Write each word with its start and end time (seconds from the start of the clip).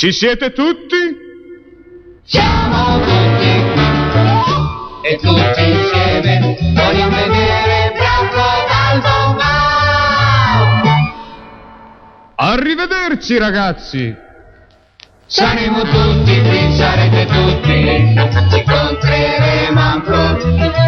Ci 0.00 0.12
siete 0.12 0.52
tutti? 0.52 0.96
Siamo 2.24 3.00
tutti 3.00 3.64
qui 3.74 5.10
e 5.10 5.16
tutti 5.16 5.62
insieme 5.62 6.56
vogliamo 6.72 7.16
vedere 7.16 7.92
Franco 7.96 8.46
Balbo 8.66 9.36
Wow! 9.36 11.12
Arrivederci 12.36 13.36
ragazzi! 13.36 14.16
Saremo 15.26 15.82
tutti 15.82 16.40
qui, 16.48 16.74
sarete 16.76 17.26
tutti 17.26 17.82
lì, 17.82 18.14
ci 18.48 18.58
incontreremo 18.58 19.80
ancora. 19.80 20.32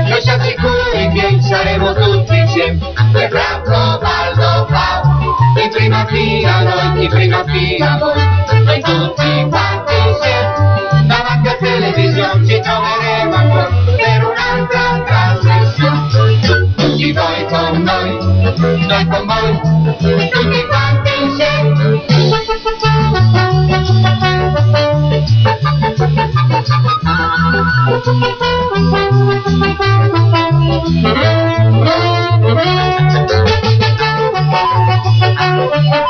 Noi 0.08 0.22
siamo 0.22 0.42
sicuri 0.42 1.12
che 1.12 1.38
saremo 1.42 1.92
tutti 1.92 2.34
insieme 2.34 2.78
per 3.12 3.28
Franco 3.28 3.98
Balbo 4.00 4.68
Wow! 4.70 5.21
In 5.62 5.70
prima 5.70 6.06
fila 6.06 6.62
noi, 6.62 7.04
in 7.04 7.10
prima 7.10 7.44
fila 7.44 7.98
voi, 7.98 8.62
noi 8.64 8.80
tutti 8.80 9.46
quanti 9.48 9.94
insieme. 10.06 11.06
Davanti 11.06 11.48
a 11.48 11.56
televisione 11.58 12.46
ci 12.46 12.60
troveremo 12.60 13.34
ancora 13.34 13.68
per 13.96 14.24
un'altra 14.24 15.02
trasmissione. 15.04 16.40
Tutti 16.40 17.12
voi 17.12 17.46
con 17.48 17.82
noi, 17.82 18.18
noi 18.86 19.06
con 19.06 19.26
voi, 19.26 19.60
tutti 19.98 20.66
quanti 20.66 20.92
Saremo 31.02 31.51
Oh, 35.74 36.01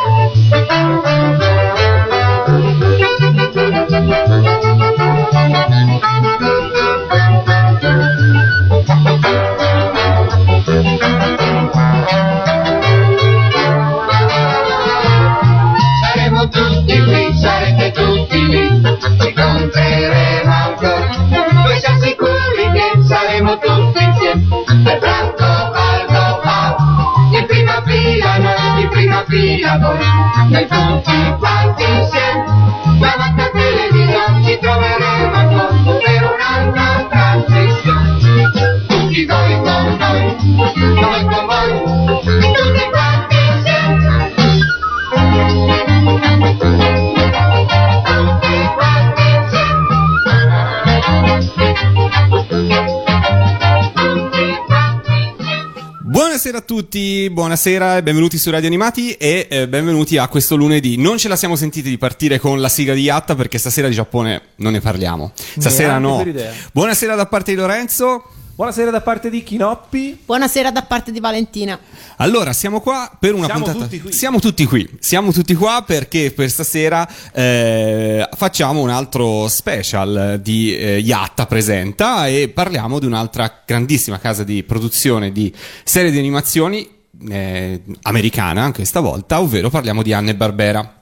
tutti, 56.92 57.30
buonasera 57.30 57.96
e 57.96 58.02
benvenuti 58.02 58.36
su 58.36 58.50
Radio 58.50 58.66
Animati 58.68 59.14
e 59.14 59.46
eh, 59.48 59.66
benvenuti 59.66 60.18
a 60.18 60.28
questo 60.28 60.56
lunedì. 60.56 60.98
Non 60.98 61.16
ce 61.16 61.28
la 61.28 61.36
siamo 61.36 61.56
sentiti 61.56 61.88
di 61.88 61.96
partire 61.96 62.38
con 62.38 62.60
la 62.60 62.68
sigla 62.68 62.92
di 62.92 63.00
Yatta 63.00 63.34
perché 63.34 63.56
stasera 63.56 63.88
di 63.88 63.94
Giappone 63.94 64.42
non 64.56 64.72
ne 64.72 64.80
parliamo. 64.80 65.32
Stasera 65.34 65.96
Neanche 65.96 66.32
no. 66.32 66.50
Buonasera 66.70 67.14
da 67.14 67.24
parte 67.24 67.52
di 67.52 67.56
Lorenzo. 67.56 68.24
Buonasera 68.62 68.92
da 68.92 69.00
parte 69.00 69.28
di 69.28 69.42
Chinoppi. 69.42 70.20
Buonasera 70.24 70.70
da 70.70 70.82
parte 70.82 71.10
di 71.10 71.18
Valentina. 71.18 71.76
Allora, 72.18 72.52
siamo 72.52 72.80
qua 72.80 73.10
per 73.18 73.34
una 73.34 73.46
Siamo 73.46 73.64
puntata. 73.64 73.84
tutti 73.86 74.00
qui. 74.00 74.12
Siamo 74.12 74.38
tutti 74.38 74.64
qui. 74.66 74.88
Siamo 75.00 75.32
tutti 75.32 75.54
qua 75.54 75.82
perché 75.84 76.30
per 76.30 76.48
stasera 76.48 77.08
eh, 77.32 78.28
facciamo 78.36 78.80
un 78.80 78.90
altro 78.90 79.48
special 79.48 80.38
di 80.40 80.76
eh, 80.76 80.98
Yatta 80.98 81.46
Presenta 81.46 82.28
e 82.28 82.50
parliamo 82.50 83.00
di 83.00 83.06
un'altra 83.06 83.62
grandissima 83.66 84.20
casa 84.20 84.44
di 84.44 84.62
produzione 84.62 85.32
di 85.32 85.52
serie 85.82 86.12
di 86.12 86.18
animazioni 86.18 86.88
eh, 87.30 87.82
americana 88.02 88.62
anche 88.62 88.84
stavolta, 88.84 89.40
ovvero 89.40 89.70
parliamo 89.70 90.04
di 90.04 90.12
Anne 90.12 90.36
Barbera. 90.36 91.00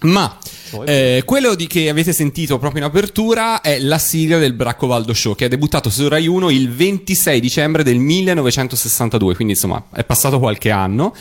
Ma 0.00 0.36
eh, 0.84 1.22
quello 1.24 1.54
di 1.54 1.66
che 1.66 1.88
avete 1.88 2.12
sentito 2.12 2.58
proprio 2.58 2.82
in 2.82 2.88
apertura 2.88 3.60
è 3.60 3.78
la 3.78 3.98
sigla 3.98 4.38
del 4.38 4.52
Braccovaldo 4.52 5.12
Show 5.14 5.34
che 5.34 5.46
è 5.46 5.48
debuttato 5.48 5.90
su 5.90 6.08
Rai 6.08 6.26
1 6.26 6.50
il 6.50 6.70
26 6.70 7.40
dicembre 7.40 7.82
del 7.82 7.98
1962, 7.98 9.34
quindi 9.34 9.54
insomma 9.54 9.84
è 9.92 10.04
passato 10.04 10.38
qualche 10.38 10.70
anno. 10.70 11.14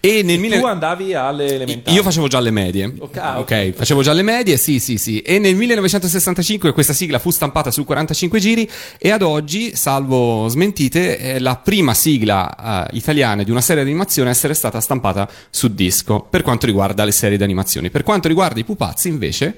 E 0.00 0.22
nel 0.22 0.36
Tu 0.36 0.42
19... 0.42 0.72
andavi 0.72 1.14
alle 1.14 1.54
elementari. 1.54 1.96
Io 1.96 2.02
facevo 2.02 2.28
già 2.28 2.40
le 2.40 2.50
medie. 2.50 2.94
Ok, 2.98 3.16
ah, 3.16 3.38
ok, 3.38 3.68
ok. 3.68 3.72
facevo 3.72 4.02
già 4.02 4.12
le 4.12 4.22
medie, 4.22 4.56
sì, 4.56 4.78
sì, 4.78 4.98
sì. 4.98 5.20
E 5.20 5.38
nel 5.38 5.54
1965 5.56 6.72
questa 6.72 6.92
sigla 6.92 7.18
fu 7.18 7.30
stampata 7.30 7.70
su 7.70 7.84
45 7.84 8.38
giri 8.40 8.70
e 8.98 9.10
ad 9.10 9.22
oggi, 9.22 9.74
salvo 9.76 10.48
smentite, 10.48 11.18
è 11.18 11.38
la 11.38 11.56
prima 11.56 11.94
sigla 11.94 12.88
eh, 12.88 12.96
italiana 12.96 13.42
di 13.42 13.50
una 13.50 13.60
serie 13.60 13.84
di 13.84 13.90
animazione 13.90 14.28
a 14.28 14.32
essere 14.32 14.54
stata 14.54 14.80
stampata 14.80 15.28
su 15.50 15.72
disco 15.74 16.20
per 16.28 16.42
quanto 16.42 16.66
riguarda 16.66 17.04
le 17.04 17.12
serie 17.12 17.36
di 17.36 17.42
animazioni. 17.42 17.90
Per 17.90 18.02
quanto 18.02 18.28
riguarda 18.28 18.60
i 18.60 18.64
pupazzi, 18.64 18.89
invece, 19.08 19.54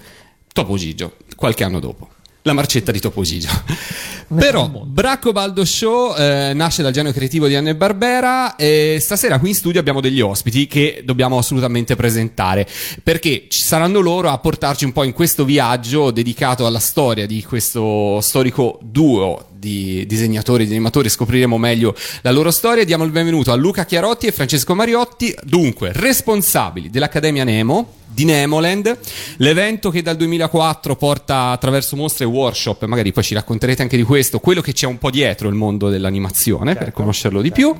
Topo 0.52 0.76
Gigio, 0.76 1.16
qualche 1.36 1.64
anno 1.64 1.80
dopo. 1.80 2.08
La 2.42 2.52
marcetta 2.52 2.90
di 2.90 2.98
Topo 2.98 3.22
Gigio. 3.22 3.48
Però 4.34 4.66
Bracco 4.68 5.32
Baldo 5.32 5.64
Show 5.64 6.16
eh, 6.16 6.52
nasce 6.54 6.82
dal 6.82 6.92
genio 6.92 7.12
creativo 7.12 7.46
di 7.46 7.54
Anne 7.54 7.76
Barbera 7.76 8.56
e 8.56 8.98
stasera 8.98 9.38
qui 9.38 9.50
in 9.50 9.54
studio 9.54 9.78
abbiamo 9.78 10.00
degli 10.00 10.20
ospiti 10.22 10.66
che 10.66 11.02
dobbiamo 11.04 11.36
assolutamente 11.36 11.96
presentare 11.96 12.66
perché 13.02 13.44
ci 13.48 13.62
saranno 13.62 14.00
loro 14.00 14.30
a 14.30 14.38
portarci 14.38 14.86
un 14.86 14.92
po' 14.92 15.04
in 15.04 15.12
questo 15.12 15.44
viaggio 15.44 16.10
dedicato 16.10 16.64
alla 16.64 16.78
storia 16.78 17.26
di 17.26 17.42
questo 17.42 18.20
storico 18.22 18.78
duo 18.80 19.48
di 19.50 20.04
disegnatori, 20.06 20.64
di 20.64 20.72
animatori, 20.72 21.08
scopriremo 21.08 21.56
meglio 21.56 21.94
la 22.22 22.32
loro 22.32 22.50
storia. 22.50 22.84
Diamo 22.84 23.04
il 23.04 23.12
benvenuto 23.12 23.52
a 23.52 23.54
Luca 23.54 23.84
Chiarotti 23.84 24.26
e 24.26 24.32
Francesco 24.32 24.74
Mariotti, 24.74 25.32
dunque 25.44 25.92
responsabili 25.92 26.90
dell'Accademia 26.90 27.44
Nemo 27.44 28.00
di 28.12 28.24
Nemoland, 28.24 28.98
l'evento 29.38 29.90
che 29.90 30.02
dal 30.02 30.16
2004 30.16 30.96
porta 30.96 31.50
attraverso 31.50 31.96
mostre 31.96 32.24
e 32.24 32.28
workshop, 32.28 32.84
magari 32.84 33.12
poi 33.12 33.22
ci 33.22 33.34
racconterete 33.34 33.82
anche 33.82 33.96
di 33.96 34.02
questo, 34.02 34.38
quello 34.38 34.60
che 34.60 34.72
c'è 34.72 34.86
un 34.86 34.98
po' 34.98 35.10
dietro 35.10 35.48
il 35.48 35.54
mondo 35.54 35.88
dell'animazione 35.88 36.74
per 36.74 36.92
conoscerlo 36.92 37.40
di 37.40 37.50
più, 37.50 37.74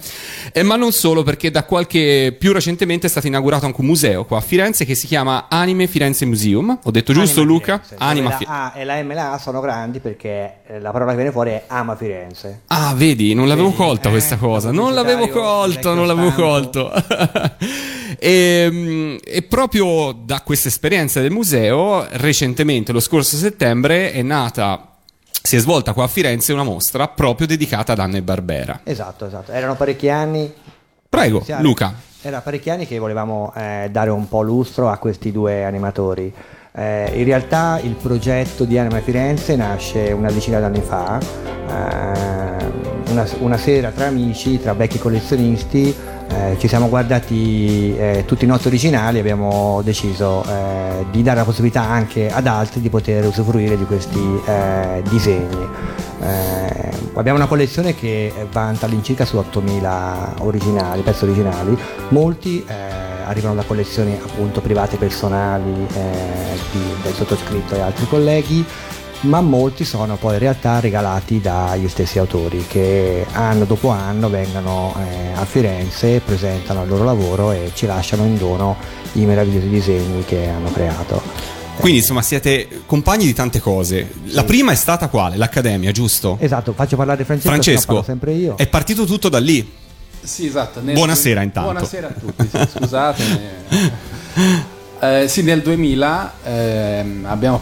Eh, 0.53 0.63
ma 0.63 0.77
non 0.77 0.93
solo 0.93 1.23
perché 1.23 1.51
da 1.51 1.65
qualche 1.65 2.35
più 2.39 2.53
recentemente 2.53 3.07
è 3.07 3.11
stato 3.11 3.27
inaugurato 3.27 3.67
anche 3.67 3.81
un 3.81 3.87
museo 3.87 4.25
qua 4.25 4.39
a 4.39 4.41
Firenze 4.41 4.85
che 4.85 4.95
si 4.95 5.07
chiama 5.07 5.47
Anime 5.49 5.87
Firenze 5.87 6.25
Museum, 6.25 6.79
ho 6.83 6.91
detto 6.91 7.13
giusto 7.13 7.41
Anima 7.41 7.53
Luca? 7.55 7.81
Firenze. 7.83 7.97
Anima 7.99 8.29
la 8.31 8.37
Firenze. 8.37 8.61
A 8.61 8.73
e 8.75 8.85
la 8.85 9.03
M 9.03 9.11
e 9.11 9.15
la 9.15 9.33
A 9.33 9.39
sono 9.39 9.61
grandi 9.61 10.01
perché 10.01 10.57
eh, 10.67 10.81
la 10.81 10.91
parola 10.91 11.11
che 11.11 11.17
viene 11.17 11.33
fuori 11.33 11.51
è 11.51 11.65
ama 11.69 11.97
Firenze. 11.97 12.63
Ah, 12.69 12.95
vedi, 12.95 13.35
non 13.35 13.47
l'avevo 13.49 13.69
Vedi, 13.69 13.83
colta 13.83 14.09
eh, 14.09 14.13
questa 14.13 14.37
cosa, 14.37 14.71
non 14.71 14.95
l'avevo 14.95 15.29
colto, 15.29 15.95
non 15.95 16.07
l'avevo 16.07 16.33
colto. 16.33 16.93
e, 18.19 18.69
mm, 18.71 19.17
e 19.25 19.43
proprio 19.43 20.13
da 20.13 20.41
questa 20.41 20.69
esperienza 20.69 21.21
del 21.21 21.31
museo, 21.31 22.07
recentemente, 22.11 22.93
lo 22.93 23.01
scorso 23.01 23.37
settembre, 23.37 24.13
è 24.13 24.23
nata, 24.23 24.97
si 25.43 25.57
è 25.57 25.59
svolta 25.59 25.93
qua 25.93 26.05
a 26.05 26.09
Firenze 26.09 26.53
una 26.53 26.63
mostra 26.63 27.09
proprio 27.09 27.47
dedicata 27.47 27.93
ad 27.93 27.99
Anne 27.99 28.23
Barbera. 28.23 28.81
Esatto, 28.85 29.27
esatto. 29.27 29.53
Erano 29.53 29.75
parecchi 29.75 30.09
anni. 30.09 30.53
Prego, 31.09 31.37
iniziare. 31.39 31.63
Luca. 31.63 31.95
Era 32.23 32.41
parecchi 32.41 32.71
anni 32.71 32.87
che 32.87 32.99
volevamo 32.99 33.53
eh, 33.57 33.89
dare 33.91 34.11
un 34.11 34.29
po' 34.29 34.43
lustro 34.43 34.89
a 34.89 34.99
questi 34.99 35.33
due 35.33 35.65
animatori. 35.65 36.33
Eh, 36.75 37.11
in 37.17 37.25
realtà 37.25 37.81
il 37.83 37.95
progetto 37.95 38.65
di 38.65 38.79
Anima 38.79 39.01
Firenze 39.01 39.57
nasce 39.57 40.13
una 40.13 40.31
decina 40.31 40.59
d'anni 40.59 40.81
fa, 40.81 41.19
eh, 41.19 43.11
una, 43.11 43.27
una 43.41 43.57
sera 43.59 43.91
tra 43.91 44.07
amici, 44.07 44.59
tra 44.59 44.73
vecchi 44.73 44.99
collezionisti, 44.99 45.95
eh, 46.33 46.57
ci 46.59 46.69
siamo 46.69 46.89
guardati 46.89 47.95
eh, 47.97 48.25
tutti 48.27 48.45
i 48.45 48.47
notti 48.47 48.67
originali 48.69 49.19
e 49.19 49.21
abbiamo 49.21 49.83
deciso 49.83 50.45
eh, 50.45 51.05
di 51.11 51.23
dare 51.23 51.39
la 51.39 51.45
possibilità 51.45 51.83
anche 51.83 52.31
ad 52.31 52.47
altri 52.47 52.81
di 52.81 52.89
poter 52.89 53.27
usufruire 53.27 53.77
di 53.77 53.85
questi 53.85 54.41
eh, 54.47 55.03
disegni. 55.09 55.69
Eh, 56.21 56.91
abbiamo 57.15 57.39
una 57.39 57.47
collezione 57.47 57.95
che 57.95 58.33
vanta 58.51 58.87
all'incirca 58.87 59.25
su 59.25 59.37
8000 59.37 60.35
originali, 60.39 61.03
pezzi 61.03 61.25
originali, 61.25 61.77
molti 62.09 62.65
eh, 62.67 62.75
arrivano 63.25 63.55
da 63.55 63.63
collezioni 63.63 64.19
appunto 64.23 64.61
private 64.61 64.97
personali 64.97 65.87
di- 66.73 67.03
del 67.03 67.13
sottoscritto 67.13 67.75
e 67.75 67.81
altri 67.81 68.07
colleghi, 68.07 68.65
ma 69.23 69.41
molti 69.41 69.85
sono 69.85 70.17
poi 70.17 70.35
in 70.35 70.39
realtà 70.41 70.81
regalati 70.81 71.41
dagli 71.41 71.89
stessi 71.89 72.19
autori 72.19 72.65
che 72.67 73.25
anno 73.33 73.65
dopo 73.65 73.89
anno 73.89 74.29
vengono 74.29 74.95
eh, 74.99 75.33
a 75.35 75.45
Firenze, 75.45 76.21
presentano 76.25 76.83
il 76.83 76.89
loro 76.89 77.05
lavoro 77.05 77.53
e 77.53 77.71
ci 77.75 77.87
lasciano 77.87 78.25
in 78.25 78.37
dono 78.37 78.77
i 79.13 79.25
meravigliosi 79.25 79.69
disegni 79.69 80.25
che 80.25 80.49
hanno 80.49 80.71
creato. 80.73 81.23
Quindi 81.77 82.01
insomma 82.01 82.23
siete 82.23 82.83
compagni 82.87 83.25
di 83.25 83.33
tante 83.33 83.61
cose. 83.61 84.13
La 84.27 84.45
prima 84.45 84.73
è 84.73 84.75
stata 84.77 85.09
quale? 85.09 85.37
L'Accademia, 85.37 85.91
giusto? 85.91 86.37
Esatto, 86.41 86.73
faccio 86.73 86.97
parlare 86.97 87.25
Francesco, 87.25 87.49
Francesco, 87.49 87.87
parlo 87.87 88.03
sempre 88.03 88.33
io. 88.33 88.57
è 88.57 88.67
partito 88.67 89.05
tutto 89.05 89.29
da 89.29 89.39
lì. 89.39 89.71
Sì, 90.23 90.47
esatto. 90.47 90.81
nel- 90.81 90.95
Buonasera, 90.95 91.43
intanto. 91.43 91.71
Buonasera 91.71 92.09
a 92.09 92.13
tutti, 92.13 92.49
sì, 92.49 92.79
scusatemi. 92.79 93.41
Eh, 95.05 95.27
sì, 95.27 95.43
nel 95.43 95.63
2000 95.63 96.33
ehm, 96.45 97.25
abbiamo 97.27 97.59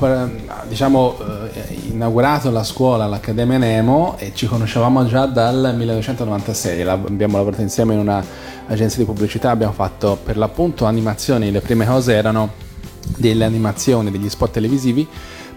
diciamo, 0.68 1.16
eh, 1.54 1.74
inaugurato 1.90 2.50
la 2.50 2.62
scuola, 2.62 3.06
l'Accademia 3.06 3.56
Nemo 3.56 4.16
e 4.18 4.32
ci 4.34 4.44
conoscevamo 4.44 5.06
già 5.06 5.24
dal 5.24 5.72
1996. 5.74 6.82
La- 6.82 6.92
abbiamo 6.92 7.38
lavorato 7.38 7.62
insieme 7.62 7.94
in 7.94 8.00
un'agenzia 8.00 8.98
di 8.98 9.04
pubblicità, 9.06 9.48
abbiamo 9.48 9.72
fatto 9.72 10.18
per 10.22 10.36
l'appunto 10.36 10.84
animazioni, 10.84 11.50
le 11.50 11.62
prime 11.62 11.86
cose 11.86 12.12
erano 12.12 12.50
delle 13.16 13.46
animazioni, 13.46 14.10
degli 14.10 14.28
spot 14.28 14.50
televisivi. 14.50 15.08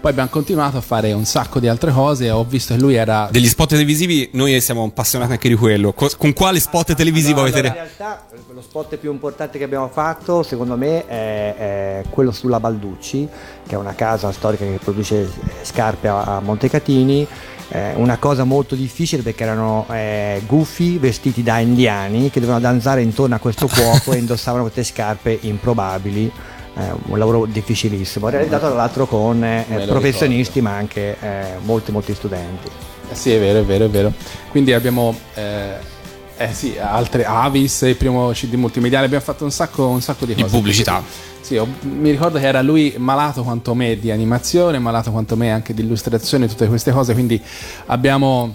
Poi 0.04 0.12
abbiamo 0.12 0.28
continuato 0.28 0.76
a 0.76 0.82
fare 0.82 1.14
un 1.14 1.24
sacco 1.24 1.58
di 1.58 1.66
altre 1.66 1.90
cose 1.90 2.26
e 2.26 2.30
ho 2.30 2.44
visto 2.44 2.74
che 2.74 2.80
lui 2.80 2.94
era 2.94 3.26
Degli 3.30 3.48
spot 3.48 3.70
televisivi, 3.70 4.28
noi 4.34 4.60
siamo 4.60 4.84
appassionati 4.84 5.32
anche 5.32 5.48
di 5.48 5.54
quello. 5.54 5.94
Co- 5.94 6.10
con 6.18 6.34
quale 6.34 6.60
spot 6.60 6.92
televisivo 6.92 7.40
Allora, 7.40 7.58
avete... 7.58 7.68
in 7.68 7.72
realtà 7.72 8.26
lo 8.52 8.60
spot 8.60 8.96
più 8.98 9.10
importante 9.10 9.56
che 9.56 9.64
abbiamo 9.64 9.88
fatto 9.88 10.42
secondo 10.42 10.76
me 10.76 11.06
è, 11.06 11.54
è 11.56 12.02
quello 12.10 12.32
sulla 12.32 12.60
Balducci 12.60 13.26
che 13.66 13.76
è 13.76 13.78
una 13.78 13.94
casa 13.94 14.30
storica 14.30 14.66
che 14.66 14.78
produce 14.78 15.22
eh, 15.22 15.28
scarpe 15.62 16.08
a, 16.08 16.36
a 16.36 16.40
Montecatini. 16.40 17.26
Eh, 17.70 17.94
una 17.94 18.18
cosa 18.18 18.44
molto 18.44 18.74
difficile 18.74 19.22
perché 19.22 19.44
erano 19.44 19.86
eh, 19.90 20.42
gufi 20.46 20.98
vestiti 20.98 21.42
da 21.42 21.60
indiani 21.60 22.28
che 22.28 22.40
dovevano 22.40 22.62
danzare 22.62 23.00
intorno 23.00 23.36
a 23.36 23.38
questo 23.38 23.68
cuoco 23.68 24.12
e 24.12 24.18
indossavano 24.18 24.64
queste 24.64 24.84
scarpe 24.84 25.38
improbabili 25.40 26.30
eh, 26.76 26.82
un 27.06 27.18
lavoro 27.18 27.46
difficilissimo 27.46 28.28
realizzato 28.28 28.66
tra 28.66 28.74
l'altro 28.74 29.06
con 29.06 29.42
eh, 29.44 29.64
professionisti 29.86 30.60
ma 30.60 30.72
anche 30.72 31.16
eh, 31.20 31.42
molti 31.62 31.92
molti 31.92 32.14
studenti 32.14 32.68
Eh 33.10 33.14
sì, 33.14 33.32
è 33.32 33.38
vero, 33.38 33.60
è 33.60 33.64
vero, 33.64 33.84
è 33.84 33.88
vero. 33.90 34.12
Quindi 34.50 34.72
abbiamo 34.72 35.14
eh, 35.34 35.74
eh 36.36 36.52
sì, 36.52 36.76
altre 36.80 37.24
Avis, 37.24 37.82
il 37.82 37.96
primo 37.96 38.30
CD 38.32 38.54
multimediale, 38.54 39.06
abbiamo 39.06 39.22
fatto 39.24 39.44
un 39.44 39.50
sacco, 39.52 39.86
un 39.86 40.00
sacco 40.00 40.24
di 40.26 40.34
Di 40.34 40.42
cose. 40.42 40.54
pubblicità. 40.56 41.02
Sì, 41.40 41.56
ho- 41.58 41.68
mi 41.82 42.10
ricordo 42.10 42.38
che 42.38 42.46
era 42.46 42.62
lui 42.62 42.94
malato 42.96 43.42
quanto 43.44 43.74
me 43.74 43.98
di 43.98 44.10
animazione, 44.10 44.78
malato 44.78 45.10
quanto 45.12 45.36
me 45.36 45.52
anche 45.52 45.74
di 45.74 45.82
illustrazione, 45.82 46.48
tutte 46.48 46.66
queste 46.66 46.90
cose, 46.90 47.12
quindi 47.12 47.40
abbiamo 47.86 48.54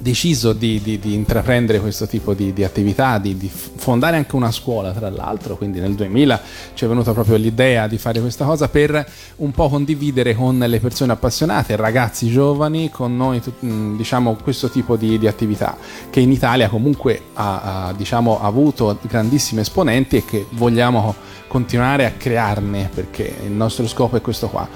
deciso 0.00 0.52
di, 0.52 0.80
di- 0.82 0.98
di 0.98 1.14
intraprendere 1.14 1.78
questo 1.78 2.06
tipo 2.06 2.34
di, 2.34 2.52
di 2.52 2.64
attività, 2.64 3.18
di, 3.18 3.50
fondare 3.50 4.16
anche 4.16 4.34
una 4.34 4.50
scuola 4.50 4.92
tra 4.92 5.10
l'altro, 5.10 5.56
quindi 5.56 5.78
nel 5.80 5.94
2000 5.94 6.40
ci 6.74 6.84
è 6.84 6.88
venuta 6.88 7.12
proprio 7.12 7.36
l'idea 7.36 7.86
di 7.86 7.98
fare 7.98 8.20
questa 8.20 8.44
cosa 8.44 8.68
per 8.68 9.04
un 9.36 9.50
po' 9.52 9.68
condividere 9.68 10.34
con 10.34 10.58
le 10.58 10.80
persone 10.80 11.12
appassionate, 11.12 11.76
ragazzi 11.76 12.30
giovani, 12.30 12.90
con 12.90 13.16
noi 13.16 13.40
diciamo 13.60 14.36
questo 14.42 14.70
tipo 14.70 14.96
di, 14.96 15.18
di 15.18 15.26
attività 15.26 15.76
che 16.10 16.20
in 16.20 16.32
Italia 16.32 16.68
comunque 16.68 17.22
ha, 17.34 17.86
ha, 17.86 17.92
diciamo, 17.92 18.40
avuto 18.40 18.98
grandissimi 19.02 19.60
esponenti 19.60 20.16
e 20.16 20.24
che 20.24 20.46
vogliamo 20.50 21.14
continuare 21.46 22.06
a 22.06 22.12
crearne 22.12 22.88
perché 22.94 23.34
il 23.44 23.50
nostro 23.50 23.86
scopo 23.88 24.16
è 24.16 24.20
questo 24.20 24.48
qua. 24.48 24.68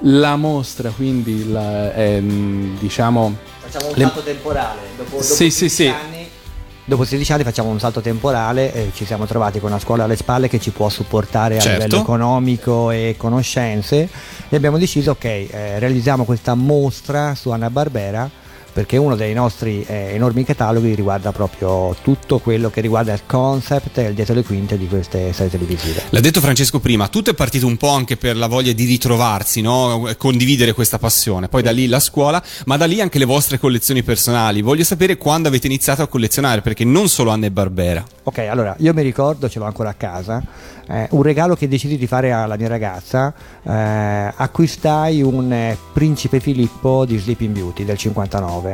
La 0.00 0.36
mostra 0.36 0.90
quindi 0.90 1.50
la- 1.50 1.92
è, 1.92 2.20
mh, 2.20 2.78
diciamo 2.78 3.34
Facciamo 3.60 3.88
un 3.88 3.94
Le- 3.96 4.04
salto 4.04 4.20
temporale. 4.22 4.78
Dopo, 4.96 5.10
dopo 5.10 5.22
Sì, 5.22 5.50
sì, 5.50 5.68
16 5.68 5.70
sì. 5.70 5.86
anni- 5.88 6.28
dopo 6.84 7.04
16 7.04 7.32
anni 7.32 7.42
facciamo 7.42 7.68
un 7.70 7.80
salto 7.80 8.00
temporale 8.00 8.72
e 8.72 8.90
ci 8.94 9.04
siamo 9.04 9.26
trovati 9.26 9.58
con 9.58 9.70
una 9.70 9.80
scuola 9.80 10.04
alle 10.04 10.14
spalle 10.16 10.48
che 10.48 10.60
ci 10.60 10.70
può 10.70 10.88
supportare 10.88 11.56
a 11.56 11.60
Certo. 11.60 11.82
livello 11.82 12.00
economico 12.02 12.90
e 12.92 13.14
conoscenze 13.18 14.08
e 14.48 14.54
abbiamo 14.56 14.78
deciso 14.78 15.12
ok, 15.12 15.24
eh, 15.24 15.78
realizziamo 15.80 16.24
questa 16.24 16.54
mostra 16.54 17.34
su 17.34 17.50
Anna 17.50 17.70
Barbera 17.70 18.30
perché 18.76 18.98
uno 18.98 19.16
dei 19.16 19.32
nostri 19.32 19.82
eh, 19.88 20.10
enormi 20.12 20.44
cataloghi 20.44 20.94
riguarda 20.94 21.32
proprio 21.32 21.96
tutto 22.02 22.40
quello 22.40 22.68
che 22.68 22.82
riguarda 22.82 23.14
il 23.14 23.22
concept 23.24 23.96
e 23.96 24.02
il 24.02 24.14
dietro 24.14 24.34
le 24.34 24.44
quinte 24.44 24.76
di 24.76 24.86
queste 24.86 25.32
serie 25.32 25.50
televisive. 25.50 26.02
L'ha 26.10 26.20
detto 26.20 26.42
Francesco 26.42 26.78
prima, 26.78 27.08
tutto 27.08 27.30
è 27.30 27.34
partito 27.34 27.66
un 27.66 27.78
po' 27.78 27.88
anche 27.88 28.18
per 28.18 28.36
la 28.36 28.48
voglia 28.48 28.74
di 28.74 28.84
ritrovarsi, 28.84 29.62
no? 29.62 30.10
condividere 30.18 30.74
questa 30.74 30.98
passione. 30.98 31.48
Poi 31.48 31.62
da 31.62 31.70
lì 31.70 31.86
la 31.86 32.00
scuola, 32.00 32.42
ma 32.66 32.76
da 32.76 32.84
lì 32.84 33.00
anche 33.00 33.18
le 33.18 33.24
vostre 33.24 33.58
collezioni 33.58 34.02
personali. 34.02 34.60
Voglio 34.60 34.84
sapere 34.84 35.16
quando 35.16 35.48
avete 35.48 35.66
iniziato 35.68 36.02
a 36.02 36.06
collezionare, 36.06 36.60
perché 36.60 36.84
non 36.84 37.08
solo 37.08 37.30
Anna 37.30 37.46
e 37.46 37.50
Barbera. 37.50 38.04
Ok, 38.24 38.40
allora 38.40 38.76
io 38.80 38.92
mi 38.92 39.02
ricordo, 39.02 39.48
ce 39.48 39.58
l'ho 39.58 39.64
ancora 39.64 39.88
a 39.88 39.94
casa, 39.94 40.42
eh, 40.86 41.08
un 41.12 41.22
regalo 41.22 41.56
che 41.56 41.66
decisi 41.66 41.96
di 41.96 42.06
fare 42.06 42.30
alla 42.30 42.56
mia 42.58 42.68
ragazza, 42.68 43.32
eh, 43.62 44.32
acquistai 44.36 45.22
un 45.22 45.50
eh, 45.50 45.78
Principe 45.94 46.40
Filippo 46.40 47.06
di 47.06 47.16
Sleeping 47.16 47.54
Beauty 47.54 47.84
del 47.86 47.96
59 47.96 48.65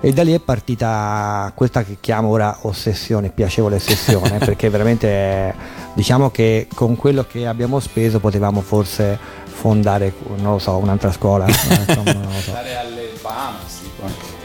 e 0.00 0.12
da 0.12 0.22
lì 0.22 0.32
è 0.32 0.40
partita 0.40 1.52
questa 1.54 1.84
che 1.84 1.98
chiamo 2.00 2.28
ora 2.28 2.58
ossessione, 2.62 3.30
piacevole 3.30 3.76
ossessione, 3.76 4.38
perché 4.44 4.70
veramente 4.70 5.54
diciamo 5.94 6.30
che 6.30 6.68
con 6.74 6.96
quello 6.96 7.24
che 7.28 7.46
abbiamo 7.46 7.80
speso 7.80 8.18
potevamo 8.18 8.60
forse 8.60 9.18
fondare, 9.44 10.14
non 10.36 10.52
lo 10.52 10.58
so, 10.58 10.76
un'altra 10.76 11.12
scuola. 11.12 11.46
eh, 11.46 11.50
insomma, 11.50 12.12
non 12.12 12.22
lo 12.22 12.40
so. 12.40 12.50
andare 12.56 12.76
alle 12.76 13.12
Bahamas. 13.20 13.78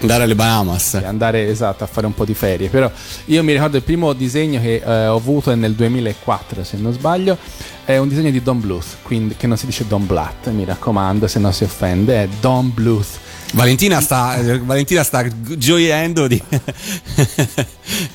Andare 0.02 0.24
alle 0.24 0.36
Bahamas. 0.36 0.94
e 0.96 1.06
andare 1.06 1.48
esatto 1.48 1.84
a 1.84 1.88
fare 1.88 2.06
un 2.06 2.14
po' 2.14 2.26
di 2.26 2.34
ferie 2.34 2.68
però 2.68 2.92
io 3.26 3.44
mi 3.44 3.54
ricordo 3.54 3.78
il 3.78 3.84
primo 3.84 4.12
disegno 4.14 4.60
che 4.60 4.82
eh, 4.86 5.08
ho 5.08 5.16
avuto 5.16 5.50
è 5.52 5.56
nel 5.56 5.74
2004 5.74 6.64
se 6.64 6.78
non 6.78 6.92
sbaglio 6.92 7.38
è 7.86 7.98
un 7.98 8.10
disegno 8.10 8.30
di 8.30 8.44
Don 8.44 8.60
Bluth 8.60 8.98
quindi, 9.02 9.36
che 9.38 9.48
non 9.48 9.58
si 9.58 9.66
dice 9.66 9.88
Don 9.88 10.06
Blatt 10.06 10.50
mi 10.50 10.66
raccomando 10.66 11.26
se 11.28 11.40
no 11.40 11.52
si 11.52 11.64
offende 11.64 12.24
è 12.24 12.28
Don 12.42 12.72
Bluth 12.74 13.18
Valentina 13.56 14.02
sta, 14.02 14.36
eh, 14.36 14.60
Valentina 14.60 15.02
sta 15.02 15.26
gioiendo 15.58 16.28
di... 16.28 16.42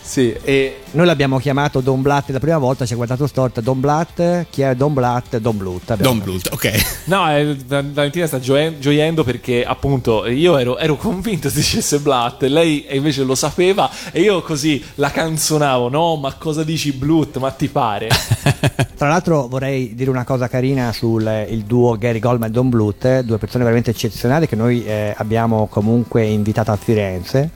sì 0.02 0.36
e 0.42 0.82
Noi 0.92 1.06
l'abbiamo 1.06 1.38
chiamato 1.38 1.78
Don 1.78 2.02
Blatt 2.02 2.30
la 2.30 2.40
prima 2.40 2.58
volta, 2.58 2.84
ci 2.84 2.94
ha 2.94 2.96
guardato 2.96 3.28
storta, 3.28 3.60
Don 3.60 3.78
Blatt, 3.78 4.46
chi 4.50 4.62
è 4.62 4.74
Don 4.74 4.92
Blatt? 4.92 5.36
Don 5.36 5.56
abbiamo 5.56 6.02
Don 6.02 6.18
Bluth, 6.18 6.48
ok. 6.50 7.04
No, 7.04 7.30
eh, 7.32 7.56
Valentina 7.64 8.26
sta 8.26 8.40
gioiendo 8.40 9.22
perché 9.22 9.64
appunto 9.64 10.26
io 10.26 10.58
ero, 10.58 10.78
ero 10.78 10.96
convinto 10.96 11.48
si 11.48 11.58
dicesse 11.58 12.00
Blatt, 12.00 12.42
lei 12.42 12.86
invece 12.90 13.22
lo 13.22 13.36
sapeva 13.36 13.88
e 14.10 14.20
io 14.20 14.42
così 14.42 14.84
la 14.96 15.12
canzonavo, 15.12 15.88
no, 15.88 16.16
ma 16.16 16.34
cosa 16.34 16.64
dici 16.64 16.90
Blut, 16.90 17.38
ma 17.38 17.52
ti 17.52 17.68
pare? 17.68 18.08
Tra 19.00 19.08
l'altro 19.08 19.46
vorrei 19.46 19.94
dire 19.94 20.10
una 20.10 20.24
cosa 20.24 20.48
carina 20.48 20.92
sul 20.92 21.24
eh, 21.24 21.46
il 21.50 21.62
duo 21.62 21.96
Gary 21.98 22.18
Goldman 22.18 22.48
e 22.48 22.52
Don 22.52 22.68
Bluth, 22.68 23.04
eh, 23.04 23.22
due 23.22 23.38
persone 23.38 23.62
veramente 23.62 23.90
eccezionali 23.90 24.48
che 24.48 24.56
noi 24.56 24.84
eh, 24.84 25.14
abbiamo 25.16 25.68
comunque 25.68 26.24
invitato 26.24 26.72
a 26.72 26.76
Firenze 26.76 27.50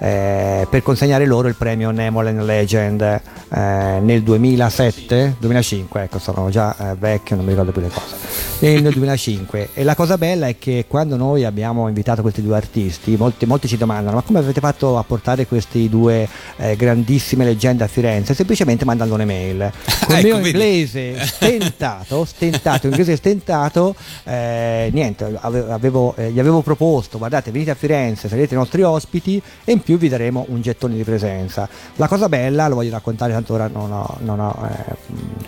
eh, 0.00 0.66
per 0.68 0.82
consegnare 0.82 1.24
loro 1.24 1.46
il 1.46 1.54
premio 1.54 1.90
Nemolen 1.90 2.44
Legend 2.44 2.78
eh, 2.88 4.00
nel 4.00 4.22
2007, 4.22 5.36
2005, 5.38 6.02
ecco 6.02 6.18
sono 6.18 6.48
già 6.50 6.74
eh, 6.78 6.94
vecchio, 6.94 7.36
non 7.36 7.44
mi 7.44 7.50
ricordo 7.50 7.72
più 7.72 7.80
le 7.80 7.88
cose, 7.88 8.16
nel 8.60 8.92
2005 8.92 9.70
e 9.72 9.84
la 9.84 9.94
cosa 9.94 10.18
bella 10.18 10.46
è 10.46 10.58
che 10.58 10.84
quando 10.86 11.16
noi 11.16 11.44
abbiamo 11.44 11.88
invitato 11.88 12.20
questi 12.20 12.42
due 12.42 12.56
artisti, 12.56 13.16
molti, 13.16 13.46
molti 13.46 13.68
ci 13.68 13.78
domandano 13.78 14.16
ma 14.16 14.22
come 14.22 14.38
avete 14.38 14.60
fatto 14.60 14.98
a 14.98 15.02
portare 15.02 15.46
questi 15.46 15.88
due 15.88 16.28
eh, 16.56 16.76
grandissime 16.76 17.46
leggende 17.46 17.84
a 17.84 17.86
Firenze? 17.86 18.34
Semplicemente 18.34 18.84
mandando 18.84 19.14
un'email. 19.14 19.72
Con 20.04 20.18
il 20.18 20.26
Ecco, 20.26 20.36
mio 20.36 20.46
inglese 20.46 21.24
stentato, 21.24 22.26
stentato, 22.26 22.86
inglese 22.86 23.16
stentato, 23.16 23.94
eh, 24.24 24.90
niente, 24.92 25.38
ave- 25.40 25.70
avevo, 25.70 26.14
eh, 26.16 26.30
gli 26.30 26.38
avevo 26.38 26.60
proposto, 26.60 27.16
guardate, 27.16 27.50
venite 27.50 27.70
a 27.70 27.74
Firenze, 27.74 28.28
sarete 28.28 28.52
i 28.52 28.58
nostri 28.58 28.82
ospiti 28.82 29.40
e 29.64 29.72
in 29.72 29.80
più 29.80 29.96
vi 29.96 30.08
daremo 30.08 30.44
un 30.48 30.60
gettone 30.60 30.96
di 30.96 31.04
presenza. 31.04 31.66
La 31.96 32.08
cosa 32.08 32.28
bella, 32.28 32.68
lo 32.68 32.74
voglio 32.74 32.90
raccontare, 32.90 33.32
tanto 33.32 33.54
ora 33.54 33.68
non, 33.68 33.90
ho, 33.90 34.18
non, 34.20 34.38
ho, 34.38 34.68
eh, 34.68 34.96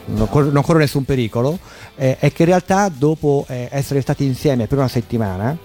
non 0.07 0.63
corro 0.63 0.79
nessun 0.79 1.05
pericolo, 1.05 1.59
eh, 1.97 2.17
è 2.19 2.33
che 2.33 2.45
in 2.45 2.49
realtà 2.49 2.89
dopo 3.03 3.45
eh, 3.49 3.67
essere 3.73 4.01
stati 4.01 4.25
insieme 4.25 4.69
per 4.69 4.79
una 4.79 4.87
settimana, 4.87 5.57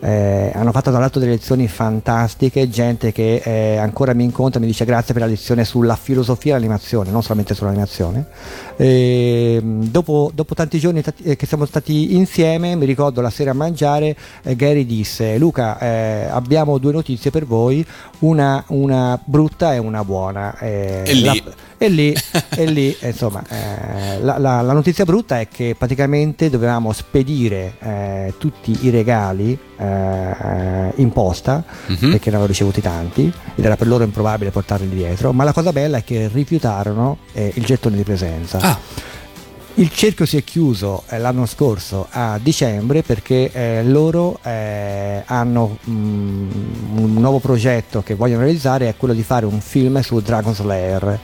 eh, 0.00 0.50
hanno 0.54 0.72
fatto 0.72 0.88
tra 0.90 0.98
l'altro 0.98 1.20
delle 1.20 1.32
lezioni 1.32 1.68
fantastiche, 1.68 2.70
gente 2.70 3.12
che 3.12 3.42
eh, 3.44 3.76
ancora 3.76 4.14
mi 4.14 4.24
incontra 4.24 4.58
e 4.58 4.62
mi 4.62 4.68
dice 4.68 4.86
grazie 4.86 5.12
per 5.12 5.22
la 5.22 5.28
lezione 5.28 5.66
sulla 5.66 5.94
filosofia 5.94 6.54
dell'animazione, 6.54 7.10
non 7.10 7.20
solamente 7.22 7.52
sull'animazione. 7.54 8.24
E, 8.78 9.60
mh, 9.62 9.84
dopo, 9.90 10.30
dopo 10.32 10.54
tanti 10.54 10.78
giorni 10.78 11.02
eh, 11.22 11.36
che 11.36 11.44
siamo 11.44 11.66
stati 11.66 12.14
insieme, 12.16 12.74
mi 12.76 12.86
ricordo 12.86 13.20
la 13.20 13.28
sera 13.30 13.50
a 13.50 13.54
mangiare, 13.54 14.16
eh, 14.42 14.56
Gary 14.56 14.86
disse 14.86 15.36
Luca 15.36 15.78
eh, 15.78 16.28
abbiamo 16.30 16.78
due 16.78 16.92
notizie 16.92 17.30
per 17.30 17.44
voi, 17.44 17.84
una, 18.20 18.64
una 18.68 19.20
brutta 19.22 19.74
e 19.74 19.78
una 19.78 20.02
buona. 20.02 20.56
Eh, 20.60 21.02
E 21.04 21.12
lì? 21.12 21.24
la- 21.24 21.34
e 21.78 21.88
lì, 21.88 22.14
e 22.56 22.64
lì, 22.66 22.96
insomma, 23.02 23.42
eh, 23.48 24.20
la, 24.20 24.38
la- 24.38 24.60
la 24.62 24.72
notizia 24.72 25.04
brutta 25.04 25.38
è 25.40 25.48
che 25.48 25.74
praticamente 25.78 26.48
dovevamo 26.50 26.92
spedire 26.92 27.74
eh, 27.80 28.34
tutti 28.38 28.76
i 28.82 28.90
regali 28.90 29.56
eh, 29.78 30.92
in 30.96 31.10
posta 31.12 31.62
Mhm. 31.86 32.10
perché 32.10 32.30
ne 32.30 32.36
avevo 32.36 32.46
ricevuti 32.46 32.80
tanti 32.80 33.32
ed 33.54 33.64
era 33.64 33.76
per 33.76 33.86
loro 33.86 34.04
improbabile 34.04 34.50
portarli 34.50 34.88
dietro. 34.88 35.32
Ma 35.32 35.44
la 35.44 35.52
cosa 35.52 35.72
bella 35.72 35.98
è 35.98 36.04
che 36.04 36.28
rifiutarono 36.32 37.18
eh, 37.32 37.52
il 37.54 37.64
gettone 37.64 37.96
di 37.96 38.02
presenza. 38.02 38.58
Ah, 38.60 38.78
Il 39.78 39.90
cerchio 39.90 40.24
si 40.24 40.38
è 40.38 40.42
chiuso 40.44 41.02
eh, 41.10 41.18
l'anno 41.18 41.44
scorso 41.44 42.06
a 42.10 42.38
dicembre 42.42 43.02
perché 43.02 43.50
eh, 43.52 43.84
loro 43.84 44.38
eh, 44.42 45.22
hanno 45.26 45.76
mm, 45.88 46.50
un 46.96 47.12
nuovo 47.12 47.40
progetto 47.40 48.02
che 48.02 48.14
vogliono 48.14 48.42
realizzare, 48.44 48.88
è 48.88 48.96
quello 48.96 49.12
di 49.12 49.22
fare 49.22 49.44
un 49.44 49.60
film 49.60 50.00
su 50.00 50.18
Dragon 50.20 50.54
Slayer. 50.54 51.18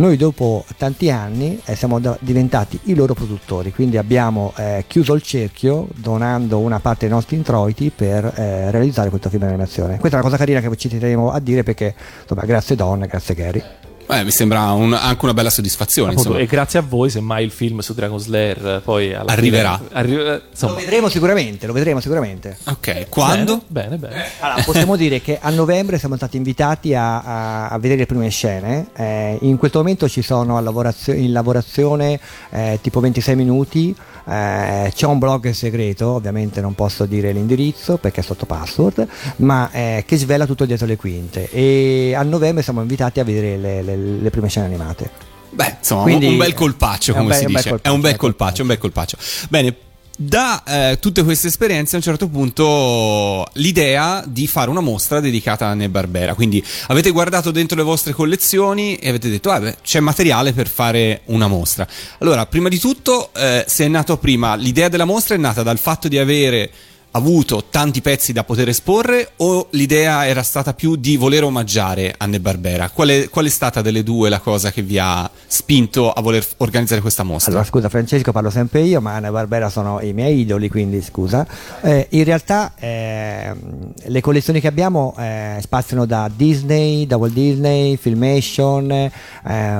Noi 0.00 0.16
dopo 0.16 0.64
tanti 0.78 1.10
anni 1.10 1.60
eh, 1.66 1.76
siamo 1.76 2.00
da- 2.00 2.16
diventati 2.20 2.80
i 2.84 2.94
loro 2.94 3.12
produttori, 3.12 3.70
quindi 3.70 3.98
abbiamo 3.98 4.54
eh, 4.56 4.84
chiuso 4.86 5.12
il 5.12 5.20
cerchio 5.20 5.88
donando 5.94 6.58
una 6.58 6.80
parte 6.80 7.00
dei 7.00 7.10
nostri 7.14 7.36
introiti 7.36 7.92
per 7.94 8.24
eh, 8.24 8.70
realizzare 8.70 9.10
questo 9.10 9.28
film 9.28 9.42
di 9.42 9.48
animazione. 9.48 9.98
Questa 9.98 10.16
è 10.16 10.20
una 10.20 10.30
cosa 10.30 10.38
carina 10.38 10.60
che 10.60 10.74
ci 10.76 10.88
tenevo 10.88 11.30
a 11.30 11.38
dire 11.38 11.64
perché 11.64 11.94
insomma, 12.22 12.46
grazie 12.46 12.76
Don, 12.76 13.00
grazie 13.00 13.34
Gary. 13.34 13.62
Beh, 14.10 14.24
mi 14.24 14.30
sembra 14.30 14.72
un- 14.72 14.92
anche 14.92 15.24
una 15.24 15.34
bella 15.34 15.50
soddisfazione. 15.50 16.10
Appunto, 16.10 16.28
Insomma. 16.30 16.44
e 16.44 16.48
grazie 16.48 16.78
a 16.78 16.82
voi, 16.86 17.10
semmai 17.10 17.44
il 17.44 17.50
film 17.50 17.78
su 17.78 17.94
Dragon 17.94 18.18
Slayer 18.18 18.66
eh, 18.66 18.80
poi 18.82 19.14
alla 19.14 19.30
Arriverà. 19.32 19.76
fine- 19.78 19.88
arri- 19.92 20.14
eh, 20.16 20.42
Lo 20.60 20.74
vedremo 20.74 21.08
sicuramente, 21.08 21.66
lo 21.66 21.72
vedremo 21.72 22.00
sicuramente. 22.00 22.56
Ok, 22.64 23.08
quando? 23.08 23.62
Bene, 23.68 23.96
bene. 23.96 24.14
bene. 24.14 24.24
Allora, 24.40 24.62
possiamo 24.62 24.96
dire 24.96 25.20
che 25.20 25.38
a 25.40 25.50
novembre 25.50 25.98
siamo 25.98 26.16
stati 26.16 26.36
invitati 26.36 26.94
a, 26.94 27.20
a- 27.22 27.68
a 27.68 27.78
vedere 27.78 28.00
le 28.00 28.06
prime 28.06 28.28
scene. 28.30 28.88
Eh, 28.96 29.38
in 29.42 29.56
questo 29.56 29.78
momento 29.78 30.08
ci 30.08 30.22
sono 30.22 30.56
a 30.56 30.60
lavorazio- 30.60 31.14
in 31.14 31.32
lavorazione 31.32 32.18
eh, 32.50 32.78
tipo 32.82 33.00
26 33.00 33.36
minuti. 33.36 33.94
Eh, 34.28 34.92
c'è 34.94 35.06
un 35.06 35.18
blog 35.18 35.50
segreto, 35.50 36.08
ovviamente 36.10 36.60
non 36.60 36.74
posso 36.74 37.04
dire 37.06 37.32
l'indirizzo 37.32 37.96
perché 37.96 38.20
è 38.20 38.22
sotto 38.22 38.46
password, 38.46 39.06
ma 39.36 39.70
eh, 39.72 40.04
che 40.06 40.16
svela 40.18 40.46
tutto 40.46 40.64
dietro 40.66 40.86
le 40.86 40.96
quinte. 40.96 41.48
E 41.50 42.14
a 42.14 42.22
novembre 42.22 42.62
siamo 42.62 42.80
invitati 42.80 43.18
a 43.18 43.24
vedere 43.24 43.56
le, 43.56 43.82
le- 43.82 43.96
le 44.20 44.30
prime 44.30 44.48
scene 44.48 44.66
animate. 44.66 45.10
Beh, 45.50 45.76
insomma, 45.78 46.02
Quindi- 46.02 46.26
un 46.26 46.36
bel 46.38 46.54
colpaccio, 46.54 47.12
come 47.12 47.28
bel- 47.28 47.36
si 47.38 47.46
dice. 47.46 47.68
colpaccio, 47.70 47.82
è 47.82 47.88
un 47.88 47.94
bel 47.94 47.94
un 47.94 48.00
bel 48.00 48.16
colpaccio, 48.16 48.62
un 48.62 48.68
bel 48.68 48.78
colpaccio. 48.78 49.16
Bene. 49.48 49.76
Da 50.22 50.62
eh, 50.64 50.98
tutte 51.00 51.24
queste 51.24 51.46
esperienze 51.46 51.94
a 51.94 51.96
un 51.96 52.04
certo 52.04 52.28
punto 52.28 53.48
l'idea 53.54 54.22
di 54.26 54.46
fare 54.46 54.68
una 54.68 54.80
mostra 54.82 55.18
dedicata 55.18 55.64
a 55.64 55.70
Anne 55.70 55.88
Barbera. 55.88 56.34
Quindi 56.34 56.62
avete 56.88 57.08
guardato 57.10 57.50
dentro 57.50 57.74
le 57.74 57.84
vostre 57.84 58.12
collezioni 58.12 58.96
e 58.96 59.08
avete 59.08 59.30
detto, 59.30 59.50
ah, 59.50 59.58
beh, 59.60 59.76
c'è 59.82 59.98
materiale 60.00 60.52
per 60.52 60.68
fare 60.68 61.22
una 61.26 61.48
mostra. 61.48 61.86
Allora, 62.18 62.44
prima 62.44 62.68
di 62.68 62.78
tutto, 62.78 63.30
eh, 63.34 63.64
se 63.66 63.86
è 63.86 63.88
nato 63.88 64.18
prima, 64.18 64.56
l'idea 64.56 64.90
della 64.90 65.06
mostra 65.06 65.36
è 65.36 65.38
nata 65.38 65.62
dal 65.62 65.78
fatto 65.78 66.06
di 66.06 66.18
avere 66.18 66.70
avuto 67.12 67.64
tanti 67.70 68.00
pezzi 68.00 68.32
da 68.32 68.44
poter 68.44 68.68
esporre 68.68 69.32
o 69.38 69.66
l'idea 69.70 70.26
era 70.26 70.42
stata 70.42 70.74
più 70.74 70.96
di 70.96 71.16
voler 71.16 71.44
omaggiare 71.44 72.14
Anne 72.16 72.40
Barbera? 72.40 72.90
Qual 72.90 73.08
è, 73.08 73.28
qual 73.28 73.46
è 73.46 73.48
stata 73.48 73.82
delle 73.82 74.02
due 74.02 74.28
la 74.28 74.38
cosa 74.38 74.70
che 74.70 74.82
vi 74.82 74.98
ha 74.98 75.28
spinto 75.46 76.12
a 76.12 76.20
voler 76.20 76.46
organizzare 76.58 77.00
questa 77.00 77.22
mostra? 77.22 77.50
Allora, 77.50 77.66
scusa 77.66 77.88
Francesco, 77.88 78.32
parlo 78.32 78.50
sempre 78.50 78.82
io, 78.82 79.00
ma 79.00 79.14
Anna 79.14 79.30
Barbera 79.30 79.68
sono 79.68 80.00
i 80.00 80.12
miei 80.12 80.40
idoli, 80.40 80.68
quindi 80.68 81.02
scusa. 81.02 81.46
Eh, 81.82 82.06
in 82.10 82.24
realtà 82.24 82.72
ehm, 82.78 83.92
le 84.04 84.20
collezioni 84.20 84.60
che 84.60 84.68
abbiamo 84.68 85.14
eh, 85.18 85.58
spaziano 85.60 86.04
da 86.06 86.30
Disney, 86.34 87.06
da 87.06 87.16
Walt 87.16 87.32
Disney, 87.32 87.96
Filmation, 87.96 88.90
eh, 88.90 89.10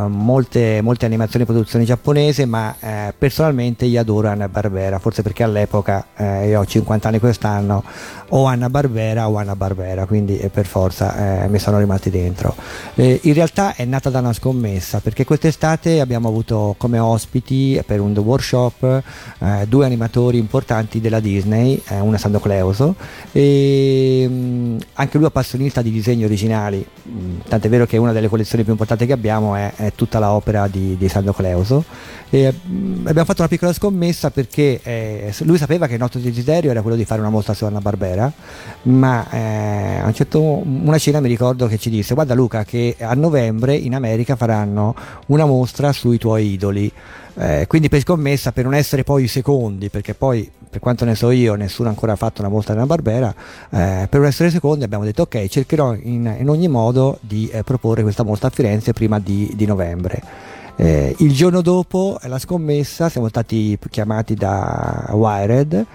molte, 0.08 0.80
molte 0.82 1.06
animazioni 1.06 1.44
e 1.44 1.46
produzioni 1.46 1.84
giapponese, 1.84 2.44
ma 2.46 2.74
eh, 2.80 3.14
personalmente 3.16 3.84
io 3.84 4.00
adoro 4.00 4.28
Anna 4.28 4.48
Barbera, 4.48 4.98
forse 4.98 5.22
perché 5.22 5.44
all'epoca, 5.44 6.06
eh, 6.16 6.48
io 6.48 6.60
ho 6.60 6.66
50 6.66 7.08
anni 7.08 7.18
quest'anno, 7.20 7.84
o 8.30 8.44
Anna 8.46 8.68
Barbera 8.68 9.28
o 9.28 9.36
Anna 9.36 9.54
Barbera, 9.54 10.06
quindi 10.06 10.38
eh, 10.38 10.48
per 10.48 10.66
forza 10.66 11.44
eh, 11.44 11.48
mi 11.48 11.58
sono 11.58 11.78
rimasti 11.78 12.10
dentro. 12.10 12.54
Eh, 12.94 13.20
in 13.24 13.34
realtà 13.34 13.74
è 13.74 13.84
nata 13.84 14.10
da 14.10 14.18
una 14.18 14.32
scommessa, 14.32 15.00
perché 15.00 15.24
quest'estate 15.24 16.00
abbiamo 16.00 16.28
avuto 16.28 16.74
come 16.78 16.98
ospiti 16.98 17.80
per 17.86 18.00
un 18.00 18.16
Workshop 18.16 19.02
eh, 19.38 19.66
due 19.68 19.84
animatori 19.84 20.38
importanti 20.38 21.00
della 21.00 21.20
Disney, 21.20 21.80
eh, 21.88 22.00
una 22.00 22.18
Sando 22.18 22.40
Cleuso, 22.40 22.94
e 23.32 24.26
mh, 24.28 24.78
anche 24.94 25.16
lui 25.16 25.26
appassionista 25.26 25.82
di 25.82 25.90
disegni 25.90 26.24
originali, 26.24 26.84
mh, 27.02 27.48
tant'è 27.48 27.68
vero 27.68 27.86
che 27.86 27.96
una 27.96 28.12
delle 28.12 28.28
collezioni 28.28 28.64
più 28.64 28.72
importanti 28.72 29.06
che 29.06 29.12
abbiamo 29.12 29.54
è, 29.54 29.72
è 29.76 29.92
tutta 29.94 30.18
l'opera 30.18 30.68
di, 30.68 30.96
di 30.96 31.08
Sando 31.08 31.32
Cleuso. 31.32 31.84
E, 32.30 32.52
mh, 32.52 33.06
abbiamo 33.06 33.24
fatto 33.24 33.40
una 33.40 33.48
piccola 33.48 33.72
scommessa 33.72 34.30
perché 34.30 34.80
eh, 34.82 35.34
lui 35.40 35.58
sapeva 35.58 35.86
che 35.86 35.94
il 35.94 36.00
nostro 36.00 36.20
desiderio 36.20 36.70
era 36.70 36.80
quello 36.80 36.96
di 36.96 37.04
fare 37.10 37.22
una 37.22 37.30
mostra 37.30 37.54
su 37.54 37.64
Anna 37.64 37.80
Barbera, 37.80 38.32
ma 38.82 39.28
eh, 39.30 39.98
a 40.00 40.06
un 40.06 40.14
certo 40.14 40.40
una 40.40 40.98
cena 40.98 41.18
mi 41.18 41.26
ricordo 41.26 41.66
che 41.66 41.76
ci 41.76 41.90
disse 41.90 42.14
guarda 42.14 42.34
Luca 42.34 42.62
che 42.62 42.94
a 43.00 43.14
novembre 43.14 43.74
in 43.74 43.96
America 43.96 44.36
faranno 44.36 44.94
una 45.26 45.44
mostra 45.44 45.92
sui 45.92 46.18
tuoi 46.18 46.52
idoli. 46.52 46.92
Eh, 47.34 47.64
quindi 47.66 47.88
per 47.88 48.00
scommessa, 48.00 48.52
per 48.52 48.64
non 48.64 48.74
essere 48.74 49.02
poi 49.02 49.24
i 49.24 49.28
secondi, 49.28 49.88
perché 49.88 50.14
poi 50.14 50.48
per 50.70 50.78
quanto 50.78 51.04
ne 51.04 51.16
so 51.16 51.30
io 51.30 51.54
nessuno 51.56 51.88
ha 51.88 51.90
ancora 51.90 52.14
fatto 52.14 52.42
una 52.42 52.50
mostra 52.50 52.74
Anna 52.74 52.86
Barbera, 52.86 53.34
eh, 53.70 54.06
per 54.08 54.20
non 54.20 54.26
essere 54.26 54.50
secondi 54.50 54.84
abbiamo 54.84 55.04
detto 55.04 55.22
ok 55.22 55.48
cercherò 55.48 55.94
in, 55.94 56.32
in 56.38 56.48
ogni 56.48 56.68
modo 56.68 57.18
di 57.22 57.48
eh, 57.50 57.64
proporre 57.64 58.02
questa 58.02 58.22
mostra 58.22 58.48
a 58.48 58.50
Firenze 58.52 58.92
prima 58.92 59.18
di, 59.18 59.50
di 59.56 59.66
novembre. 59.66 60.22
Eh, 60.76 61.14
il 61.18 61.32
giorno 61.34 61.60
dopo 61.60 62.18
la 62.22 62.38
scommessa 62.38 63.08
siamo 63.08 63.28
stati 63.28 63.76
chiamati 63.90 64.34
da 64.34 65.10
Wired 65.12 65.86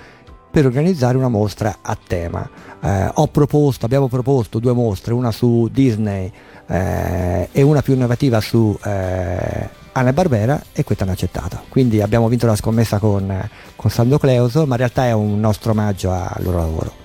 per 0.56 0.66
organizzare 0.66 1.18
una 1.18 1.28
mostra 1.28 1.80
a 1.82 1.98
tema. 2.02 2.50
Eh, 2.82 3.12
ho 3.16 3.28
proposto, 3.28 3.86
abbiamo 3.86 4.08
proposto 4.08 4.60
due 4.60 4.72
mostre, 4.72 5.12
una 5.14 5.30
su 5.32 5.68
Disney 5.70 6.32
eh, 6.68 7.50
e 7.52 7.62
una 7.62 7.82
più 7.82 7.94
innovativa 7.94 8.40
su 8.40 8.74
eh, 8.86 9.70
Anna 9.92 10.14
Barbera 10.14 10.64
e 10.72 10.86
questa 10.86 11.04
hanno 11.04 11.12
accettato. 11.12 11.64
Quindi 11.68 12.02
abbiamo 12.02 12.30
vinto 12.30 12.46
la 12.46 12.56
scommessa 12.56 13.00
con, 13.00 13.50
con 13.76 13.92
Sando 13.92 14.18
Cleuso, 14.18 14.66
ma 14.66 14.76
in 14.76 14.78
realtà 14.78 15.08
è 15.08 15.12
un 15.12 15.38
nostro 15.42 15.72
omaggio 15.72 16.12
al 16.12 16.42
loro 16.42 16.58
lavoro. 16.58 17.05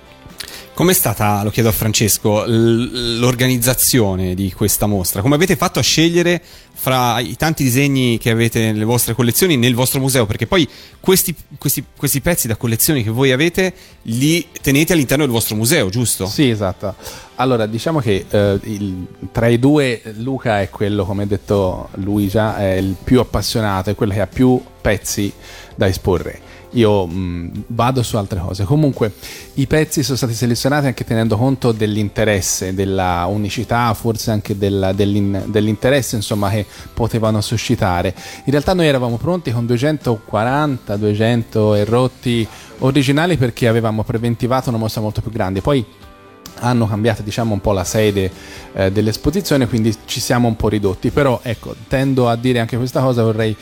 Com'è 0.73 0.93
stata, 0.93 1.43
lo 1.43 1.49
chiedo 1.51 1.67
a 1.69 1.73
Francesco, 1.73 2.43
l'organizzazione 2.47 4.33
di 4.33 4.51
questa 4.53 4.87
mostra? 4.87 5.21
Come 5.21 5.35
avete 5.35 5.55
fatto 5.55 5.77
a 5.79 5.81
scegliere 5.83 6.41
fra 6.73 7.19
i 7.19 7.35
tanti 7.35 7.63
disegni 7.63 8.17
che 8.17 8.31
avete 8.31 8.71
nelle 8.71 8.85
vostre 8.85 9.13
collezioni, 9.13 9.57
nel 9.57 9.75
vostro 9.75 9.99
museo? 9.99 10.25
Perché 10.25 10.47
poi 10.47 10.67
questi, 10.99 11.35
questi- 11.59 11.83
questi 11.95 12.21
pezzi 12.21 12.47
da 12.47 12.55
collezioni 12.55 13.03
che 13.03 13.11
voi 13.11 13.31
avete 13.31 13.73
li 14.03 14.47
tenete 14.61 14.93
all'interno 14.93 15.23
del 15.25 15.33
vostro 15.33 15.55
museo, 15.55 15.89
giusto? 15.89 16.25
Sì, 16.25 16.49
esatto. 16.49 16.95
Allora, 17.35 17.65
diciamo 17.67 17.99
che 17.99 18.25
eh, 18.27 18.59
il- 18.63 19.05
tra 19.31 19.47
i 19.47 19.59
due 19.59 20.01
Luca 20.19 20.61
è 20.61 20.69
quello, 20.69 21.05
come 21.05 21.23
ha 21.23 21.27
detto 21.27 21.89
lui 21.95 22.27
già, 22.27 22.57
è 22.57 22.75
il 22.75 22.95
più 23.03 23.19
appassionato, 23.19 23.89
è 23.91 23.95
quello 23.95 24.13
che 24.13 24.21
ha 24.21 24.27
più 24.27 24.59
pezzi 24.81 25.31
da 25.75 25.85
esporre. 25.87 26.49
Io 26.71 27.05
mh, 27.05 27.63
vado 27.67 28.01
su 28.03 28.17
altre 28.17 28.39
cose. 28.39 28.63
Comunque, 28.63 29.13
i 29.55 29.67
pezzi 29.67 30.03
sono 30.03 30.17
stati 30.17 30.33
selezionati 30.33 30.87
anche 30.87 31.03
tenendo 31.03 31.37
conto 31.37 31.71
dell'interesse, 31.71 32.73
della 32.73 33.25
unicità, 33.29 33.93
forse 33.93 34.31
anche 34.31 34.57
della- 34.57 34.93
dell'in- 34.93 35.43
dell'interesse 35.47 36.15
insomma, 36.15 36.49
che 36.49 36.65
potevano 36.93 37.41
suscitare. 37.41 38.13
In 38.45 38.51
realtà 38.51 38.73
noi 38.73 38.87
eravamo 38.87 39.17
pronti 39.17 39.51
con 39.51 39.65
240, 39.65 40.95
200 40.95 41.75
e 41.75 41.83
rotti 41.83 42.47
originali 42.79 43.37
perché 43.37 43.67
avevamo 43.67 44.03
preventivato 44.03 44.69
una 44.69 44.77
mostra 44.77 45.01
molto 45.01 45.21
più 45.21 45.31
grande. 45.31 45.61
Poi 45.61 45.85
hanno 46.59 46.87
cambiato 46.87 47.21
diciamo 47.21 47.53
un 47.53 47.61
po' 47.61 47.71
la 47.71 47.83
sede 47.83 48.31
eh, 48.73 48.91
dell'esposizione 48.91 49.67
quindi 49.67 49.95
ci 50.05 50.19
siamo 50.19 50.47
un 50.47 50.55
po' 50.55 50.67
ridotti 50.67 51.09
però 51.09 51.39
ecco 51.41 51.75
tendo 51.87 52.27
a 52.29 52.35
dire 52.35 52.59
anche 52.59 52.77
questa 52.77 53.01
cosa 53.01 53.23
vorrei 53.23 53.55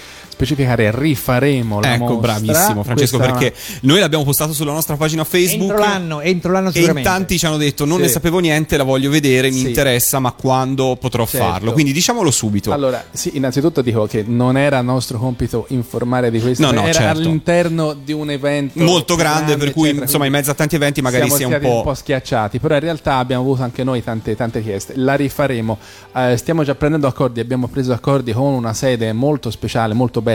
specificare 0.43 0.89
rifaremo 0.93 1.81
la 1.81 1.95
Ecco, 1.95 2.03
mostra 2.05 2.19
bravissimo 2.39 2.83
Francesco, 2.83 3.17
Questa- 3.17 3.37
perché 3.37 3.55
noi 3.81 3.99
l'abbiamo 3.99 4.23
postato 4.23 4.53
sulla 4.53 4.71
nostra 4.71 4.95
pagina 4.95 5.25
Facebook. 5.25 5.69
Entro 5.71 5.77
l'anno, 5.77 6.21
entro 6.21 6.51
l'anno 6.53 6.67
E 6.67 6.69
in 6.69 6.75
sicuramente. 6.75 7.09
tanti 7.09 7.37
ci 7.37 7.45
hanno 7.45 7.57
detto: 7.57 7.83
Non 7.83 7.97
Sì. 7.97 8.03
ne 8.03 8.07
sapevo 8.09 8.39
niente, 8.39 8.77
la 8.77 8.83
voglio 8.83 9.09
vedere, 9.09 9.49
mi 9.49 9.57
Sì. 9.59 9.67
interessa, 9.67 10.19
ma 10.19 10.31
quando 10.31 10.95
potrò 10.99 11.25
Certo. 11.25 11.45
farlo? 11.45 11.73
Quindi 11.73 11.91
diciamolo 11.91 12.31
subito. 12.31 12.71
allora 12.71 13.03
sì 13.11 13.31
innanzitutto 13.33 13.81
dico 13.81 14.05
che 14.05 14.23
non 14.25 14.55
era 14.57 14.79
nostro 14.81 15.17
compito 15.19 15.65
informare 15.69 16.31
di 16.31 16.39
questo 16.39 16.63
No, 16.63 16.71
no, 16.71 16.83
era 16.83 16.93
certo. 16.93 17.17
all'interno 17.19 17.93
di 17.93 18.13
un 18.13 18.31
evento 18.31 18.81
Molto 18.81 19.15
grande, 19.15 19.57
per 19.57 19.71
cui 19.71 19.85
eccetera, 19.87 20.05
insomma 20.05 20.25
in 20.25 20.31
mezzo 20.31 20.51
a 20.51 20.53
tanti 20.53 20.75
eventi 20.75 21.01
magari 21.01 21.29
siamo 21.29 21.35
sia 21.37 21.47
un 21.57 21.61
po'. 21.61 21.75
un 21.77 21.83
po' 21.83 21.93
schiacciati 21.93 22.59
però 22.59 22.75
in 22.75 22.79
realtà 22.81 23.15
abbiamo 23.17 23.41
avuto 23.43 23.63
anche 23.63 23.83
noi 23.83 24.01
tante, 24.03 24.35
tante 24.35 24.59
richieste 24.59 24.93
la 24.95 25.15
rifaremo 25.15 25.77
Eh, 26.15 26.37
stiamo 26.37 26.63
già 26.63 26.75
prendendo 26.75 27.07
accordi 27.07 27.39
abbiamo 27.39 27.67
preso 27.67 27.91
accordi 27.93 28.31
con 28.31 28.53
una 28.53 28.73
sede 28.73 29.11
molto 29.13 29.51
speciale 29.51 29.93
molto 29.93 30.21
bella 30.21 30.27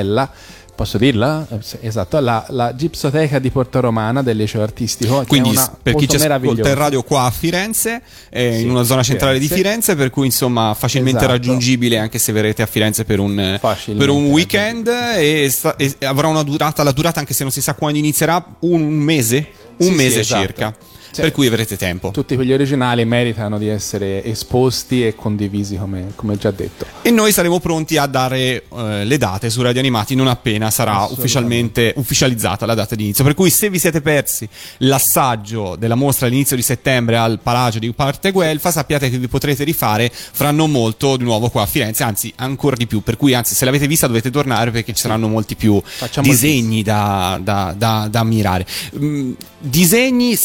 Posso 0.76 0.98
dirla? 0.98 1.46
Eh, 1.50 1.58
sì, 1.60 1.76
Esatto, 1.82 2.18
la, 2.18 2.44
la 2.48 2.74
Gipsoteca 2.74 3.38
di 3.38 3.50
Porto 3.50 3.78
Romana 3.78 4.22
del 4.24 4.36
liceo 4.36 4.60
artistico. 4.60 5.22
Quindi 5.28 5.56
per 5.80 5.94
chi 5.94 6.08
ci 6.08 6.16
ascolta 6.16 6.68
in 6.68 6.74
radio 6.74 7.04
qua 7.04 7.22
a 7.26 7.30
Firenze, 7.30 8.02
eh, 8.28 8.54
Sì, 8.56 8.62
in 8.62 8.70
una 8.70 8.82
zona 8.82 9.04
centrale 9.04 9.38
di 9.38 9.46
Firenze. 9.46 9.62
Firenze, 9.68 9.94
per 9.94 10.10
cui 10.10 10.26
insomma 10.26 10.74
facilmente 10.74 11.18
Esatto. 11.20 11.32
raggiungibile 11.32 11.96
anche 11.98 12.18
se 12.18 12.32
verrete 12.32 12.62
a 12.62 12.66
Firenze 12.66 13.04
per 13.04 13.20
un, 13.20 13.60
per 13.96 14.08
un 14.08 14.24
weekend 14.26 14.88
e, 14.88 15.48
sta- 15.48 15.76
e 15.76 15.94
avrà 16.00 16.26
una 16.26 16.42
durata, 16.42 16.82
la 16.82 16.90
durata 16.90 17.20
anche 17.20 17.34
se 17.34 17.44
non 17.44 17.52
si 17.52 17.60
sa 17.62 17.74
quando 17.74 17.96
inizierà, 17.98 18.44
un 18.60 18.82
mese, 18.82 19.46
un 19.76 19.86
Sì, 19.86 19.92
sì, 19.92 19.94
mese 19.94 20.20
esatto. 20.20 20.40
circa. 20.44 20.74
Per 21.22 21.32
cui 21.32 21.46
avrete 21.46 21.76
tempo. 21.76 22.10
Tutti 22.10 22.34
quegli 22.34 22.52
originali 22.52 23.04
meritano 23.04 23.58
di 23.58 23.68
essere 23.68 24.24
esposti 24.24 25.06
e 25.06 25.14
condivisi, 25.14 25.76
come, 25.76 26.12
come 26.14 26.36
già 26.36 26.50
detto. 26.50 26.86
E 27.02 27.10
noi 27.10 27.32
saremo 27.32 27.60
pronti 27.60 27.96
a 27.96 28.06
dare 28.06 28.64
eh, 28.74 29.04
le 29.04 29.18
date 29.18 29.50
su 29.50 29.62
Radio 29.62 29.80
Animati 29.80 30.14
non 30.14 30.28
appena 30.28 30.70
sarà 30.70 31.04
ufficialmente 31.04 31.92
ufficializzata 31.96 32.66
la 32.66 32.74
data 32.74 32.94
di 32.94 33.04
inizio. 33.04 33.24
Per 33.24 33.34
cui 33.34 33.50
se 33.50 33.70
vi 33.70 33.78
siete 33.78 34.00
persi 34.00 34.48
l'assaggio 34.78 35.76
della 35.76 35.94
mostra 35.94 36.26
all'inizio 36.26 36.56
di 36.56 36.62
settembre 36.62 37.16
al 37.16 37.40
Palagio 37.42 37.78
di 37.78 37.92
Parte 37.92 38.30
Guelfa, 38.30 38.70
sappiate 38.70 39.10
che 39.10 39.18
vi 39.18 39.28
potrete 39.28 39.64
rifare 39.64 40.10
fra 40.12 40.50
non 40.50 40.70
molto 40.70 41.16
di 41.16 41.24
nuovo 41.24 41.50
qua 41.50 41.62
a 41.62 41.66
Firenze, 41.66 42.02
anzi 42.02 42.32
ancora 42.36 42.76
di 42.76 42.86
più. 42.86 43.02
Per 43.02 43.16
cui 43.16 43.34
anzi 43.34 43.54
se 43.54 43.64
l'avete 43.64 43.86
vista 43.86 44.06
dovete 44.06 44.30
tornare 44.30 44.70
perché 44.70 44.92
ci 44.92 45.00
saranno 45.00 45.28
molti 45.28 45.56
più 45.56 45.80
Facciamo 45.84 46.26
disegni 46.26 46.82
da, 46.82 47.38
da- 47.42 47.74
da- 47.76 48.08
da 48.10 48.20
ammirare. 48.20 48.66
Mm, 48.98 49.32
disegni, 49.58 50.36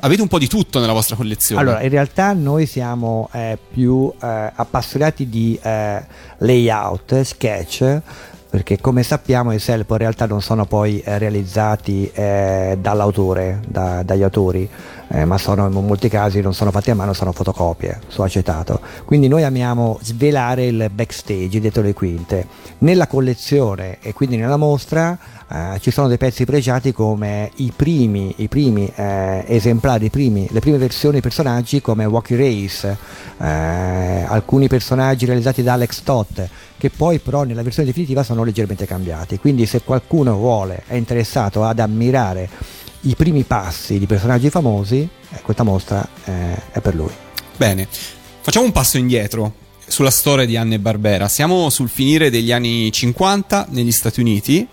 avete 0.00 0.22
un 0.22 0.28
po' 0.28 0.38
di 0.38 0.46
tutto 0.46 0.80
nella 0.80 0.92
vostra 0.92 1.16
collezione. 1.16 1.60
Allora, 1.60 1.82
in 1.82 1.90
realtà 1.90 2.32
noi 2.32 2.66
siamo 2.66 3.28
eh, 3.32 3.58
più 3.72 4.12
eh, 4.20 4.52
appassionati 4.54 5.28
di 5.28 5.58
eh, 5.62 6.04
layout, 6.38 7.22
sketch, 7.22 8.00
perché 8.50 8.80
come 8.80 9.02
sappiamo 9.02 9.52
i 9.52 9.58
self 9.58 9.90
in 9.90 9.96
realtà 9.98 10.26
non 10.26 10.40
sono 10.40 10.64
poi 10.64 11.00
eh, 11.00 11.18
realizzati 11.18 12.10
eh, 12.14 12.78
dall'autore, 12.80 13.60
da- 13.66 14.02
dagli 14.02 14.22
autori, 14.22 14.68
eh, 15.08 15.24
ma 15.24 15.36
sono 15.36 15.66
in 15.66 15.72
molti 15.72 16.08
casi 16.08 16.40
non 16.40 16.54
sono 16.54 16.70
fatti 16.70 16.90
a 16.90 16.94
mano, 16.94 17.12
sono 17.12 17.32
fotocopie 17.32 18.00
su 18.08 18.22
acetato. 18.22 18.80
Quindi 19.04 19.28
noi 19.28 19.44
amiamo 19.44 19.98
svelare 20.02 20.66
il 20.66 20.90
backstage 20.92 21.60
dietro 21.60 21.82
le 21.82 21.92
quinte. 21.92 22.46
Nella 22.78 23.06
collezione 23.06 23.98
e 24.00 24.14
quindi 24.14 24.36
nella 24.36 24.56
mostra 24.56 25.18
eh, 25.50 25.78
ci 25.80 25.90
sono 25.90 26.08
dei 26.08 26.18
pezzi 26.18 26.44
pregiati 26.44 26.92
come 26.92 27.50
i 27.56 27.72
primi, 27.74 28.34
i 28.38 28.48
primi 28.48 28.90
eh, 28.94 29.44
esemplari, 29.46 30.06
i 30.06 30.10
primi- 30.10 30.46
le 30.50 30.60
prime 30.60 30.76
versioni 30.76 31.14
dei 31.14 31.22
personaggi 31.22 31.80
come 31.80 32.04
Walkie 32.04 32.36
Race, 32.36 32.96
eh, 33.38 34.24
alcuni 34.26 34.68
personaggi 34.68 35.24
realizzati 35.24 35.62
da 35.62 35.72
Alex 35.72 36.02
Todd 36.02 36.40
che 36.76 36.90
poi 36.90 37.18
però 37.18 37.42
nella 37.44 37.62
versione 37.62 37.88
definitiva 37.88 38.22
sono 38.22 38.44
leggermente 38.44 38.86
cambiati. 38.86 39.38
Quindi 39.38 39.66
se 39.66 39.82
qualcuno 39.82 40.36
vuole, 40.36 40.82
è 40.86 40.94
interessato 40.94 41.64
ad 41.64 41.78
ammirare 41.78 42.48
i 43.02 43.14
primi 43.16 43.42
passi 43.44 43.98
di 43.98 44.06
personaggi 44.06 44.50
famosi, 44.50 45.08
eh, 45.30 45.40
questa 45.42 45.62
mostra 45.62 46.06
è 46.24 46.80
per 46.80 46.94
lui. 46.94 47.10
Bene, 47.56 47.88
facciamo 48.42 48.66
un 48.66 48.72
passo 48.72 48.98
indietro 48.98 49.66
sulla 49.88 50.10
storia 50.10 50.44
di 50.44 50.56
Anne 50.56 50.78
Barbera. 50.78 51.26
Siamo 51.26 51.70
sul 51.70 51.88
finire 51.88 52.30
degli 52.30 52.52
anni 52.52 52.92
50 52.92 53.66
negli 53.70 53.90
Stati 53.90 54.20
Uniti. 54.20 54.66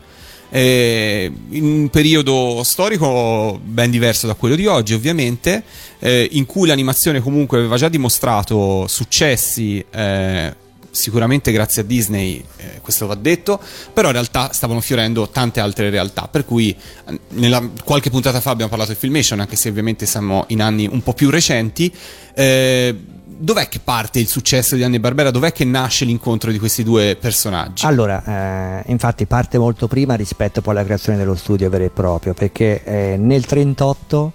Eh, 0.55 1.29
in 1.49 1.65
un 1.65 1.89
periodo 1.89 2.61
storico 2.63 3.59
ben 3.61 3.91
diverso 3.91 4.25
da 4.25 4.35
quello 4.35 4.55
di 4.55 4.67
oggi, 4.67 4.93
ovviamente, 4.93 5.63
eh, 5.99 6.29
in 6.31 6.45
cui 6.45 6.65
l'animazione 6.65 7.19
comunque 7.19 7.57
aveva 7.57 7.75
già 7.75 7.89
dimostrato 7.89 8.87
successi 8.87 9.83
eh, 9.91 10.55
sicuramente 10.91 11.51
grazie 11.51 11.81
a 11.81 11.85
Disney, 11.85 12.41
eh, 12.55 12.79
questo 12.79 13.05
va 13.05 13.15
detto, 13.15 13.59
però 13.91 14.07
in 14.07 14.13
realtà 14.13 14.53
stavano 14.53 14.79
fiorendo 14.79 15.27
tante 15.27 15.59
altre 15.59 15.89
realtà, 15.89 16.29
per 16.29 16.45
cui 16.45 16.69
eh, 16.69 17.19
nella, 17.31 17.61
qualche 17.83 18.09
puntata 18.09 18.39
fa 18.39 18.51
abbiamo 18.51 18.69
parlato 18.69 18.93
di 18.93 18.97
Filmation, 18.97 19.41
anche 19.41 19.57
se 19.57 19.67
ovviamente 19.67 20.05
siamo 20.05 20.45
in 20.47 20.61
anni 20.61 20.87
un 20.87 21.03
po' 21.03 21.11
più 21.11 21.29
recenti. 21.29 21.93
Eh, 22.33 22.95
dov'è 23.37 23.67
che 23.67 23.79
parte 23.83 24.19
il 24.19 24.27
successo 24.27 24.75
di 24.75 24.83
Anne 24.83 24.99
Barbera? 24.99 25.31
Dov'è 25.31 25.51
che 25.51 25.65
nasce 25.65 26.05
l'incontro 26.05 26.51
di 26.51 26.59
questi 26.59 26.83
due 26.83 27.17
personaggi? 27.19 27.85
Allora, 27.85 28.81
eh, 28.83 28.83
infatti 28.91 29.25
parte 29.25 29.57
molto 29.57 29.87
prima 29.87 30.15
rispetto 30.15 30.61
poi 30.61 30.73
alla 30.73 30.83
creazione 30.83 31.17
dello 31.17 31.35
studio 31.35 31.69
vero 31.69 31.83
e 31.83 31.89
proprio, 31.89 32.33
perché 32.33 32.83
eh, 32.83 33.17
nel 33.17 33.45
38 33.45 34.31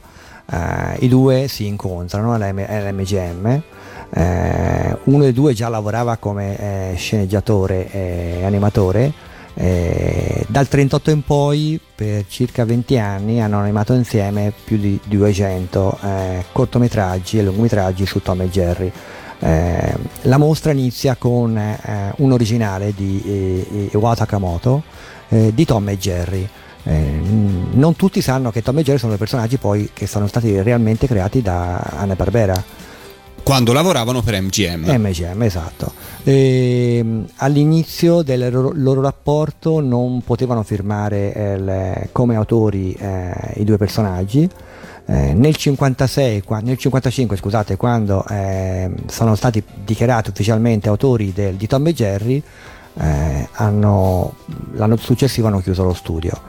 eh, 0.50 0.56
i 1.00 1.08
due 1.08 1.48
si 1.48 1.66
incontrano 1.66 2.34
all'M- 2.34 2.66
all'MGM. 2.68 3.62
eh, 4.12 4.96
uno 5.04 5.22
dei 5.22 5.32
due 5.32 5.52
già 5.54 5.68
lavorava 5.68 6.16
come 6.16 6.92
eh, 6.92 6.94
sceneggiatore 6.96 7.90
e 7.90 8.44
animatore. 8.44 9.28
Eh, 9.62 10.46
dal 10.48 10.68
38 10.68 11.10
in 11.10 11.22
poi, 11.22 11.78
per 11.94 12.24
circa 12.28 12.64
20 12.64 12.98
anni, 12.98 13.42
hanno 13.42 13.58
animato 13.58 13.92
insieme 13.92 14.54
più 14.64 14.78
di 14.78 14.98
200 15.04 15.98
eh, 16.02 16.44
cortometraggi 16.50 17.38
e 17.38 17.42
lungometraggi 17.42 18.06
su 18.06 18.22
Tom 18.22 18.40
e 18.40 18.48
Jerry. 18.48 18.90
Eh, 19.38 19.94
la 20.22 20.38
mostra 20.38 20.72
inizia 20.72 21.14
con 21.16 21.58
eh, 21.58 22.12
un 22.16 22.32
originale 22.32 22.94
di 22.96 23.22
eh, 23.22 23.88
Iwata 23.92 24.24
Takamoto 24.24 24.82
eh, 25.28 25.52
di 25.52 25.66
Tom 25.66 25.90
e 25.90 25.98
Jerry. 25.98 26.48
Eh, 26.82 27.20
non 27.72 27.94
tutti 27.96 28.22
sanno 28.22 28.50
che 28.50 28.62
Tom 28.62 28.78
e 28.78 28.82
Jerry 28.82 28.96
sono 28.96 29.10
dei 29.10 29.18
personaggi 29.18 29.58
poi 29.58 29.90
che 29.92 30.06
sono 30.06 30.26
stati 30.26 30.62
realmente 30.62 31.06
creati 31.06 31.42
da 31.42 31.76
Anna 31.76 32.14
Barbera. 32.14 32.79
Quando 33.50 33.72
lavoravano 33.72 34.22
per 34.22 34.40
MGM. 34.40 34.84
MGM, 34.96 35.42
esatto. 35.42 35.92
Ehm, 36.22 37.26
all'inizio 37.38 38.22
del 38.22 38.48
loro, 38.48 38.70
loro 38.72 39.00
rapporto 39.00 39.80
non 39.80 40.22
potevano 40.22 40.62
firmare 40.62 41.32
eh, 41.34 41.58
le- 41.58 42.08
come 42.12 42.36
autori 42.36 42.92
eh, 42.92 43.54
i 43.56 43.64
due 43.64 43.76
personaggi. 43.76 44.48
Eh, 45.04 45.32
nel, 45.34 45.56
56, 45.56 46.42
qua- 46.42 46.60
nel 46.60 46.76
55, 46.76 47.36
scusate, 47.36 47.76
quando 47.76 48.24
eh, 48.28 48.88
sono 49.08 49.34
stati 49.34 49.60
dichiarati 49.84 50.30
ufficialmente 50.30 50.88
autori 50.88 51.32
del- 51.32 51.56
di 51.56 51.66
Tom 51.66 51.88
e 51.88 51.92
Jerry, 51.92 52.40
eh, 53.00 53.48
hanno- 53.54 54.32
l'anno 54.74 54.94
successivo 54.96 55.48
hanno 55.48 55.58
chiuso 55.58 55.82
lo 55.82 55.94
studio. 55.94 56.40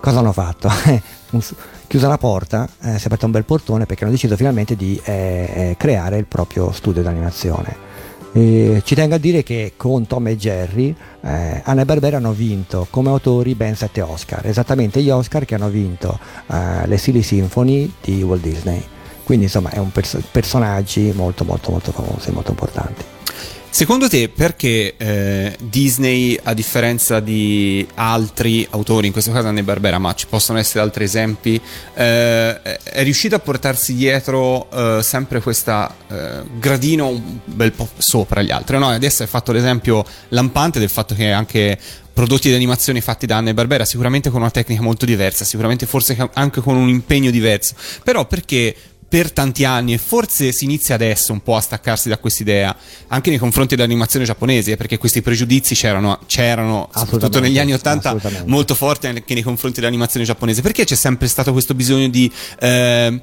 Cosa 0.00 0.18
hanno 0.18 0.32
fatto? 0.32 0.68
Chiusa 1.88 2.06
la 2.06 2.18
porta, 2.18 2.68
eh, 2.82 2.98
si 2.98 3.04
è 3.04 3.06
aperto 3.06 3.24
un 3.24 3.32
bel 3.32 3.44
portone 3.44 3.86
perché 3.86 4.04
hanno 4.04 4.12
deciso 4.12 4.36
finalmente 4.36 4.76
di 4.76 5.00
eh, 5.04 5.12
eh, 5.12 5.76
creare 5.78 6.18
il 6.18 6.26
proprio 6.26 6.70
studio 6.70 7.00
di 7.00 7.08
animazione. 7.08 7.74
E 8.32 8.82
ci 8.84 8.94
tengo 8.94 9.14
a 9.14 9.18
dire 9.18 9.42
che 9.42 9.72
con 9.74 10.06
Tom 10.06 10.26
e 10.26 10.36
Jerry 10.36 10.94
eh, 11.22 11.62
Anna 11.64 11.80
e 11.80 11.84
Barbera 11.86 12.18
hanno 12.18 12.32
vinto 12.32 12.86
come 12.90 13.08
autori 13.08 13.54
ben 13.54 13.74
sette 13.74 14.02
Oscar, 14.02 14.44
esattamente 14.44 15.00
gli 15.00 15.08
Oscar 15.08 15.46
che 15.46 15.54
hanno 15.54 15.70
vinto 15.70 16.18
eh, 16.48 16.86
le 16.86 16.98
Silly 16.98 17.22
Symphony 17.22 17.90
di 18.02 18.22
Walt 18.22 18.42
Disney. 18.42 18.84
Quindi 19.24 19.46
insomma 19.46 19.70
è 19.70 19.78
un 19.78 19.90
pers- 19.90 20.20
personaggi 20.30 21.10
molto 21.14 21.44
molto 21.44 21.70
molto 21.70 21.90
famosi, 21.90 22.30
molto 22.32 22.50
importanti. 22.50 23.02
Secondo 23.70 24.08
te 24.08 24.28
perché 24.28 24.96
eh, 24.96 25.56
Disney, 25.60 26.38
a 26.42 26.52
differenza 26.54 27.20
di 27.20 27.86
altri 27.94 28.66
autori, 28.70 29.06
in 29.06 29.12
questo 29.12 29.30
caso 29.30 29.46
Anne 29.46 29.62
Barbera, 29.62 29.98
ma 29.98 30.14
ci 30.14 30.26
possono 30.26 30.58
essere 30.58 30.80
altri 30.80 31.04
esempi, 31.04 31.60
eh, 31.94 32.60
è 32.62 33.02
riuscita 33.02 33.36
a 33.36 33.38
portarsi 33.38 33.94
dietro 33.94 34.68
eh, 34.70 35.02
sempre 35.02 35.40
questo 35.40 35.66
gradino 36.58 37.08
un 37.08 37.38
bel 37.44 37.72
po' 37.72 37.88
sopra 37.98 38.42
gli 38.42 38.50
altri? 38.50 38.78
No? 38.78 38.88
Adesso 38.88 39.22
hai 39.22 39.28
fatto 39.28 39.52
l'esempio 39.52 40.04
lampante 40.28 40.78
del 40.78 40.88
fatto 40.88 41.14
che 41.14 41.30
anche 41.30 41.78
prodotti 42.18 42.48
di 42.48 42.54
animazione 42.56 43.00
fatti 43.00 43.26
da 43.26 43.36
Anne 43.36 43.54
Barbera, 43.54 43.84
sicuramente 43.84 44.28
con 44.30 44.40
una 44.40 44.50
tecnica 44.50 44.82
molto 44.82 45.06
diversa, 45.06 45.44
sicuramente 45.44 45.86
forse 45.86 46.16
anche 46.32 46.60
con 46.60 46.74
un 46.74 46.88
impegno 46.88 47.30
diverso, 47.30 47.74
però 48.02 48.26
perché 48.26 48.74
per 49.08 49.32
tanti 49.32 49.64
anni 49.64 49.94
e 49.94 49.98
forse 49.98 50.52
si 50.52 50.64
inizia 50.64 50.94
adesso 50.94 51.32
un 51.32 51.42
po' 51.42 51.56
a 51.56 51.60
staccarsi 51.60 52.10
da 52.10 52.18
quest'idea 52.18 52.76
anche 53.08 53.30
nei 53.30 53.38
confronti 53.38 53.74
dell'animazione 53.74 54.26
giapponese 54.26 54.76
perché 54.76 54.98
questi 54.98 55.22
pregiudizi 55.22 55.74
c'erano, 55.74 56.18
c'erano 56.26 56.90
soprattutto 56.94 57.40
negli 57.40 57.58
anni 57.58 57.72
80 57.72 58.08
assolutamente. 58.08 58.50
molto 58.50 58.74
forti 58.74 59.06
anche 59.06 59.34
nei 59.34 59.42
confronti 59.42 59.80
dell'animazione 59.80 60.26
giapponese 60.26 60.60
perché 60.60 60.84
c'è 60.84 60.94
sempre 60.94 61.26
stato 61.26 61.52
questo 61.52 61.74
bisogno 61.74 62.08
di 62.08 62.30
eh, 62.60 63.20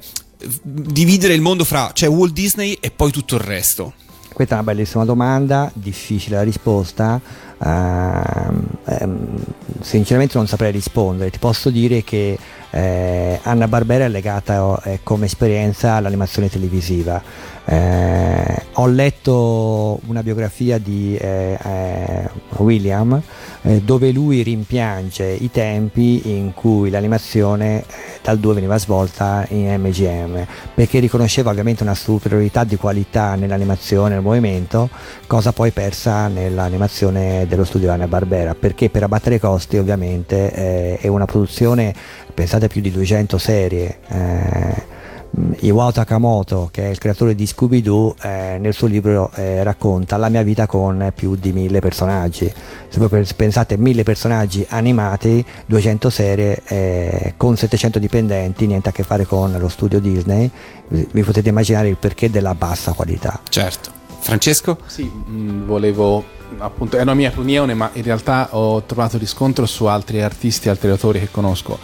dividere 0.62 1.34
il 1.34 1.40
mondo 1.40 1.64
fra 1.64 1.90
cioè 1.92 2.08
Walt 2.08 2.32
Disney 2.32 2.76
e 2.80 2.90
poi 2.90 3.12
tutto 3.12 3.36
il 3.36 3.42
resto 3.42 3.92
Questa 4.36 4.54
è 4.54 4.58
una 4.60 4.70
bellissima 4.70 5.06
domanda, 5.06 5.70
difficile 5.72 6.36
la 6.36 6.42
risposta. 6.42 7.18
ehm, 7.58 8.66
ehm, 8.84 9.44
sinceramente 9.80 10.36
non 10.36 10.46
saprei 10.46 10.70
rispondere. 10.70 11.30
Ti 11.30 11.38
posso 11.38 11.70
dire 11.70 12.04
che 12.04 12.36
eh, 12.76 13.40
Anna 13.42 13.68
Barbera 13.68 14.04
è 14.04 14.08
legata 14.08 14.78
eh, 14.84 15.00
come 15.02 15.24
esperienza 15.24 15.94
all'animazione 15.94 16.50
televisiva. 16.50 17.22
Eh, 17.64 18.62
ho 18.74 18.86
letto 18.86 19.98
una 20.06 20.22
biografia 20.22 20.78
di 20.78 21.16
eh, 21.16 21.58
eh, 21.60 22.30
William 22.58 23.20
eh, 23.62 23.80
dove 23.80 24.12
lui 24.12 24.42
rimpiange 24.42 25.26
i 25.26 25.50
tempi 25.50 26.30
in 26.36 26.52
cui 26.54 26.90
l'animazione 26.90 27.84
dal 28.22 28.38
2 28.38 28.54
veniva 28.54 28.78
svolta 28.78 29.44
in 29.48 29.80
MGM 29.80 30.46
perché 30.74 31.00
riconosceva 31.00 31.50
ovviamente 31.50 31.82
una 31.82 31.94
superiorità 31.94 32.62
di 32.62 32.76
qualità 32.76 33.34
nell'animazione, 33.34 34.14
nel 34.14 34.22
movimento, 34.22 34.88
cosa 35.26 35.50
poi 35.52 35.72
persa 35.72 36.28
nell'animazione 36.28 37.46
dello 37.48 37.64
studio 37.64 37.90
Anna 37.90 38.06
Barbera 38.06 38.54
perché 38.54 38.90
per 38.90 39.02
abbattere 39.02 39.36
i 39.36 39.40
costi 39.40 39.78
ovviamente 39.78 40.98
è 40.98 41.08
una 41.08 41.24
produzione, 41.24 41.94
pensate 42.36 42.68
più 42.68 42.82
di 42.82 42.90
200 42.92 43.38
serie. 43.38 43.98
eh, 44.08 44.84
mh, 45.30 45.52
Iwao 45.60 45.90
Takamoto, 45.90 46.68
che 46.70 46.84
è 46.84 46.88
il 46.88 46.98
creatore 46.98 47.34
di 47.34 47.46
Scooby-Doo, 47.46 48.14
eh, 48.22 48.58
nel 48.60 48.74
suo 48.74 48.86
libro 48.86 49.30
eh, 49.34 49.62
racconta 49.64 50.18
la 50.18 50.28
mia 50.28 50.42
vita 50.42 50.66
con 50.66 51.10
più 51.14 51.34
di 51.34 51.52
mille 51.52 51.80
personaggi. 51.80 52.52
Se 52.88 52.98
voi 52.98 53.08
pens- 53.08 53.32
pensate 53.32 53.78
mille 53.78 54.02
personaggi 54.02 54.64
animati, 54.68 55.42
200 55.64 56.10
serie 56.10 56.62
eh, 56.66 57.34
con 57.38 57.56
700 57.56 57.98
dipendenti, 57.98 58.66
niente 58.66 58.90
a 58.90 58.92
che 58.92 59.02
fare 59.02 59.24
con 59.24 59.56
lo 59.58 59.68
studio 59.68 59.98
Disney, 59.98 60.48
vi 60.88 61.08
vi 61.10 61.22
potete 61.22 61.48
immaginare 61.48 61.88
il 61.88 61.96
perché 61.96 62.30
della 62.30 62.54
bassa 62.54 62.92
qualità. 62.92 63.40
Certo. 63.48 63.90
Francesco? 64.20 64.78
Sì, 64.86 65.04
mh, 65.04 65.64
volevo 65.64 66.22
appunto, 66.58 66.96
è 66.96 67.02
una 67.02 67.14
mia 67.14 67.30
opinione, 67.30 67.74
ma 67.74 67.90
in 67.94 68.02
realtà 68.02 68.48
ho 68.52 68.82
trovato 68.82 69.18
riscontro 69.18 69.66
su 69.66 69.86
altri 69.86 70.20
artisti, 70.22 70.68
altri 70.68 70.90
autori 70.90 71.18
che 71.18 71.30
conosco. 71.30 71.78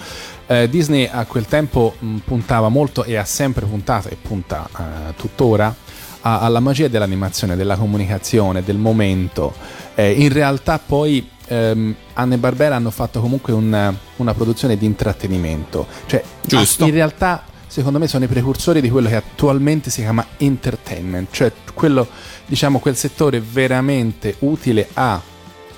Eh, 0.46 0.68
Disney 0.68 1.08
a 1.10 1.24
quel 1.24 1.46
tempo 1.46 1.94
mh, 1.98 2.16
puntava 2.18 2.68
molto 2.68 3.04
e 3.04 3.16
ha 3.16 3.24
sempre 3.24 3.64
puntato 3.66 4.08
e 4.08 4.16
punta 4.20 4.68
eh, 4.76 5.14
tuttora 5.16 5.74
a- 6.22 6.40
alla 6.40 6.60
magia 6.60 6.88
dell'animazione, 6.88 7.56
della 7.56 7.76
comunicazione, 7.76 8.62
del 8.62 8.76
momento. 8.76 9.52
Eh, 9.94 10.12
in 10.12 10.32
realtà 10.32 10.78
poi 10.78 11.28
ehm, 11.48 11.94
Anne 12.14 12.34
e 12.34 12.38
Barbera 12.38 12.76
hanno 12.76 12.90
fatto 12.90 13.20
comunque 13.20 13.52
un- 13.52 13.94
una 14.16 14.34
produzione 14.34 14.76
di 14.76 14.86
intrattenimento, 14.86 15.86
cioè 16.06 16.22
Giusto. 16.46 16.84
in 16.86 16.92
realtà 16.92 17.44
secondo 17.66 17.98
me 17.98 18.06
sono 18.06 18.24
i 18.24 18.28
precursori 18.28 18.80
di 18.80 18.90
quello 18.90 19.08
che 19.08 19.16
attualmente 19.16 19.90
si 19.90 20.00
chiama 20.02 20.24
entertainment, 20.38 21.28
cioè 21.32 21.50
quello, 21.74 22.06
diciamo, 22.46 22.78
quel 22.78 22.96
settore 22.96 23.40
veramente 23.40 24.36
utile 24.40 24.88
a 24.92 25.20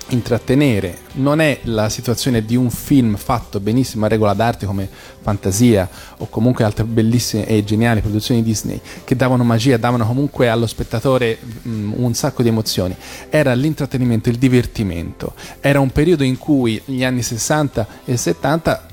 intrattenere. 0.09 0.99
Non 1.13 1.39
è 1.39 1.59
la 1.63 1.89
situazione 1.89 2.45
di 2.45 2.55
un 2.55 2.69
film 2.69 3.15
fatto 3.15 3.59
benissimo 3.59 4.05
a 4.05 4.07
regola 4.07 4.33
d'arte 4.33 4.65
come 4.65 4.87
Fantasia 5.21 5.89
o 6.17 6.27
comunque 6.29 6.63
altre 6.63 6.83
bellissime 6.83 7.47
e 7.47 7.63
geniali 7.63 8.01
produzioni 8.01 8.43
Disney 8.43 8.79
che 9.03 9.15
davano 9.15 9.43
magia, 9.43 9.77
davano 9.77 10.05
comunque 10.05 10.49
allo 10.49 10.67
spettatore 10.67 11.39
mm, 11.67 11.93
un 11.95 12.13
sacco 12.13 12.43
di 12.43 12.49
emozioni. 12.49 12.95
Era 13.29 13.53
l'intrattenimento, 13.53 14.29
il 14.29 14.37
divertimento. 14.37 15.33
Era 15.59 15.79
un 15.79 15.91
periodo 15.91 16.23
in 16.23 16.37
cui 16.37 16.79
negli 16.85 17.03
anni 17.03 17.21
60 17.23 17.87
e 18.05 18.17
70 18.17 18.87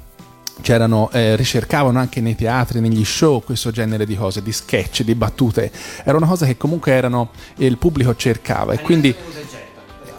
c'erano, 0.63 1.11
eh, 1.13 1.37
ricercavano 1.37 1.99
anche 1.99 2.21
nei 2.21 2.35
teatri, 2.35 2.81
negli 2.81 3.05
show 3.05 3.43
questo 3.43 3.71
genere 3.71 4.07
di 4.07 4.17
cose, 4.17 4.43
di 4.43 4.53
sketch, 4.53 5.03
di 5.03 5.15
battute. 5.15 5.71
Era 6.05 6.17
una 6.17 6.27
cosa 6.27 6.47
che 6.47 6.57
comunque 6.57 6.93
erano, 6.93 7.31
il 7.57 7.77
pubblico 7.77 8.17
cercava 8.17 8.73
e 8.73 8.81
quindi... 8.81 9.15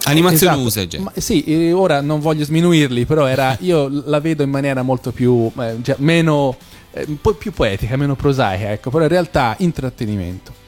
Animazione 0.05 0.53
Esatto. 0.53 0.67
usa 0.67 0.81
e 0.81 0.87
genere. 0.87 1.11
Ma 1.15 1.21
sì, 1.21 1.71
ora 1.73 2.01
non 2.01 2.19
voglio 2.19 2.43
sminuirli, 2.43 3.05
però 3.05 3.25
era, 3.25 3.55
io 3.61 3.89
la 4.05 4.19
vedo 4.19 4.43
in 4.43 4.49
maniera 4.49 4.81
molto 4.81 5.11
più, 5.11 5.49
eh, 5.59 5.75
già, 5.81 5.95
meno, 5.99 6.55
eh, 6.91 7.05
un 7.07 7.19
po' 7.21 7.33
più 7.33 7.51
poetica, 7.53 7.95
meno 7.95 8.15
prosaica, 8.15 8.71
ecco, 8.71 8.89
però 8.89 9.03
in 9.03 9.09
realtà 9.09 9.55
intrattenimento. 9.59 10.61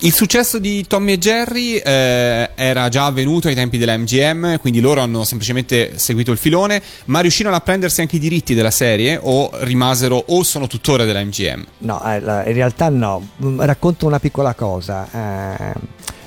Il 0.00 0.12
successo 0.12 0.60
di 0.60 0.86
Tommy 0.86 1.14
e 1.14 1.18
Jerry 1.18 1.74
eh, 1.74 2.50
era 2.54 2.88
già 2.88 3.06
avvenuto 3.06 3.48
ai 3.48 3.56
tempi 3.56 3.78
della 3.78 3.98
MGM, 3.98 4.58
quindi 4.58 4.78
loro 4.78 5.00
hanno 5.00 5.24
semplicemente 5.24 5.98
seguito 5.98 6.30
il 6.30 6.38
filone, 6.38 6.80
ma 7.06 7.18
riuscirono 7.18 7.56
a 7.56 7.60
prendersi 7.60 8.00
anche 8.00 8.14
i 8.14 8.20
diritti 8.20 8.54
della 8.54 8.70
serie 8.70 9.18
o 9.20 9.50
rimasero 9.62 10.22
o 10.28 10.42
sono 10.44 10.68
tuttora 10.68 11.04
della 11.04 11.20
MGM? 11.24 11.64
No, 11.78 12.00
eh, 12.04 12.18
in 12.18 12.52
realtà 12.52 12.88
no. 12.90 13.28
Mm, 13.42 13.60
Racconto 13.60 14.06
una 14.06 14.20
piccola 14.20 14.54
cosa. 14.54 15.08
Eh, 15.10 15.72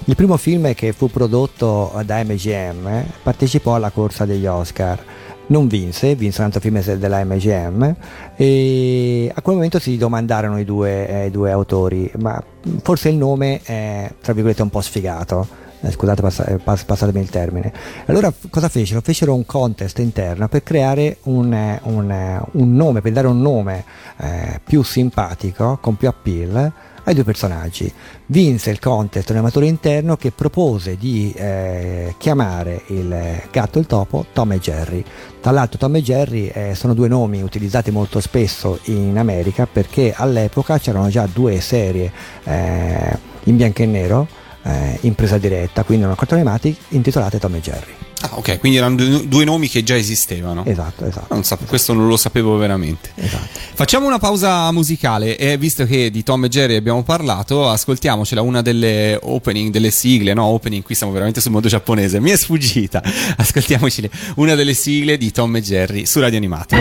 il 0.05 0.15
primo 0.15 0.35
film 0.37 0.73
che 0.73 0.93
fu 0.93 1.09
prodotto 1.09 1.93
da 2.05 2.23
MGM 2.23 3.03
partecipò 3.21 3.75
alla 3.75 3.91
corsa 3.91 4.25
degli 4.25 4.47
Oscar. 4.47 5.03
Non 5.47 5.67
vinse, 5.67 6.15
vinse 6.15 6.39
un 6.39 6.45
altro 6.45 6.61
film 6.61 6.81
della 6.81 7.23
MGM 7.23 7.95
e 8.35 9.31
a 9.33 9.41
quel 9.41 9.55
momento 9.55 9.79
si 9.79 9.97
domandarono 9.97 10.57
i 10.59 10.63
due, 10.63 11.25
eh, 11.25 11.29
due 11.29 11.51
autori, 11.51 12.09
ma 12.19 12.41
forse 12.81 13.09
il 13.09 13.15
nome 13.15 13.61
è 13.63 14.09
tra 14.21 14.33
virgolette 14.33 14.61
un 14.61 14.69
po' 14.69 14.81
sfigato. 14.81 15.47
Eh, 15.81 15.91
scusate, 15.91 16.21
passa- 16.21 16.45
eh, 16.45 16.57
pass- 16.57 16.83
passatemi 16.83 17.19
il 17.19 17.29
termine. 17.29 17.73
Allora 18.05 18.31
cosa 18.49 18.69
fecero? 18.69 19.01
Fecero 19.01 19.33
un 19.33 19.45
contest 19.45 19.99
interno 19.99 20.47
per 20.47 20.63
creare 20.63 21.17
un, 21.23 21.51
eh, 21.53 21.79
un, 21.83 22.41
un 22.51 22.73
nome, 22.75 23.01
per 23.01 23.11
dare 23.11 23.27
un 23.27 23.41
nome 23.41 23.83
eh, 24.17 24.61
più 24.63 24.83
simpatico, 24.83 25.79
con 25.81 25.97
più 25.97 26.07
appeal 26.07 26.71
ai 27.03 27.13
due 27.13 27.23
personaggi. 27.23 27.91
Vinse 28.27 28.69
il 28.69 28.79
contest 28.79 29.29
un 29.29 29.37
amatore 29.37 29.67
interno 29.67 30.17
che 30.17 30.31
propose 30.31 30.97
di 30.97 31.33
eh, 31.35 32.15
chiamare 32.17 32.83
il 32.87 33.41
gatto 33.51 33.77
e 33.77 33.81
il 33.81 33.87
topo 33.87 34.25
Tom 34.33 34.51
e 34.53 34.59
Jerry. 34.59 35.03
Tra 35.39 35.51
l'altro 35.51 35.77
Tom 35.77 35.95
e 35.95 36.01
Jerry 36.01 36.47
eh, 36.47 36.75
sono 36.75 36.93
due 36.93 37.07
nomi 37.07 37.41
utilizzati 37.41 37.91
molto 37.91 38.19
spesso 38.19 38.79
in 38.85 39.17
America 39.17 39.67
perché 39.71 40.13
all'epoca 40.15 40.77
c'erano 40.77 41.09
già 41.09 41.27
due 41.31 41.59
serie 41.59 42.11
eh, 42.43 43.17
in 43.45 43.57
bianco 43.57 43.81
e 43.81 43.85
nero 43.85 44.27
eh, 44.63 44.97
in 45.01 45.15
presa 45.15 45.37
diretta, 45.37 45.83
quindi 45.83 46.03
erano 46.03 46.17
cartoni 46.17 46.41
animati 46.41 46.75
intitolate 46.89 47.39
Tom 47.39 47.55
e 47.55 47.59
Jerry. 47.61 48.10
Ah, 48.21 48.29
ok, 48.37 48.59
quindi 48.59 48.77
erano 48.77 48.95
due, 48.95 49.27
due 49.27 49.43
nomi 49.43 49.67
che 49.67 49.83
già 49.83 49.95
esistevano. 49.97 50.63
Esatto, 50.65 51.05
esatto. 51.05 51.33
Non 51.33 51.43
sap- 51.43 51.65
questo 51.65 51.93
non 51.93 52.07
lo 52.07 52.17
sapevo 52.17 52.55
veramente. 52.57 53.11
esatto. 53.15 53.59
Facciamo 53.73 54.05
una 54.07 54.19
pausa 54.19 54.71
musicale 54.71 55.37
e 55.37 55.57
visto 55.57 55.85
che 55.85 56.11
di 56.11 56.23
Tom 56.23 56.45
e 56.45 56.49
Jerry 56.49 56.75
abbiamo 56.75 57.03
parlato, 57.03 57.67
ascoltiamocela 57.69 58.41
una 58.41 58.61
delle 58.61 59.17
opening, 59.21 59.71
delle 59.71 59.89
sigle, 59.91 60.33
no 60.33 60.45
opening, 60.45 60.83
qui 60.83 60.93
siamo 60.95 61.11
veramente 61.11 61.41
sul 61.41 61.51
mondo 61.51 61.67
giapponese, 61.67 62.19
mi 62.19 62.29
è 62.29 62.35
sfuggita. 62.37 63.01
Ascoltiamoci 63.37 64.09
una 64.35 64.55
delle 64.55 64.73
sigle 64.73 65.17
di 65.17 65.31
Tom 65.31 65.55
e 65.55 65.61
Jerry 65.61 66.05
su 66.05 66.19
Radio 66.19 66.37
Animati. 66.37 66.75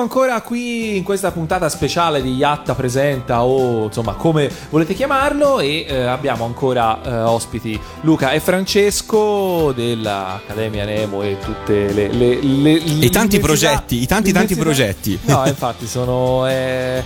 Ancora 0.00 0.40
qui 0.40 0.96
in 0.96 1.02
questa 1.02 1.30
puntata 1.30 1.68
speciale 1.68 2.22
di 2.22 2.34
Yatta 2.34 2.74
Presenta 2.74 3.44
o 3.44 3.84
insomma 3.84 4.14
come 4.14 4.50
volete 4.70 4.94
chiamarlo 4.94 5.60
e 5.60 5.86
eh, 5.88 6.02
abbiamo 6.02 6.44
ancora 6.44 7.02
eh, 7.02 7.22
ospiti 7.22 7.78
Luca 8.02 8.32
e 8.32 8.40
Francesco 8.40 9.72
dell'Accademia 9.72 10.84
Nemo 10.84 11.22
e 11.22 11.36
tutte 11.42 11.92
le... 11.92 12.08
le, 12.08 12.40
le 12.40 12.72
I 12.72 13.10
tanti 13.10 13.38
progetti, 13.38 14.02
i 14.02 14.06
tanti 14.06 14.32
tanti 14.32 14.56
progetti. 14.56 15.18
No, 15.24 15.46
infatti 15.46 15.86
sono... 15.86 16.46
È, 16.46 17.02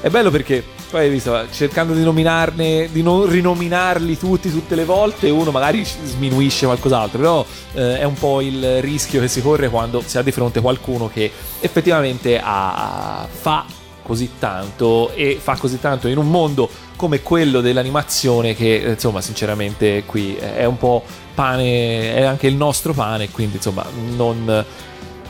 è 0.00 0.08
bello 0.08 0.30
perché... 0.30 0.73
Poi 0.94 1.08
visto, 1.08 1.36
cercando 1.50 1.92
di 1.92 2.04
nominarne, 2.04 2.88
di 2.92 3.02
non 3.02 3.28
rinominarli 3.28 4.16
tutti 4.16 4.48
tutte 4.48 4.76
le 4.76 4.84
volte, 4.84 5.28
uno 5.28 5.50
magari 5.50 5.84
sminuisce 5.84 6.66
qualcos'altro, 6.66 7.18
però 7.18 7.46
eh, 7.72 7.98
è 7.98 8.04
un 8.04 8.14
po' 8.14 8.40
il 8.40 8.80
rischio 8.80 9.20
che 9.20 9.26
si 9.26 9.42
corre 9.42 9.68
quando 9.70 10.04
si 10.06 10.18
ha 10.18 10.22
di 10.22 10.30
fronte 10.30 10.60
qualcuno 10.60 11.10
che 11.12 11.28
effettivamente 11.58 12.40
ha- 12.40 13.26
fa 13.28 13.64
così 14.04 14.34
tanto 14.38 15.10
e 15.14 15.36
fa 15.42 15.56
così 15.56 15.80
tanto 15.80 16.06
in 16.06 16.16
un 16.16 16.30
mondo 16.30 16.70
come 16.94 17.22
quello 17.22 17.60
dell'animazione 17.60 18.54
che 18.54 18.76
eh, 18.76 18.90
insomma 18.92 19.20
sinceramente 19.20 20.04
qui 20.06 20.36
è 20.36 20.64
un 20.64 20.76
po' 20.76 21.02
pane, 21.34 22.14
è 22.14 22.22
anche 22.22 22.46
il 22.46 22.54
nostro 22.54 22.92
pane, 22.92 23.30
quindi 23.30 23.56
insomma 23.56 23.84
non 24.14 24.64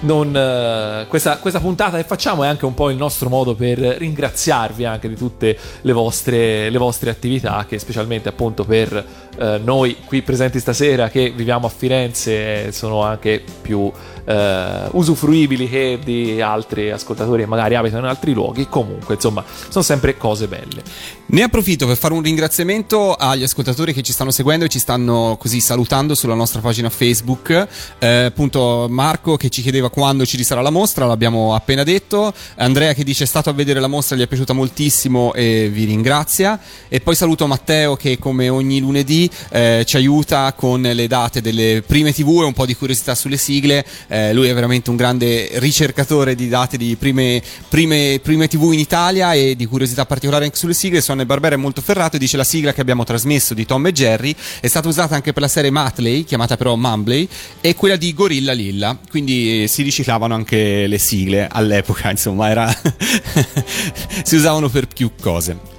non, 0.00 0.36
eh, 0.36 1.06
questa, 1.08 1.38
questa 1.38 1.60
puntata 1.60 1.96
che 1.96 2.04
facciamo 2.04 2.44
è 2.44 2.48
anche 2.48 2.64
un 2.64 2.74
po' 2.74 2.90
il 2.90 2.96
nostro 2.96 3.28
modo 3.28 3.54
per 3.54 3.78
ringraziarvi 3.78 4.84
anche 4.84 5.08
di 5.08 5.16
tutte 5.16 5.56
le 5.80 5.92
vostre, 5.92 6.70
le 6.70 6.78
vostre 6.78 7.10
attività 7.10 7.64
che 7.68 7.78
specialmente 7.78 8.28
appunto 8.28 8.64
per 8.64 9.04
eh, 9.36 9.60
noi 9.62 9.96
qui 10.04 10.22
presenti 10.22 10.58
stasera 10.58 11.08
che 11.08 11.30
viviamo 11.30 11.66
a 11.66 11.70
Firenze 11.70 12.72
sono 12.72 13.02
anche 13.02 13.42
più 13.62 13.90
eh, 14.24 14.88
usufruibili 14.90 15.68
che 15.68 15.98
di 16.02 16.40
altri 16.40 16.90
ascoltatori 16.90 17.42
che 17.42 17.48
magari 17.48 17.74
abitano 17.74 18.04
in 18.04 18.08
altri 18.08 18.32
luoghi 18.32 18.68
comunque 18.68 19.14
insomma 19.14 19.44
sono 19.68 19.84
sempre 19.84 20.16
cose 20.16 20.46
belle 20.46 20.82
Ne 21.26 21.42
approfitto 21.42 21.86
per 21.86 21.96
fare 21.96 22.14
un 22.14 22.22
ringraziamento 22.22 23.14
agli 23.14 23.42
ascoltatori 23.42 23.92
che 23.92 24.02
ci 24.02 24.12
stanno 24.12 24.30
seguendo 24.30 24.66
e 24.66 24.68
ci 24.68 24.78
stanno 24.78 25.36
così 25.38 25.58
salutando 25.60 26.14
sulla 26.14 26.34
nostra 26.34 26.60
pagina 26.60 26.90
Facebook. 26.90 27.66
Eh, 27.98 28.24
appunto, 28.24 28.86
Marco 28.90 29.36
che 29.36 29.48
ci 29.48 29.62
chiedeva 29.62 29.83
quando 29.90 30.24
ci 30.26 30.42
sarà 30.44 30.60
la 30.60 30.70
mostra, 30.70 31.06
l'abbiamo 31.06 31.54
appena 31.54 31.82
detto. 31.82 32.32
Andrea 32.56 32.92
che 32.92 33.04
dice 33.04 33.24
è 33.24 33.26
stato 33.26 33.50
a 33.50 33.52
vedere 33.52 33.80
la 33.80 33.86
mostra, 33.86 34.16
gli 34.16 34.22
è 34.22 34.26
piaciuta 34.26 34.52
moltissimo 34.52 35.32
e 35.34 35.68
vi 35.72 35.84
ringrazia. 35.84 36.58
E 36.88 37.00
poi 37.00 37.14
saluto 37.14 37.46
Matteo 37.46 37.96
che 37.96 38.18
come 38.18 38.48
ogni 38.48 38.80
lunedì 38.80 39.28
eh, 39.50 39.84
ci 39.86 39.96
aiuta 39.96 40.52
con 40.54 40.82
le 40.82 41.06
date 41.06 41.40
delle 41.40 41.82
prime 41.86 42.12
TV 42.12 42.40
e 42.40 42.44
un 42.44 42.52
po' 42.52 42.66
di 42.66 42.74
curiosità 42.74 43.14
sulle 43.14 43.36
sigle. 43.36 43.84
Eh, 44.08 44.32
lui 44.32 44.48
è 44.48 44.54
veramente 44.54 44.90
un 44.90 44.96
grande 44.96 45.50
ricercatore 45.54 46.34
di 46.34 46.48
date 46.48 46.76
di 46.76 46.96
prime, 46.96 47.42
prime, 47.68 48.20
prime 48.22 48.48
TV 48.48 48.72
in 48.72 48.78
Italia 48.78 49.32
e 49.34 49.56
di 49.56 49.66
curiosità 49.66 50.06
particolari 50.06 50.44
anche 50.44 50.56
sulle 50.56 50.74
sigle. 50.74 51.00
Sonne 51.00 51.26
Barbera 51.26 51.54
è 51.54 51.58
molto 51.58 51.80
ferrato 51.80 52.16
e 52.16 52.18
dice 52.18 52.36
la 52.36 52.44
sigla 52.44 52.72
che 52.72 52.80
abbiamo 52.80 53.04
trasmesso 53.04 53.54
di 53.54 53.66
Tom 53.66 53.86
e 53.86 53.92
Jerry 53.92 54.34
è 54.60 54.66
stata 54.66 54.88
usata 54.88 55.14
anche 55.14 55.32
per 55.32 55.42
la 55.42 55.48
serie 55.48 55.70
Matley, 55.70 56.24
chiamata 56.24 56.56
però 56.56 56.76
Mumbley, 56.76 57.28
e 57.60 57.74
quella 57.74 57.96
di 57.96 58.12
Gorilla 58.14 58.52
Lilla. 58.52 58.98
Quindi 59.08 59.64
eh, 59.64 59.68
si 59.74 59.82
riciclavano 59.82 60.34
anche 60.34 60.86
le 60.86 60.98
sigle 60.98 61.48
all'epoca, 61.50 62.08
insomma, 62.10 62.48
era 62.48 62.68
si 64.22 64.36
usavano 64.36 64.68
per 64.68 64.86
più 64.86 65.10
cose. 65.20 65.72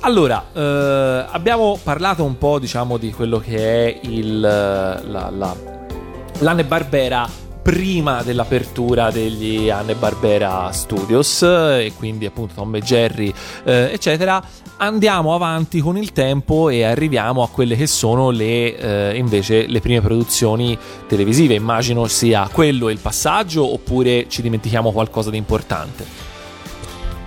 Allora, 0.00 0.46
eh, 0.54 1.26
abbiamo 1.30 1.78
parlato 1.80 2.24
un 2.24 2.38
po', 2.38 2.58
diciamo, 2.58 2.96
di 2.96 3.12
quello 3.12 3.38
che 3.38 3.56
è 3.56 4.00
il, 4.04 4.40
la, 4.40 5.30
la, 5.30 5.56
l'Anne 6.38 6.64
Barbera 6.64 7.28
prima 7.62 8.22
dell'apertura 8.22 9.10
degli 9.10 9.70
Anne 9.70 9.94
Barbera 9.94 10.70
Studios 10.72 11.42
e 11.42 11.92
quindi 11.96 12.26
appunto 12.26 12.54
Tom 12.54 12.74
e 12.74 12.80
Jerry 12.80 13.32
eh, 13.64 13.90
eccetera 13.92 14.42
andiamo 14.78 15.34
avanti 15.34 15.80
con 15.80 15.96
il 15.96 16.12
tempo 16.12 16.68
e 16.68 16.82
arriviamo 16.82 17.42
a 17.42 17.48
quelle 17.48 17.76
che 17.76 17.86
sono 17.86 18.30
le 18.30 18.76
eh, 18.76 19.16
invece 19.16 19.66
le 19.66 19.80
prime 19.80 20.00
produzioni 20.00 20.76
televisive 21.06 21.54
immagino 21.54 22.08
sia 22.08 22.48
quello 22.52 22.88
il 22.90 22.98
passaggio 22.98 23.72
oppure 23.72 24.26
ci 24.28 24.42
dimentichiamo 24.42 24.90
qualcosa 24.90 25.30
di 25.30 25.36
importante 25.36 26.30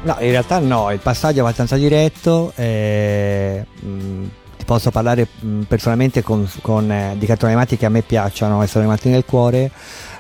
No, 0.06 0.18
in 0.20 0.30
realtà 0.30 0.60
no, 0.60 0.92
il 0.92 1.00
passaggio 1.00 1.38
è 1.38 1.42
abbastanza 1.42 1.78
diretto. 1.78 2.54
eh, 2.56 3.66
mh, 3.80 4.24
ti 4.56 4.64
posso 4.64 4.92
parlare 4.92 5.28
mh, 5.40 5.62
personalmente 5.62 6.22
con, 6.22 6.48
con, 6.62 6.92
eh, 6.92 7.16
di 7.18 7.26
cartoni 7.26 7.54
animati 7.54 7.76
che 7.76 7.88
a 7.88 7.90
me 7.90 8.04
piacciono 8.04 8.62
e 8.62 8.68
sono 8.68 8.84
rimasti 8.84 9.10
nel 9.10 9.26
cuore. 9.26 9.72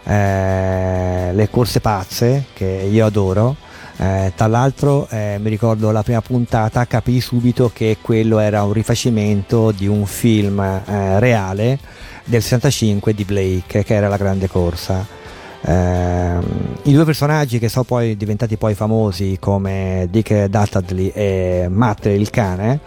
Eh, 0.05 1.31
le 1.33 1.49
corse 1.49 1.81
pazze, 1.81 2.45
che 2.53 2.87
io 2.89 3.05
adoro. 3.05 3.55
Eh, 3.97 4.33
tra 4.35 4.47
l'altro 4.47 5.07
eh, 5.09 5.37
mi 5.39 5.49
ricordo 5.49 5.91
la 5.91 6.03
prima 6.03 6.21
puntata, 6.21 6.85
capii 6.85 7.21
subito 7.21 7.71
che 7.73 7.97
quello 8.01 8.39
era 8.39 8.63
un 8.63 8.73
rifacimento 8.73 9.71
di 9.71 9.87
un 9.87 10.05
film 10.05 10.59
eh, 10.59 11.19
reale 11.19 11.79
del 12.25 12.41
65 12.41 13.13
di 13.13 13.23
Blake, 13.23 13.83
che 13.83 13.93
era 13.93 14.07
la 14.07 14.17
grande 14.17 14.47
corsa. 14.47 15.23
Ehm, 15.67 16.75
I 16.83 16.93
due 16.93 17.05
personaggi 17.05 17.57
che 17.57 17.69
sono 17.69 17.85
poi 17.85 18.15
diventati 18.15 18.55
poi 18.57 18.75
famosi 18.75 19.37
come 19.39 20.07
Dick 20.11 20.45
Dastardly 20.45 21.07
e 21.07 21.67
Matt 21.69 22.05
il 22.05 22.29
cane, 22.29 22.79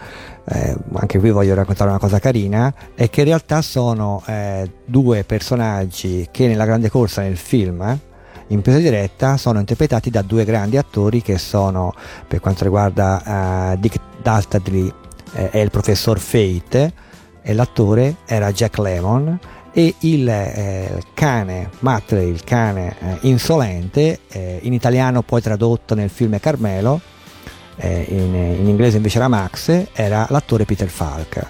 eh, 0.51 0.75
anche 0.93 1.19
qui 1.19 1.29
voglio 1.29 1.53
raccontare 1.53 1.89
una 1.89 1.99
cosa 1.99 2.19
carina, 2.19 2.73
è 2.95 3.09
che 3.09 3.21
in 3.21 3.27
realtà 3.27 3.61
sono 3.61 4.23
eh, 4.25 4.69
due 4.85 5.23
personaggi 5.23 6.27
che 6.31 6.47
nella 6.47 6.65
grande 6.65 6.89
corsa 6.89 7.21
nel 7.21 7.37
film 7.37 7.81
eh, 7.81 7.99
in 8.47 8.61
presa 8.61 8.79
diretta 8.79 9.37
sono 9.37 9.59
interpretati 9.59 10.09
da 10.09 10.23
due 10.23 10.43
grandi 10.43 10.77
attori 10.77 11.21
che 11.21 11.37
sono 11.37 11.93
per 12.27 12.39
quanto 12.39 12.63
riguarda 12.63 13.73
eh, 13.73 13.79
Dick 13.79 13.99
Dastardly 14.21 14.91
eh, 15.33 15.49
è 15.51 15.57
il 15.59 15.69
professor 15.69 16.19
Fate 16.19 16.93
e 17.41 17.53
l'attore 17.53 18.15
era 18.25 18.51
Jack 18.51 18.79
Lemmon 18.79 19.39
e 19.71 19.93
il 19.99 20.27
eh, 20.27 21.01
cane 21.13 21.69
Matley, 21.79 22.27
il 22.27 22.43
cane 22.43 22.95
eh, 22.99 23.17
insolente, 23.21 24.21
eh, 24.29 24.59
in 24.63 24.73
italiano 24.73 25.21
poi 25.21 25.41
tradotto 25.41 25.93
nel 25.93 26.09
film 26.09 26.39
Carmelo, 26.39 26.99
eh, 27.79 28.05
in, 28.09 28.35
in 28.59 28.67
inglese 28.67 28.97
invece 28.97 29.17
era 29.17 29.27
Max, 29.27 29.87
era 29.93 30.27
l'attore 30.29 30.65
Peter 30.65 30.89
Falk. 30.89 31.47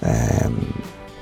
Ehm, 0.00 0.56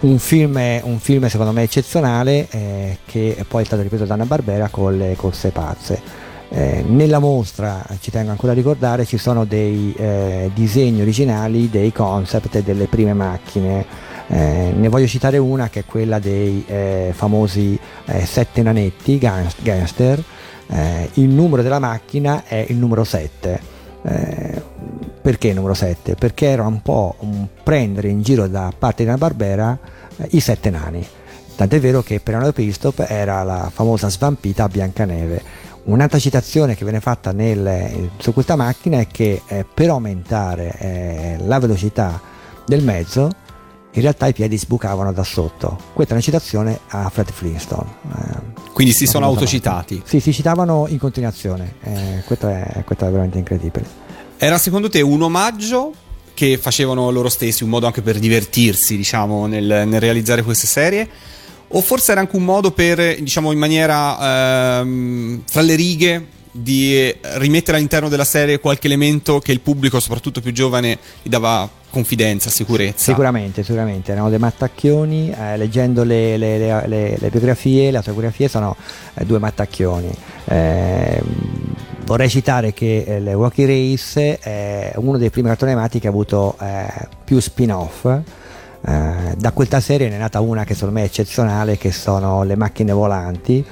un, 0.00 0.18
film, 0.18 0.60
un 0.82 0.98
film 0.98 1.26
secondo 1.28 1.52
me 1.52 1.62
eccezionale 1.62 2.46
eh, 2.50 2.98
che 3.04 3.44
poi 3.46 3.62
è 3.62 3.66
stato 3.66 3.82
ripreso 3.82 4.04
da 4.04 4.14
Anna 4.14 4.24
Barbera 4.24 4.68
con 4.68 4.96
le 4.96 5.14
corse 5.16 5.50
pazze. 5.50 6.28
Eh, 6.52 6.82
nella 6.84 7.20
mostra, 7.20 7.86
ci 8.00 8.10
tengo 8.10 8.32
ancora 8.32 8.52
a 8.52 8.54
ricordare, 8.56 9.04
ci 9.04 9.18
sono 9.18 9.44
dei 9.44 9.94
eh, 9.96 10.50
disegni 10.52 11.00
originali 11.00 11.70
dei 11.70 11.92
concept 11.92 12.60
delle 12.60 12.86
prime 12.86 13.14
macchine. 13.14 13.86
Eh, 14.26 14.72
ne 14.76 14.88
voglio 14.88 15.06
citare 15.06 15.38
una 15.38 15.68
che 15.68 15.80
è 15.80 15.84
quella 15.84 16.18
dei 16.18 16.64
eh, 16.66 17.12
famosi 17.14 17.78
eh, 18.06 18.26
sette 18.26 18.62
nanetti 18.62 19.18
gang- 19.18 19.52
gangster. 19.62 20.22
Eh, 20.66 21.10
il 21.14 21.28
numero 21.28 21.62
della 21.62 21.78
macchina 21.78 22.44
è 22.44 22.64
il 22.68 22.76
numero 22.76 23.04
7. 23.04 23.79
Eh, 24.02 24.62
perché 25.20 25.52
numero 25.52 25.74
7? 25.74 26.14
Perché 26.14 26.46
era 26.46 26.66
un 26.66 26.80
po' 26.82 27.16
un 27.20 27.46
prendere 27.62 28.08
in 28.08 28.22
giro 28.22 28.46
da 28.48 28.72
parte 28.76 29.02
di 29.02 29.08
una 29.08 29.18
Barbera 29.18 29.78
eh, 30.16 30.28
i 30.30 30.40
sette 30.40 30.70
nani. 30.70 31.06
Tant'è 31.56 31.78
vero 31.78 32.02
che 32.02 32.20
per 32.20 32.34
Leonardo 32.34 32.52
Pistop 32.52 33.04
era 33.06 33.42
la 33.42 33.70
famosa 33.72 34.08
svampita 34.08 34.64
a 34.64 34.68
Biancaneve. 34.68 35.42
Un'altra 35.84 36.18
citazione 36.18 36.74
che 36.74 36.84
viene 36.84 37.00
fatta 37.00 37.32
nel- 37.32 38.10
su 38.18 38.32
questa 38.32 38.56
macchina 38.56 38.98
è 39.00 39.06
che 39.06 39.42
eh, 39.46 39.66
per 39.72 39.90
aumentare 39.90 40.74
eh, 40.78 41.36
la 41.44 41.58
velocità 41.58 42.20
del 42.64 42.82
mezzo 42.82 43.30
in 43.92 44.02
realtà 44.02 44.26
i 44.26 44.32
piedi 44.32 44.56
sbucavano 44.56 45.12
da 45.12 45.24
sotto. 45.24 45.78
Questa 45.92 46.12
è 46.12 46.16
una 46.16 46.24
citazione 46.24 46.80
a 46.88 47.08
Fred 47.08 47.30
Flintstone. 47.30 47.90
eh, 48.14 48.70
Quindi 48.72 48.92
si 48.92 49.06
sono 49.06 49.26
autocitati. 49.26 50.02
Sì, 50.04 50.20
si 50.20 50.32
citavano 50.32 50.86
in 50.88 50.98
continuazione. 50.98 51.74
eh, 51.82 52.22
questo, 52.24 52.48
è, 52.48 52.82
questo 52.84 53.06
è 53.06 53.10
veramente 53.10 53.38
incredibile. 53.38 53.84
Era 54.38 54.58
secondo 54.58 54.88
te 54.88 55.00
un 55.00 55.22
omaggio 55.22 55.92
che 56.32 56.56
facevano 56.56 57.10
loro 57.10 57.28
stessi, 57.28 57.64
un 57.64 57.70
modo 57.70 57.86
anche 57.86 58.00
per 58.00 58.18
divertirsi, 58.18 58.96
diciamo, 58.96 59.46
nel, 59.46 59.84
nel 59.86 60.00
realizzare 60.00 60.42
queste 60.42 60.66
serie? 60.66 61.08
O 61.72 61.80
forse 61.82 62.12
era 62.12 62.20
anche 62.20 62.36
un 62.36 62.44
modo 62.44 62.70
per, 62.70 63.20
diciamo, 63.20 63.52
in 63.52 63.58
maniera 63.58 64.80
ehm, 64.80 65.42
tra 65.50 65.60
le 65.60 65.74
righe 65.74 66.26
di 66.52 66.96
eh, 66.96 67.18
rimettere 67.38 67.76
all'interno 67.76 68.08
della 68.08 68.24
serie 68.24 68.58
qualche 68.60 68.86
elemento 68.86 69.38
che 69.38 69.52
il 69.52 69.60
pubblico, 69.60 70.00
soprattutto 70.00 70.40
più 70.40 70.52
giovane, 70.52 70.98
gli 71.22 71.28
dava 71.28 71.68
confidenza, 71.90 72.50
sicurezza? 72.50 73.04
Sicuramente, 73.04 73.62
sicuramente. 73.62 74.12
Erano 74.12 74.30
dei 74.30 74.38
mattacchioni. 74.38 75.30
eh, 75.30 75.56
leggendo 75.56 76.02
le, 76.04 76.36
le- 76.36 76.58
le- 76.86 77.16
le- 77.18 77.28
biografie, 77.30 77.90
le 77.90 77.96
autobiografie, 77.98 78.48
sono 78.48 78.76
eh, 79.14 79.24
due 79.24 79.38
mattacchioni. 79.38 80.10
Eh, 80.44 81.22
vorrei 82.04 82.28
citare 82.28 82.72
che 82.72 83.04
eh, 83.06 83.20
le 83.20 83.32
Rocky 83.32 83.64
Race 83.66 84.38
è 84.38 84.92
uno 84.96 85.18
dei 85.18 85.30
primi 85.30 85.48
cartoni 85.48 85.72
animati 85.72 85.98
che 86.00 86.06
ha 86.06 86.10
avuto 86.10 86.56
eh, 86.60 86.86
più 87.24 87.38
spin-off. 87.38 88.04
Eh, 88.06 89.34
da 89.36 89.52
questa 89.52 89.78
serie 89.80 90.08
ne 90.08 90.14
è 90.16 90.18
nata 90.18 90.40
una 90.40 90.64
che 90.64 90.74
secondo 90.74 90.94
me 90.94 91.02
è 91.02 91.06
eccezionale, 91.06 91.76
che 91.76 91.92
sono 91.92 92.44
le 92.44 92.56
macchine 92.56 92.92
volanti, 92.92 93.64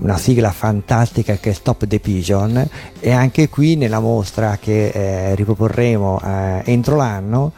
una 0.00 0.16
sigla 0.18 0.50
fantastica 0.50 1.36
che 1.36 1.50
è 1.50 1.52
Stop 1.52 1.86
the 1.86 2.00
Pigeon 2.00 2.68
e 3.00 3.10
anche 3.12 3.48
qui 3.48 3.76
nella 3.76 4.00
mostra 4.00 4.58
che 4.60 4.88
eh, 4.88 5.34
riproporremo 5.34 6.20
eh, 6.22 6.62
entro 6.64 6.96
l'anno 6.96 7.52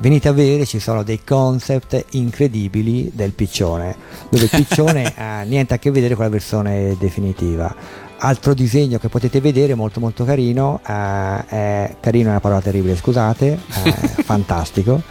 venite 0.00 0.28
a 0.28 0.32
vedere 0.32 0.64
ci 0.64 0.78
sono 0.78 1.02
dei 1.02 1.22
concept 1.24 2.04
incredibili 2.10 3.10
del 3.14 3.32
piccione 3.32 3.96
dove 4.28 4.44
il 4.44 4.50
piccione 4.50 5.12
ha 5.16 5.42
niente 5.42 5.74
a 5.74 5.78
che 5.78 5.90
vedere 5.90 6.14
con 6.14 6.24
la 6.24 6.30
versione 6.30 6.96
definitiva. 6.98 7.74
Altro 8.22 8.52
disegno 8.52 8.98
che 8.98 9.08
potete 9.08 9.40
vedere 9.40 9.74
molto 9.74 9.98
molto 9.98 10.24
carino 10.24 10.80
eh, 10.86 11.44
è 11.46 11.96
carino 12.00 12.28
è 12.28 12.30
una 12.32 12.40
parola 12.40 12.60
terribile 12.60 12.96
scusate 12.96 13.58
eh, 13.84 13.92
fantastico 14.24 15.02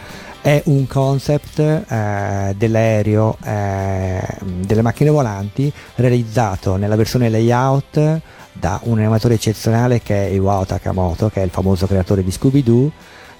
è 0.41 0.61
un 0.65 0.87
concept 0.87 1.59
eh, 1.59 2.53
dell'aereo 2.55 3.37
eh, 3.43 4.21
delle 4.41 4.81
macchine 4.81 5.09
volanti 5.09 5.71
realizzato 5.95 6.77
nella 6.77 6.95
versione 6.95 7.29
layout 7.29 8.21
da 8.53 8.79
un 8.83 8.99
animatore 8.99 9.33
eccezionale 9.35 10.01
che 10.01 10.27
è 10.27 10.29
Iwao 10.29 10.65
Takamoto 10.65 11.29
che 11.29 11.41
è 11.41 11.43
il 11.43 11.49
famoso 11.49 11.87
creatore 11.87 12.23
di 12.23 12.31
Scooby-Doo 12.31 12.91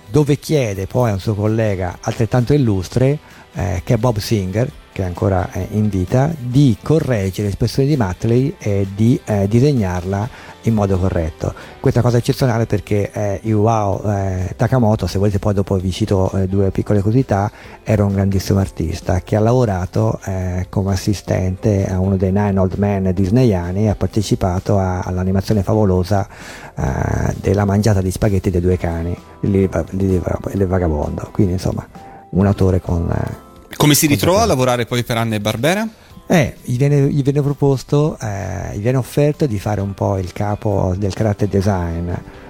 dove 0.09 0.37
chiede 0.39 0.87
poi 0.87 1.09
a 1.11 1.13
un 1.13 1.19
suo 1.19 1.35
collega 1.35 1.97
altrettanto 2.01 2.53
illustre 2.53 3.17
eh, 3.53 3.81
che 3.83 3.93
è 3.93 3.97
Bob 3.97 4.17
Singer 4.17 4.69
che 4.99 5.05
è 5.05 5.07
ancora 5.07 5.49
eh, 5.53 5.67
in 5.71 5.87
vita, 5.87 6.33
di 6.37 6.77
correggere 6.81 7.47
l'espressione 7.47 7.87
di 7.87 7.95
Matley 7.95 8.55
e 8.59 8.85
di 8.93 9.19
eh, 9.23 9.47
disegnarla 9.47 10.27
in 10.63 10.73
modo 10.73 10.97
corretto. 10.99 11.53
Questa 11.79 12.01
cosa 12.01 12.17
è 12.17 12.19
eccezionale 12.19 12.65
perché 12.65 13.09
eh, 13.11 13.39
Iwao 13.43 14.03
eh, 14.03 14.53
Takamoto, 14.57 15.07
se 15.07 15.17
volete 15.17 15.39
poi 15.39 15.53
dopo 15.53 15.77
vi 15.77 15.91
cito 15.91 16.29
eh, 16.33 16.47
due 16.47 16.71
piccole 16.71 17.01
curiosità, 17.01 17.49
era 17.81 18.03
un 18.03 18.13
grandissimo 18.13 18.59
artista 18.59 19.21
che 19.21 19.37
ha 19.37 19.39
lavorato 19.39 20.19
eh, 20.25 20.65
come 20.69 20.91
assistente 20.91 21.87
a 21.87 21.99
uno 21.99 22.17
dei 22.17 22.33
Nine 22.33 22.59
Old 22.59 22.73
Men 22.73 23.11
disneyani 23.13 23.85
e 23.85 23.89
ha 23.89 23.95
partecipato 23.95 24.77
a- 24.77 24.99
all'animazione 24.99 25.63
favolosa 25.63 26.27
eh, 26.75 27.35
della 27.39 27.63
mangiata 27.63 28.01
di 28.01 28.11
spaghetti 28.11 28.49
dei 28.49 28.61
due 28.61 28.77
cani, 28.77 29.17
il 29.41 30.65
vagabondo. 30.67 31.29
Quindi 31.31 31.53
insomma 31.53 31.87
un 32.31 32.45
autore 32.45 32.81
con... 32.81 33.47
Come 33.79 33.93
si 33.93 34.07
con 34.07 34.15
ritrova 34.17 34.41
a 34.41 34.45
lavorare 34.45 34.85
poi 34.85 35.05
per 35.05 35.15
Anne 35.15 35.37
e 35.37 35.39
Barbera? 35.39 35.87
Eh, 36.27 36.55
gli 36.63 36.75
viene, 36.75 37.09
gli 37.09 37.23
viene 37.23 37.41
proposto, 37.41 38.17
eh, 38.19 38.75
gli 38.75 38.81
viene 38.81 38.97
offerto 38.97 39.45
di 39.45 39.57
fare 39.57 39.79
un 39.79 39.93
po' 39.93 40.17
il 40.17 40.33
capo 40.33 40.93
del 40.97 41.13
character 41.13 41.47
design. 41.47 42.09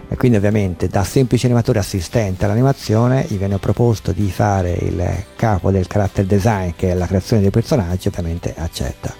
E 0.09 0.17
quindi 0.17 0.37
ovviamente 0.37 0.87
da 0.87 1.03
semplice 1.03 1.45
animatore 1.45 1.77
assistente 1.77 2.45
all'animazione 2.45 3.27
gli 3.27 3.37
viene 3.37 3.59
proposto 3.59 4.11
di 4.11 4.27
fare 4.31 4.71
il 4.71 5.25
capo 5.35 5.69
del 5.69 5.85
character 5.85 6.25
design 6.25 6.71
che 6.75 6.89
è 6.89 6.93
la 6.95 7.05
creazione 7.05 7.43
dei 7.43 7.51
personaggi, 7.51 8.07
ovviamente 8.07 8.55
accetta. 8.57 9.13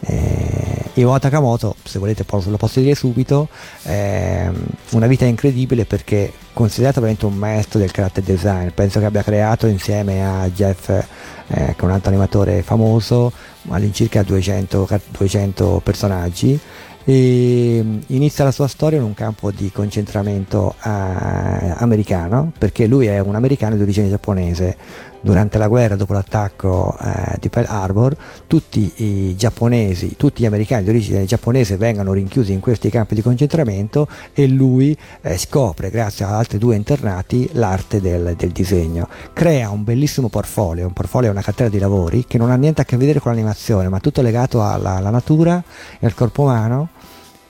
Eh, 0.00 0.87
Iwao 0.98 1.20
Takamoto, 1.20 1.76
se 1.84 2.00
volete 2.00 2.24
lo 2.28 2.56
posso 2.56 2.80
dire 2.80 2.96
subito, 2.96 3.48
è 3.82 4.50
una 4.90 5.06
vita 5.06 5.24
incredibile 5.26 5.84
perché 5.84 6.32
considerato 6.52 6.98
veramente 6.98 7.24
un 7.24 7.36
maestro 7.36 7.78
del 7.78 7.92
character 7.92 8.24
design, 8.24 8.70
penso 8.74 8.98
che 8.98 9.04
abbia 9.04 9.22
creato 9.22 9.68
insieme 9.68 10.26
a 10.26 10.48
Jeff, 10.50 10.88
eh, 10.88 11.04
che 11.46 11.76
è 11.76 11.84
un 11.84 11.92
altro 11.92 12.10
animatore 12.10 12.62
famoso, 12.62 13.30
all'incirca 13.68 14.24
200, 14.24 14.84
ca- 14.86 15.00
200 15.10 15.80
personaggi. 15.84 16.58
E 17.04 17.80
mm, 17.82 17.98
inizia 18.08 18.42
la 18.42 18.50
sua 18.50 18.66
storia 18.66 18.98
in 18.98 19.04
un 19.04 19.14
campo 19.14 19.52
di 19.52 19.70
concentramento 19.70 20.74
eh, 20.84 20.88
americano 20.88 22.52
perché 22.58 22.86
lui 22.86 23.06
è 23.06 23.20
un 23.20 23.36
americano 23.36 23.76
di 23.76 23.82
origine 23.82 24.08
giapponese 24.08 24.76
durante 25.20 25.58
la 25.58 25.68
guerra 25.68 25.96
dopo 25.96 26.12
l'attacco 26.12 26.96
eh, 27.00 27.36
di 27.40 27.48
Pearl 27.48 27.66
Harbor 27.68 28.16
tutti 28.46 28.92
i 28.96 29.36
giapponesi 29.36 30.16
tutti 30.16 30.42
gli 30.42 30.46
americani 30.46 30.84
di 30.84 30.90
origine 30.90 31.24
giapponese 31.24 31.76
vengono 31.76 32.12
rinchiusi 32.12 32.52
in 32.52 32.60
questi 32.60 32.90
campi 32.90 33.14
di 33.14 33.22
concentramento 33.22 34.08
e 34.32 34.46
lui 34.46 34.96
eh, 35.22 35.36
scopre 35.36 35.90
grazie 35.90 36.24
ad 36.24 36.32
altri 36.32 36.58
due 36.58 36.76
internati 36.76 37.48
l'arte 37.52 38.00
del, 38.00 38.34
del 38.36 38.50
disegno 38.50 39.08
crea 39.32 39.70
un 39.70 39.84
bellissimo 39.84 40.28
portfolio 40.28 40.86
un 40.86 40.92
portfolio 40.92 41.28
è 41.28 41.32
una 41.32 41.42
cartella 41.42 41.70
di 41.70 41.78
lavori 41.78 42.24
che 42.26 42.38
non 42.38 42.50
ha 42.50 42.56
niente 42.56 42.82
a 42.82 42.84
che 42.84 42.96
vedere 42.96 43.20
con 43.20 43.32
l'animazione 43.32 43.88
ma 43.88 44.00
tutto 44.00 44.22
legato 44.22 44.62
alla, 44.62 44.96
alla 44.96 45.10
natura 45.10 45.62
e 45.98 46.06
al 46.06 46.14
corpo 46.14 46.42
umano 46.42 46.88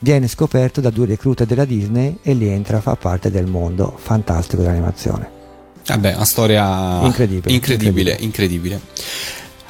viene 0.00 0.28
scoperto 0.28 0.80
da 0.80 0.90
due 0.90 1.06
reclute 1.06 1.46
della 1.46 1.64
Disney 1.64 2.18
e 2.22 2.34
lì 2.34 2.48
entra 2.48 2.78
a 2.78 2.80
far 2.80 2.98
parte 2.98 3.30
del 3.30 3.46
mondo 3.46 3.94
fantastico 3.96 4.62
dell'animazione. 4.62 5.37
Vabbè, 5.94 6.14
una 6.14 6.24
storia 6.24 7.02
Incredibile, 7.04 7.52
incredibile, 7.52 8.16
incredibile. 8.20 8.80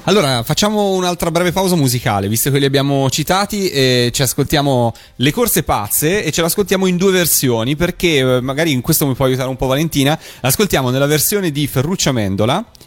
Allora, 0.08 0.42
facciamo 0.42 0.92
un'altra 0.92 1.30
breve 1.30 1.52
pausa 1.52 1.76
musicale, 1.76 2.28
visto 2.28 2.50
che 2.50 2.58
li 2.58 2.64
abbiamo 2.64 3.10
citati, 3.10 3.68
e 3.68 4.10
ci 4.10 4.22
ascoltiamo 4.22 4.94
Le 5.16 5.30
corse 5.32 5.64
pazze 5.64 6.24
e 6.24 6.32
ce 6.32 6.40
l'ascoltiamo 6.40 6.86
in 6.86 6.96
due 6.96 7.12
versioni, 7.12 7.76
perché 7.76 8.16
eh, 8.18 8.40
magari 8.40 8.72
in 8.72 8.80
questo 8.80 9.06
mi 9.06 9.14
può 9.14 9.26
aiutare 9.26 9.50
un 9.50 9.56
po' 9.56 9.66
Valentina. 9.66 10.18
L'ascoltiamo 10.40 10.88
nella 10.88 11.04
versione 11.04 11.50
di 11.50 11.66
Ferruccio 11.66 12.08
Amendola, 12.08 12.56
Le 12.56 12.77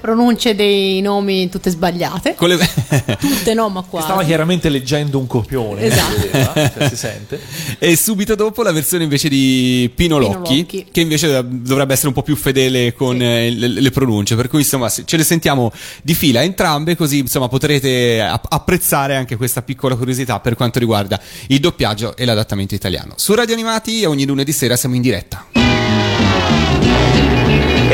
pronunce 0.00 0.54
dei 0.54 1.00
nomi 1.00 1.48
tutte 1.48 1.70
sbagliate. 1.70 2.34
con 2.34 2.48
le... 2.48 2.56
Tutte 3.18 3.54
no, 3.54 3.68
ma 3.68 3.84
Stava 3.86 4.04
quasi. 4.14 4.26
chiaramente 4.26 4.68
leggendo 4.68 5.18
un 5.18 5.26
copione. 5.26 5.82
Esatto. 5.82 6.20
si 6.20 6.26
vedeva, 6.28 6.52
cioè, 6.54 6.88
si 6.88 6.96
sente. 6.96 7.40
e 7.78 7.96
subito 7.96 8.34
dopo 8.34 8.62
la 8.62 8.72
versione 8.72 9.04
invece 9.04 9.28
di 9.28 9.90
Pino 9.94 10.18
Pino 10.18 10.18
Locchi, 10.18 10.58
Locchi. 10.58 10.86
che 10.90 11.00
invece 11.00 11.44
dovrebbe 11.46 11.92
essere 11.92 12.08
un 12.08 12.14
po' 12.14 12.22
più 12.22 12.34
fedele 12.36 12.94
con 12.94 13.20
eh, 13.20 13.50
le, 13.50 13.68
le 13.68 13.90
pronunce, 13.90 14.36
per 14.36 14.48
cui 14.48 14.60
insomma 14.60 14.88
ce 14.88 15.16
le 15.16 15.24
sentiamo 15.24 15.70
di 16.02 16.14
fila 16.14 16.42
entrambe, 16.42 16.96
così 16.96 17.18
insomma 17.18 17.48
potrete 17.48 18.20
app- 18.20 18.46
apprezzare 18.48 19.16
anche 19.16 19.36
questa 19.36 19.62
piccola 19.62 19.94
curiosità 19.96 20.40
per 20.40 20.54
quanto 20.54 20.78
riguarda 20.78 21.20
il 21.48 21.60
doppiaggio 21.60 22.16
e 22.16 22.24
l'adattamento 22.24 22.74
italiano. 22.74 23.12
Su 23.16 23.34
Radio 23.34 23.54
Animati 23.54 24.04
ogni 24.04 24.24
lunedì 24.24 24.52
sera 24.52 24.76
siamo 24.76 24.94
in 24.94 25.02
diretta. 25.02 25.46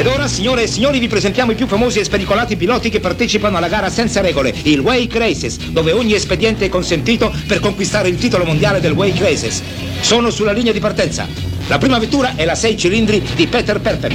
Ed 0.05 0.11
ora, 0.11 0.29
signore 0.29 0.65
e 0.65 0.67
signori, 0.67 0.99
vi 0.99 1.09
presentiamo 1.09 1.53
i 1.53 1.55
più 1.55 1.67
famosi 1.67 1.99
e 1.99 2.05
spericolati 2.05 2.57
piloti 2.57 2.91
che 2.91 3.01
partecipano 3.01 3.57
alla 3.57 3.69
gara 3.69 3.89
senza 3.89 4.21
regole, 4.21 4.53
il 4.65 4.81
Wake 4.81 5.19
Races, 5.19 5.57
dove 5.71 5.93
ogni 5.93 6.13
espediente 6.13 6.67
è 6.67 6.69
consentito 6.69 7.33
per 7.47 7.59
conquistare 7.59 8.11
il 8.11 8.19
titolo 8.19 8.45
mondiale 8.45 8.81
del 8.81 8.93
Wake 8.93 9.23
Races. 9.23 9.63
Sono 10.03 10.29
sulla 10.29 10.53
linea 10.53 10.75
di 10.75 10.81
partenza. 10.81 11.54
La 11.67 11.79
prima 11.79 11.99
vettura 11.99 12.33
è 12.37 12.45
la 12.45 12.55
6 12.55 12.77
cilindri 12.77 13.23
di 13.35 13.47
Peter 13.47 13.81
Perper. 13.81 14.15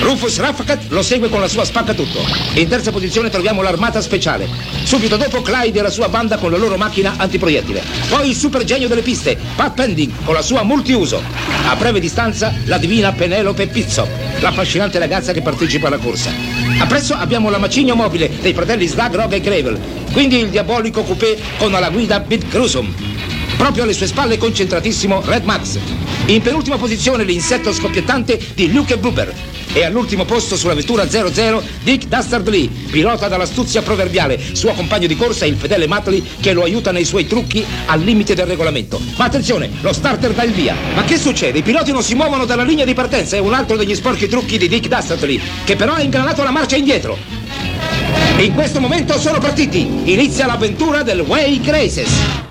Rufus 0.00 0.38
Raffacat 0.38 0.84
lo 0.88 1.02
segue 1.02 1.28
con 1.28 1.40
la 1.40 1.48
sua 1.48 1.66
spaccatutto. 1.66 2.24
In 2.54 2.66
terza 2.66 2.90
posizione 2.90 3.28
troviamo 3.28 3.60
l'armata 3.60 4.00
speciale. 4.00 4.48
Subito 4.82 5.16
dopo 5.16 5.42
Clyde 5.42 5.78
e 5.78 5.82
la 5.82 5.90
sua 5.90 6.08
banda 6.08 6.38
con 6.38 6.50
la 6.50 6.56
loro 6.56 6.78
macchina 6.78 7.14
antiproiettile. 7.18 7.82
Poi 8.08 8.30
il 8.30 8.34
super 8.34 8.64
genio 8.64 8.88
delle 8.88 9.02
piste, 9.02 9.36
Pat 9.54 9.74
Pending, 9.74 10.12
con 10.24 10.32
la 10.34 10.40
sua 10.40 10.62
multiuso. 10.62 11.22
A 11.68 11.76
breve 11.76 12.00
distanza 12.00 12.54
la 12.64 12.78
divina 12.78 13.12
Penelope 13.12 13.66
Pizzo, 13.66 14.08
l'affascinante 14.40 14.98
ragazza 14.98 15.32
che 15.32 15.42
partecipa 15.42 15.88
alla 15.88 15.98
corsa. 15.98 16.30
Appresso 16.78 17.14
abbiamo 17.14 17.50
la 17.50 17.58
macigno 17.58 17.94
mobile 17.94 18.30
dei 18.40 18.54
fratelli 18.54 18.86
Slug, 18.86 19.14
Rog 19.14 19.32
e 19.32 19.40
Gravel, 19.40 19.78
quindi 20.10 20.38
il 20.38 20.48
diabolico 20.48 21.02
coupé 21.02 21.38
con 21.58 21.74
alla 21.74 21.90
guida 21.90 22.20
Pete 22.20 22.46
Grusum. 22.48 23.11
Proprio 23.62 23.84
alle 23.84 23.92
sue 23.92 24.08
spalle 24.08 24.38
concentratissimo 24.38 25.22
Red 25.24 25.44
Max. 25.44 25.78
In 26.26 26.42
penultima 26.42 26.78
posizione 26.78 27.22
l'insetto 27.22 27.72
scoppiettante 27.72 28.36
di 28.56 28.72
Luke 28.72 28.98
Blooper. 28.98 29.32
E 29.72 29.84
all'ultimo 29.84 30.24
posto 30.24 30.56
sulla 30.56 30.74
vettura 30.74 31.08
00 31.08 31.62
Dick 31.84 32.06
Dastard 32.06 32.48
Lee, 32.48 32.68
pilota 32.90 33.28
dall'astuzia 33.28 33.80
proverbiale, 33.82 34.36
suo 34.50 34.72
compagno 34.72 35.06
di 35.06 35.14
corsa 35.14 35.44
il 35.44 35.54
fedele 35.54 35.86
Matley 35.86 36.24
che 36.40 36.52
lo 36.52 36.64
aiuta 36.64 36.90
nei 36.90 37.04
suoi 37.04 37.28
trucchi 37.28 37.64
al 37.86 38.00
limite 38.00 38.34
del 38.34 38.46
regolamento. 38.46 39.00
Ma 39.16 39.26
attenzione, 39.26 39.70
lo 39.80 39.92
starter 39.92 40.32
dà 40.32 40.42
il 40.42 40.52
via. 40.52 40.74
Ma 40.96 41.04
che 41.04 41.16
succede? 41.16 41.58
I 41.58 41.62
piloti 41.62 41.92
non 41.92 42.02
si 42.02 42.16
muovono 42.16 42.44
dalla 42.44 42.64
linea 42.64 42.84
di 42.84 42.94
partenza, 42.94 43.36
è 43.36 43.38
un 43.38 43.54
altro 43.54 43.76
degli 43.76 43.94
sporchi 43.94 44.26
trucchi 44.26 44.58
di 44.58 44.66
Dick 44.66 44.88
Dastard 44.88 45.22
Lee, 45.22 45.40
che 45.64 45.76
però 45.76 45.92
ha 45.92 46.02
ingranato 46.02 46.42
la 46.42 46.50
marcia 46.50 46.74
indietro. 46.74 47.16
In 48.38 48.54
questo 48.54 48.80
momento 48.80 49.16
sono 49.20 49.38
partiti. 49.38 49.88
Inizia 50.10 50.46
l'avventura 50.46 51.04
del 51.04 51.20
Wake 51.20 51.70
Races. 51.70 52.50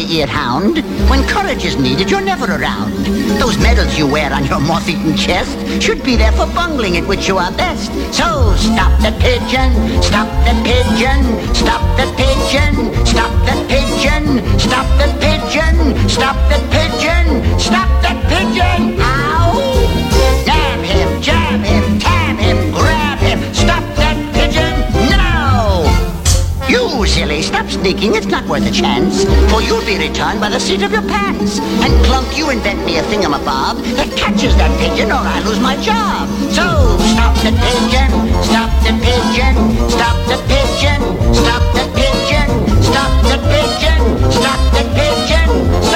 Floppy-eared 0.00 0.28
hound. 0.28 0.76
When 1.10 1.26
courage 1.28 1.64
is 1.64 1.76
needed, 1.76 2.10
you're 2.10 2.20
never 2.20 2.46
around. 2.46 2.92
Those 3.38 3.58
medals 3.58 3.98
you 3.98 4.06
wear 4.06 4.32
on 4.32 4.44
your 4.46 4.60
moth-eaten 4.60 5.16
chest 5.16 5.82
should 5.82 6.02
be 6.02 6.16
there 6.16 6.32
for 6.32 6.46
bungling 6.46 6.96
at 6.96 7.06
which 7.06 7.28
you 7.28 7.38
are 7.38 7.52
best. 7.52 7.92
So 8.12 8.54
stop 8.56 8.92
the 9.00 9.12
pigeon, 9.20 9.72
stop 10.02 10.28
the 10.44 10.54
pigeon, 10.64 11.22
stop 11.54 11.82
the 11.96 12.06
pigeon, 12.16 12.94
stop 13.04 13.32
the 13.46 13.56
pigeon, 13.68 14.58
stop 14.58 14.86
the 14.98 15.06
pigeon, 15.20 16.08
stop 16.08 16.36
the 16.48 16.58
pigeon, 16.70 17.58
stop 17.58 17.88
the 18.02 18.14
pigeon. 18.28 18.99
Ow! 18.99 18.99
Silly, 27.06 27.42
stop 27.42 27.68
sneaking, 27.68 28.14
it's 28.14 28.26
not 28.26 28.46
worth 28.46 28.66
a 28.66 28.70
chance. 28.70 29.24
For 29.50 29.60
you'll 29.60 29.84
be 29.84 29.98
returned 29.98 30.40
by 30.40 30.48
the 30.48 30.60
seat 30.60 30.82
of 30.82 30.92
your 30.92 31.02
pants. 31.02 31.58
And 31.58 31.92
Clunk, 32.06 32.38
you 32.38 32.50
invent 32.50 32.84
me 32.86 32.98
a 32.98 33.02
thingamabob 33.02 33.82
that 33.96 34.08
catches 34.16 34.56
that 34.56 34.70
pigeon 34.78 35.10
or 35.10 35.20
I 35.20 35.40
lose 35.40 35.60
my 35.60 35.76
job. 35.82 36.28
So 36.54 36.64
stop 37.12 37.34
the 37.44 37.52
pigeon, 37.60 38.10
stop 38.44 38.70
the 38.84 38.94
pigeon, 39.04 39.56
stop 39.90 40.16
the 40.28 40.38
pigeon, 40.48 41.00
stop 41.34 41.64
the 41.76 41.84
pigeon, 41.92 42.48
stop 42.88 43.12
the 43.12 43.12
pigeon, 43.12 43.12
stop 43.12 43.12
the 43.28 43.38
pigeon, 43.52 44.00
stop 44.30 44.60
the 44.72 44.84
pigeon. 44.94 45.89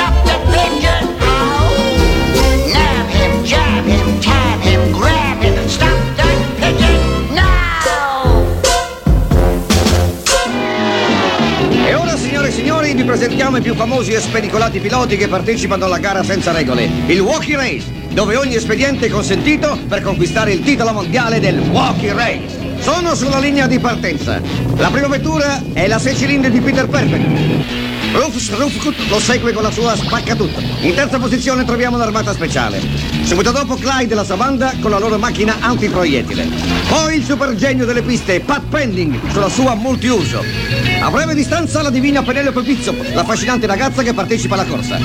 Presentiamo 13.16 13.58
i 13.58 13.60
più 13.60 13.76
famosi 13.76 14.10
e 14.10 14.18
spericolati 14.18 14.80
piloti 14.80 15.16
che 15.16 15.28
partecipano 15.28 15.84
alla 15.84 15.98
gara 15.98 16.24
senza 16.24 16.50
regole, 16.50 16.90
il 17.06 17.20
Walkie 17.20 17.54
Race, 17.54 17.84
dove 18.10 18.34
ogni 18.34 18.56
espediente 18.56 19.06
è 19.06 19.08
consentito 19.08 19.78
per 19.86 20.02
conquistare 20.02 20.52
il 20.52 20.64
titolo 20.64 20.92
mondiale 20.92 21.38
del 21.38 21.60
Walkie 21.60 22.12
Race. 22.12 22.58
Sono 22.80 23.14
sulla 23.14 23.38
linea 23.38 23.68
di 23.68 23.78
partenza. 23.78 24.40
La 24.78 24.90
prima 24.90 25.06
vettura 25.06 25.62
è 25.72 25.86
la 25.86 26.00
6 26.00 26.16
cilindri 26.16 26.50
di 26.50 26.60
Peter 26.60 26.88
Perfect. 26.88 27.93
Rufus 28.14 28.54
Rufkut 28.56 28.94
lo 29.08 29.18
segue 29.18 29.52
con 29.52 29.64
la 29.64 29.72
sua 29.72 29.96
spaccatutto. 29.96 30.60
In 30.82 30.94
terza 30.94 31.18
posizione 31.18 31.64
troviamo 31.64 31.96
l'armata 31.96 32.32
speciale. 32.32 32.80
Subito 33.24 33.50
dopo 33.50 33.74
Clyde 33.74 34.12
e 34.12 34.14
la 34.14 34.22
sua 34.22 34.36
banda 34.36 34.72
con 34.80 34.92
la 34.92 35.00
loro 35.00 35.18
macchina 35.18 35.56
antiproiettile. 35.58 36.48
Poi 36.88 37.16
il 37.16 37.24
super 37.24 37.56
genio 37.56 37.84
delle 37.84 38.02
piste, 38.02 38.38
Pat 38.38 38.62
Pending, 38.68 39.18
sulla 39.32 39.48
sua 39.48 39.74
multiuso. 39.74 40.44
A 41.02 41.10
breve 41.10 41.34
distanza 41.34 41.82
la 41.82 41.90
divina 41.90 42.22
Penelope 42.22 42.62
Pizzop, 42.62 43.14
la 43.14 43.22
affascinante 43.22 43.66
ragazza 43.66 44.04
che 44.04 44.14
partecipa 44.14 44.54
alla 44.54 44.64
corsa. 44.64 44.96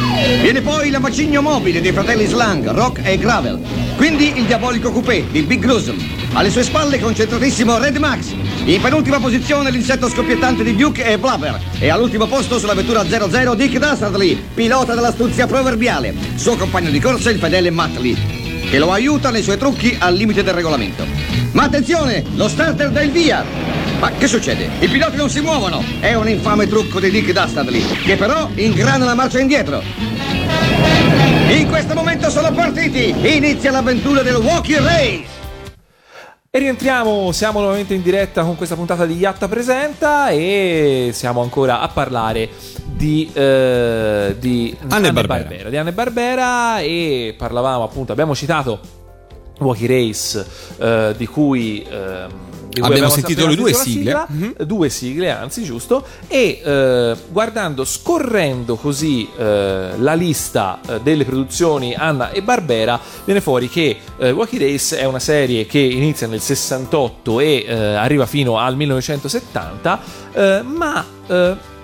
Viene 0.41 0.62
poi 0.62 0.91
la 0.91 0.99
macigno 0.99 1.41
mobile 1.41 1.82
dei 1.82 1.91
fratelli 1.91 2.28
Slang, 2.28 2.70
Rock 2.70 3.01
e 3.03 3.18
Gravel. 3.18 3.60
Quindi 3.97 4.38
il 4.38 4.45
diabolico 4.45 4.91
coupé 4.91 5.26
di 5.32 5.41
Big 5.41 5.60
Gruesome. 5.60 6.05
Alle 6.34 6.51
sue 6.51 6.62
spalle 6.62 6.99
concentratissimo 6.99 7.80
Red 7.80 7.97
Max. 7.97 8.49
In 8.66 8.82
penultima 8.82 9.20
posizione 9.20 9.72
l'insetto 9.72 10.10
scoppiettante 10.10 10.64
di 10.64 10.76
Duke 10.76 11.03
e 11.03 11.18
Blubber. 11.18 11.60
E 11.80 11.89
all'ultimo 11.89 12.28
posto 12.28 12.60
sulla 12.60 12.74
vettura 12.74 13.03
00 13.03 13.55
Dick 13.55 13.78
Dastardly, 13.80 14.39
pilota 14.53 14.93
dell'astuzia 14.93 15.47
proverbiale. 15.47 16.14
Suo 16.36 16.55
compagno 16.55 16.89
di 16.89 16.99
corsa 16.99 17.32
il 17.32 17.39
fedele 17.39 17.72
Matt 17.72 17.97
Lee, 17.97 18.16
che 18.70 18.78
lo 18.78 18.91
aiuta 18.91 19.32
nei 19.32 19.41
suoi 19.41 19.57
trucchi 19.57 19.95
al 19.99 20.14
limite 20.14 20.43
del 20.43 20.53
regolamento. 20.53 21.05
Ma 21.53 21.64
attenzione, 21.64 22.24
lo 22.36 22.47
starter 22.47 22.91
dà 22.91 23.01
il 23.01 23.12
via. 23.12 23.43
Ma 23.99 24.12
che 24.12 24.28
succede? 24.28 24.70
I 24.80 24.88
piloti 24.88 25.18
non 25.18 25.30
si 25.30 25.41
muovono. 25.41 25.84
È 25.99 26.14
un 26.14 26.30
infame 26.30 26.68
trucco 26.68 26.99
di 26.99 27.10
Dick 27.10 27.32
Dastardly, 27.32 27.84
che 28.03 28.18
però 28.18 28.49
ingrana 28.53 29.05
la 29.05 29.16
marcia 29.16 29.39
indietro. 29.39 29.82
In 31.49 31.68
questo 31.68 31.95
momento 31.95 32.30
sono 32.30 32.51
partiti. 32.51 33.16
Inizia 33.22 33.72
l'avventura 33.72 34.22
del 34.22 34.36
Walkie 34.36 34.80
Race. 34.80 35.39
E 36.60 36.64
rientriamo, 36.64 37.32
siamo 37.32 37.62
nuovamente 37.62 37.93
in 37.93 38.01
diretta 38.01 38.43
con 38.43 38.57
questa 38.57 38.76
puntata 38.76 39.05
di 39.05 39.14
Yatta 39.14 39.47
Presenta 39.47 40.28
e 40.28 41.12
siamo 41.14 41.41
ancora 41.41 41.80
a 41.80 41.88
parlare 41.88 42.49
di, 42.86 43.32
eh, 43.32 44.36
di 44.38 44.76
Anne 44.89 45.14
Barbera. 45.14 45.70
Di 45.70 45.78
Anne 45.78 45.93
Barbera 45.93 46.82
e 46.82 47.34
parlavamo 47.38 47.86
appunto, 47.86 48.12
abbiamo 48.12 48.36
citato 48.36 48.78
Walkie 49.60 49.88
Race 49.88 50.45
eh, 50.80 51.14
di 51.16 51.28
cui... 51.28 51.82
di 51.82 51.88
cui 51.88 52.49
Abbiamo 52.82 53.09
sentito 53.09 53.47
le 53.47 53.55
due 53.55 53.74
sigle. 53.74 54.28
sigla, 54.28 54.65
due 54.65 54.89
sigle 54.89 55.32
anzi 55.32 55.63
giusto. 55.63 56.05
E 56.28 56.61
eh, 56.63 57.15
guardando 57.30 57.84
scorrendo 57.84 58.76
così 58.76 59.28
eh, 59.38 59.91
la 59.97 60.13
lista 60.13 60.80
eh, 60.88 60.99
delle 61.01 61.26
produzioni 61.26 61.95
Anna 61.95 62.32
e 62.32 62.41
Barbera 62.41 62.99
viene 63.26 63.41
fuori 63.41 63.70
che 63.70 63.97
eh, 64.17 64.32
Walkie 64.32 64.59
Race 64.59 64.97
è 64.97 65.05
una 65.05 65.20
serie 65.20 65.65
che 65.65 65.80
inizia 65.80 66.28
nel 66.28 66.41
68 66.41 67.39
e 67.39 67.65
eh, 67.67 67.74
arriva 67.95 68.26
fino 68.26 68.57
al 68.57 68.76
1970 68.76 69.99
eh, 70.34 70.61
ma 70.63 71.05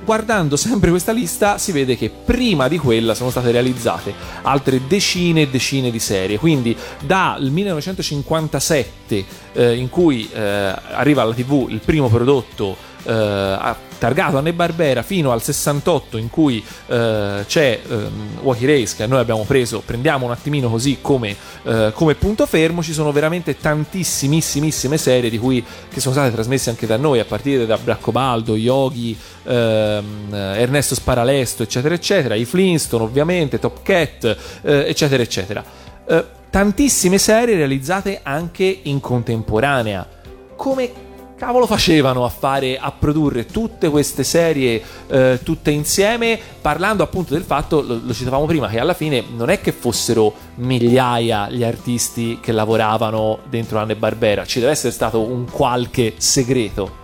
Guardando 0.05 0.55
sempre 0.55 0.91
questa 0.91 1.11
lista 1.11 1.57
si 1.57 1.71
vede 1.71 1.97
che 1.97 2.11
prima 2.11 2.67
di 2.67 2.77
quella 2.77 3.15
sono 3.15 3.31
state 3.31 3.49
realizzate 3.49 4.13
altre 4.43 4.85
decine 4.85 5.41
e 5.41 5.47
decine 5.47 5.89
di 5.89 5.97
serie, 5.97 6.37
quindi 6.37 6.77
dal 7.03 7.49
1957 7.49 9.25
eh, 9.53 9.75
in 9.75 9.89
cui 9.89 10.29
eh, 10.31 10.39
arriva 10.39 11.23
alla 11.23 11.33
tv 11.33 11.65
il 11.69 11.79
primo 11.83 12.07
prodotto 12.07 12.93
eh, 13.05 13.11
a- 13.11 13.75
targato 13.97 14.37
Anne 14.37 14.53
Barbera 14.53 15.03
fino 15.03 15.31
al 15.31 15.41
68 15.41 16.17
in 16.17 16.29
cui 16.29 16.63
eh, 16.87 17.43
c'è 17.47 17.79
ehm, 17.87 18.39
Walkie 18.41 18.67
Race 18.67 18.95
che 18.95 19.07
noi 19.07 19.19
abbiamo 19.19 19.43
preso, 19.43 19.81
prendiamo 19.85 20.25
un 20.25 20.31
attimino 20.31 20.69
così 20.69 20.97
come, 21.01 21.35
eh, 21.63 21.91
come 21.93 22.15
punto 22.15 22.45
fermo, 22.45 22.83
ci 22.83 22.93
sono 22.93 23.11
veramente 23.11 23.57
tantissimissime 23.57 24.97
serie 24.97 25.29
di 25.29 25.37
cui, 25.37 25.63
che 25.89 25.99
sono 25.99 26.13
state 26.13 26.31
trasmesse 26.31 26.69
anche 26.69 26.85
da 26.85 26.97
noi 26.97 27.19
a 27.19 27.25
partire 27.25 27.65
da 27.65 27.77
Braccobaldo, 27.77 28.55
Yogi, 28.55 29.17
ehm, 29.43 30.33
Ernesto 30.33 30.95
Sparalesto 30.95 31.63
eccetera 31.63 31.95
eccetera, 31.95 32.35
i 32.35 32.45
Flintstone 32.45 33.03
ovviamente, 33.03 33.59
Top 33.59 33.81
Cat 33.81 34.37
eh, 34.61 34.85
eccetera 34.87 35.23
eccetera. 35.23 35.63
Eh, 36.07 36.25
tantissime 36.49 37.17
serie 37.17 37.55
realizzate 37.55 38.19
anche 38.23 38.79
in 38.83 38.99
contemporanea. 38.99 40.07
Come 40.55 41.04
cavolo 41.35 41.65
facevano 41.65 42.23
a 42.23 42.29
fare 42.29 42.77
a 42.77 42.91
produrre 42.91 43.45
tutte 43.45 43.89
queste 43.89 44.23
serie 44.23 44.81
eh, 45.07 45.39
tutte 45.43 45.71
insieme? 45.71 46.39
Parlando 46.61 47.03
appunto 47.03 47.33
del 47.33 47.43
fatto 47.43 47.81
lo, 47.81 47.99
lo 48.03 48.13
citavamo 48.13 48.45
prima 48.45 48.67
che 48.67 48.79
alla 48.79 48.93
fine 48.93 49.23
non 49.35 49.49
è 49.49 49.59
che 49.59 49.71
fossero 49.71 50.33
migliaia 50.55 51.49
gli 51.49 51.63
artisti 51.63 52.39
che 52.41 52.51
lavoravano 52.51 53.39
dentro 53.49 53.79
Anne 53.79 53.95
Barbera 53.95 54.45
ci 54.45 54.59
deve 54.59 54.71
essere 54.71 54.91
stato 54.91 55.21
un 55.21 55.45
qualche 55.49 56.13
segreto 56.17 57.03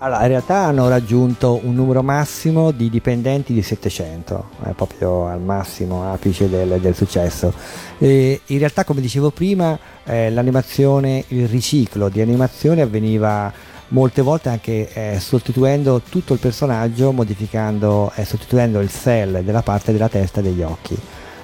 Allora, 0.00 0.22
in 0.22 0.28
realtà 0.28 0.58
hanno 0.58 0.88
raggiunto 0.88 1.58
un 1.60 1.74
numero 1.74 2.04
massimo 2.04 2.70
di 2.70 2.88
dipendenti 2.88 3.52
di 3.52 3.62
700, 3.62 4.50
è 4.62 4.70
proprio 4.70 5.26
al 5.26 5.40
massimo 5.40 6.12
apice 6.12 6.48
del, 6.48 6.78
del 6.80 6.94
successo. 6.94 7.52
E 7.98 8.42
in 8.46 8.58
realtà, 8.58 8.84
come 8.84 9.00
dicevo 9.00 9.30
prima, 9.30 9.76
eh, 10.04 10.30
l'animazione, 10.30 11.24
il 11.28 11.48
riciclo 11.48 12.08
di 12.08 12.20
animazione 12.20 12.82
avveniva 12.82 13.52
molte 13.88 14.22
volte 14.22 14.50
anche 14.50 14.88
eh, 14.92 15.18
sostituendo 15.18 16.00
tutto 16.08 16.32
il 16.32 16.38
personaggio, 16.38 17.10
modificando 17.10 18.12
e 18.14 18.24
sostituendo 18.24 18.78
il 18.78 18.90
cell 18.90 19.40
della 19.40 19.62
parte 19.62 19.90
della 19.90 20.08
testa 20.08 20.38
e 20.38 20.42
degli 20.44 20.62
occhi. 20.62 20.96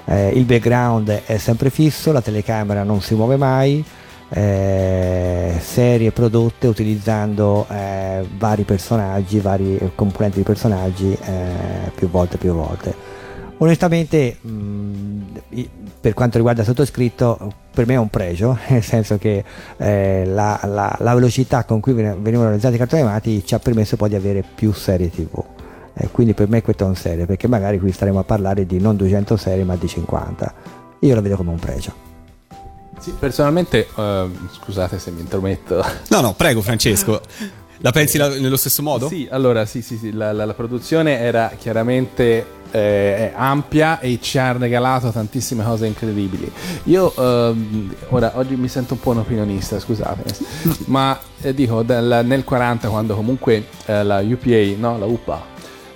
Eh, 0.05 0.29
il 0.29 0.45
background 0.45 1.23
è 1.25 1.37
sempre 1.39 1.69
fisso, 1.69 2.13
la 2.13 2.21
telecamera 2.21 2.83
non 2.83 3.01
si 3.01 3.15
muove 3.15 3.35
mai, 3.35 3.83
eh, 4.29 5.57
serie 5.61 6.11
prodotte 6.11 6.67
utilizzando 6.67 7.65
eh, 7.69 8.27
vari 8.37 8.63
personaggi, 8.63 9.39
vari 9.39 9.91
componenti 9.95 10.37
di 10.37 10.43
personaggi 10.43 11.11
eh, 11.13 11.91
più 11.93 12.09
volte 12.09 12.37
più 12.37 12.53
volte. 12.53 13.13
Onestamente, 13.57 14.37
mh, 14.41 15.21
i- 15.49 15.69
per 16.01 16.13
quanto 16.13 16.37
riguarda 16.37 16.61
il 16.61 16.67
sottoscritto, 16.67 17.53
per 17.71 17.85
me 17.87 17.93
è 17.93 17.97
un 17.97 18.09
pregio, 18.09 18.57
nel 18.69 18.83
senso 18.83 19.17
che 19.17 19.43
eh, 19.77 20.23
la, 20.25 20.59
la- 20.63 20.95
la 20.99 21.13
velocità 21.13 21.63
con 21.63 21.79
cui 21.79 21.93
ven- 21.93 22.21
venivano 22.21 22.47
realizzati 22.49 22.75
i 22.75 22.77
cartoni 22.77 23.01
animati 23.01 23.45
ci 23.45 23.55
ha 23.55 23.59
permesso 23.59 23.95
poi 23.95 24.09
di 24.09 24.15
avere 24.15 24.43
più 24.55 24.71
serie 24.73 25.09
TV. 25.09 25.41
Eh, 25.97 26.09
quindi 26.11 26.33
per 26.33 26.49
me 26.49 26.61
questo 26.61 26.83
è 26.83 26.87
un 26.87 26.95
serie, 26.95 27.25
perché 27.25 27.47
magari 27.47 27.79
qui 27.79 27.91
staremo 27.91 28.19
a 28.19 28.23
parlare 28.23 28.65
di 28.65 28.79
non 28.81 28.97
200 28.97 29.37
serie 29.37 29.63
ma 29.63 29.75
di 29.77 29.87
50. 29.87 30.53
Io 30.99 31.15
lo 31.15 31.21
vedo 31.21 31.37
come 31.37 31.51
un 31.51 31.59
pregio. 31.59 32.04
Sì, 32.99 33.13
personalmente, 33.19 33.87
eh, 33.95 34.29
scusate 34.53 34.97
se 34.99 35.11
mi 35.11 35.21
intrometto. 35.21 35.83
No, 36.09 36.21
no, 36.21 36.33
prego 36.33 36.61
Francesco. 36.61 37.21
La 37.79 37.91
pensi 37.91 38.17
la- 38.17 38.29
nello 38.29 38.55
stesso 38.57 38.81
modo? 38.81 39.07
Sì, 39.07 39.27
allora 39.29 39.65
sì, 39.65 39.81
sì, 39.81 39.97
sì, 39.97 40.11
la, 40.11 40.31
la- 40.31 40.45
la 40.45 40.53
produzione 40.53 41.19
era 41.19 41.51
chiaramente 41.59 42.53
eh, 42.71 43.31
ampia 43.35 43.99
e 43.99 44.17
ci 44.21 44.37
ha 44.39 44.53
regalato 44.53 45.11
tantissime 45.11 45.63
cose 45.63 45.85
incredibili. 45.85 46.51
Io 46.85 47.13
ehm, 47.15 47.93
ora 48.09 48.31
oggi 48.35 48.55
mi 48.55 48.67
sento 48.69 48.93
un 48.95 48.99
po' 49.01 49.11
un 49.11 49.19
opinionista, 49.19 49.79
scusate, 49.79 50.23
ma 50.87 51.17
eh, 51.41 51.53
dico 51.53 51.83
dal- 51.83 52.21
nel 52.25 52.43
40 52.43 52.87
quando 52.89 53.13
comunque 53.15 53.65
eh, 53.85 54.03
la 54.03 54.19
UPA, 54.19 54.75
no, 54.77 54.97
la 54.97 55.05
UPA 55.05 55.45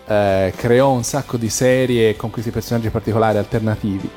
eh, 0.06 0.54
creò 0.56 0.91
un 0.91 1.04
sacco 1.04 1.38
di 1.38 1.50
serie 1.50 2.16
con 2.16 2.30
questi 2.30 2.52
personaggi 2.52 2.89
particolari 2.89 3.38
alternativi. 3.38 4.10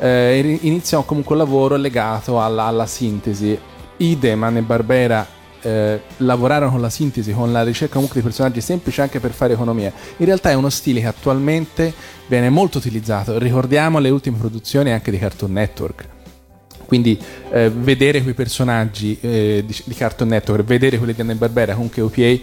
Eh, 0.00 0.38
in- 0.38 0.58
iniziò 0.62 1.02
comunque 1.02 1.34
un 1.34 1.42
lavoro 1.42 1.76
legato 1.76 2.40
alla, 2.42 2.64
alla 2.64 2.86
sintesi. 2.86 3.58
Idem, 3.98 4.42
Anne 4.42 4.62
Barbera 4.62 5.26
eh, 5.60 6.00
lavorarono 6.18 6.70
con 6.70 6.80
la 6.80 6.88
sintesi, 6.88 7.32
con 7.32 7.52
la 7.52 7.62
ricerca 7.62 7.94
comunque 7.94 8.20
di 8.20 8.26
personaggi 8.26 8.62
semplici 8.62 9.02
anche 9.02 9.20
per 9.20 9.32
fare 9.32 9.52
economia. 9.52 9.92
In 10.16 10.24
realtà 10.24 10.50
è 10.50 10.54
uno 10.54 10.70
stile 10.70 11.00
che 11.00 11.06
attualmente 11.06 11.92
viene 12.26 12.48
molto 12.48 12.78
utilizzato. 12.78 13.38
Ricordiamo 13.38 13.98
le 13.98 14.08
ultime 14.08 14.38
produzioni 14.38 14.90
anche 14.90 15.10
di 15.10 15.18
Cartoon 15.18 15.52
Network. 15.52 16.08
Quindi 16.90 17.16
eh, 17.52 17.70
vedere 17.70 18.20
quei 18.20 18.34
personaggi 18.34 19.16
eh, 19.20 19.62
di, 19.64 19.76
di 19.84 19.94
Cartoon 19.94 20.30
Network, 20.30 20.64
vedere 20.64 20.98
quelli 20.98 21.12
di 21.12 21.20
Anne 21.20 21.36
Barbera, 21.36 21.74
comunque 21.74 22.02
OPA, 22.02 22.36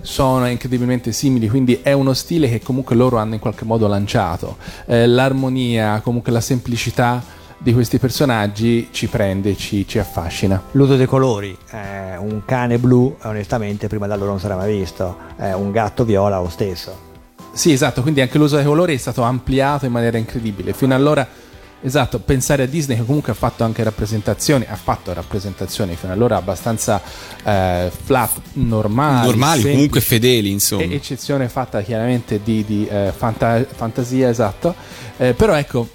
sono 0.00 0.48
incredibilmente 0.48 1.12
simili, 1.12 1.50
quindi 1.50 1.80
è 1.82 1.92
uno 1.92 2.14
stile 2.14 2.48
che 2.48 2.62
comunque 2.62 2.96
loro 2.96 3.18
hanno 3.18 3.34
in 3.34 3.40
qualche 3.40 3.66
modo 3.66 3.86
lanciato. 3.88 4.56
Eh, 4.86 5.06
l'armonia, 5.06 6.00
comunque 6.00 6.32
la 6.32 6.40
semplicità 6.40 7.22
di 7.58 7.74
questi 7.74 7.98
personaggi 7.98 8.88
ci 8.90 9.06
prende, 9.06 9.54
ci, 9.54 9.86
ci 9.86 9.98
affascina. 9.98 10.62
L'uso 10.70 10.96
dei 10.96 11.04
colori, 11.04 11.54
eh, 11.72 12.16
un 12.16 12.40
cane 12.46 12.78
blu 12.78 13.14
onestamente 13.24 13.86
prima 13.86 14.06
da 14.06 14.16
loro 14.16 14.30
non 14.30 14.40
sarà 14.40 14.56
mai 14.56 14.78
visto, 14.78 15.14
eh, 15.38 15.52
un 15.52 15.70
gatto 15.72 16.06
viola 16.06 16.40
lo 16.40 16.48
stesso. 16.48 17.08
Sì, 17.52 17.72
esatto, 17.72 18.00
quindi 18.00 18.22
anche 18.22 18.38
l'uso 18.38 18.56
dei 18.56 18.64
colori 18.64 18.94
è 18.94 18.96
stato 18.96 19.20
ampliato 19.20 19.84
in 19.84 19.92
maniera 19.92 20.16
incredibile. 20.16 20.72
Fino 20.72 20.94
allora 20.94 21.28
Esatto, 21.82 22.18
pensare 22.18 22.64
a 22.64 22.66
Disney 22.66 22.98
che 22.98 23.04
comunque 23.06 23.32
ha 23.32 23.34
fatto 23.34 23.64
anche 23.64 23.82
rappresentazioni, 23.82 24.66
ha 24.68 24.76
fatto 24.76 25.14
rappresentazioni 25.14 25.96
fino 25.96 26.12
allora 26.12 26.36
abbastanza 26.36 27.00
eh, 27.42 27.90
flat, 28.04 28.32
normali, 28.54 29.26
Normali, 29.26 29.52
semplici, 29.54 29.70
comunque 29.74 30.00
fedeli, 30.02 30.50
insomma. 30.50 30.82
eccezione 30.82 31.48
fatta 31.48 31.80
chiaramente 31.80 32.40
di, 32.44 32.64
di, 32.66 32.86
eh, 32.86 33.12
fanta- 33.16 33.64
fantasia, 33.64 34.28
esatto. 34.28 34.74
Eh, 35.16 35.32
però 35.32 35.54
ecco, 35.54 35.88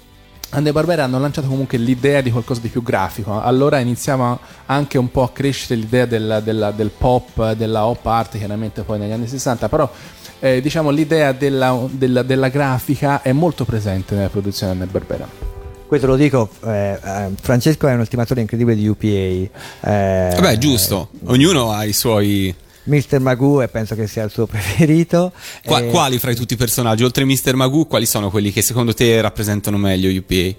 Anne 0.50 0.72
Barbera 0.72 1.04
hanno 1.04 1.20
lanciato 1.20 1.46
comunque 1.46 1.78
l'idea 1.78 2.20
di 2.20 2.32
qualcosa 2.32 2.60
di 2.60 2.68
più 2.68 2.82
grafico. 2.82 3.40
Allora 3.40 3.78
iniziava 3.78 4.36
anche 4.66 4.98
un 4.98 5.08
po' 5.12 5.22
a 5.22 5.30
crescere 5.30 5.78
l'idea 5.78 6.06
del, 6.06 6.40
della- 6.42 6.72
del 6.72 6.90
pop, 6.90 7.52
della 7.52 7.86
hop 7.86 8.04
art, 8.06 8.36
chiaramente 8.38 8.82
poi 8.82 8.98
negli 8.98 9.12
anni 9.12 9.28
60, 9.28 9.68
però 9.68 9.88
eh, 10.40 10.60
diciamo 10.60 10.90
l'idea 10.90 11.30
della, 11.30 11.78
della- 11.88 12.22
della 12.22 12.48
grafica 12.48 13.22
è 13.22 13.30
molto 13.30 13.64
presente 13.64 14.16
nella 14.16 14.28
produzione 14.30 14.72
di 14.74 14.80
Anne 14.80 14.90
Barbera. 14.90 15.54
Questo 15.86 16.06
lo 16.08 16.16
dico, 16.16 16.48
eh, 16.64 16.98
eh, 17.02 17.28
Francesco 17.40 17.86
è 17.86 17.92
un 17.92 18.00
ultimatore 18.00 18.40
incredibile 18.40 18.74
di 18.76 18.88
UPA. 18.88 19.06
eh, 19.06 19.48
Vabbè, 20.34 20.58
giusto. 20.58 21.10
Ognuno 21.26 21.70
ha 21.70 21.84
i 21.84 21.92
suoi. 21.92 22.52
Mr. 22.84 23.18
Magoo 23.20 23.62
e 23.62 23.68
penso 23.68 23.94
che 23.94 24.06
sia 24.06 24.24
il 24.24 24.30
suo 24.30 24.46
preferito. 24.48 25.32
Qua- 25.64 25.80
Eh, 25.80 25.86
Quali 25.90 26.18
fra 26.18 26.32
i 26.32 26.34
tutti 26.36 26.54
i 26.54 26.56
personaggi, 26.56 27.04
oltre 27.04 27.22
a 27.22 27.26
Mr. 27.26 27.54
Magoo, 27.54 27.84
quali 27.86 28.06
sono 28.06 28.30
quelli 28.30 28.50
che 28.52 28.62
secondo 28.62 28.94
te 28.94 29.20
rappresentano 29.20 29.76
meglio 29.76 30.10
UPA? 30.10 30.54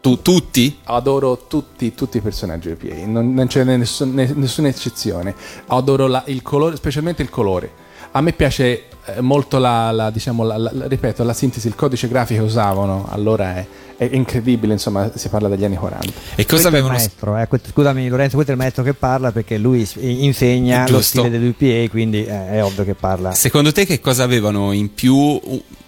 Tu, 0.00 0.22
tutti? 0.22 0.78
Adoro 0.84 1.46
tutti, 1.48 1.92
tutti 1.94 2.18
i 2.18 2.20
personaggi 2.20 2.70
UPA, 2.70 3.04
non, 3.06 3.34
non 3.34 3.46
c'è 3.48 3.64
nessun- 3.64 4.14
ne- 4.14 4.32
nessuna 4.34 4.68
eccezione. 4.68 5.34
Adoro 5.66 6.06
la- 6.06 6.22
il 6.26 6.42
colore, 6.42 6.76
specialmente 6.76 7.22
il 7.22 7.30
colore. 7.30 7.70
A 8.12 8.20
me 8.20 8.32
piace 8.32 8.64
eh, 8.64 8.84
molto 9.20 9.58
la, 9.58 9.90
la- 9.90 10.10
diciamo, 10.10 10.44
la- 10.44 10.56
la- 10.56 10.72
ripeto, 10.86 11.22
la 11.24 11.32
sintesi, 11.32 11.66
il 11.68 11.74
codice 11.74 12.08
grafico 12.08 12.40
che 12.40 12.46
usavano, 12.46 13.06
allora 13.10 13.56
è, 13.56 13.66
è 13.96 14.08
incredibile, 14.12 14.72
insomma, 14.74 15.10
si 15.14 15.28
parla 15.28 15.48
degli 15.48 15.64
anni 15.64 15.76
40. 15.76 16.06
E 16.06 16.12
cosa 16.12 16.46
questo 16.46 16.68
avevano. 16.68 16.92
maestro, 16.94 17.36
eh, 17.38 17.46
que- 17.48 17.60
scusami 17.72 18.08
Lorenzo, 18.08 18.34
questo 18.34 18.52
è 18.52 18.54
il 18.54 18.60
maestro 18.60 18.82
che 18.82 18.94
parla 18.94 19.32
perché 19.32 19.58
lui 19.58 19.86
insegna 20.02 20.80
lo 20.82 20.96
Giusto. 20.98 21.20
stile 21.22 21.30
dell'UPA, 21.30 21.90
quindi 21.90 22.24
eh, 22.24 22.50
è 22.50 22.64
ovvio 22.64 22.84
che 22.84 22.94
parla. 22.94 23.32
Secondo 23.32 23.72
te 23.72 23.84
che 23.86 24.00
cosa 24.00 24.22
avevano 24.24 24.72
in 24.72 24.92
più 24.94 25.40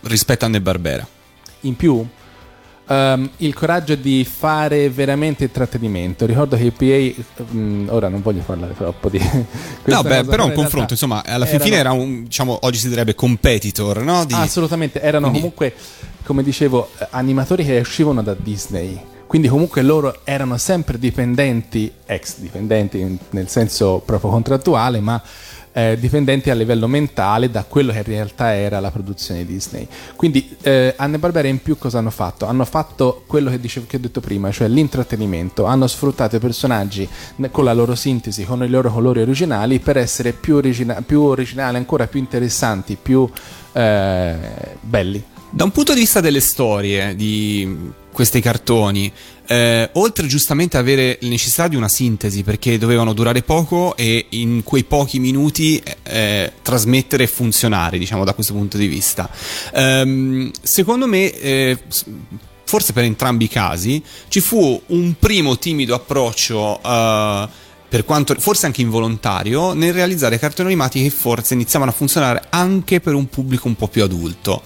rispetto 0.02 0.44
a 0.44 0.48
Anne 0.48 0.60
Barbera? 0.60 1.06
In 1.60 1.76
più, 1.76 2.04
ehm, 2.90 3.30
il 3.38 3.54
coraggio 3.54 3.94
di 3.94 4.24
fare 4.24 4.90
veramente 4.90 5.44
intrattenimento. 5.44 6.26
Ricordo 6.26 6.56
che 6.56 6.64
i 6.64 6.70
PA, 6.72 7.44
mm, 7.54 7.88
ora 7.90 8.08
non 8.08 8.20
voglio 8.20 8.42
parlare 8.44 8.74
troppo 8.76 9.08
di 9.08 9.18
No, 9.84 10.02
beh, 10.02 10.24
però 10.24 10.44
un 10.46 10.52
confronto, 10.52 10.92
insomma, 10.94 11.22
alla 11.24 11.46
fin 11.46 11.60
fine 11.60 11.76
era 11.76 11.92
un, 11.92 12.24
diciamo, 12.24 12.58
oggi 12.62 12.78
si 12.78 12.88
direbbe 12.88 13.14
competitor, 13.14 14.02
no? 14.02 14.24
Di- 14.24 14.34
Assolutamente, 14.34 15.00
erano 15.00 15.28
Quindi- 15.30 15.38
comunque, 15.40 15.74
come 16.24 16.42
dicevo, 16.42 16.90
animatori 17.10 17.64
che 17.64 17.78
uscivano 17.78 18.22
da 18.22 18.34
Disney. 18.34 19.00
Quindi 19.26 19.46
comunque 19.46 19.82
loro 19.82 20.22
erano 20.24 20.56
sempre 20.58 20.98
dipendenti, 20.98 21.88
ex 22.04 22.38
dipendenti 22.38 23.16
nel 23.30 23.48
senso 23.48 24.02
proprio 24.04 24.28
contrattuale, 24.28 24.98
ma 24.98 25.22
eh, 25.72 25.96
dipendenti 25.98 26.50
a 26.50 26.54
livello 26.54 26.86
mentale 26.86 27.50
da 27.50 27.64
quello 27.64 27.92
che 27.92 27.98
in 27.98 28.04
realtà 28.04 28.54
era 28.54 28.80
la 28.80 28.90
produzione 28.90 29.44
Disney. 29.44 29.86
Quindi 30.16 30.56
eh, 30.62 30.94
Anne 30.96 31.18
Barbera 31.18 31.48
in 31.48 31.62
più 31.62 31.78
cosa 31.78 31.98
hanno 31.98 32.10
fatto? 32.10 32.46
Hanno 32.46 32.64
fatto 32.64 33.24
quello 33.26 33.50
che, 33.50 33.60
dicevo, 33.60 33.86
che 33.86 33.96
ho 33.96 34.00
detto 34.00 34.20
prima, 34.20 34.50
cioè 34.50 34.68
l'intrattenimento. 34.68 35.64
Hanno 35.64 35.86
sfruttato 35.86 36.36
i 36.36 36.40
personaggi 36.40 37.08
con 37.50 37.64
la 37.64 37.72
loro 37.72 37.94
sintesi, 37.94 38.44
con 38.44 38.62
i 38.64 38.68
loro 38.68 38.90
colori 38.90 39.20
originali 39.20 39.78
per 39.78 39.96
essere 39.96 40.32
più, 40.32 40.56
origina- 40.56 41.02
più 41.02 41.22
originali, 41.22 41.76
ancora 41.76 42.06
più 42.06 42.18
interessanti, 42.18 42.96
più 43.00 43.28
eh, 43.72 44.36
belli. 44.80 45.22
Da 45.52 45.64
un 45.64 45.70
punto 45.72 45.94
di 45.94 46.00
vista 46.00 46.20
delle 46.20 46.40
storie 46.40 47.16
di 47.16 47.90
questi 48.12 48.40
cartoni, 48.40 49.12
eh, 49.46 49.88
oltre 49.94 50.26
giustamente 50.26 50.76
ad 50.76 50.84
avere 50.84 51.18
la 51.20 51.28
necessità 51.28 51.68
di 51.68 51.76
una 51.76 51.88
sintesi 51.88 52.42
perché 52.42 52.78
dovevano 52.78 53.12
durare 53.12 53.42
poco 53.42 53.96
e 53.96 54.26
in 54.30 54.62
quei 54.62 54.84
pochi 54.84 55.18
minuti 55.18 55.82
eh, 56.04 56.52
trasmettere 56.62 57.24
e 57.24 57.26
funzionare, 57.26 57.98
diciamo 57.98 58.24
da 58.24 58.34
questo 58.34 58.52
punto 58.52 58.76
di 58.76 58.86
vista, 58.86 59.28
ehm, 59.74 60.50
secondo 60.60 61.06
me, 61.06 61.32
eh, 61.32 61.78
forse 62.64 62.92
per 62.92 63.04
entrambi 63.04 63.44
i 63.44 63.48
casi, 63.48 64.02
ci 64.28 64.40
fu 64.40 64.80
un 64.86 65.14
primo 65.18 65.58
timido 65.58 65.94
approccio. 65.94 66.80
eh, 66.84 67.48
quanto 68.04 68.36
forse 68.38 68.66
anche 68.66 68.82
involontario, 68.82 69.72
nel 69.72 69.92
realizzare 69.92 70.38
cartoni 70.38 70.68
animati 70.68 71.02
che 71.02 71.10
forse 71.10 71.54
iniziavano 71.54 71.90
a 71.90 71.94
funzionare 71.94 72.44
anche 72.50 73.00
per 73.00 73.14
un 73.14 73.28
pubblico 73.28 73.66
un 73.66 73.74
po' 73.74 73.88
più 73.88 74.04
adulto. 74.04 74.62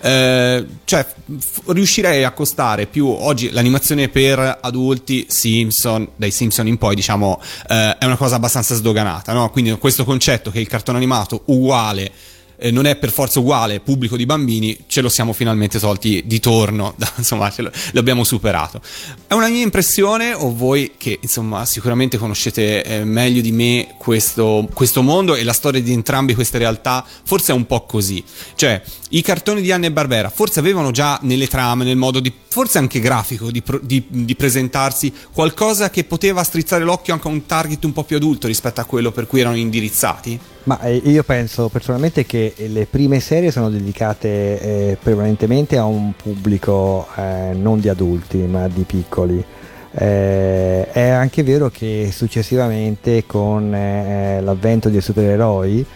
Eh, 0.00 0.66
cioè, 0.84 1.06
f- 1.38 1.62
riuscirei 1.66 2.24
a 2.24 2.28
accostare 2.28 2.86
più 2.86 3.06
oggi 3.06 3.50
l'animazione 3.50 4.08
per 4.08 4.58
adulti, 4.60 5.26
Simpson, 5.28 6.08
dai 6.16 6.30
Simpson 6.30 6.66
in 6.66 6.78
poi, 6.78 6.94
diciamo, 6.94 7.40
eh, 7.68 7.98
è 7.98 8.04
una 8.04 8.16
cosa 8.16 8.36
abbastanza 8.36 8.74
sdoganata, 8.74 9.32
no? 9.32 9.50
Quindi 9.50 9.72
questo 9.72 10.04
concetto 10.04 10.50
che 10.50 10.60
il 10.60 10.68
cartone 10.68 10.98
animato 10.98 11.42
uguale 11.46 12.10
eh, 12.58 12.70
non 12.70 12.86
è 12.86 12.96
per 12.96 13.10
forza 13.10 13.38
uguale 13.38 13.80
pubblico 13.80 14.16
di 14.16 14.26
bambini, 14.26 14.76
ce 14.86 15.00
lo 15.00 15.08
siamo 15.08 15.32
finalmente 15.32 15.78
tolti 15.78 16.22
di 16.26 16.40
torno, 16.40 16.94
da- 16.98 17.12
insomma, 17.16 17.52
lo- 17.56 17.70
l'abbiamo 17.92 18.24
superato. 18.24 18.80
È 19.26 19.34
una 19.34 19.48
mia 19.48 19.62
impressione, 19.62 20.32
o 20.34 20.54
voi 20.54 20.92
che 20.96 21.18
insomma 21.20 21.64
sicuramente 21.64 22.18
conoscete 22.18 22.82
eh, 22.84 23.04
meglio 23.04 23.40
di 23.40 23.52
me 23.52 23.94
questo, 23.96 24.68
questo 24.74 25.02
mondo 25.02 25.34
e 25.34 25.44
la 25.44 25.52
storia 25.52 25.80
di 25.80 25.92
entrambe 25.92 26.34
queste 26.34 26.58
realtà, 26.58 27.04
forse 27.24 27.52
è 27.52 27.54
un 27.54 27.66
po' 27.66 27.84
così. 27.86 28.22
Cioè, 28.54 28.82
i 29.10 29.22
cartoni 29.22 29.62
di 29.62 29.72
Anne 29.72 29.86
e 29.86 29.92
Barbera 29.92 30.28
forse 30.28 30.58
avevano 30.58 30.90
già 30.90 31.18
nelle 31.22 31.46
trame, 31.46 31.84
nel 31.84 31.96
modo 31.96 32.20
di, 32.20 32.32
forse 32.48 32.78
anche 32.78 33.00
grafico, 33.00 33.50
di, 33.50 33.62
di- 33.82 34.04
di 34.08 34.34
presentarsi 34.34 35.12
qualcosa 35.32 35.90
che 35.90 36.04
poteva 36.04 36.42
strizzare 36.42 36.84
l'occhio 36.84 37.14
anche 37.14 37.28
a 37.28 37.30
un 37.30 37.46
target 37.46 37.84
un 37.84 37.92
po' 37.92 38.04
più 38.04 38.16
adulto 38.16 38.46
rispetto 38.46 38.80
a 38.80 38.84
quello 38.84 39.12
per 39.12 39.26
cui 39.26 39.40
erano 39.40 39.56
indirizzati? 39.56 40.38
Ma 40.68 40.78
eh, 40.80 40.96
io 40.96 41.22
penso 41.22 41.70
personalmente 41.70 42.26
che 42.26 42.52
le 42.68 42.84
prime 42.84 43.20
serie 43.20 43.50
sono 43.50 43.70
dedicate 43.70 44.60
eh, 44.60 44.98
prevalentemente 45.02 45.78
a 45.78 45.86
un 45.86 46.12
pubblico 46.14 47.08
eh, 47.16 47.52
non 47.54 47.80
di 47.80 47.88
adulti 47.88 48.36
ma 48.40 48.68
di 48.68 48.82
piccoli. 48.82 49.42
Eh, 49.90 50.90
è 50.90 51.08
anche 51.08 51.42
vero 51.42 51.70
che 51.70 52.10
successivamente 52.12 53.24
con 53.24 53.74
eh, 53.74 54.42
l'avvento 54.42 54.90
dei 54.90 55.00
supereroi 55.00 55.86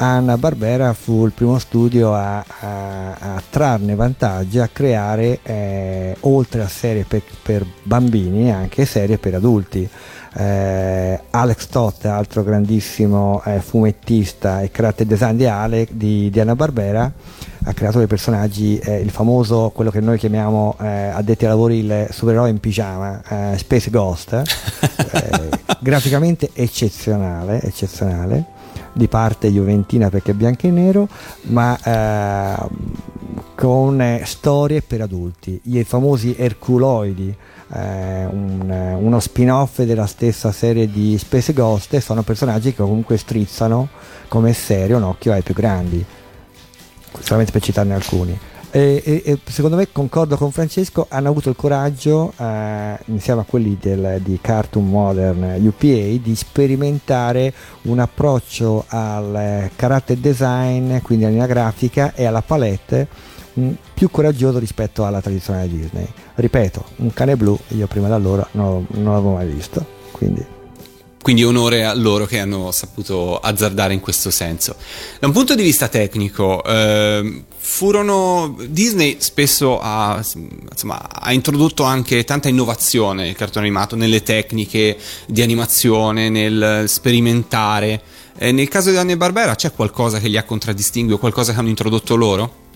Anna 0.00 0.36
Barbera 0.38 0.92
fu 0.92 1.24
il 1.24 1.32
primo 1.32 1.58
studio 1.58 2.14
a, 2.14 2.38
a- 2.38 3.14
a 3.14 3.42
trarne 3.50 3.96
vantaggio, 3.96 4.62
a 4.62 4.68
creare 4.70 5.40
eh, 5.42 6.16
oltre 6.20 6.62
a 6.62 6.68
serie 6.68 7.04
per, 7.04 7.22
per 7.42 7.66
bambini 7.82 8.52
anche 8.52 8.84
serie 8.84 9.18
per 9.18 9.34
adulti. 9.34 9.88
Eh, 10.34 11.20
Alex 11.30 11.66
Toth, 11.68 12.04
altro 12.04 12.42
grandissimo 12.42 13.42
eh, 13.44 13.60
fumettista 13.60 14.60
e 14.60 14.70
character 14.70 15.06
design 15.06 15.36
di, 15.36 15.46
Ale, 15.46 15.86
di, 15.90 16.30
di 16.30 16.40
Anna 16.40 16.54
Barbera, 16.54 17.10
ha 17.64 17.72
creato 17.72 17.98
dei 17.98 18.06
personaggi, 18.06 18.78
eh, 18.78 19.00
il 19.00 19.10
famoso, 19.10 19.70
quello 19.74 19.90
che 19.90 20.00
noi 20.00 20.18
chiamiamo 20.18 20.76
eh, 20.80 20.86
addetti 20.86 21.44
ai 21.44 21.50
lavori 21.50 21.78
il 21.78 22.06
supereroe 22.10 22.50
in 22.50 22.60
pigiama, 22.60 23.52
eh, 23.52 23.58
Space 23.58 23.90
Ghost, 23.90 24.32
eh, 24.32 25.48
graficamente 25.80 26.50
eccezionale, 26.52 27.60
eccezionale 27.62 28.56
di 28.92 29.06
parte 29.06 29.48
juventina 29.48 30.08
perché 30.10 30.32
è 30.32 30.34
bianco 30.34 30.66
e 30.66 30.70
nero, 30.70 31.08
ma 31.42 31.78
con 33.54 34.20
storie 34.24 34.82
per 34.82 35.02
adulti, 35.02 35.60
i 35.64 35.84
famosi 35.84 36.34
Erculoidi, 36.36 37.34
eh, 37.74 38.24
un- 38.26 38.96
uno 39.00 39.20
spin-off 39.20 39.82
della 39.82 40.06
stessa 40.06 40.52
serie 40.52 40.90
di 40.90 41.16
Space 41.18 41.52
Ghost, 41.52 41.94
e 41.94 42.00
sono 42.00 42.22
personaggi 42.22 42.70
che 42.74 42.82
comunque 42.82 43.16
strizzano 43.16 43.88
come 44.28 44.52
serie 44.52 44.94
un 44.94 45.02
occhio 45.02 45.32
ai 45.32 45.42
più 45.42 45.54
grandi, 45.54 46.04
solamente 47.20 47.52
per 47.52 47.62
citarne 47.62 47.94
alcuni. 47.94 48.38
E, 48.70 49.02
e- 49.02 49.22
e 49.24 49.38
secondo 49.46 49.76
me 49.76 49.88
concordo 49.90 50.36
con 50.36 50.52
Francesco, 50.52 51.06
hanno 51.08 51.30
avuto 51.30 51.48
il 51.48 51.56
coraggio, 51.56 52.34
eh, 52.36 52.98
insieme 53.06 53.40
a 53.40 53.44
quelli 53.48 53.78
del- 53.80 54.20
di 54.22 54.38
Cartoon 54.42 54.86
Modern 54.86 55.56
UPA, 55.58 56.18
di 56.22 56.34
sperimentare 56.36 57.50
un 57.84 57.98
approccio 57.98 58.84
al 58.88 59.34
eh, 59.36 59.70
character 59.74 60.18
design, 60.18 60.98
quindi 60.98 61.24
alla 61.24 61.32
linea 61.32 61.46
grafica 61.48 62.12
e 62.14 62.26
alla 62.26 62.42
palette 62.42 63.08
mm, 63.58 63.70
più 63.94 64.10
coraggioso 64.10 64.58
rispetto 64.58 65.04
alla 65.04 65.20
tradizionale 65.20 65.68
Disney. 65.68 66.06
Ripeto, 66.34 66.84
un 66.96 67.12
cane 67.12 67.36
blu 67.36 67.58
io 67.68 67.86
prima 67.86 68.08
da 68.08 68.14
allora 68.14 68.46
non, 68.52 68.86
non 68.90 69.12
l'avevo 69.12 69.32
mai 69.34 69.48
visto, 69.48 69.84
quindi 70.12 70.56
Quindi 71.20 71.44
onore 71.44 71.84
a 71.84 71.92
loro 71.94 72.24
che 72.24 72.38
hanno 72.38 72.70
saputo 72.70 73.38
azzardare 73.38 73.92
in 73.92 74.00
questo 74.00 74.30
senso. 74.30 74.76
Da 75.18 75.26
un 75.26 75.32
punto 75.32 75.54
di 75.54 75.62
vista 75.62 75.88
tecnico, 75.88 76.64
ehm, 76.64 77.44
furono 77.56 78.56
Disney 78.68 79.16
spesso 79.18 79.78
ha, 79.78 80.16
insomma, 80.16 81.06
ha 81.10 81.32
introdotto 81.32 81.82
anche 81.82 82.24
tanta 82.24 82.48
innovazione 82.48 83.24
nel 83.24 83.34
cartone 83.34 83.66
animato, 83.66 83.94
nelle 83.94 84.22
tecniche 84.22 84.96
di 85.26 85.42
animazione, 85.42 86.30
nel 86.30 86.84
sperimentare. 86.86 88.00
Eh, 88.38 88.52
nel 88.52 88.68
caso 88.68 88.90
di 88.90 88.96
Anne 88.96 89.16
Barbera 89.16 89.54
c'è 89.54 89.72
qualcosa 89.72 90.20
che 90.20 90.28
li 90.28 90.36
ha 90.38 90.44
contraddistingue 90.44 91.18
qualcosa 91.18 91.52
che 91.52 91.58
hanno 91.58 91.68
introdotto 91.68 92.14
loro? 92.14 92.66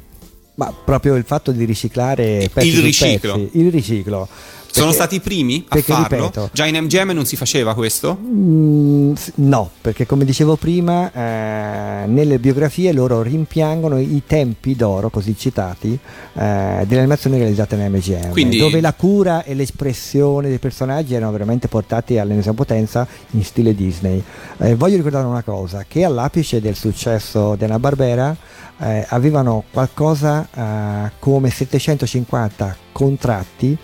Ma 0.55 0.73
proprio 0.85 1.15
il 1.15 1.25
fatto 1.25 1.51
di 1.51 1.65
riciclare 1.65 2.49
pezzi 2.53 2.69
Il 2.69 2.83
riciclo. 2.83 3.35
pezzi, 3.35 3.59
il 3.59 3.71
riciclo. 3.71 4.29
Sono 4.73 4.87
Perché- 4.87 4.93
stati 5.03 5.15
i 5.17 5.21
primi 5.21 5.65
a 5.69 5.75
perché, 5.75 5.93
farlo? 5.93 6.17
ripeto, 6.25 6.49
Già 6.51 6.65
in 6.65 6.77
MGM 6.77 7.11
non 7.11 7.27
si 7.27 7.37
faceva 7.37 7.75
questo? 7.75 8.17
Mm, 8.19 9.13
no, 9.35 9.71
perché 9.83 10.07
come 10.07 10.25
dicevo 10.25 10.57
prima, 10.57 11.13
eh, 11.13 12.07
nelle 12.07 12.39
biografie 12.39 12.91
loro 12.95 13.21
rimpiangono 13.21 13.99
i 13.99 14.23
tempi 14.27 14.75
d'oro, 14.75 15.11
così 15.11 15.37
citati, 15.37 15.93
eh, 15.93 16.85
delle 16.87 17.01
animazioni 17.01 17.37
realizzate 17.37 17.75
in 17.75 17.83
MGM, 17.93 18.31
Quindi- 18.31 18.57
dove 18.57 18.81
la 18.81 18.95
cura 18.95 19.45
e 19.45 19.53
l'espressione 19.53 20.49
dei 20.49 20.59
personaggi 20.59 21.13
erano 21.15 21.33
veramente 21.33 21.69
portati 21.69 22.17
all'ennesima 22.17 22.55
potenza 22.55 23.07
in 23.33 23.45
stile 23.45 23.75
Disney. 23.75 24.23
Eh, 24.57 24.75
voglio 24.75 24.97
ricordare 24.97 25.27
una 25.27 25.43
cosa, 25.43 25.85
che 25.87 26.03
all'apice 26.03 26.63
del 26.63 26.77
successo 26.77 27.57
della 27.57 27.79
Barbera 27.79 28.35
eh, 28.79 29.07
avevano 29.09 29.65
qualcosa 29.71 30.49
eh, 30.53 31.13
come 31.19 31.51
750 31.51 32.77
contratti 32.93 33.77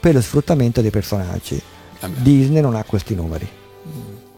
per 0.00 0.14
lo 0.14 0.20
sfruttamento 0.20 0.80
dei 0.80 0.90
personaggi. 0.90 1.60
Vabbè. 2.00 2.20
Disney 2.20 2.60
non 2.60 2.74
ha 2.74 2.84
questi 2.84 3.14
numeri. 3.14 3.48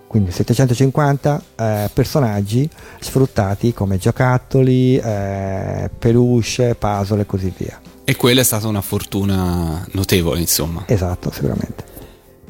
Quindi 0.06 0.30
750 0.30 1.42
eh, 1.54 1.90
personaggi 1.92 2.68
sfruttati 2.98 3.74
come 3.74 3.98
giocattoli, 3.98 4.96
eh, 4.96 5.90
peluche, 5.98 6.74
puzzle 6.74 7.20
e 7.20 7.26
così 7.26 7.52
via. 7.54 7.78
E 8.04 8.16
quella 8.16 8.40
è 8.40 8.44
stata 8.44 8.66
una 8.68 8.80
fortuna 8.80 9.86
notevole, 9.92 10.40
insomma. 10.40 10.84
Esatto, 10.86 11.30
sicuramente. 11.30 11.84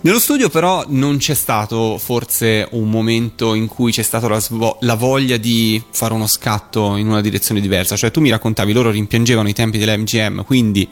Nello 0.00 0.20
studio 0.20 0.48
però 0.48 0.84
non 0.88 1.16
c'è 1.16 1.34
stato 1.34 1.98
forse 1.98 2.68
un 2.70 2.88
momento 2.88 3.54
in 3.54 3.66
cui 3.66 3.90
c'è 3.90 4.02
stata 4.02 4.28
la, 4.28 4.38
svo- 4.38 4.78
la 4.82 4.94
voglia 4.94 5.36
di 5.38 5.82
fare 5.90 6.14
uno 6.14 6.28
scatto 6.28 6.94
in 6.96 7.08
una 7.08 7.20
direzione 7.20 7.60
diversa, 7.60 7.96
cioè 7.96 8.12
tu 8.12 8.20
mi 8.20 8.30
raccontavi 8.30 8.72
loro 8.72 8.90
rimpiangevano 8.90 9.48
i 9.48 9.52
tempi 9.52 9.76
dell'MGM, 9.76 10.44
quindi 10.44 10.88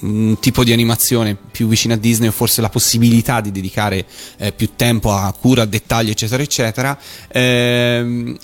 un 0.00 0.38
tipo 0.40 0.64
di 0.64 0.72
animazione 0.72 1.36
più 1.36 1.68
vicina 1.68 1.94
a 1.94 1.98
Disney 1.98 2.28
o 2.28 2.32
forse 2.32 2.62
la 2.62 2.70
possibilità 2.70 3.42
di 3.42 3.52
dedicare 3.52 4.06
eh, 4.38 4.50
più 4.52 4.70
tempo 4.76 5.12
a 5.12 5.30
cura, 5.38 5.62
a 5.62 5.66
dettagli 5.66 6.08
eccetera 6.08 6.42
eccetera. 6.42 6.98
Ehm, 7.28 8.36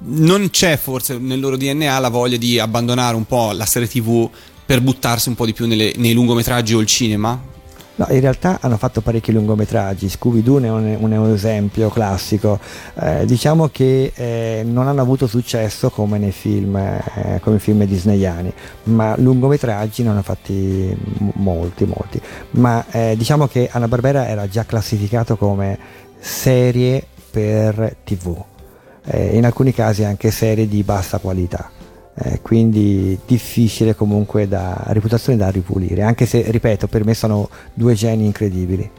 non 0.00 0.48
c'è 0.50 0.76
forse 0.76 1.18
nel 1.18 1.40
loro 1.40 1.56
DNA 1.56 1.98
la 1.98 2.08
voglia 2.08 2.36
di 2.36 2.60
abbandonare 2.60 3.16
un 3.16 3.26
po' 3.26 3.50
la 3.50 3.66
serie 3.66 3.88
tv 3.88 4.30
per 4.64 4.80
buttarsi 4.80 5.28
un 5.28 5.34
po' 5.34 5.44
di 5.44 5.52
più 5.52 5.66
nelle- 5.66 5.92
nei 5.96 6.12
lungometraggi 6.12 6.72
o 6.74 6.78
il 6.80 6.86
cinema? 6.86 7.56
No, 7.98 8.06
in 8.10 8.20
realtà 8.20 8.58
hanno 8.60 8.76
fatto 8.76 9.00
parecchi 9.00 9.32
lungometraggi, 9.32 10.08
Scooby-Doo 10.08 10.60
è 10.60 10.70
un, 10.70 10.96
un- 11.00 11.32
esempio 11.32 11.88
classico. 11.88 12.60
Eh, 12.94 13.24
diciamo 13.26 13.68
che 13.72 14.12
eh, 14.14 14.62
non 14.64 14.86
hanno 14.86 15.00
avuto 15.00 15.26
successo 15.26 15.90
come 15.90 16.16
nei 16.18 16.30
film, 16.30 16.76
eh, 16.76 17.40
come 17.42 17.58
film 17.58 17.82
disneyani, 17.84 18.52
ma 18.84 19.16
lungometraggi 19.18 20.04
ne 20.04 20.10
hanno 20.10 20.22
fatti 20.22 20.96
molti, 21.34 21.86
molti. 21.86 22.20
Ma 22.52 22.84
eh, 22.92 23.14
diciamo 23.16 23.48
che 23.48 23.68
Anna 23.72 23.88
Barbera 23.88 24.28
era 24.28 24.46
già 24.48 24.64
classificato 24.64 25.36
come 25.36 25.76
serie 26.20 27.04
per 27.32 27.96
TV, 28.04 28.40
eh, 29.06 29.36
in 29.36 29.44
alcuni 29.44 29.72
casi 29.74 30.04
anche 30.04 30.30
serie 30.30 30.68
di 30.68 30.84
bassa 30.84 31.18
qualità. 31.18 31.68
Eh, 32.20 32.40
quindi 32.42 33.16
difficile 33.26 33.94
comunque 33.94 34.48
da 34.48 34.82
reputazione 34.88 35.38
da 35.38 35.50
ripulire, 35.50 36.02
anche 36.02 36.26
se 36.26 36.50
ripeto, 36.50 36.88
per 36.88 37.04
me 37.04 37.14
sono 37.14 37.48
due 37.72 37.94
geni 37.94 38.24
incredibili. 38.24 38.90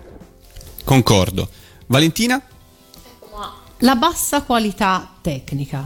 Concordo. 0.85 1.47
Valentina? 1.87 2.41
La 3.79 3.95
bassa 3.95 4.41
qualità 4.43 5.15
tecnica 5.21 5.85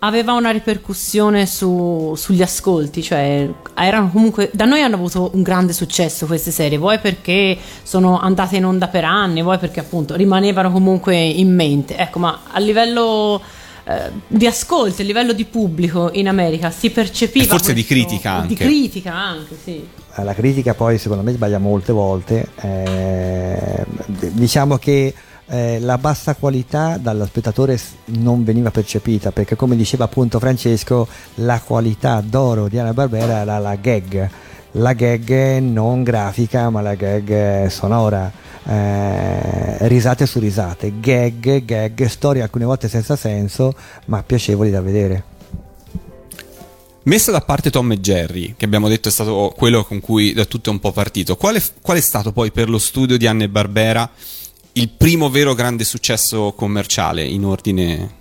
aveva 0.00 0.32
una 0.32 0.50
ripercussione 0.50 1.46
su- 1.46 2.14
sugli 2.16 2.42
ascolti, 2.42 3.02
cioè 3.02 3.48
erano 3.74 4.10
comunque 4.10 4.50
da 4.52 4.64
noi 4.64 4.82
hanno 4.82 4.94
avuto 4.94 5.30
un 5.34 5.42
grande 5.42 5.72
successo 5.72 6.26
queste 6.26 6.50
serie, 6.50 6.78
vuoi 6.78 6.98
perché 6.98 7.56
sono 7.82 8.18
andate 8.20 8.56
in 8.56 8.64
onda 8.64 8.88
per 8.88 9.04
anni, 9.04 9.42
vuoi 9.42 9.58
perché 9.58 9.80
appunto 9.80 10.14
rimanevano 10.14 10.70
comunque 10.70 11.16
in 11.16 11.54
mente. 11.54 11.96
Ecco, 11.96 12.18
ma 12.18 12.40
a 12.50 12.58
livello 12.58 13.40
eh, 13.88 14.10
di 14.26 14.46
ascolti, 14.46 15.00
a 15.02 15.04
livello 15.04 15.32
di 15.32 15.44
pubblico 15.46 16.10
in 16.12 16.28
America 16.28 16.70
si 16.70 16.90
percepiva 16.90 17.44
E 17.44 17.48
forse 17.48 17.72
di 17.72 17.84
questo- 17.86 18.06
critica 18.06 18.32
Di 18.46 18.52
anche. 18.52 18.64
critica 18.64 19.14
anche, 19.14 19.56
sì. 19.62 19.88
Eh, 20.16 20.22
La 20.24 20.34
critica 20.34 20.74
poi 20.74 20.98
secondo 20.98 21.22
me 21.22 21.32
sbaglia 21.32 21.58
molte 21.58 21.92
volte, 21.92 22.48
eh, 22.60 23.84
diciamo 24.32 24.76
che 24.76 25.14
eh, 25.50 25.78
la 25.80 25.96
bassa 25.96 26.34
qualità 26.34 26.98
dallo 26.98 27.24
spettatore 27.24 27.78
non 28.06 28.44
veniva 28.44 28.70
percepita 28.70 29.30
perché 29.32 29.56
come 29.56 29.76
diceva 29.76 30.04
appunto 30.04 30.38
Francesco 30.38 31.08
la 31.36 31.58
qualità 31.64 32.20
d'oro 32.22 32.68
di 32.68 32.78
Anna 32.78 32.92
Barbera 32.92 33.38
era 33.40 33.58
la 33.58 33.74
gag, 33.76 34.28
la 34.72 34.92
gag 34.92 35.58
non 35.58 36.02
grafica 36.02 36.70
ma 36.70 36.80
la 36.80 36.94
gag 36.94 37.66
sonora. 37.66 38.46
eh, 38.68 39.88
risate 39.88 40.26
su 40.26 40.38
risate, 40.38 41.00
gag, 41.00 41.64
gag, 41.64 42.04
storie 42.04 42.42
alcune 42.42 42.66
volte 42.66 42.88
senza 42.88 43.16
senso 43.16 43.74
ma 44.06 44.22
piacevoli 44.22 44.70
da 44.70 44.82
vedere. 44.82 45.36
Messa 47.04 47.30
da 47.30 47.40
parte 47.40 47.70
Tom 47.70 47.90
e 47.92 48.00
Jerry, 48.00 48.54
che 48.58 48.66
abbiamo 48.66 48.88
detto 48.88 49.08
è 49.08 49.10
stato 49.10 49.54
quello 49.56 49.82
con 49.84 50.00
cui 50.00 50.34
da 50.34 50.44
tutto 50.44 50.68
è 50.68 50.72
un 50.74 50.78
po' 50.78 50.92
partito, 50.92 51.36
qual 51.36 51.56
è, 51.56 51.62
qual 51.80 51.96
è 51.96 52.02
stato 52.02 52.32
poi 52.32 52.50
per 52.52 52.68
lo 52.68 52.78
studio 52.78 53.16
di 53.16 53.26
Anne 53.26 53.48
Barbera 53.48 54.10
il 54.72 54.90
primo 54.90 55.30
vero 55.30 55.54
grande 55.54 55.84
successo 55.84 56.52
commerciale 56.52 57.24
in 57.24 57.44
ordine 57.46 58.16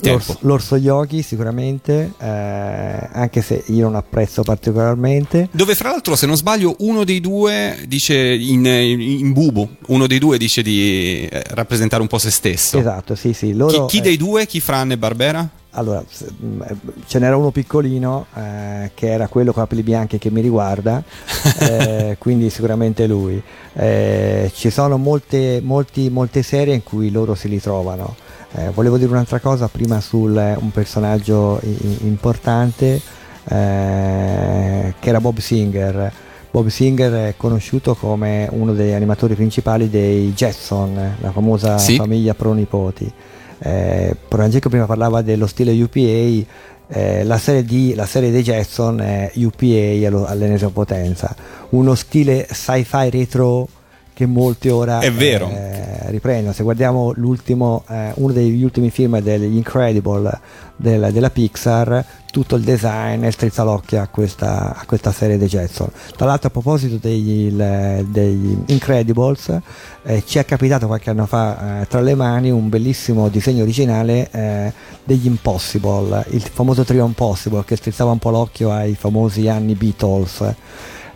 tempo? 0.00 0.24
L'orso, 0.26 0.38
l'orso 0.46 0.76
yogi 0.76 1.22
sicuramente, 1.22 2.12
eh, 2.18 3.08
anche 3.12 3.42
se 3.42 3.64
io 3.68 3.84
non 3.84 3.96
apprezzo 3.96 4.42
particolarmente. 4.42 5.48
Dove 5.50 5.74
fra 5.74 5.90
l'altro, 5.90 6.16
se 6.16 6.26
non 6.26 6.36
sbaglio, 6.36 6.76
uno 6.80 7.04
dei 7.04 7.20
due 7.20 7.84
dice 7.86 8.16
in, 8.16 8.64
in 8.66 9.32
bubu, 9.32 9.68
uno 9.86 10.06
dei 10.06 10.18
due 10.18 10.38
dice 10.38 10.62
di 10.62 11.26
eh, 11.30 11.42
rappresentare 11.48 12.02
un 12.02 12.08
po' 12.08 12.18
se 12.18 12.30
stesso. 12.30 12.78
Esatto, 12.78 13.14
sì, 13.14 13.32
sì. 13.32 13.54
Loro, 13.54 13.86
chi, 13.86 13.96
chi 13.96 13.98
eh, 13.98 14.02
dei 14.02 14.16
due, 14.16 14.46
chi 14.46 14.60
fra 14.60 14.78
Anne 14.78 14.98
Barbera? 14.98 15.48
Allora, 15.76 16.02
mh, 16.02 16.62
eh, 16.62 16.76
ce 17.06 17.18
n'era 17.18 17.36
uno 17.36 17.50
piccolino 17.50 18.26
eh, 18.34 18.90
che 18.94 19.10
era 19.10 19.28
quello 19.28 19.52
con 19.52 19.62
capelli 19.62 19.82
bianchi 19.82 20.18
che 20.18 20.30
mi 20.30 20.40
riguarda, 20.40 21.02
eh, 21.60 22.16
quindi 22.18 22.48
sicuramente 22.50 23.06
lui. 23.06 23.40
Eh, 23.74 24.50
ci 24.54 24.70
sono 24.70 24.96
molte, 24.96 25.60
molti- 25.62 26.08
molte 26.08 26.42
serie 26.42 26.74
in 26.74 26.82
cui 26.82 27.10
loro 27.10 27.34
si 27.34 27.48
ritrovano. 27.48 28.16
Eh, 28.58 28.70
volevo 28.70 28.96
dire 28.96 29.10
un'altra 29.10 29.38
cosa 29.38 29.68
prima 29.68 30.00
su 30.00 30.18
un 30.22 30.70
personaggio 30.72 31.60
i- 31.62 31.98
importante 32.06 33.00
eh, 33.48 34.94
che 34.98 35.08
era 35.08 35.20
Bob 35.20 35.38
Singer. 35.38 36.12
Bob 36.50 36.68
Singer 36.68 37.12
è 37.12 37.34
conosciuto 37.36 37.94
come 37.94 38.48
uno 38.50 38.72
degli 38.72 38.92
animatori 38.92 39.34
principali 39.34 39.90
dei 39.90 40.32
Jetson, 40.32 41.16
la 41.20 41.30
famosa 41.32 41.76
Sì. 41.76 41.96
famiglia 41.96 42.32
pronipoti. 42.34 43.10
Eh, 43.58 44.16
Francesco 44.28 44.68
prima 44.70 44.86
parlava 44.86 45.20
dello 45.22 45.46
stile 45.46 45.72
UPA, 45.72 46.46
eh, 46.88 47.24
la, 47.24 47.36
serie 47.38 47.64
di- 47.64 47.94
la 47.94 48.06
serie 48.06 48.30
dei 48.30 48.42
Jetson 48.42 49.00
è 49.00 49.32
UPA 49.34 50.26
all'ennesima 50.28 50.70
potenza, 50.70 51.34
uno 51.70 51.94
stile 51.94 52.46
sci-fi 52.50 53.10
retro 53.10 53.68
che 54.16 54.24
molti 54.24 54.70
ora 54.70 55.00
È 55.00 55.12
vero. 55.12 55.46
eh, 55.50 56.08
riprendono. 56.10 56.54
Se 56.54 56.62
guardiamo 56.62 57.12
l'ultimo, 57.16 57.84
eh, 57.86 58.12
uno 58.14 58.32
degli 58.32 58.62
ultimi 58.64 58.88
film 58.88 59.20
degli 59.20 59.54
Incredible 59.56 60.40
del- 60.74 61.12
della 61.12 61.28
Pixar, 61.28 62.02
tutto 62.32 62.56
il 62.56 62.62
design 62.62 63.24
è 63.24 63.30
strizza 63.30 63.62
l'occhio 63.62 64.00
a 64.00 64.06
questa, 64.06 64.74
a 64.74 64.84
questa 64.86 65.12
serie 65.12 65.36
dei 65.36 65.48
Jetson. 65.48 65.88
Tra 66.16 66.24
l'altro 66.24 66.48
a 66.48 66.50
proposito 66.50 66.96
degli, 66.98 67.46
il- 67.48 68.06
degli 68.08 68.56
Incredibles, 68.68 69.58
eh, 70.04 70.22
ci 70.24 70.38
è 70.38 70.46
capitato 70.46 70.86
qualche 70.86 71.10
anno 71.10 71.26
fa 71.26 71.82
eh, 71.82 71.86
tra 71.86 72.00
le 72.00 72.14
mani 72.14 72.50
un 72.50 72.70
bellissimo 72.70 73.28
disegno 73.28 73.64
originale 73.64 74.30
eh, 74.30 74.72
degli 75.04 75.26
Impossible, 75.26 76.24
il 76.30 76.40
famoso 76.40 76.84
trio 76.84 77.04
Impossible 77.04 77.64
che 77.66 77.76
strizzava 77.76 78.12
un 78.12 78.18
po' 78.18 78.30
l'occhio 78.30 78.70
ai 78.70 78.94
famosi 78.94 79.46
anni 79.48 79.74
Beatles. 79.74 80.54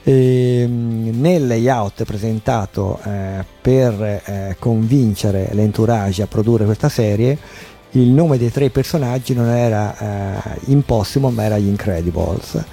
E, 0.03 0.66
mh, 0.66 1.20
nel 1.20 1.46
layout 1.46 2.05
presentato 2.05 2.98
eh, 3.05 3.44
per 3.61 4.22
eh, 4.24 4.57
convincere 4.59 5.51
l'entourage 5.53 6.22
a 6.22 6.26
produrre 6.26 6.64
questa 6.64 6.88
serie 6.88 7.36
il 7.92 8.09
nome 8.09 8.38
dei 8.38 8.51
tre 8.51 8.70
personaggi 8.70 9.34
non 9.34 9.48
era 9.48 9.96
eh, 9.98 10.61
Impossible 10.66 11.30
ma 11.32 11.42
era 11.44 11.59
gli 11.59 11.66
Incredibles 11.66 12.64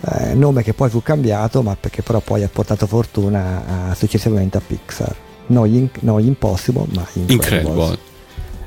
eh, 0.00 0.34
nome 0.34 0.62
che 0.62 0.74
poi 0.74 0.88
fu 0.90 1.02
cambiato 1.02 1.62
ma 1.62 1.76
perché 1.78 2.02
però 2.02 2.20
poi 2.20 2.44
ha 2.44 2.48
portato 2.52 2.86
fortuna 2.86 3.88
a- 3.88 3.94
successivamente 3.94 4.58
a 4.58 4.62
Pixar 4.64 5.14
non 5.46 5.66
gli, 5.66 5.88
gli 5.98 6.26
Impossible 6.26 6.86
ma 6.94 7.06
gli 7.12 7.20
Incredibles 7.32 7.68
Incredible. 7.68 8.14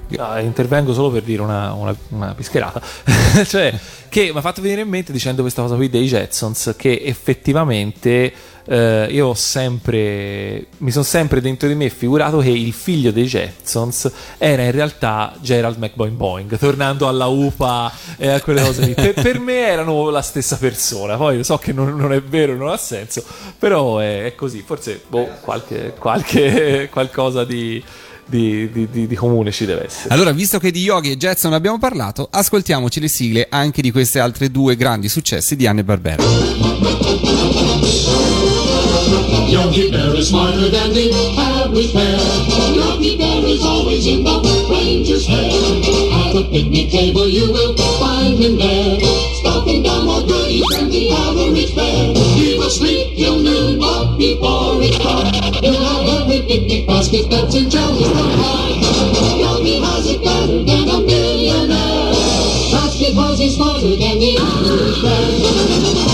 No, 0.09 0.39
intervengo 0.39 0.91
solo 0.91 1.11
per 1.11 1.22
dire 1.22 1.43
una, 1.43 1.72
una, 1.74 1.95
una 2.09 2.34
pischerata. 2.34 2.82
cioè, 3.45 3.72
che 4.10 4.32
mi 4.32 4.38
ha 4.38 4.41
fatto 4.41 4.62
venire 4.62 4.82
in 4.82 4.89
mente 4.89 5.12
dicendo 5.12 5.41
questa 5.41 5.62
cosa 5.62 5.76
qui 5.76 5.89
dei 5.89 6.07
Jetsons, 6.07 6.74
che 6.76 7.01
effettivamente 7.03 8.34
eh, 8.66 9.07
io 9.10 9.28
ho 9.28 9.34
sempre, 9.34 10.68
mi 10.78 10.91
sono 10.91 11.03
sempre 11.03 11.41
dentro 11.41 11.68
di 11.68 11.74
me 11.74 11.89
figurato 11.89 12.38
che 12.38 12.49
il 12.49 12.72
figlio 12.72 13.12
dei 13.12 13.26
Jetsons 13.26 14.12
era 14.38 14.62
in 14.64 14.72
realtà 14.72 15.34
Gerald 15.41 15.78
McBoing 15.78 16.16
Boing, 16.16 16.57
tornando 16.57 17.07
alla 17.07 17.26
UPA 17.26 17.91
e 18.18 18.30
a 18.30 18.41
quelle 18.41 18.62
cose 18.62 18.86
lì. 18.86 18.93
Per, 18.93 19.14
per 19.14 19.39
me 19.39 19.60
erano 19.60 20.10
la 20.10 20.22
stessa 20.22 20.57
persona, 20.57 21.18
poi 21.18 21.43
so 21.43 21.57
che 21.57 21.74
non, 21.74 21.95
non 21.95 22.14
è 22.14 22.22
vero, 22.22 22.55
non 22.55 22.70
ha 22.70 22.78
senso, 22.78 23.24
però 23.57 23.97
è, 23.97 24.26
è 24.26 24.36
così, 24.36 24.62
forse 24.62 25.01
boh, 25.07 25.28
qualche, 25.41 25.93
qualche 25.97 26.89
qualcosa 26.93 27.43
di... 27.43 27.84
Di, 28.30 28.69
di- 28.71 28.88
di- 28.91 29.07
di 29.07 29.15
comune 29.15 29.51
ci 29.51 29.65
deve 29.65 29.86
essere. 29.88 30.13
Allora, 30.13 30.32
visto 30.32 30.59
che 30.59 30.69
di 30.69 30.82
Yogi 30.84 31.09
e 31.09 31.17
Jetson 31.17 31.51
abbiamo 31.53 31.80
parlato, 31.80 32.27
ascoltiamoci 32.30 32.99
le 32.99 33.07
sigle 33.07 33.47
anche 33.49 33.82
di 33.82 33.89
queste 33.89 34.19
altre 34.19 34.51
due 34.51 34.75
grandi 34.75 35.09
successi 35.09 35.55
di 35.55 35.65
Anne 35.65 35.84
Barbera. 35.84 36.21
Yogi 39.49 39.89
Bear 39.89 40.13
is 40.15 40.27
smarter 40.27 40.69
than 40.69 40.93
the 40.93 41.09
average 41.38 41.91
bear. 41.91 42.19
Yogi 42.75 43.17
Bear 43.17 43.43
is 43.47 43.63
always 43.63 44.05
in 44.05 44.23
the 44.23 44.38
ranger's 44.69 45.25
hair. 45.25 45.49
At 45.49 46.36
a 46.36 46.43
picnic 46.51 46.91
table 46.91 47.27
you 47.27 47.51
will 47.51 47.75
find 47.97 48.38
him 48.38 48.57
there. 48.57 48.99
Stuffing 49.41 49.82
down 49.82 50.05
more 50.05 50.21
goodies 50.21 50.63
than 50.75 50.89
the 50.89 51.09
average 51.11 51.73
bear. 51.75 52.13
He 52.38 52.57
will 52.59 52.69
sleep 52.69 53.17
till 53.17 53.39
noon, 53.39 53.80
but 53.80 54.17
before 54.17 54.82
it's 54.84 54.97
dark, 54.99 55.34
he'll 55.63 55.73
have 55.73 56.05
every 56.05 56.09
picnic 56.50 56.88
basket 56.88 57.30
that's 57.30 57.54
in 57.54 57.70
jellies 57.70 58.08
from 58.08 58.32
pie. 58.41 58.82
Yogi 59.38 59.80
has 59.86 60.08
it 60.08 60.24
better 60.24 60.64
than 60.66 60.89
a 60.89 61.00
millionaire. 61.06 62.10
Because 63.00 63.39
he's 63.39 63.56
smarter 63.56 63.95
than 63.95 64.20
the 64.20 64.38
average 64.38 65.02
bear. 65.02 66.09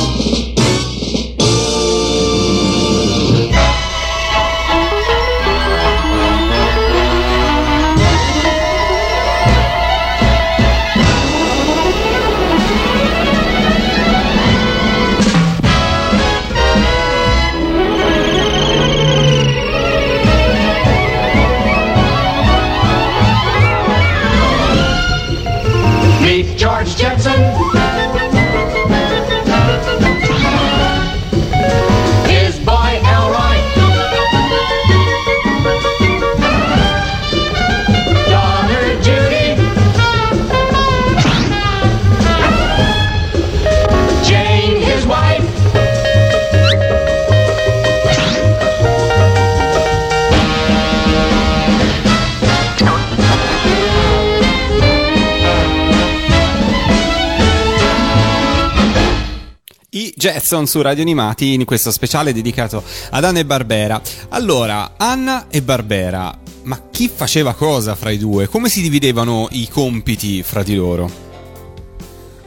Jetson 60.26 60.66
su 60.66 60.82
Radio 60.82 61.04
Animati 61.04 61.54
in 61.54 61.66
questo 61.66 61.92
speciale 61.92 62.34
dedicato 62.34 62.82
ad 63.12 63.24
Anna 63.24 63.38
e 63.38 63.46
Barbera. 63.46 64.02
Allora, 64.30 64.94
Anna 64.98 65.46
e 65.50 65.62
Barbera, 65.62 66.36
ma 66.64 66.82
chi 66.90 67.12
faceva 67.14 67.54
cosa 67.54 67.94
fra 67.94 68.10
i 68.10 68.18
due? 68.18 68.48
Come 68.48 68.68
si 68.68 68.82
dividevano 68.82 69.48
i 69.52 69.70
compiti 69.70 70.42
fra 70.42 70.64
di 70.64 70.74
loro? 70.74 71.08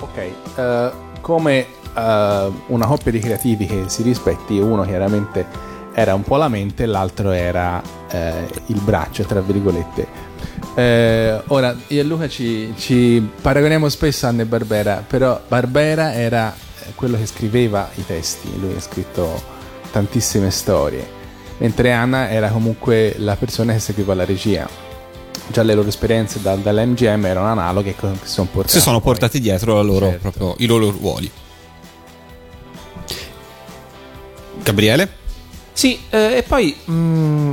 Ok, 0.01 0.17
eh, 0.57 0.91
come 1.21 1.67
eh, 1.95 2.53
una 2.67 2.87
coppia 2.87 3.13
di 3.13 3.21
creativi 3.21 3.67
che 3.67 3.85
si 3.87 4.03
rispetti, 4.03 4.59
uno 4.59 4.83
chiaramente 4.83 5.47
era 5.95 6.17
un 6.17 6.25
po' 6.25 6.35
la 6.37 6.49
mente, 6.49 6.85
l'altro 6.85 7.31
era 7.31 7.81
eh, 8.11 8.49
il 8.67 8.81
braccio, 8.81 9.23
tra 9.23 9.41
virgolette. 9.41 10.27
Eh, 10.75 11.43
ora, 11.47 11.77
io 11.87 12.01
e 12.01 12.03
Luca 12.03 12.29
ci, 12.29 12.75
ci 12.77 13.25
paragoniamo 13.41 13.89
spesso 13.89 14.27
a 14.27 14.31
Anne 14.31 14.47
Barbera, 14.47 15.05
però 15.07 15.41
Barbera 15.47 16.13
era 16.13 16.67
quello 16.95 17.17
che 17.17 17.27
scriveva 17.27 17.91
i 17.95 18.05
testi, 18.07 18.49
lui 18.59 18.75
ha 18.77 18.81
scritto 18.81 19.43
tantissime 19.91 20.51
storie, 20.51 21.07
mentre 21.59 21.93
Anna 21.93 22.31
era 22.31 22.49
comunque 22.51 23.15
la 23.19 23.37
persona 23.37 23.73
che 23.73 23.79
seguiva 23.79 24.15
la 24.15 24.25
regia. 24.25 24.69
Già 25.51 25.63
le 25.63 25.75
loro 25.75 25.89
esperienze 25.89 26.43
da- 26.43 26.57
dall'MGM 26.57 27.25
erano 27.25 27.47
analoghe 27.47 27.95
che 27.95 28.07
si 28.25 28.29
sono 28.33 28.49
portate. 28.53 28.75
Si 28.77 28.81
sono 28.83 29.01
portati 29.01 29.41
dietro 29.41 29.75
la 29.77 29.83
loro- 29.83 30.11
Certo. 30.11 30.31
proprio 30.31 30.55
i 30.59 30.67
loro 30.67 30.91
ruoli. 30.91 31.31
Gabriele? 34.63 35.09
Sì, 35.73 35.99
eh, 36.11 36.37
e 36.39 36.43
poi 36.43 36.75
mh, 36.85 37.53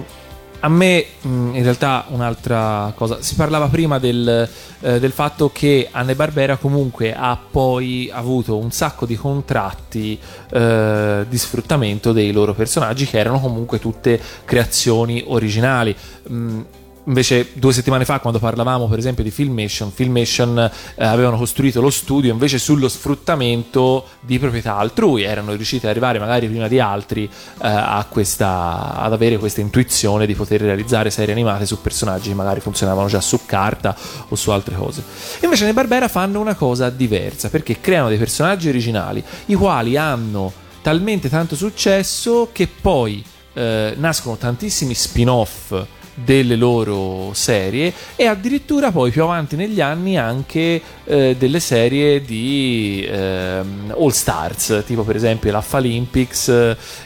a 0.66 0.70
me 0.70 1.05
mh, 1.22 1.28
in 1.53 1.61
realtà 1.61 2.05
un'altra 2.09 2.91
cosa, 2.95 3.22
si 3.22 3.36
parlava 3.36 3.68
prima 3.68 3.99
del, 3.99 4.49
eh, 4.82 4.99
del 4.99 5.11
fatto 5.11 5.51
che 5.53 5.89
Anne 5.91 6.16
Barbera 6.16 6.57
comunque 6.57 7.13
ha 7.13 7.38
poi 7.38 8.09
avuto 8.11 8.57
un 8.57 8.72
sacco 8.72 9.05
di 9.05 9.16
contratti 9.16 10.20
eh, 10.51 11.26
di 11.30 11.38
sfruttamento 11.38 12.11
dei 12.11 12.32
loro 12.32 12.55
personaggi 12.55 13.05
che 13.05 13.20
erano 13.20 13.39
comunque 13.39 13.80
tutte 13.80 14.20
creazioni 14.43 15.24
originali. 15.28 15.95
Mh, 16.28 16.61
Invece 17.08 17.51
due 17.53 17.72
settimane 17.72 18.03
fa 18.03 18.20
quando 18.20 18.39
parlavamo 18.39 18.88
per 18.88 18.97
esempio 18.97 19.24
di 19.24 19.30
Filmation, 19.30 19.91
Filmation 19.91 20.58
eh, 20.58 21.06
avevano 21.06 21.38
costruito 21.38 21.80
lo 21.80 21.91
studio 21.91 22.32
invece 22.32 22.58
sullo 22.58 22.89
sfruttamento 22.89 24.08
di 24.22 24.39
proprietà 24.39 24.78
altrui, 24.78 25.22
erano 25.22 25.53
riusciti 25.53 25.86
ad 25.86 25.91
arrivare 25.91 26.18
magari 26.18 26.47
prima 26.47 26.68
di 26.68 26.80
altri 26.80 27.30
eh, 27.62 28.06
questa, 28.10 28.95
ad 28.95 29.14
avere 29.14 29.38
questa 29.38 29.62
intuizione 29.62 30.26
di 30.26 30.34
poter 30.34 30.62
realizzare 30.62 31.12
serie 31.12 31.34
animate 31.34 31.68
su 31.68 31.80
personaggi 31.80 32.30
che 32.30 32.36
magari 32.36 32.60
funzionavano 32.60 33.08
già 33.08 33.22
su 33.22 33.45
carta 33.45 33.95
o 34.30 34.36
su 34.36 34.49
altre 34.49 34.76
cose. 34.76 35.03
Invece 35.41 35.66
nei 35.66 35.74
Barbera 35.74 36.08
fanno 36.08 36.39
una 36.39 36.56
cosa 36.56 36.89
diversa 36.89 37.49
perché 37.49 37.80
creano 37.80 38.10
dei 38.10 38.18
personaggi 38.18 38.68
originali 38.68 39.24
i 39.45 39.53
quali 39.53 39.95
hanno 39.95 40.51
talmente 40.82 41.30
tanto 41.30 41.56
successo 41.56 42.49
che 42.51 42.68
poi 42.68 43.24
eh, 43.53 43.93
nascono 43.95 44.38
tantissimi 44.38 44.93
spin-off 44.93 45.74
delle 46.16 46.55
loro 46.55 47.32
serie 47.34 47.93
e 48.16 48.26
addirittura 48.26 48.91
poi 48.91 49.11
più 49.11 49.24
avanti 49.24 49.55
negli 49.55 49.82
anni 49.82 50.18
anche 50.18 50.82
eh, 51.03 51.36
delle 51.38 51.59
serie 51.59 52.22
di 52.22 53.05
ehm, 53.07 53.93
All 53.97 54.09
Stars 54.09 54.84
tipo 54.86 55.03
per 55.03 55.16
esempio 55.16 55.51
la 55.51 55.63
Olympics 55.72 56.47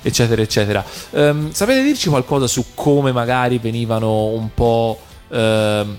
eccetera 0.01 0.41
eccetera. 0.41 0.83
Ehm, 1.11 1.51
sapete 1.51 1.83
dirci 1.83 2.09
qualcosa 2.09 2.47
su 2.47 2.65
come 2.75 3.11
magari 3.11 3.57
venivano 3.57 4.25
un 4.27 4.49
po' 4.53 4.99
ehm, 5.29 5.97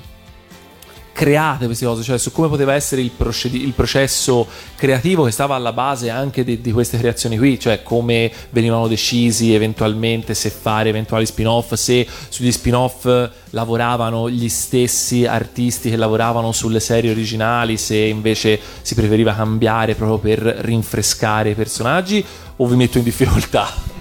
create 1.20 1.66
queste 1.66 1.84
cose, 1.84 2.02
cioè 2.02 2.16
su 2.16 2.32
come 2.32 2.48
poteva 2.48 2.72
essere 2.72 3.02
il, 3.02 3.10
procedi- 3.10 3.62
il 3.62 3.72
processo 3.72 4.46
creativo 4.74 5.24
che 5.24 5.30
stava 5.30 5.54
alla 5.54 5.74
base 5.74 6.08
anche 6.08 6.44
di, 6.44 6.62
di 6.62 6.72
queste 6.72 6.96
creazioni 6.96 7.36
qui, 7.36 7.60
cioè 7.60 7.82
come 7.82 8.32
venivano 8.48 8.88
decisi 8.88 9.52
eventualmente 9.52 10.32
se 10.32 10.48
fare 10.48 10.88
eventuali 10.88 11.26
spin-off, 11.26 11.74
se 11.74 12.06
sugli 12.30 12.50
spin-off 12.50 13.06
lavoravano 13.50 14.30
gli 14.30 14.48
stessi 14.48 15.26
artisti 15.26 15.90
che 15.90 15.96
lavoravano 15.96 16.52
sulle 16.52 16.80
serie 16.80 17.10
originali, 17.10 17.76
se 17.76 17.98
invece 17.98 18.58
si 18.80 18.94
preferiva 18.94 19.34
cambiare 19.34 19.94
proprio 19.94 20.16
per 20.16 20.40
rinfrescare 20.40 21.50
i 21.50 21.54
personaggi 21.54 22.24
o 22.56 22.66
vi 22.66 22.76
metto 22.76 22.96
in 22.96 23.04
difficoltà? 23.04 23.99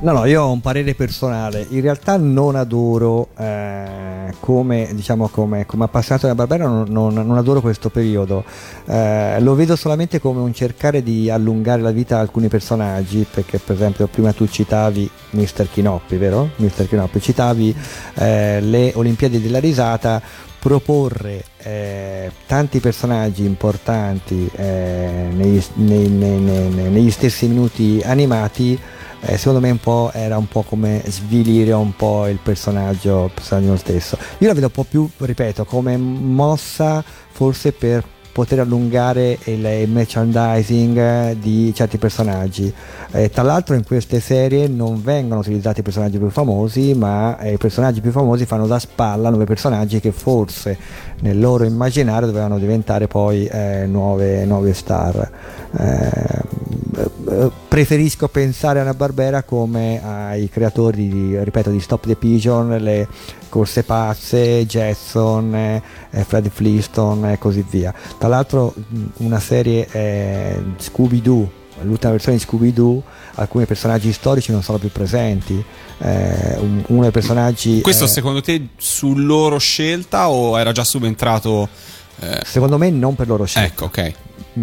No, 0.00 0.12
no, 0.12 0.24
io 0.26 0.42
ho 0.44 0.52
un 0.52 0.60
parere 0.60 0.94
personale. 0.94 1.66
In 1.70 1.80
realtà 1.80 2.16
non 2.16 2.54
adoro, 2.54 3.30
eh, 3.36 4.32
come, 4.38 4.88
diciamo, 4.92 5.26
come, 5.26 5.66
come 5.66 5.84
appassionato 5.84 6.26
della 6.28 6.36
Barbera, 6.36 6.68
non, 6.68 6.86
non- 6.88 7.14
non 7.14 7.36
adoro 7.36 7.60
questo 7.60 7.88
periodo. 7.90 8.44
Eh, 8.86 9.40
lo 9.40 9.56
vedo 9.56 9.74
solamente 9.74 10.20
come 10.20 10.38
un 10.40 10.54
cercare 10.54 11.02
di 11.02 11.28
allungare 11.30 11.82
la 11.82 11.90
vita 11.90 12.16
a 12.16 12.20
alcuni 12.20 12.46
personaggi, 12.46 13.26
perché 13.28 13.58
per 13.58 13.74
esempio 13.74 14.06
prima 14.06 14.32
tu 14.32 14.46
citavi 14.46 15.10
Mr. 15.30 15.68
Chinoppi, 15.68 16.16
vero? 16.16 16.50
Mr. 16.56 16.86
Chinoppi, 16.86 17.20
citavi 17.20 17.74
eh, 18.18 18.60
le 18.60 18.92
Olimpiadi 18.94 19.42
della 19.42 19.58
risata, 19.58 20.22
proporre 20.60 21.42
eh, 21.58 22.30
tanti 22.46 22.78
personaggi 22.78 23.44
importanti 23.44 24.48
eh, 24.54 25.26
negli, 25.32 25.60
nei- 25.74 26.08
nei- 26.08 26.38
nei- 26.38 26.88
negli 26.88 27.10
stessi 27.10 27.48
minuti 27.48 28.00
animati 28.04 28.78
eh, 29.20 29.36
secondo 29.36 29.60
me 29.60 29.70
un 29.70 29.78
po' 29.78 30.10
era 30.12 30.36
un 30.36 30.48
po' 30.48 30.62
come 30.62 31.02
svilire 31.06 31.72
un 31.72 31.94
po' 31.94 32.26
il 32.28 32.38
personaggio, 32.42 33.24
il 33.24 33.30
personaggio 33.32 33.76
stesso. 33.76 34.18
Io 34.38 34.46
la 34.46 34.54
vedo 34.54 34.66
un 34.66 34.72
po' 34.72 34.84
più, 34.84 35.08
ripeto, 35.16 35.64
come 35.64 35.96
mossa 35.96 37.02
forse 37.30 37.72
per 37.72 38.04
poter 38.38 38.60
allungare 38.60 39.36
il, 39.46 39.88
merchandising 39.88 40.96
eh, 40.96 41.36
di 41.40 41.74
certi 41.74 41.98
personaggi. 41.98 42.72
Eh, 43.10 43.30
tra 43.30 43.42
l'altro 43.42 43.74
in 43.74 43.82
queste 43.82 44.20
serie 44.20 44.68
non 44.68 45.02
vengono 45.02 45.40
utilizzati 45.40 45.80
i 45.80 45.82
personaggi 45.82 46.18
più 46.18 46.30
famosi, 46.30 46.94
ma 46.94 47.36
eh, 47.38 47.54
i 47.54 47.56
personaggi 47.56 48.00
più 48.00 48.12
famosi 48.12 48.46
fanno 48.46 48.68
da 48.68 48.78
spalla 48.78 49.30
nuovi 49.30 49.44
personaggi 49.44 49.98
che 49.98 50.12
forse 50.12 50.78
nel 51.20 51.38
loro 51.38 51.64
immaginario 51.64 52.26
dovevano 52.26 52.58
diventare 52.58 53.06
poi 53.06 53.46
eh, 53.46 53.86
nuove, 53.86 54.44
nuove 54.44 54.74
star. 54.74 55.30
Eh, 55.76 56.46
preferisco 57.68 58.28
pensare 58.28 58.80
a 58.80 58.82
una 58.82 58.94
Barbera 58.94 59.42
come 59.42 60.00
ai 60.02 60.48
creatori 60.48 61.08
di, 61.08 61.38
ripeto, 61.42 61.70
di 61.70 61.80
Stop 61.80 62.06
the 62.06 62.16
Pigeon, 62.16 62.76
le 62.78 63.06
corse 63.48 63.82
pazze, 63.82 64.66
Jetson, 64.66 65.54
eh, 65.54 65.82
Fred 66.24 66.48
Flintstone 66.48 67.34
e 67.34 67.38
così 67.38 67.64
via. 67.68 67.92
Tra 68.18 68.28
l'altro 68.28 68.74
una 69.18 69.40
serie 69.40 69.86
eh, 69.90 70.62
Scooby-Doo, 70.76 71.57
l'ultima 71.82 72.12
versione 72.12 72.36
di 72.36 72.42
Scooby-Doo, 72.44 73.02
alcuni 73.34 73.64
personaggi 73.66 74.12
storici 74.12 74.52
non 74.52 74.62
sono 74.62 74.78
più 74.78 74.90
presenti. 74.90 75.62
Eh, 75.98 76.56
un- 76.58 76.82
uno 76.88 77.02
dei 77.02 77.10
personaggi... 77.10 77.80
Questo 77.80 78.04
eh, 78.04 78.08
secondo 78.08 78.40
te 78.40 78.68
su 78.76 79.14
loro 79.16 79.58
scelta 79.58 80.28
o 80.30 80.58
era 80.58 80.72
già 80.72 80.84
subentrato? 80.84 81.68
eh, 82.20 82.40
Secondo 82.44 82.78
me 82.78 82.90
non 82.90 83.14
per 83.14 83.26
loro 83.28 83.44
scelta. 83.44 83.68
Ecco, 83.68 83.84
ok. 83.86 84.12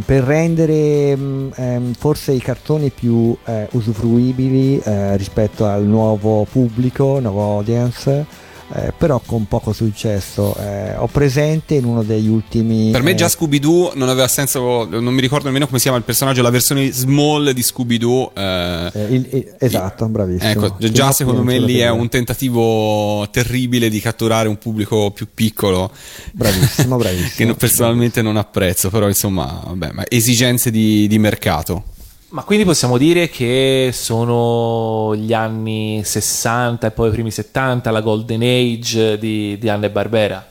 per 0.06 0.24
rendere 0.24 1.16
mh, 1.16 1.52
ehm, 1.56 1.94
forse 1.98 2.32
i 2.34 2.40
cartoni 2.40 2.90
più 2.90 3.36
eh, 3.46 3.68
usufruibili 3.72 4.78
eh, 4.80 5.16
rispetto 5.18 5.66
al 5.66 5.84
nuovo 5.84 6.46
pubblico, 6.52 7.20
nuovo 7.20 7.58
audience, 7.58 8.26
eh, 8.74 8.94
però 8.98 9.22
con 9.26 9.48
poco 9.48 9.74
successo. 9.74 10.56
Eh, 10.58 10.96
ho 10.96 11.08
presente 11.08 11.76
in 11.76 11.86
uno 11.86 12.04
degli 12.04 12.28
ultimi... 12.28 12.92
Per 12.92 13.04
me 13.04 13.12
eh, 13.12 13.16
già 13.16 13.30
Scooby-Doo 13.30 13.92
non 13.96 14.10
aveva 14.10 14.28
senso, 14.28 14.86
non 14.90 15.14
mi 15.14 15.22
ricordo 15.22 15.46
nemmeno 15.46 15.66
come 15.66 15.78
si 15.78 15.84
chiama 15.84 15.98
il 16.00 16.04
personaggio, 16.04 16.42
la 16.42 16.50
versione 16.50 16.92
small 16.92 17.52
di 17.52 17.62
Scooby-Doo. 17.62 18.32
eh, 18.36 18.92
eh, 18.94 19.04
il- 19.14 19.28
il- 19.32 19.56
esatto, 19.60 20.08
bravissimo. 20.08 20.50
Ecco, 20.66 20.76
già 20.80 21.04
non 21.06 21.14
secondo 21.14 21.44
me 21.44 21.60
lì 21.60 21.78
è 21.80 21.90
un 21.90 22.10
tentativo 22.10 23.28
terribile 23.32 23.90
di 23.90 24.00
catturare 24.00 24.48
un 24.48 24.58
pubblico 24.58 25.12
più 25.12 25.28
piccolo. 25.34 25.92
Bravissimo, 26.32 26.98
bravissimo. 26.98 27.52
che 27.52 27.58
personalmente 27.58 28.22
non 28.22 28.38
apprezzo, 28.38 28.90
però 28.90 29.08
insomma, 29.08 29.62
vabbè, 29.66 29.92
ma 29.92 30.04
esigenze 30.08 30.72
di, 30.72 31.08
di 31.08 31.20
mercato. 31.20 31.84
Ma 32.36 32.44
quindi 32.44 32.66
possiamo 32.66 32.98
dire 32.98 33.30
che 33.30 33.92
sono 33.94 35.16
gli 35.16 35.32
anni 35.32 36.02
60 36.04 36.88
e 36.88 36.92
poi 36.92 37.08
i 37.08 37.12
primi 37.12 37.32
70, 37.32 37.90
la 37.92 38.02
golden 38.02 38.42
age 38.42 39.18
di, 39.18 39.58
di 39.58 39.70
Anne 39.70 39.90
Barbera. 39.90 40.46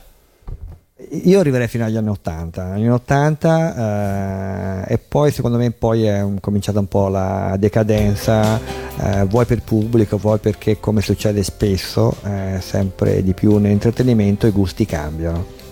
Io 1.25 1.39
arriverei 1.39 1.67
fino 1.67 1.85
agli 1.85 1.95
anni 1.95 2.09
80, 2.09 2.63
anni 2.63 2.89
80 2.89 4.87
eh, 4.87 4.93
e 4.95 4.97
poi 4.97 5.29
secondo 5.29 5.57
me 5.57 5.69
poi 5.69 6.05
è 6.05 6.23
un- 6.23 6.39
cominciata 6.39 6.79
un 6.79 6.87
po' 6.87 7.07
la 7.07 7.55
decadenza, 7.59 8.59
eh, 8.97 9.25
vuoi 9.25 9.45
per 9.45 9.61
pubblico, 9.61 10.17
vuoi 10.17 10.39
perché 10.39 10.79
come 10.79 11.01
succede 11.01 11.43
spesso, 11.43 12.15
eh, 12.23 12.57
sempre 12.61 13.21
di 13.21 13.35
più 13.35 13.57
nell'intrattenimento 13.57 14.47
i 14.47 14.51
gusti 14.51 14.87
cambiano. 14.87 15.64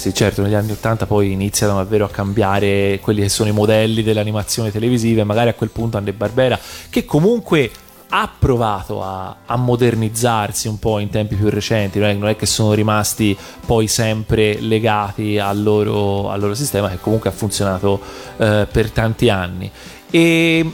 Sì, 0.00 0.14
certo, 0.14 0.40
negli 0.40 0.54
anni 0.54 0.72
80 0.72 1.04
poi 1.04 1.30
iniziano 1.30 1.74
davvero 1.74 2.06
a 2.06 2.08
cambiare 2.08 2.98
quelli 3.02 3.20
che 3.20 3.28
sono 3.28 3.50
i 3.50 3.52
modelli 3.52 4.02
dell'animazione 4.02 4.70
televisiva 4.70 5.20
e 5.20 5.24
magari 5.24 5.50
a 5.50 5.52
quel 5.52 5.68
punto 5.68 5.98
Anne 5.98 6.14
Barbera, 6.14 6.58
che 6.88 7.04
comunque 7.04 7.70
ha 8.08 8.32
provato 8.38 9.02
a, 9.02 9.36
a 9.44 9.56
modernizzarsi 9.56 10.68
un 10.68 10.78
po' 10.78 11.00
in 11.00 11.10
tempi 11.10 11.34
più 11.34 11.50
recenti, 11.50 11.98
non 11.98 12.08
è, 12.08 12.14
non 12.14 12.28
è 12.30 12.36
che 12.36 12.46
sono 12.46 12.72
rimasti 12.72 13.36
poi 13.66 13.88
sempre 13.88 14.58
legati 14.58 15.38
al 15.38 15.62
loro, 15.62 16.30
al 16.30 16.40
loro 16.40 16.54
sistema, 16.54 16.88
che 16.88 16.98
comunque 16.98 17.28
ha 17.28 17.34
funzionato 17.34 18.00
eh, 18.38 18.66
per 18.72 18.90
tanti 18.92 19.28
anni. 19.28 19.70
E 20.10 20.72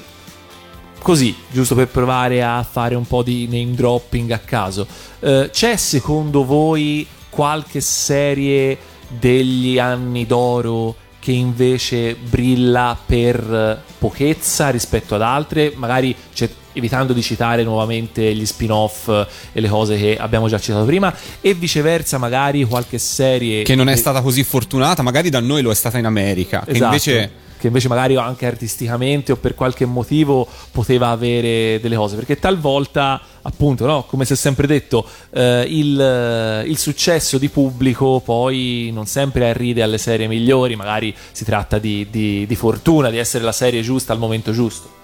così, 1.02 1.34
giusto 1.50 1.74
per 1.74 1.88
provare 1.88 2.44
a 2.44 2.62
fare 2.62 2.94
un 2.94 3.04
po' 3.08 3.24
di 3.24 3.48
name 3.48 3.74
dropping 3.74 4.30
a 4.30 4.38
caso, 4.38 4.86
eh, 5.18 5.50
c'è 5.52 5.74
secondo 5.74 6.44
voi 6.44 7.04
qualche 7.28 7.80
serie 7.80 8.94
degli 9.08 9.78
anni 9.78 10.26
d'oro 10.26 10.94
che 11.18 11.32
invece 11.32 12.14
brilla 12.14 12.96
per 13.04 13.82
pochezza 13.98 14.70
rispetto 14.70 15.14
ad 15.16 15.22
altre, 15.22 15.72
magari 15.74 16.14
c'è- 16.32 16.48
evitando 16.74 17.12
di 17.12 17.22
citare 17.22 17.64
nuovamente 17.64 18.32
gli 18.34 18.46
spin-off 18.46 19.08
e 19.08 19.60
le 19.60 19.68
cose 19.68 19.96
che 19.96 20.16
abbiamo 20.18 20.46
già 20.46 20.60
citato 20.60 20.84
prima, 20.84 21.12
e 21.40 21.54
viceversa 21.54 22.18
magari 22.18 22.62
qualche 22.64 22.98
serie 22.98 23.62
Che 23.64 23.74
non 23.74 23.88
è 23.88 23.94
che- 23.94 23.98
stata 23.98 24.20
così 24.20 24.44
fortunata, 24.44 25.02
magari 25.02 25.28
da 25.30 25.40
noi 25.40 25.62
lo 25.62 25.70
è 25.70 25.74
stata 25.74 25.98
in 25.98 26.04
America, 26.04 26.60
che 26.64 26.72
Esatto, 26.72 26.84
invece 26.84 27.30
che 27.66 27.68
invece 27.68 27.88
magari 27.88 28.16
anche 28.16 28.46
artisticamente 28.46 29.32
o 29.32 29.36
per 29.36 29.54
qualche 29.54 29.84
motivo 29.84 30.46
poteva 30.70 31.08
avere 31.08 31.80
delle 31.80 31.96
cose. 31.96 32.16
Perché 32.16 32.38
talvolta 32.38 33.20
appunto 33.42 33.86
no, 33.86 34.04
come 34.04 34.24
si 34.24 34.32
è 34.32 34.36
sempre 34.36 34.66
detto 34.66 35.06
eh, 35.30 35.64
il, 35.68 36.00
eh, 36.00 36.62
il 36.66 36.78
successo 36.78 37.38
di 37.38 37.48
pubblico 37.48 38.20
poi 38.24 38.90
non 38.92 39.06
sempre 39.06 39.48
arride 39.48 39.82
alle 39.82 39.98
serie 39.98 40.26
migliori 40.26 40.74
magari 40.74 41.14
si 41.30 41.44
tratta 41.44 41.78
di, 41.78 42.08
di- 42.10 42.44
di 42.46 42.56
fortuna 42.56 43.08
di 43.10 43.18
essere 43.18 43.44
la 43.44 43.52
serie 43.52 43.82
giusta 43.82 44.12
al 44.12 44.18
momento 44.18 44.52
giusto. 44.52 44.94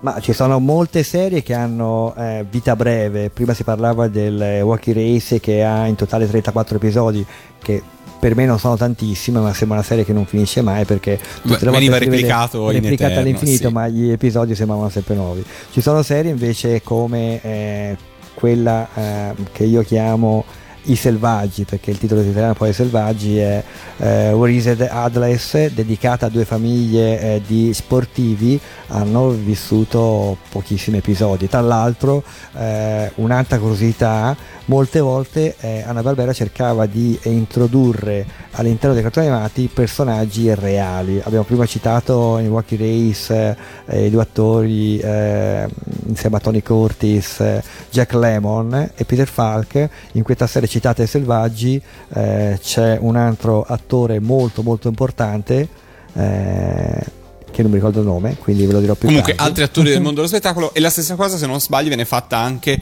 Ma 0.00 0.18
ci 0.20 0.32
sono 0.32 0.58
molte 0.58 1.02
serie 1.02 1.42
che 1.42 1.52
hanno 1.52 2.14
eh, 2.16 2.46
vita 2.48 2.74
breve, 2.74 3.28
prima 3.28 3.52
si 3.52 3.64
parlava 3.64 4.08
del 4.08 4.62
Wacky 4.62 4.92
Race 4.94 5.40
che 5.40 5.62
ha 5.62 5.86
in 5.86 5.94
totale 5.94 6.26
34 6.26 6.76
episodi, 6.76 7.26
che 7.62 7.82
per 8.20 8.36
me 8.36 8.44
non 8.44 8.58
sono 8.58 8.76
tantissime, 8.76 9.40
ma 9.40 9.52
sembra 9.54 9.78
una 9.78 9.86
serie 9.86 10.04
che 10.04 10.12
non 10.12 10.26
finisce 10.26 10.60
mai 10.60 10.84
perché 10.84 11.18
tutte 11.40 11.64
le 11.64 11.70
veniva 11.70 11.98
vede 11.98 12.10
replicato 12.10 12.70
in 12.70 12.82
replicata 12.82 13.12
eterno, 13.12 13.20
all'infinito, 13.20 13.68
sì. 13.68 13.74
ma 13.74 13.88
gli 13.88 14.10
episodi 14.10 14.54
sembravano 14.54 14.90
sempre 14.90 15.14
nuovi. 15.14 15.42
Ci 15.70 15.80
sono 15.80 16.02
serie 16.02 16.30
invece 16.30 16.82
come 16.82 17.42
eh, 17.42 17.96
quella 18.34 18.86
eh, 18.94 19.34
che 19.52 19.64
io 19.64 19.82
chiamo 19.82 20.44
I 20.84 20.96
Selvaggi, 20.96 21.64
perché 21.64 21.90
il 21.90 21.98
titolo 21.98 22.22
italiano 22.22 22.54
poi 22.54 22.70
è 22.70 22.72
Selvaggi, 22.72 23.38
è 23.38 23.62
eh, 23.98 24.32
Where 24.32 24.88
Atlas, 24.88 25.68
dedicata 25.68 26.26
a 26.26 26.28
due 26.28 26.44
famiglie 26.44 27.20
eh, 27.20 27.42
di 27.46 27.72
sportivi, 27.74 28.58
hanno 28.88 29.28
vissuto 29.30 30.36
pochissimi 30.50 30.98
episodi. 30.98 31.48
Tra 31.48 31.60
l'altro, 31.60 32.22
eh, 32.56 33.10
un'altra 33.16 33.58
curiosità, 33.58 34.36
molte 34.66 35.00
volte 35.00 35.56
eh, 35.60 35.82
Anna 35.84 36.02
Barbera 36.02 36.32
cercava 36.32 36.86
di 36.86 37.18
introdurre 37.24 38.24
all'interno 38.52 38.94
dei 38.94 39.02
cartoni 39.02 39.26
animati 39.26 39.68
personaggi 39.72 40.52
reali. 40.54 41.20
Abbiamo 41.22 41.44
prima 41.44 41.66
citato 41.66 42.38
in 42.38 42.48
Wacky 42.48 42.76
Race 42.76 43.56
eh, 43.86 44.06
i 44.06 44.10
due 44.10 44.22
attori 44.22 44.98
eh, 44.98 45.68
insieme 46.06 46.36
a 46.36 46.40
Tony 46.40 46.62
Curtis, 46.62 47.40
eh, 47.40 47.62
Jack 47.90 48.14
Lemmon 48.14 48.92
e 48.94 49.04
Peter 49.04 49.28
Falk. 49.28 49.88
In 50.12 50.22
questa 50.22 50.46
serie 50.46 50.68
citata 50.70 51.02
ai 51.02 51.08
Selvaggi 51.08 51.80
eh, 52.14 52.58
c'è 52.62 52.96
un 52.98 53.16
altro 53.16 53.62
attore 53.62 54.20
molto 54.20 54.62
molto 54.62 54.88
importante 54.88 55.68
eh, 56.14 57.04
che 57.50 57.62
non 57.62 57.70
mi 57.70 57.76
ricordo 57.76 57.98
il 58.00 58.06
nome, 58.06 58.36
quindi 58.38 58.64
ve 58.64 58.72
lo 58.72 58.80
dirò 58.80 58.94
più 58.94 59.08
Comunque, 59.08 59.34
tardi. 59.34 59.48
altri 59.48 59.64
attori 59.64 59.90
del 59.90 59.98
mondo 60.02 60.16
dello 60.16 60.28
spettacolo. 60.28 60.72
E 60.72 60.80
la 60.80 60.88
stessa 60.90 61.16
cosa, 61.16 61.36
se 61.36 61.46
non 61.46 61.60
sbaglio, 61.60 61.88
viene 61.88 62.04
fatta 62.04 62.38
anche. 62.38 62.80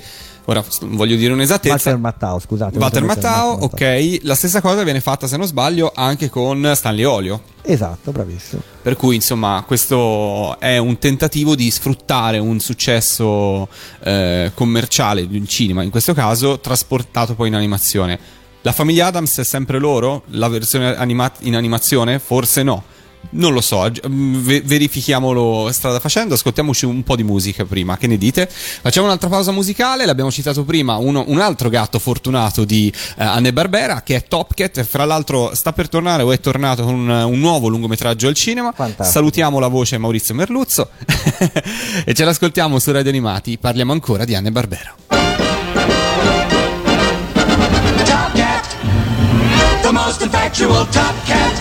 Ora 0.51 0.65
voglio 0.81 1.17
dire 1.17 1.35
un'esattezza. 1.35 1.75
Walter 1.75 1.99
Mattau, 1.99 2.39
scusate. 2.39 2.79
Walter 2.79 3.05
Mattau. 3.05 3.59
ok. 3.65 4.21
La 4.23 4.35
stessa 4.35 4.63
cosa 4.63 4.83
viene 4.83 5.01
fatta, 5.01 5.27
se 5.27 5.37
non 5.37 5.47
sbaglio, 5.47 5.93
anche 5.95 6.31
con 6.31 6.73
Stanley 6.75 7.05
Olio. 7.05 7.43
Esatto, 7.61 8.13
bravissimo. 8.13 8.63
Per 8.81 8.97
cui, 8.97 9.17
insomma, 9.17 9.63
questo 9.67 10.59
è 10.59 10.79
un 10.79 10.97
tentativo 10.97 11.55
di 11.55 11.71
sfruttare 11.71 12.39
un 12.39 12.61
successo 12.61 13.69
eh, 14.03 14.53
commerciale 14.55 15.29
di 15.29 15.37
un 15.37 15.47
cinema, 15.47 15.83
in 15.83 15.91
questo 15.91 16.15
caso, 16.15 16.59
trasportato 16.61 17.35
poi 17.35 17.49
in 17.49 17.55
animazione. 17.55 18.19
La 18.63 18.73
famiglia 18.73 19.09
Adams 19.09 19.39
è 19.39 19.45
sempre 19.45 19.79
loro? 19.79 20.23
La 20.29 20.49
versione 20.49 20.97
anima- 20.97 21.31
in 21.41 21.57
animazione? 21.57 22.19
Forse 22.19 22.63
no. 22.63 22.83
Non 23.31 23.53
lo 23.53 23.61
so, 23.61 23.91
ve- 24.09 24.63
verifichiamolo 24.63 25.71
strada 25.71 26.01
facendo, 26.01 26.33
ascoltiamoci 26.33 26.87
un 26.87 27.03
po' 27.03 27.15
di 27.15 27.25
musica 27.25 27.67
prima, 27.67 27.99
che 27.99 28.07
ne 28.07 28.17
dite? 28.17 28.49
Facciamo 28.49 29.07
un'altra 29.07 29.29
pausa 29.29 29.53
musicale, 29.53 30.07
l'abbiamo 30.07 30.31
citato 30.31 30.65
prima, 30.65 30.97
uno- 30.97 31.25
un 31.27 31.39
altro 31.39 31.69
gatto 31.69 31.99
fortunato 31.99 32.65
di 32.65 32.91
eh, 33.19 33.23
Anne 33.23 33.53
Barbera 33.53 34.01
che 34.01 34.17
è 34.17 34.25
Top 34.27 34.55
Cat, 34.55 34.83
fra 34.83 35.05
l'altro 35.05 35.55
sta 35.55 35.75
per 35.75 35.91
tornare 35.91 36.23
o 36.23 36.33
è 36.33 36.41
tornato 36.41 36.85
con 36.85 36.95
un, 36.95 37.09
un 37.11 37.39
nuovo 37.39 37.69
lungometraggio 37.69 38.29
al 38.29 38.35
cinema. 38.35 38.73
Fantastico. 38.73 39.09
Salutiamo 39.11 39.59
la 39.59 39.69
voce 39.69 39.99
Maurizio 39.99 40.35
Merluzzo 40.35 40.89
e 42.07 42.15
ce 42.15 42.25
l'ascoltiamo 42.25 42.79
su 42.79 42.91
Radio 42.93 43.11
Animati, 43.11 43.59
parliamo 43.59 43.93
ancora 43.93 44.25
di 44.25 44.35
Anne 44.35 44.51
Barbera. 44.51 44.95
Top 48.05 48.33
Cat, 48.35 48.77
the 49.83 49.91
most 49.93 50.23
infactual 50.23 50.89
Top 50.89 51.15
Cat, 51.27 51.53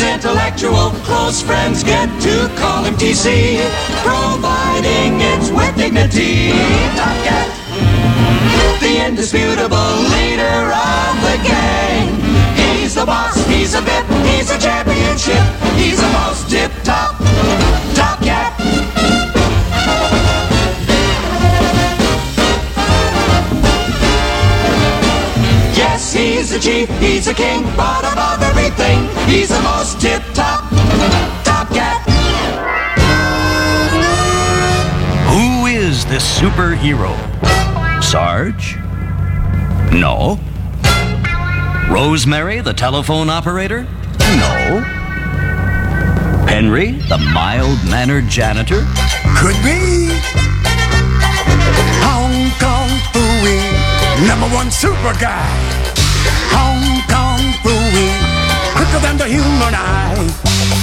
intellectual 0.00 0.90
close 1.04 1.42
friends 1.42 1.82
get 1.82 2.08
to 2.22 2.48
call 2.56 2.84
him 2.84 2.94
TC, 2.94 3.58
providing 4.02 5.20
it's 5.20 5.50
with 5.50 5.74
dignity. 5.76 6.50
Top 6.96 7.18
the 8.80 9.04
indisputable 9.04 9.92
leader 10.14 10.72
of 10.72 11.14
the 11.26 11.36
gang. 11.42 12.08
He's 12.56 12.94
the 12.94 13.04
boss, 13.04 13.36
he's 13.46 13.74
a 13.74 13.82
bit, 13.82 14.04
he's 14.24 14.50
a 14.50 14.58
championship, 14.58 15.44
he's 15.74 16.00
the 16.00 16.08
most 16.12 16.48
tip 16.48 16.70
top. 16.84 17.87
He's 26.18 26.50
the 26.50 26.58
chief, 26.58 26.88
he's 26.98 27.26
the 27.26 27.34
king, 27.34 27.62
but 27.76 28.00
above 28.12 28.42
everything, 28.42 28.98
he's 29.28 29.48
the 29.48 29.60
most 29.62 30.00
tip 30.00 30.22
top. 30.34 30.68
Top 31.44 31.68
Cat. 31.68 32.02
Who 35.30 35.66
is 35.66 36.04
this 36.06 36.24
superhero? 36.38 37.14
Sarge? 38.02 38.76
No. 39.92 40.38
Rosemary, 41.88 42.60
the 42.60 42.74
telephone 42.74 43.30
operator? 43.30 43.82
No. 44.20 44.84
Henry, 46.48 46.92
the 47.08 47.18
mild 47.32 47.78
mannered 47.88 48.28
janitor? 48.28 48.84
Could 49.36 49.56
be. 49.62 50.08
Hong 52.02 52.50
Kong 52.58 52.90
Fooey, 53.12 54.26
number 54.26 54.54
one 54.54 54.70
super 54.70 55.12
guy. 55.20 55.77
Quicker 58.88 59.02
than 59.06 59.16
the 59.16 59.26
human 59.26 59.74
eye. 59.74 60.16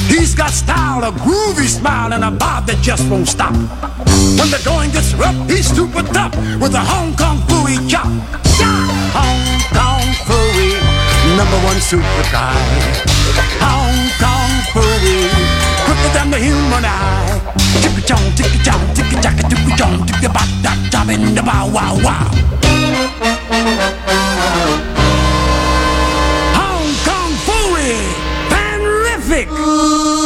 He's 0.08 0.36
got 0.36 0.52
style, 0.52 1.04
a 1.04 1.12
groovy 1.12 1.68
smile, 1.68 2.14
and 2.14 2.24
a 2.24 2.32
bob 2.32 2.68
that 2.68 2.82
just 2.82 3.10
won't 3.10 3.28
stop. 3.28 3.54
When 4.38 4.50
the 4.54 4.62
going 4.64 4.92
gets 4.92 5.14
rough, 5.14 5.36
he's 5.50 5.68
super 5.68 6.04
tough 6.14 6.36
with 6.62 6.74
a 6.76 6.84
Hong 6.84 7.16
Kong 7.16 7.38
Fooey 7.48 7.78
chop. 7.90 8.06
Yeah! 8.60 8.88
Hong 9.18 9.46
Kong 9.74 10.06
Fooey, 10.28 10.78
number 11.38 11.58
one 11.66 11.80
super 11.82 12.24
guy. 12.32 12.54
Hong 13.62 13.98
Kong 14.22 14.54
Fooey, 14.74 15.30
quicker 15.86 16.12
than 16.14 16.30
the 16.32 16.38
human 16.38 16.86
eye. 16.86 17.42
Chicka 17.82 18.02
chong, 18.06 18.26
chicka 18.38 18.60
chong, 18.66 18.82
chicka 18.96 19.18
chaka, 19.24 19.44
chicka 19.50 19.72
chong, 19.78 19.96
chicka 20.06 20.30
bop, 20.34 20.50
dop, 20.62 20.78
chop 20.92 21.10
in 21.10 21.34
the 21.34 21.42
bow, 21.42 21.68
wow, 21.74 21.98
wow. 22.04 23.95
Music. 29.36 30.25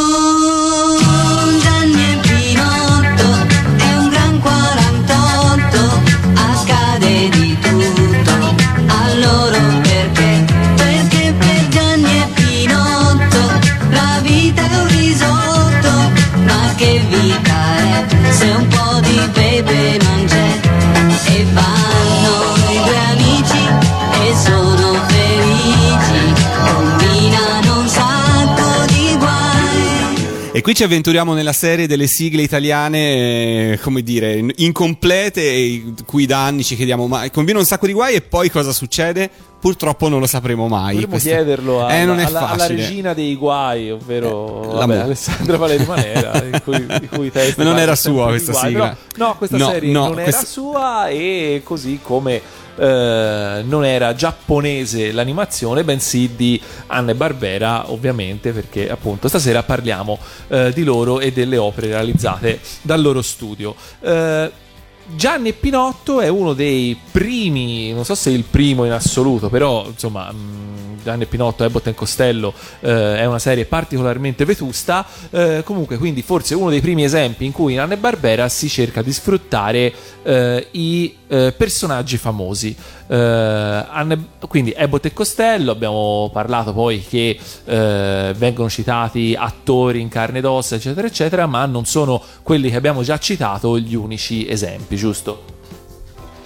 E 30.60 30.62
qui 30.62 30.74
ci 30.74 30.82
avventuriamo 30.84 31.32
nella 31.32 31.54
serie 31.54 31.86
delle 31.86 32.06
sigle 32.06 32.42
italiane, 32.42 33.72
eh, 33.72 33.78
come 33.80 34.02
dire, 34.02 34.44
incomplete, 34.56 35.82
cui 36.04 36.26
danni 36.26 36.62
ci 36.64 36.76
chiediamo, 36.76 37.06
ma 37.06 37.30
conviene 37.30 37.60
un 37.60 37.64
sacco 37.64 37.86
di 37.86 37.94
guai 37.94 38.16
e 38.16 38.20
poi 38.20 38.50
cosa 38.50 38.70
succede? 38.70 39.30
Purtroppo 39.58 40.08
non 40.10 40.20
lo 40.20 40.26
sapremo 40.26 40.68
mai. 40.68 40.96
Potremmo 40.96 41.12
Questo- 41.12 41.28
chiederlo 41.30 41.86
alla, 41.86 41.94
eh, 42.20 42.24
alla- 42.24 42.48
alla 42.50 42.66
regina 42.66 43.14
dei 43.14 43.36
guai, 43.36 43.90
ovvero 43.90 44.70
la 44.74 44.84
vabbè, 44.84 44.96
Alessandra 44.98 45.56
Valeri 45.56 45.86
Manera, 45.86 46.44
i 46.44 46.60
cui, 47.08 47.30
testi 47.30 47.54
Ma 47.56 47.64
non 47.64 47.78
era 47.78 47.96
sua 47.96 48.26
questa 48.26 48.52
guai, 48.52 48.66
sigla. 48.68 48.96
però- 49.14 49.28
no, 49.28 49.36
questa 49.38 49.56
No, 49.56 49.70
serie 49.70 49.92
no, 49.92 50.00
non 50.08 50.12
era 50.12 50.22
questa- 50.24 50.44
sua 50.44 51.08
e 51.08 51.62
così 51.64 52.00
come 52.02 52.42
eh, 52.80 53.62
non 53.62 53.84
era 53.84 54.14
giapponese 54.14 55.12
l'animazione, 55.12 55.84
bensì 55.84 56.34
di 56.34 56.58
Anne 56.86 57.14
Barbera, 57.14 57.92
ovviamente, 57.92 58.52
perché 58.52 58.90
appunto 58.90 59.28
stasera 59.28 59.62
parliamo 59.62 60.18
eh, 60.48 60.72
di 60.72 60.82
loro 60.82 61.20
e 61.20 61.30
delle 61.30 61.58
opere 61.58 61.88
realizzate 61.88 62.58
dal 62.80 63.02
loro 63.02 63.20
studio. 63.20 63.74
Eh, 64.00 64.68
Gianni 65.12 65.52
Pinotto 65.52 66.20
è 66.20 66.28
uno 66.28 66.54
dei 66.54 66.98
primi, 67.10 67.92
non 67.92 68.04
so 68.04 68.14
se 68.14 68.30
il 68.30 68.44
primo 68.44 68.84
in 68.84 68.92
assoluto, 68.92 69.48
però 69.48 69.86
insomma 69.86 70.30
mh, 70.30 71.02
Gianni 71.02 71.26
Pinotto, 71.26 71.64
Ebbot 71.64 71.88
e 71.88 71.94
Costello 71.94 72.54
eh, 72.80 73.18
è 73.18 73.24
una 73.26 73.40
serie 73.40 73.64
particolarmente 73.64 74.44
vetusta, 74.44 75.04
eh, 75.30 75.62
comunque 75.64 75.98
quindi 75.98 76.22
forse 76.22 76.54
uno 76.54 76.70
dei 76.70 76.80
primi 76.80 77.04
esempi 77.04 77.44
in 77.44 77.52
cui 77.52 77.72
in 77.72 77.80
Anne 77.80 77.96
Barbera 77.96 78.48
si 78.48 78.68
cerca 78.68 79.02
di 79.02 79.12
sfruttare 79.12 79.92
eh, 80.22 80.68
i 80.72 81.16
eh, 81.30 81.54
personaggi 81.56 82.16
famosi. 82.16 82.76
Eh, 83.06 84.18
quindi 84.48 84.74
Ebbot 84.76 85.04
e 85.06 85.12
Costello, 85.12 85.70
abbiamo 85.70 86.28
parlato 86.32 86.72
poi 86.72 87.00
che 87.00 87.38
eh, 87.64 88.34
vengono 88.36 88.68
citati 88.68 89.36
attori 89.38 90.00
in 90.00 90.08
carne 90.08 90.38
ed 90.38 90.44
ossa, 90.44 90.74
eccetera, 90.74 91.06
eccetera, 91.06 91.46
ma 91.46 91.64
non 91.66 91.84
sono 91.86 92.20
quelli 92.42 92.68
che 92.68 92.76
abbiamo 92.76 93.02
già 93.02 93.18
citato 93.18 93.78
gli 93.78 93.94
unici 93.94 94.48
esempi, 94.48 94.96
giusto? 94.96 95.58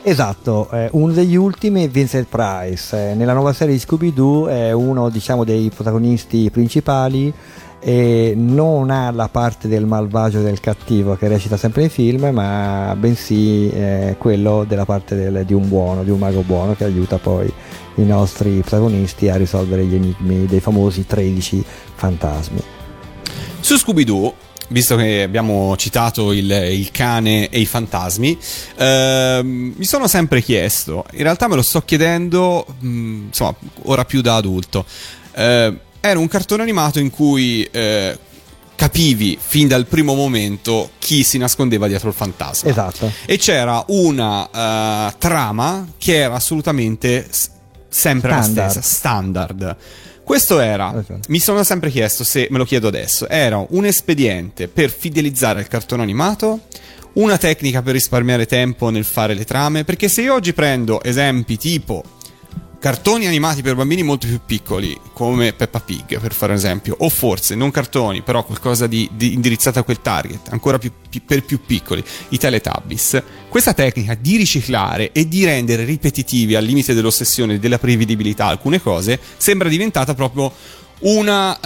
Esatto, 0.07 0.69
eh, 0.71 0.91
uno 0.93 1.15
degli 1.15 1.35
ultimi 1.35 1.87
è 1.87 1.89
Vincent 1.89 2.27
Price. 2.29 3.13
Eh, 3.13 3.15
nella 3.15 3.33
nuova 3.33 3.55
serie 3.55 3.73
di 3.73 3.81
Scooby-Doo 3.81 4.49
è 4.49 4.71
uno 4.71 5.09
diciamo, 5.09 5.45
dei 5.45 5.71
protagonisti 5.75 6.51
principali 6.51 7.33
e 7.87 8.33
non 8.35 8.89
ha 8.89 9.11
la 9.11 9.29
parte 9.29 9.69
del 9.69 9.85
malvagio 9.85 10.41
e 10.41 10.43
del 10.43 10.59
cattivo 10.59 11.17
che 11.17 11.29
recita 11.29 11.59
sempre 11.59 11.83
nei 11.83 11.91
film, 11.91 12.31
ma 12.33 12.97
bensì 12.99 13.69
eh, 13.69 14.15
quello 14.17 14.65
della 14.67 14.87
parte 14.87 15.15
del- 15.15 15.45
di 15.45 15.53
un 15.53 15.69
buono, 15.69 16.03
di 16.03 16.09
un 16.11 16.19
mago 16.19 16.41
buono 16.41 16.75
che 16.75 16.85
aiuta 16.85 17.19
poi 17.19 17.53
i 17.97 18.05
nostri 18.05 18.61
protagonisti 18.61 19.29
a 19.29 19.37
risolvere 19.37 19.85
gli 19.85 19.95
enigmi 19.97 20.47
dei 20.47 20.61
famosi 20.61 21.05
13 21.05 21.63
fantasmi. 21.95 22.63
Su 23.61 23.77
Scooby-Doo, 23.77 24.35
visto 24.69 24.97
che 24.97 25.23
abbiamo 25.23 25.77
citato 25.77 26.33
il, 26.33 26.51
il 26.51 26.91
cane 26.91 27.51
e 27.51 27.61
i 27.61 27.67
fantasmi, 27.67 28.39
ehm, 28.79 29.75
mi 29.77 29.85
sono 29.85 30.09
sempre 30.09 30.41
chiesto, 30.41 31.05
in 31.13 31.23
realtà 31.23 31.49
me 31.49 31.57
lo 31.57 31.63
sto 31.63 31.83
chiedendo, 31.83 32.65
mh, 32.79 33.25
insomma, 33.27 33.55
ora 33.83 34.07
più 34.07 34.23
da 34.23 34.37
adulto. 34.37 34.87
Eh, 35.35 35.79
era 36.07 36.19
un 36.19 36.29
cartone 36.29 36.63
animato 36.63 36.99
in 36.99 37.09
cui 37.11 37.67
eh, 37.71 38.19
capivi 38.77 39.39
fin 39.41 39.69
dal 39.69 39.87
primo 39.87 40.15
momento 40.15 40.91
chi 40.99 41.23
si 41.23 41.39
nascondeva 41.39 41.87
dietro 41.87 42.09
il 42.11 42.15
fantasma. 42.15 42.69
Esatto. 42.69 43.11
E 43.25 43.39
c'era 43.39 43.83
una 43.89 45.09
eh, 45.09 45.15
trama 45.17 45.87
che 45.97 46.17
era 46.17 46.35
assolutamente 46.35 47.27
s- 47.31 47.49
sempre 47.89 48.31
Standard. 48.33 48.57
la 48.57 48.69
stessa, 48.69 48.95
standard. 48.97 49.77
Questo 50.23 50.61
era, 50.61 51.05
mi 51.29 51.39
sono 51.39 51.63
sempre 51.65 51.91
chiesto 51.91 52.23
se 52.25 52.49
me 52.51 52.59
lo 52.59 52.65
chiedo 52.65 52.89
adesso, 52.89 53.29
era 53.29 53.65
un 53.69 53.85
espediente 53.87 54.69
per 54.69 54.91
fidelizzare 54.91 55.61
il 55.61 55.69
cartone 55.69 56.03
animato, 56.03 56.61
una 57.15 57.37
tecnica 57.39 57.83
per 57.83 57.93
risparmiare 57.93 58.47
tempo 58.47 58.89
nel 58.91 59.05
fare 59.05 59.35
le 59.35 59.45
trame, 59.45 59.85
perché 59.85 60.09
se 60.09 60.23
io 60.23 60.35
oggi 60.35 60.53
prendo 60.55 61.03
esempi 61.03 61.57
tipo 61.59 62.03
cartoni 62.85 63.27
animati 63.27 63.63
per 63.63 63.77
bambini 63.77 64.03
molto 64.03 64.27
più 64.27 64.41
piccoli, 64.45 64.95
come 65.15 65.55
Peppa 65.55 65.81
Pig 65.81 66.21
per 66.21 66.35
fare 66.35 66.53
un 66.53 66.59
esempio, 66.59 66.95
o 66.99 67.09
forse 67.09 67.55
non 67.55 67.71
cartoni, 67.71 68.21
però 68.21 68.45
qualcosa 68.45 68.87
di, 68.87 69.09
di 69.15 69.33
indirizzato 69.33 69.79
a 69.79 69.85
quel 69.85 70.03
target, 70.03 70.49
ancora 70.51 70.77
più, 70.77 70.93
pi- 71.09 71.23
per 71.23 71.45
più 71.45 71.65
piccoli, 71.65 72.05
i 72.29 72.37
Teletubbies. 72.37 73.23
Questa 73.49 73.73
tecnica 73.73 74.15
di 74.15 74.37
riciclare 74.37 75.13
e 75.13 75.27
di 75.27 75.47
rendere 75.47 75.85
ripetitivi 75.85 76.57
al 76.57 76.65
limite 76.65 76.93
dell'ossessione 76.93 77.55
e 77.55 77.59
della 77.59 77.79
prevedibilità 77.79 78.49
alcune 78.49 78.83
cose 78.83 79.19
sembra 79.39 79.71
diventata 79.71 80.13
proprio 80.13 80.53
una 81.05 81.59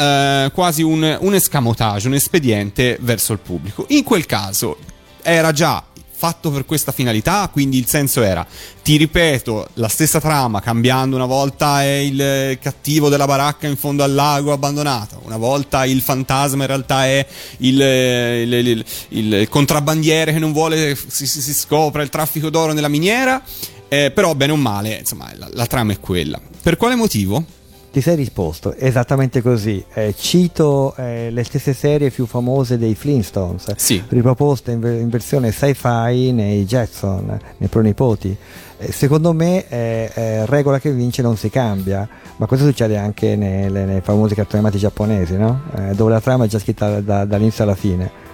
eh, 0.45 0.53
quasi 0.53 0.85
un, 0.85 1.19
un 1.21 1.35
escamotage, 1.35 2.07
un 2.07 2.15
espediente 2.15 2.97
verso 3.01 3.33
il 3.33 3.41
pubblico. 3.41 3.87
In 3.89 4.05
quel 4.05 4.25
caso 4.25 4.79
era 5.21 5.51
già 5.51 5.85
fatto 6.19 6.51
per 6.51 6.65
questa 6.67 6.91
finalità, 6.91 7.49
quindi 7.53 7.79
il 7.79 7.87
senso 7.87 8.23
era 8.23 8.45
ti 8.83 8.97
ripeto 8.97 9.69
la 9.75 9.87
stessa 9.87 10.19
trama 10.19 10.61
cambiando 10.61 11.15
una 11.15 11.27
volta 11.27 11.83
è 11.83 11.93
il 11.99 12.59
cattivo 12.61 13.09
della 13.09 13.27
baracca 13.27 13.69
in 13.69 13.77
fondo 13.77 14.03
al 14.03 14.13
lago 14.13 14.53
abbandonato, 14.53 15.21
una 15.25 15.37
volta 15.37 15.85
il 15.85 16.01
fantasma 16.03 16.63
in 16.63 16.67
realtà 16.67 17.05
è 17.07 17.25
il, 17.59 17.81
il- 17.81 18.53
il- 18.53 18.85
il- 19.11 19.49
contrabbandiere 19.49 20.33
che 20.33 20.41
non 20.41 20.53
vuole 20.53 20.97
si, 20.97 21.27
si- 21.27 21.53
scopre 21.55 22.03
il 22.03 22.09
traffico 22.09 22.51
d'oro 22.51 22.73
nella 22.73 22.89
miniera, 22.89 23.41
eh, 23.89 24.11
però 24.11 24.35
bene 24.35 24.53
o 24.53 24.57
male 24.57 24.97
insomma 24.99 25.31
la, 25.37 25.49
la 25.53 25.67
trama 25.67 25.93
è 25.93 26.01
quella. 26.01 26.41
Per 26.61 26.77
quale 26.77 26.97
motivo? 26.97 27.45
Ti 27.91 28.03
sei 28.03 28.17
risposto, 28.17 28.75
esattamente 28.77 29.41
così. 29.41 29.83
Eh, 29.95 30.15
cito 30.17 30.95
eh, 30.97 31.31
le 31.31 31.43
stesse 31.43 31.73
serie 31.73 32.11
più 32.11 32.27
famose 32.27 32.77
dei 32.77 32.95
Flintstones, 32.95 33.75
Sì. 33.77 34.03
riproposte 34.09 34.73
in, 34.73 34.85
in 34.85 35.09
versione 35.09 35.51
sci-fi 35.51 36.33
nei 36.33 36.65
Jetson, 36.67 37.39
nei 37.57 37.69
pronipoti. 37.69 38.37
Eh, 38.79 38.93
secondo 38.93 39.33
me, 39.33 39.67
eh, 39.69 40.11
eh, 40.15 40.47
regola 40.47 40.79
che 40.79 40.93
vince 40.93 41.23
non 41.23 41.37
si 41.37 41.49
cambia, 41.49 42.07
ma 42.37 42.47
questo 42.47 42.67
succede 42.67 42.97
anche 42.99 43.35
nelle- 43.37 43.87
nei 43.87 44.01
famosi 44.03 44.35
cartoni 44.35 44.59
animati 44.63 44.79
giapponesi, 44.79 45.37
no? 45.39 45.63
Eh, 45.75 45.95
dove 45.95 46.11
la 46.13 46.21
trama 46.21 46.45
è 46.45 46.47
già 46.49 46.59
scritta 46.59 47.01
da- 47.01 47.25
dall'inizio 47.25 47.65
alla 47.65 47.75
fine. 47.75 48.27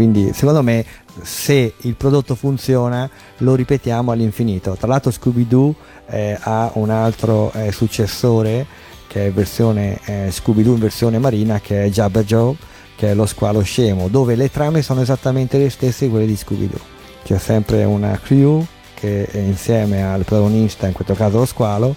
Quindi, 0.00 0.32
secondo 0.32 0.62
me, 0.62 0.82
se 1.20 1.74
il 1.76 1.94
prodotto 1.94 2.34
funziona, 2.34 3.06
lo 3.38 3.54
ripetiamo 3.54 4.10
all'infinito. 4.10 4.74
Tra 4.74 4.88
l'altro, 4.88 5.10
Scooby-Doo 5.10 5.74
eh, 6.06 6.38
ha 6.40 6.70
un 6.76 6.88
altro 6.88 7.52
eh, 7.52 7.70
successore 7.70 8.64
che 9.06 9.26
è 9.26 9.30
versione 9.30 10.00
eh, 10.06 10.30
Scooby-Doo 10.30 10.72
in 10.72 10.80
versione 10.80 11.18
marina 11.18 11.60
che 11.60 11.84
è 11.84 11.90
Jabba 11.90 12.22
Joe 12.22 12.56
che 12.96 13.10
è 13.10 13.14
lo 13.14 13.26
squalo 13.26 13.60
scemo 13.60 14.08
dove 14.08 14.36
le 14.36 14.50
trame 14.50 14.82
sono 14.82 15.02
esattamente 15.02 15.58
le 15.58 15.68
stesse 15.68 16.04
di 16.04 16.10
quelle 16.10 16.26
di 16.26 16.36
Scooby-Doo 16.36 16.80
c'è 17.24 17.38
sempre 17.38 17.82
una 17.82 18.18
crew 18.22 18.64
che 18.94 19.28
insieme 19.32 20.04
al 20.04 20.24
protagonista 20.24 20.86
in 20.86 20.92
questo 20.92 21.14
caso 21.14 21.38
lo 21.38 21.44
squalo 21.44 21.96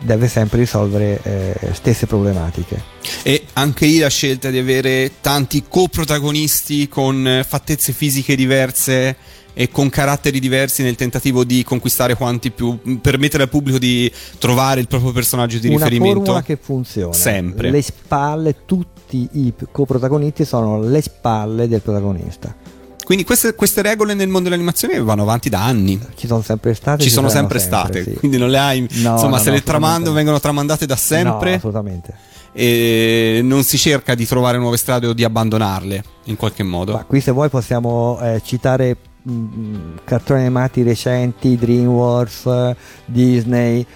deve 0.00 0.28
sempre 0.28 0.58
risolvere 0.58 1.20
eh, 1.22 1.74
stesse 1.74 2.06
problematiche. 2.06 2.82
E 3.22 3.44
anche 3.54 3.86
lì 3.86 3.98
la 3.98 4.08
scelta 4.08 4.50
di 4.50 4.58
avere 4.58 5.12
tanti 5.20 5.64
coprotagonisti 5.68 6.88
con 6.88 7.26
eh, 7.26 7.44
fattezze 7.44 7.92
fisiche 7.92 8.36
diverse 8.36 9.16
e 9.58 9.70
con 9.70 9.88
caratteri 9.88 10.38
diversi 10.38 10.82
nel 10.82 10.96
tentativo 10.96 11.42
di 11.42 11.64
conquistare 11.64 12.14
quanti 12.14 12.50
più 12.50 12.78
permettere 13.00 13.44
al 13.44 13.48
pubblico 13.48 13.78
di 13.78 14.12
trovare 14.38 14.80
il 14.80 14.86
proprio 14.86 15.12
personaggio 15.12 15.58
di 15.58 15.68
una 15.68 15.76
riferimento. 15.76 16.16
formula 16.16 16.42
che 16.42 16.58
funziona. 16.60 17.14
Sempre. 17.14 17.70
Le 17.70 17.80
spalle 17.80 18.56
tutti 18.66 19.26
i 19.32 19.54
coprotagonisti 19.72 20.44
sono 20.44 20.82
le 20.82 21.00
spalle 21.00 21.68
del 21.68 21.80
protagonista 21.80 22.65
quindi 23.06 23.22
queste, 23.22 23.54
queste 23.54 23.82
regole 23.82 24.14
nel 24.14 24.26
mondo 24.26 24.48
dell'animazione 24.48 25.00
vanno 25.00 25.22
avanti 25.22 25.48
da 25.48 25.64
anni. 25.64 25.96
Ci 26.16 26.26
sono 26.26 26.42
sempre 26.42 26.74
state 26.74 27.04
ci 27.04 27.08
sono 27.08 27.28
saranno 27.28 27.48
sempre 27.48 27.64
state. 27.64 28.02
sì. 28.02 28.14
quindi 28.14 28.36
non 28.36 28.50
le 28.50 28.58
hai 28.58 28.80
No, 28.80 29.12
insomma 29.12 29.36
no, 29.36 29.38
se 29.38 29.50
no, 29.50 29.54
le 29.54 29.62
tramando 29.62 30.10
vengono 30.10 30.40
tramandate 30.40 30.86
da 30.86 30.96
sempre. 30.96 31.50
No, 31.50 31.56
assolutamente. 31.56 32.14
E 32.52 33.42
non 33.44 33.62
si 33.62 33.78
cerca 33.78 34.16
di 34.16 34.26
trovare 34.26 34.58
nuove 34.58 34.76
strade 34.76 35.06
o 35.06 35.12
di 35.12 35.22
abbandonarle 35.22 36.02
in 36.24 36.34
qualche 36.34 36.64
modo. 36.64 36.94
Ma 36.94 37.04
qui 37.04 37.20
se 37.20 37.30
vuoi 37.30 37.48
possiamo 37.48 38.18
eh, 38.20 38.42
citare 38.44 38.96
mh, 39.22 40.00
cartoni 40.02 40.40
animati 40.40 40.82
recenti, 40.82 41.54
DreamWorks, 41.54 42.46
eh, 42.46 42.76
Disney. 43.04 43.86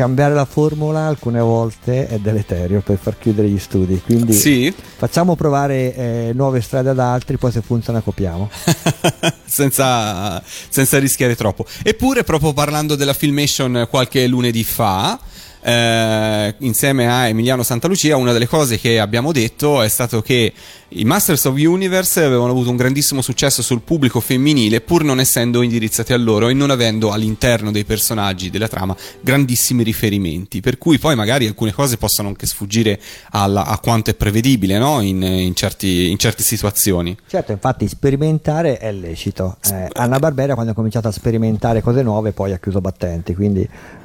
Cambiare 0.00 0.32
la 0.32 0.46
formula 0.46 1.08
alcune 1.08 1.40
volte 1.40 2.08
è 2.08 2.18
deleterio 2.18 2.80
per 2.80 2.96
far 2.96 3.18
chiudere 3.18 3.48
gli 3.50 3.58
studi. 3.58 4.00
Quindi 4.02 4.32
Sì? 4.32 4.74
facciamo 4.96 5.36
provare 5.36 5.94
eh, 5.94 6.30
nuove 6.34 6.62
strade 6.62 6.88
ad 6.88 6.98
altri, 6.98 7.36
poi 7.36 7.52
se 7.52 7.60
funziona 7.60 8.00
copiamo. 8.00 8.48
senza, 9.44 10.42
senza 10.70 10.98
rischiare 10.98 11.36
troppo. 11.36 11.66
Eppure, 11.82 12.24
proprio 12.24 12.54
parlando 12.54 12.94
della 12.94 13.12
Filmation 13.12 13.88
qualche 13.90 14.26
lunedì 14.26 14.64
fa, 14.64 15.20
eh, 15.62 16.54
insieme 16.58 17.08
a 17.08 17.28
Emiliano 17.28 17.62
Santalucia, 17.62 18.16
una 18.16 18.32
delle 18.32 18.48
cose 18.48 18.78
che 18.78 18.98
abbiamo 18.98 19.32
detto 19.32 19.82
è 19.82 19.88
stato 19.88 20.22
che 20.22 20.52
i 20.92 21.04
Masters 21.04 21.44
of 21.44 21.56
Universe 21.56 22.22
avevano 22.22 22.50
avuto 22.50 22.70
un 22.70 22.76
grandissimo 22.76 23.22
successo 23.22 23.62
sul 23.62 23.82
pubblico 23.82 24.18
femminile, 24.18 24.80
pur 24.80 25.04
non 25.04 25.20
essendo 25.20 25.62
indirizzati 25.62 26.12
a 26.12 26.16
loro 26.16 26.48
e 26.48 26.54
non 26.54 26.70
avendo 26.70 27.12
all'interno 27.12 27.70
dei 27.70 27.84
personaggi 27.84 28.50
della 28.50 28.66
trama 28.66 28.96
grandissimi 29.20 29.84
riferimenti. 29.84 30.60
Per 30.60 30.78
cui 30.78 30.98
poi 30.98 31.14
magari 31.14 31.46
alcune 31.46 31.72
cose 31.72 31.96
possono 31.96 32.28
anche 32.28 32.46
sfuggire 32.46 32.98
alla- 33.30 33.66
a 33.66 33.78
quanto 33.78 34.10
è 34.10 34.14
prevedibile 34.14 34.78
no? 34.78 35.00
in, 35.00 35.22
in 35.22 35.54
certi- 35.54 36.10
in 36.10 36.18
certe 36.18 36.42
situazioni. 36.42 37.16
Certo, 37.28 37.52
infatti 37.52 37.86
sperimentare 37.86 38.78
è 38.78 38.90
lecito. 38.90 39.58
Eh, 39.70 39.88
Anna 39.92 40.18
Barbera 40.18 40.54
quando 40.54 40.72
ha 40.72 40.74
cominciato 40.74 41.06
a 41.06 41.12
sperimentare 41.12 41.82
cose 41.82 42.02
nuove 42.02 42.32
poi 42.32 42.52
ha 42.52 42.58
chiuso 42.58 42.80
battenti, 42.80 43.34
quindi 43.34 43.60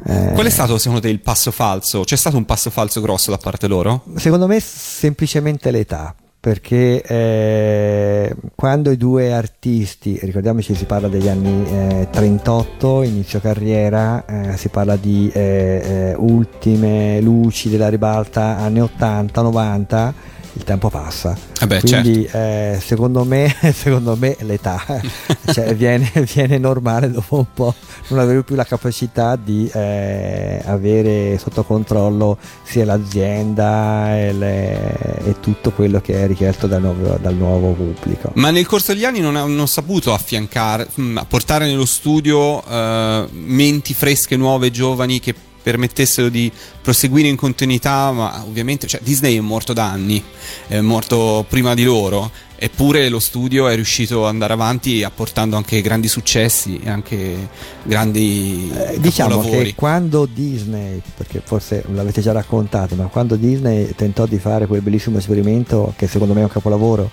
eh, 0.08 0.32
Qual 0.34 0.46
è 0.46 0.50
stato 0.52 0.78
secondo 0.78 1.02
te 1.02 1.10
il 1.10 1.20
passo 1.20 1.45
falso? 1.52 2.04
C'è 2.04 2.16
stato 2.16 2.38
un 2.38 2.46
passo 2.46 2.70
falso 2.70 3.02
grosso 3.02 3.32
da 3.32 3.38
parte 3.38 3.68
loro? 3.68 4.04
Secondo 4.16 4.48
me 4.48 4.60
semplicemente 4.60 5.72
l'età, 5.72 6.16
perché 6.46 7.02
eh, 7.02 8.36
quando 8.54 8.92
i 8.92 8.98
due 8.98 9.34
artisti, 9.34 10.20
ricordiamoci 10.22 10.76
si 10.76 10.86
parla 10.86 11.08
degli 11.08 11.28
anni 11.28 11.66
eh, 11.68 12.08
38, 12.12 13.02
inizio 13.02 13.40
carriera, 13.40 14.26
eh, 14.26 14.58
si 14.58 14.70
parla 14.70 14.96
di 14.96 15.32
eh, 15.34 15.42
eh, 15.42 16.16
ultime 16.16 17.20
luci 17.20 17.70
della 17.70 17.90
ribalta 17.90 18.58
anni 18.58 18.80
80, 18.82 19.42
90, 19.42 20.14
il 20.56 20.64
tempo 20.64 20.90
passa. 20.90 21.38
Eh 21.62 21.68
beh, 21.68 21.82
Quindi 21.82 22.28
eh, 22.32 22.80
secondo, 22.82 23.24
me, 23.24 23.54
secondo 23.74 24.16
me 24.18 24.36
l'età 24.40 24.84
cioè, 25.52 25.76
viene, 25.76 26.12
viene 26.34 26.58
normale 26.58 27.12
dopo 27.12 27.38
un 27.38 27.46
po' 27.54 27.74
non 28.08 28.20
avere 28.20 28.44
più 28.44 28.56
la 28.56 28.64
capacità 28.66 29.36
di 29.36 29.70
eh, 29.74 30.62
avere 30.66 31.38
sotto 31.38 31.64
controllo 31.64 32.38
sia 32.64 32.86
l'azienda 32.86 34.18
e, 34.18 34.34
le- 34.34 35.18
e 35.26 35.40
tutto 35.40 35.72
quello 35.72 36.00
che 36.02 36.24
è 36.24 36.28
richiesto 36.28 36.68
dal 36.68 36.82
nuovo, 36.82 37.18
dal 37.22 37.36
nuovo 37.36 37.72
pubblico. 37.74 38.32
Ma 38.36 38.50
nel 38.50 38.66
corso 38.66 38.94
degli 38.94 39.06
anni 39.06 39.20
non 39.20 39.36
hanno 39.36 39.66
saputo 39.66 40.14
affiancare, 40.14 40.88
mm, 41.00 41.18
portare 41.28 41.66
nello 41.68 41.86
studio 41.86 42.64
eh, 42.66 43.28
menti 43.32 43.94
fresche, 43.94 44.36
nuove, 44.38 44.72
giovani 44.72 45.20
che 45.20 45.36
permettessero 45.66 46.30
di 46.30 46.52
proseguire 46.80 47.28
in 47.28 47.36
continuità, 47.36 48.12
ma 48.12 48.44
ovviamente 48.46 48.86
cioè, 48.86 49.00
Disney 49.02 49.36
è 49.36 49.40
morto 49.40 49.74
da 49.74 49.90
anni, 49.90 50.24
è 50.68 50.80
morto 50.80 51.44
prima 51.50 51.74
di 51.74 51.84
loro, 51.84 52.30
eppure 52.56 53.10
lo 53.10 53.20
studio 53.20 53.68
è 53.68 53.74
riuscito 53.74 54.28
ad 54.28 54.30
andare 54.30 54.54
avanti 54.54 55.02
apportando 55.02 55.56
anche 55.56 55.82
grandi 55.82 56.08
successi 56.08 56.80
e 56.84 56.88
anche 56.88 57.50
grandi 57.82 58.72
Eh, 58.72 59.00
diciamo 59.00 59.42
che 59.42 59.74
quando 59.76 60.28
Disney, 60.32 61.02
perché 61.18 61.42
forse 61.44 61.84
l'avete 61.92 62.22
già 62.22 62.32
raccontato, 62.32 62.94
ma 62.94 63.06
quando 63.06 63.36
Disney 63.36 63.92
tentò 63.96 64.28
di 64.28 64.38
fare 64.38 64.68
quel 64.68 64.82
bellissimo 64.82 65.18
esperimento 65.18 65.96
che 65.98 66.06
secondo 66.06 66.36
me 66.36 66.42
è 66.42 66.44
un 66.44 66.50
capolavoro, 66.50 67.10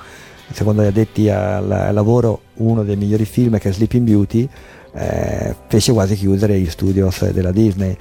secondo 0.53 0.83
gli 0.83 0.89
addetti 0.89 1.31
al, 1.31 1.71
al 1.71 1.95
lavoro 1.95 2.43
uno 2.57 2.85
dei 2.85 2.97
migliori 2.97 3.25
film 3.25 3.59
che 3.59 3.71
è 3.71 3.73
Sleeping 3.73 4.05
Beauty, 4.07 4.47
eh, 4.95 5.57
fece 5.69 5.93
quasi 5.93 6.17
chiudere 6.17 6.61
gli 6.61 6.69
studios 6.69 7.27
della 7.31 7.51
Disney. 7.51 7.97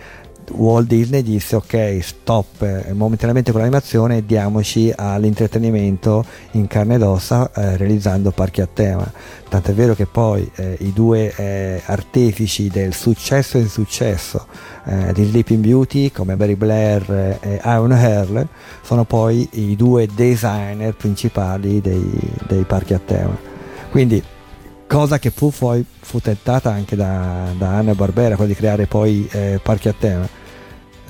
Walt 0.56 0.88
Disney 0.88 1.24
disse 1.24 1.56
ok 1.56 2.00
stop 2.02 2.62
eh, 2.62 2.94
momentaneamente 2.94 3.52
con 3.52 3.62
l'animazione 3.62 4.18
e 4.18 4.26
diamoci 4.26 4.92
all'intrattenimento 4.96 6.24
in 6.52 6.68
carne 6.68 6.96
ed 6.96 7.02
ossa 7.02 7.50
eh, 7.54 7.78
realizzando 7.78 8.32
parchi 8.32 8.62
a 8.62 8.68
tema. 8.72 9.10
Tant'è 9.50 9.74
vero 9.74 9.96
che 9.96 10.06
poi 10.06 10.50
eh, 10.56 10.78
i 10.80 10.94
due 10.94 11.34
eh, 11.36 11.82
artefici 11.86 12.70
del 12.70 12.94
successo 12.94 13.58
e 13.58 13.62
insuccesso 13.62 14.46
eh, 14.86 15.14
di 15.14 15.26
Sleeping 15.26 15.64
Beauty 15.64 16.12
come 16.12 16.36
Barry 16.36 16.56
Blair 16.56 17.10
eh, 17.12 17.38
e 17.42 17.60
Aaron 17.62 17.92
Earl 17.94 18.48
sono 18.82 19.04
poi 19.04 19.48
i 19.54 19.76
due 19.76 20.08
designer 20.14 20.96
principali 20.96 21.82
dei, 21.82 22.12
dei 22.48 22.64
parchi 22.64 22.94
a 22.94 23.00
tema. 23.04 23.38
Quindi 23.90 24.24
cosa 24.88 25.20
che 25.20 25.32
fu 25.32 25.52
poi 25.58 25.86
fu 26.00 26.20
tentata 26.20 26.70
anche 26.72 26.96
da, 26.96 27.54
da 27.58 27.78
Anna 27.78 27.96
Barbera 27.96 28.36
quella 28.36 28.52
di 28.52 28.58
creare 28.58 28.88
poi 28.88 29.28
eh, 29.32 29.60
parchi 29.64 29.88
a 29.88 29.96
tema 29.98 30.40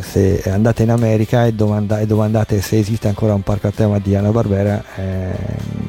se 0.02 0.42
andate 0.50 0.84
in 0.84 0.90
America 0.92 1.46
e, 1.46 1.54
domanda- 1.54 2.00
e 2.00 2.06
domandate 2.06 2.62
se 2.62 2.78
esiste 2.78 3.08
ancora 3.08 3.34
un 3.34 3.42
parco 3.42 3.68
a 3.68 3.72
tema 3.72 4.00
di 4.00 4.16
Anna 4.16 4.30
Barbera 4.32 4.84
eh, 4.96 5.32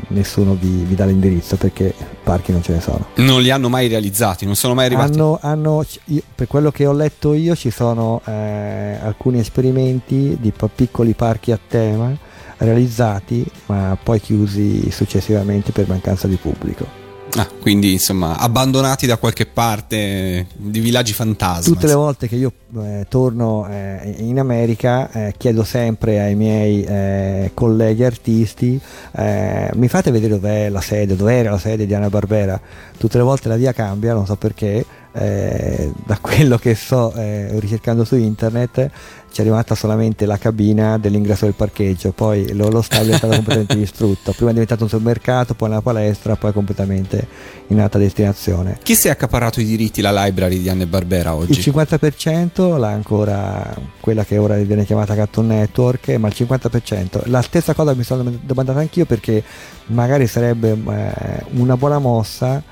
nessuno 0.08 0.54
vi, 0.54 0.84
vi 0.84 0.94
dà 0.94 1.04
l'indirizzo 1.04 1.56
perché 1.56 1.94
parchi 2.22 2.52
non 2.52 2.62
ce 2.62 2.72
ne 2.74 2.80
sono 2.80 3.06
Non 3.16 3.40
li 3.40 3.50
hanno 3.50 3.68
mai 3.68 3.88
realizzati, 3.88 4.44
non 4.44 4.54
sono 4.56 4.74
mai 4.74 4.86
arrivati. 4.86 5.12
hanno, 5.12 5.38
hanno- 5.40 5.84
io- 6.06 6.22
per 6.34 6.46
quello 6.46 6.70
che 6.70 6.86
ho 6.86 6.92
letto 6.92 7.34
io 7.34 7.54
ci 7.56 7.70
sono 7.70 8.20
eh, 8.26 8.98
alcuni 9.02 9.38
esperimenti 9.40 10.36
di 10.40 10.52
piccoli 10.74 11.14
parchi 11.14 11.52
a 11.52 11.58
tema 11.68 12.14
realizzati 12.58 13.44
ma 13.66 13.96
poi 14.00 14.20
chiusi 14.20 14.90
successivamente 14.90 15.72
per 15.72 15.88
mancanza 15.88 16.28
di 16.28 16.36
pubblico 16.36 17.00
Ah, 17.34 17.48
quindi 17.60 17.92
insomma 17.92 18.36
abbandonati 18.36 19.06
da 19.06 19.16
qualche 19.16 19.46
parte 19.46 20.46
di 20.54 20.80
villaggi 20.80 21.14
fantasma. 21.14 21.72
Tutte 21.72 21.86
le 21.86 21.94
volte 21.94 22.28
che 22.28 22.36
io 22.36 22.52
eh, 22.78 23.06
torno 23.08 23.66
eh, 23.70 24.16
in 24.18 24.38
America 24.38 25.10
eh, 25.10 25.34
chiedo 25.38 25.64
sempre 25.64 26.20
ai 26.20 26.34
miei 26.34 26.84
eh, 26.84 27.50
colleghi 27.54 28.04
artisti 28.04 28.78
eh, 29.12 29.70
mi 29.74 29.88
fate 29.88 30.10
vedere 30.10 30.34
dov'è 30.34 30.68
la 30.68 30.80
sede, 30.80 31.16
dov'era 31.16 31.50
la 31.50 31.58
sede 31.58 31.86
di 31.86 31.94
Anna 31.94 32.10
Barbera. 32.10 32.60
Tutte 32.98 33.16
le 33.16 33.24
volte 33.24 33.48
la 33.48 33.56
via 33.56 33.72
cambia, 33.72 34.12
non 34.12 34.26
so 34.26 34.36
perché, 34.36 34.84
eh, 35.12 35.92
da 36.06 36.18
quello 36.20 36.56
che 36.56 36.74
sto 36.74 37.12
eh, 37.14 37.58
ricercando 37.60 38.04
su 38.04 38.16
internet 38.16 38.90
ci 39.32 39.40
è 39.40 39.44
arrivata 39.44 39.74
solamente 39.74 40.26
la 40.26 40.36
cabina 40.36 40.98
dell'ingresso 40.98 41.46
del 41.46 41.54
parcheggio, 41.54 42.12
poi 42.12 42.52
lo, 42.52 42.68
lo 42.68 42.82
stabile 42.82 43.14
è 43.14 43.16
stato 43.16 43.34
completamente 43.34 43.76
distrutto, 43.80 44.32
prima 44.32 44.50
è 44.50 44.52
diventato 44.52 44.82
un 44.82 44.90
supermercato, 44.90 45.54
poi 45.54 45.70
una 45.70 45.80
palestra, 45.80 46.36
poi 46.36 46.52
completamente 46.52 47.26
in 47.68 47.80
alta 47.80 47.96
destinazione. 47.96 48.78
Chi 48.82 48.94
si 48.94 49.08
è 49.08 49.10
accaparato 49.10 49.60
i 49.60 49.64
diritti, 49.64 50.02
la 50.02 50.12
library 50.12 50.60
di 50.60 50.68
Anne 50.68 50.86
Barbera 50.86 51.34
oggi? 51.34 51.52
Il 51.52 51.58
50% 51.58 52.78
l'ha 52.78 52.90
ancora 52.90 53.74
quella 54.00 54.24
che 54.24 54.36
ora 54.36 54.56
viene 54.56 54.84
chiamata 54.84 55.14
Cartoon 55.14 55.46
Network, 55.46 56.08
ma 56.16 56.28
il 56.28 56.34
50%. 56.36 57.22
La 57.30 57.40
stessa 57.40 57.72
cosa 57.72 57.94
mi 57.94 58.02
sono 58.02 58.30
domandato 58.42 58.78
anch'io 58.80 59.06
perché 59.06 59.42
magari 59.86 60.26
sarebbe 60.26 60.72
eh, 60.72 61.44
una 61.52 61.76
buona 61.78 61.98
mossa 61.98 62.62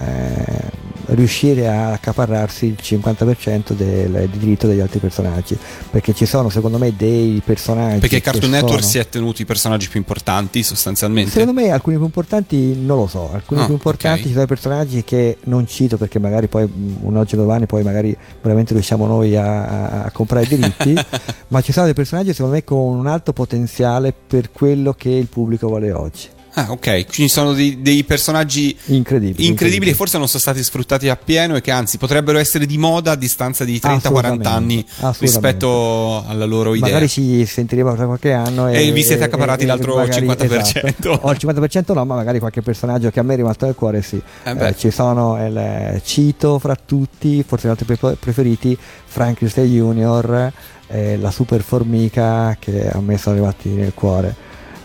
eh, 0.00 0.86
riuscire 1.14 1.66
a 1.68 1.92
accaparrarsi 1.92 2.66
il 2.66 2.76
50% 2.82 3.72
del, 3.72 4.10
del 4.10 4.28
diritto 4.28 4.66
degli 4.66 4.80
altri 4.80 4.98
personaggi 4.98 5.56
perché 5.90 6.12
ci 6.12 6.26
sono 6.26 6.50
secondo 6.50 6.76
me 6.76 6.94
dei 6.94 7.40
personaggi 7.42 8.00
Perché 8.00 8.20
Cartoon 8.20 8.50
Network 8.50 8.80
sono- 8.80 8.90
si 8.90 8.98
è 8.98 9.08
tenuto 9.08 9.40
i 9.40 9.46
personaggi 9.46 9.88
più 9.88 9.98
importanti 9.98 10.62
sostanzialmente. 10.62 11.30
Secondo 11.30 11.58
me 11.58 11.70
alcuni 11.70 11.96
più 11.96 12.04
importanti 12.04 12.76
non 12.78 12.98
lo 12.98 13.06
so, 13.06 13.30
alcuni 13.32 13.60
Ah, 13.62 13.64
più 13.64 13.72
importanti 13.74 14.20
ok. 14.20 14.26
ci 14.26 14.32
sono 14.34 14.44
personaggi 14.46 15.02
che 15.02 15.38
non 15.44 15.66
cito 15.66 15.96
perché 15.96 16.18
magari 16.18 16.46
poi 16.46 16.64
mh, 16.66 16.96
un 17.06 17.16
oggi 17.16 17.36
domani 17.36 17.64
poi 17.64 17.82
magari 17.82 18.14
veramente 18.42 18.74
riusciamo 18.74 19.06
noi 19.06 19.34
a, 19.34 19.64
a- 19.66 20.02
a 20.04 20.10
comprare 20.10 20.44
i 20.44 20.48
diritti, 20.48 20.94
ma 21.48 21.62
ci 21.62 21.72
sono 21.72 21.86
dei 21.86 21.94
personaggi 21.94 22.32
secondo 22.34 22.54
me 22.56 22.64
con 22.64 22.98
un 22.98 23.06
alto 23.06 23.32
potenziale 23.32 24.12
per 24.26 24.52
quello 24.52 24.92
che 24.92 25.08
il 25.08 25.26
pubblico 25.28 25.68
vuole 25.68 25.90
oggi. 25.92 26.28
Ah, 26.58 26.72
ok. 26.72 27.06
Quindi 27.14 27.28
sono 27.28 27.52
dei, 27.52 27.80
dei 27.82 28.02
personaggi 28.04 28.76
Incredibili. 28.86 29.46
incredibili 29.46 29.90
che 29.92 29.96
forse 29.96 30.18
non 30.18 30.26
sono 30.26 30.40
stati 30.40 30.62
sfruttati 30.64 31.08
appieno 31.08 31.54
e 31.56 31.60
che 31.60 31.70
anzi 31.70 31.98
potrebbero 31.98 32.38
essere 32.38 32.66
di 32.66 32.78
moda 32.78 33.12
a 33.12 33.14
distanza 33.14 33.64
di 33.64 33.76
30-40 33.82 33.96
Assolutamente, 33.96 34.48
anni 34.48 34.86
rispetto 35.18 36.24
alla 36.26 36.44
loro 36.44 36.74
idea. 36.74 36.88
Magari 36.88 37.08
ci 37.08 37.44
sentiremo 37.46 37.94
tra 37.94 38.06
qualche 38.06 38.32
anno 38.32 38.68
E 38.68 38.90
vi 38.90 39.02
siete 39.02 39.24
accaparati 39.24 39.66
l'altro 39.66 40.02
50%. 40.02 40.58
esatto. 40.58 41.18
O 41.22 41.30
il 41.30 41.38
50% 41.40 41.92
no, 41.94 42.04
ma 42.04 42.14
magari 42.16 42.38
qualche 42.38 42.62
personaggio 42.62 43.10
che 43.10 43.20
a 43.20 43.22
me 43.22 43.34
è 43.34 43.36
rimasto 43.36 43.64
nel 43.66 43.74
cuore 43.74 44.02
sì. 44.02 44.20
Eh. 44.44 44.66
Eh, 44.68 44.76
ci 44.76 44.90
sono 44.90 45.36
il 45.46 46.00
Cito 46.04 46.58
fra 46.58 46.74
tutti, 46.76 47.44
forse 47.46 47.66
i 47.66 47.68
nostri 47.70 47.86
pre- 47.96 48.16
preferiti, 48.18 48.76
Frankenstein 49.06 49.70
Junior, 49.72 50.52
eh, 50.88 51.16
la 51.18 51.30
super 51.30 51.62
formica 51.62 52.56
che 52.58 52.88
a 52.90 53.00
me 53.00 53.16
sono 53.18 53.36
arrivati 53.36 53.68
nel 53.68 53.92
cuore. 53.94 54.34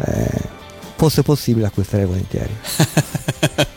Eh, 0.06 0.53
fosse 1.04 1.22
possibile 1.22 1.66
acquisterei 1.68 2.06
volentieri. 2.06 2.56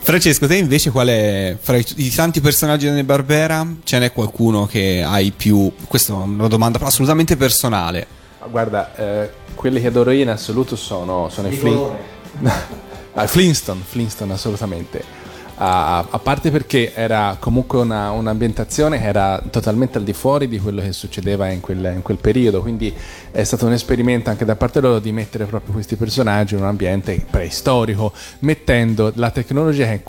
Francesco, 0.00 0.46
te 0.46 0.56
invece 0.56 0.90
qual 0.90 1.08
è 1.08 1.56
fra 1.60 1.76
i, 1.76 1.84
i 1.96 2.10
tanti 2.10 2.40
personaggi 2.40 2.88
della 2.88 3.02
Barbera? 3.02 3.66
Ce 3.84 3.98
n'è 3.98 4.10
qualcuno 4.12 4.64
che 4.66 5.02
hai 5.06 5.30
più? 5.30 5.70
Questa 5.86 6.12
è 6.14 6.16
una 6.16 6.48
domanda 6.48 6.78
assolutamente 6.80 7.36
personale. 7.36 8.06
Guarda, 8.50 8.94
eh, 8.96 9.30
quelli 9.54 9.80
che 9.80 9.88
adoro 9.88 10.10
io 10.10 10.22
in 10.22 10.30
assoluto 10.30 10.74
sono, 10.76 11.28
sono 11.30 11.48
i 11.48 11.50
Di 11.50 11.56
Flin- 11.56 11.74
colore. 11.74 12.12
Ah, 13.16 13.28
Flintstone, 13.28 13.80
Flintstone 13.86 14.32
assolutamente. 14.32 15.04
A, 15.56 15.98
a 15.98 16.18
parte 16.18 16.50
perché 16.50 16.92
era 16.94 17.36
comunque 17.38 17.78
una- 17.78 18.10
un'ambientazione 18.10 18.98
che 18.98 19.06
era 19.06 19.40
totalmente 19.50 19.98
al 19.98 20.04
di 20.04 20.12
fuori 20.12 20.48
di 20.48 20.58
quello 20.58 20.80
che 20.80 20.92
succedeva 20.92 21.48
in 21.48 21.60
quel, 21.60 21.92
in 21.94 22.02
quel 22.02 22.16
periodo, 22.16 22.60
quindi 22.60 22.92
è 23.30 23.44
stato 23.44 23.66
un 23.66 23.72
esperimento 23.72 24.30
anche 24.30 24.44
da 24.44 24.56
parte 24.56 24.80
loro 24.80 24.98
di 24.98 25.12
mettere 25.12 25.44
proprio 25.44 25.72
questi 25.72 25.94
personaggi 25.94 26.54
in 26.54 26.60
un 26.60 26.66
ambiente 26.66 27.24
preistorico, 27.30 28.12
mettendo 28.40 29.12
la 29.14 29.30
tecnologia 29.30 29.86
che 29.86 30.02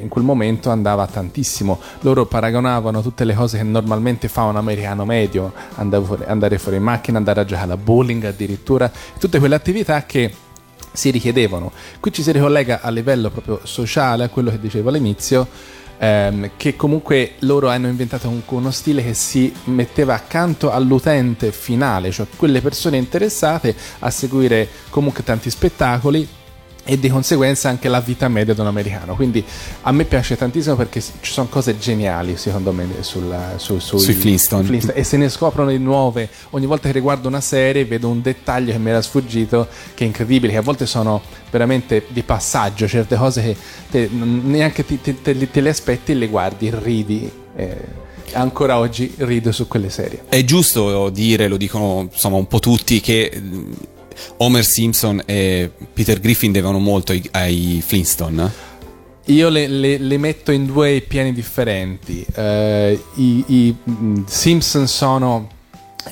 in 0.00 0.08
quel 0.08 0.24
momento 0.24 0.70
andava 0.70 1.06
tantissimo. 1.06 1.78
Loro 2.00 2.26
paragonavano 2.26 3.00
tutte 3.00 3.24
le 3.24 3.34
cose 3.34 3.58
che 3.58 3.64
normalmente 3.64 4.26
fa 4.28 4.44
un 4.44 4.56
americano 4.56 5.04
medio, 5.04 5.52
andare 5.76 6.58
fuori 6.58 6.76
in 6.76 6.82
macchina, 6.82 7.18
andare 7.18 7.40
a 7.40 7.44
giocare 7.44 7.72
a 7.72 7.76
bowling 7.76 8.24
addirittura, 8.24 8.90
tutte 9.18 9.38
quelle 9.38 9.54
attività 9.54 10.04
che 10.04 10.32
si 10.98 11.10
richiedevano. 11.10 11.70
Qui 12.00 12.12
ci 12.12 12.22
si 12.22 12.32
ricollega 12.32 12.80
a 12.80 12.90
livello 12.90 13.30
proprio 13.30 13.60
sociale 13.62 14.24
a 14.24 14.28
quello 14.28 14.50
che 14.50 14.58
dicevo 14.58 14.88
all'inizio, 14.88 15.46
ehm, 15.96 16.50
che 16.56 16.74
comunque 16.74 17.34
loro 17.40 17.68
hanno 17.68 17.86
inventato 17.86 18.28
uno 18.48 18.70
stile 18.72 19.04
che 19.04 19.14
si 19.14 19.52
metteva 19.64 20.14
accanto 20.14 20.72
all'utente 20.72 21.52
finale, 21.52 22.10
cioè 22.10 22.26
quelle 22.34 22.60
persone 22.60 22.96
interessate 22.96 23.76
a 24.00 24.10
seguire 24.10 24.68
comunque 24.90 25.22
tanti 25.22 25.50
spettacoli 25.50 26.28
e 26.90 26.98
di 26.98 27.10
conseguenza 27.10 27.68
anche 27.68 27.86
la 27.86 28.00
vita 28.00 28.28
media 28.28 28.54
di 28.54 28.60
un 28.60 28.66
americano. 28.66 29.14
Quindi 29.14 29.44
a 29.82 29.92
me 29.92 30.04
piace 30.04 30.38
tantissimo 30.38 30.74
perché 30.74 31.02
ci 31.02 31.30
sono 31.32 31.46
cose 31.48 31.76
geniali 31.78 32.38
secondo 32.38 32.72
me 32.72 32.86
sul- 33.00 33.36
su- 33.56 33.78
sui, 33.78 33.98
Sui 33.98 34.14
Flintstone. 34.14 34.80
e 34.94 35.04
se 35.04 35.18
ne 35.18 35.28
scoprono 35.28 35.68
di 35.68 35.76
nuove. 35.78 36.30
Ogni 36.50 36.64
volta 36.64 36.86
che 36.88 36.94
riguardo 36.94 37.28
una 37.28 37.42
serie 37.42 37.84
vedo 37.84 38.08
un 38.08 38.22
dettaglio 38.22 38.72
che 38.72 38.78
mi 38.78 38.88
era 38.88 39.02
sfuggito, 39.02 39.68
che 39.92 40.04
è 40.04 40.06
incredibile, 40.06 40.52
che 40.52 40.58
a 40.58 40.62
volte 40.62 40.86
sono 40.86 41.20
veramente 41.50 42.06
di 42.08 42.22
passaggio, 42.22 42.88
certe 42.88 43.16
cose 43.16 43.42
che 43.42 43.56
te- 43.90 44.08
neanche 44.10 44.82
ti- 44.86 44.98
te, 45.02 45.20
te- 45.20 45.50
te 45.50 45.60
le 45.60 45.68
aspetti 45.68 46.12
e 46.12 46.14
le 46.14 46.28
guardi, 46.28 46.72
ridi. 46.82 47.30
eh, 47.54 48.06
ancora 48.32 48.78
oggi 48.78 49.12
rido 49.18 49.52
su 49.52 49.68
quelle 49.68 49.90
serie. 49.90 50.22
È 50.28 50.42
giusto 50.44 51.10
dire, 51.10 51.48
lo 51.48 51.56
dicono 51.58 52.08
insomma 52.10 52.36
un 52.36 52.46
po' 52.46 52.60
tutti, 52.60 53.00
che 53.00 53.30
Homer 54.38 54.64
Simpson 54.64 55.22
e 55.24 55.70
Peter 55.92 56.20
Griffin 56.20 56.52
devono 56.52 56.78
molto 56.78 57.12
ai, 57.12 57.26
ai 57.32 57.82
Flintstone. 57.84 58.66
Io 59.26 59.48
le, 59.50 59.66
le- 59.66 59.98
le 59.98 60.16
metto 60.18 60.52
in 60.52 60.64
due 60.64 61.04
piani 61.06 61.32
differenti. 61.32 62.24
Eh, 62.34 62.98
I, 63.16 63.44
i, 63.46 63.76
mm, 63.90 64.24
Simpson 64.26 64.86
sono, 64.88 65.48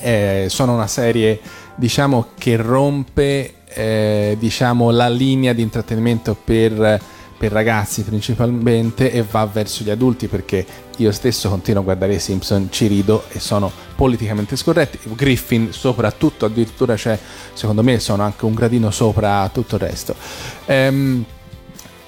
eh, 0.00 0.46
sono 0.48 0.74
una 0.74 0.86
serie 0.86 1.40
diciamo, 1.76 2.28
che 2.38 2.56
rompe 2.56 3.54
eh, 3.68 4.36
diciamo, 4.38 4.90
la 4.90 5.08
linea 5.08 5.52
di 5.52 5.62
intrattenimento 5.62 6.34
per, 6.34 7.00
per 7.36 7.52
ragazzi 7.52 8.02
principalmente 8.02 9.12
e 9.12 9.22
va 9.22 9.44
verso 9.46 9.84
gli 9.84 9.90
adulti 9.90 10.26
perché 10.26 10.64
io 10.96 11.12
stesso 11.12 11.48
continuo 11.48 11.82
a 11.82 11.84
guardare 11.84 12.14
i 12.14 12.20
Simpson, 12.20 12.68
ci 12.70 12.86
rido 12.86 13.24
e 13.28 13.38
sono 13.38 13.70
politicamente 13.94 14.56
scorretti. 14.56 14.98
Griffin 15.14 15.72
soprattutto, 15.72 16.46
addirittura 16.46 16.94
c'è, 16.94 17.18
secondo 17.52 17.82
me 17.82 17.98
sono 17.98 18.22
anche 18.22 18.44
un 18.44 18.54
gradino 18.54 18.90
sopra 18.90 19.48
tutto 19.52 19.74
il 19.76 19.80
resto. 19.80 20.14
Ehm, 20.66 21.24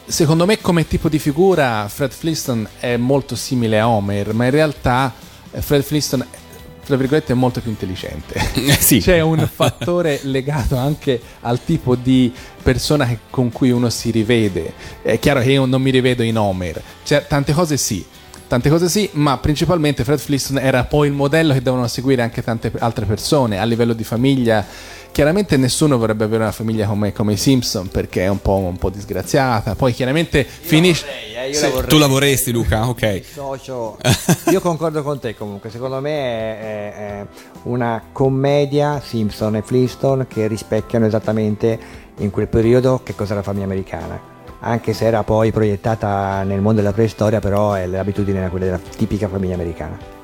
Secondo 0.08 0.46
me 0.46 0.58
come 0.58 0.86
tipo 0.86 1.10
di 1.10 1.18
figura 1.18 1.86
Fred 1.86 2.12
Flintstone 2.12 2.66
è 2.78 2.96
molto 2.96 3.36
simile 3.36 3.78
a 3.78 3.90
Homer, 3.90 4.32
ma 4.32 4.46
in 4.46 4.50
realtà 4.50 5.12
eh, 5.50 5.60
Fred 5.60 5.82
Flintstone 5.82 6.26
tra 6.88 6.96
virgolette 6.96 7.32
è 7.32 7.36
molto 7.36 7.60
più 7.60 7.70
intelligente. 7.70 8.40
sì. 8.80 8.98
C'è 9.00 9.20
un 9.20 9.46
fattore 9.52 10.20
legato 10.22 10.76
anche 10.76 11.20
al 11.42 11.62
tipo 11.62 11.94
di 11.94 12.32
persona 12.62 13.06
che- 13.06 13.18
con 13.28 13.52
cui 13.52 13.70
uno 13.70 13.90
si 13.90 14.10
rivede. 14.10 14.72
È 15.02 15.18
chiaro 15.18 15.40
che 15.40 15.50
io 15.52 15.66
non 15.66 15.82
mi 15.82 15.90
rivedo 15.90 16.22
in 16.22 16.38
Homer. 16.38 16.82
Cioè, 17.04 17.26
tante 17.26 17.52
cose 17.52 17.76
sì. 17.76 18.02
Tante 18.48 18.70
cose 18.70 18.88
sì, 18.88 19.10
ma 19.12 19.36
principalmente 19.36 20.04
Fred 20.04 20.18
Flintstone 20.18 20.62
era 20.62 20.84
poi 20.84 21.08
il 21.08 21.12
modello 21.12 21.52
che 21.52 21.60
devono 21.60 21.86
seguire 21.86 22.22
anche 22.22 22.42
tante 22.42 22.72
altre 22.78 23.04
persone 23.04 23.58
a 23.58 23.64
livello 23.64 23.92
di 23.92 24.04
famiglia. 24.04 24.64
Chiaramente 25.12 25.56
nessuno 25.58 25.98
vorrebbe 25.98 26.24
avere 26.24 26.44
una 26.44 26.52
famiglia 26.52 26.86
come, 26.86 27.12
come 27.12 27.34
i 27.34 27.36
Simpson 27.36 27.88
perché 27.88 28.22
è 28.24 28.28
un 28.28 28.40
po', 28.40 28.56
un 28.56 28.78
po' 28.78 28.88
disgraziata. 28.88 29.74
Poi 29.74 29.92
chiaramente 29.92 30.44
finisce. 30.44 31.04
eh, 31.46 31.52
Sì. 31.52 31.70
Tu 31.88 31.98
la 31.98 32.06
vorresti, 32.06 32.50
Luca? 32.50 32.88
Ok. 32.88 33.22
Socio. 33.34 33.98
Io 34.50 34.60
concordo 34.60 35.02
con 35.02 35.18
te 35.18 35.34
comunque, 35.34 35.68
secondo 35.68 36.00
me 36.00 36.10
è, 36.10 36.58
è- 36.60 36.92
è 37.20 37.26
una 37.64 38.02
commedia 38.12 39.00
Simpson 39.04 39.56
e 39.56 39.62
Flintstone 39.62 40.26
che 40.26 40.46
rispecchiano 40.46 41.04
esattamente 41.04 41.78
in 42.18 42.30
quel 42.30 42.48
periodo 42.48 43.00
che 43.02 43.14
cos'era 43.14 43.36
la 43.36 43.42
famiglia 43.42 43.64
americana. 43.66 44.36
Anche 44.60 44.92
se 44.92 45.04
era 45.04 45.22
poi 45.22 45.52
proiettata 45.52 46.42
nel 46.42 46.60
mondo 46.60 46.80
della 46.80 46.92
preistoria, 46.92 47.38
però 47.38 47.74
è- 47.74 47.86
l'abitudine 47.86 48.38
era 48.38 48.48
quella 48.48 48.64
della 48.64 48.78
tipica 48.96 49.28
famiglia 49.28 49.54
americana. 49.54 50.16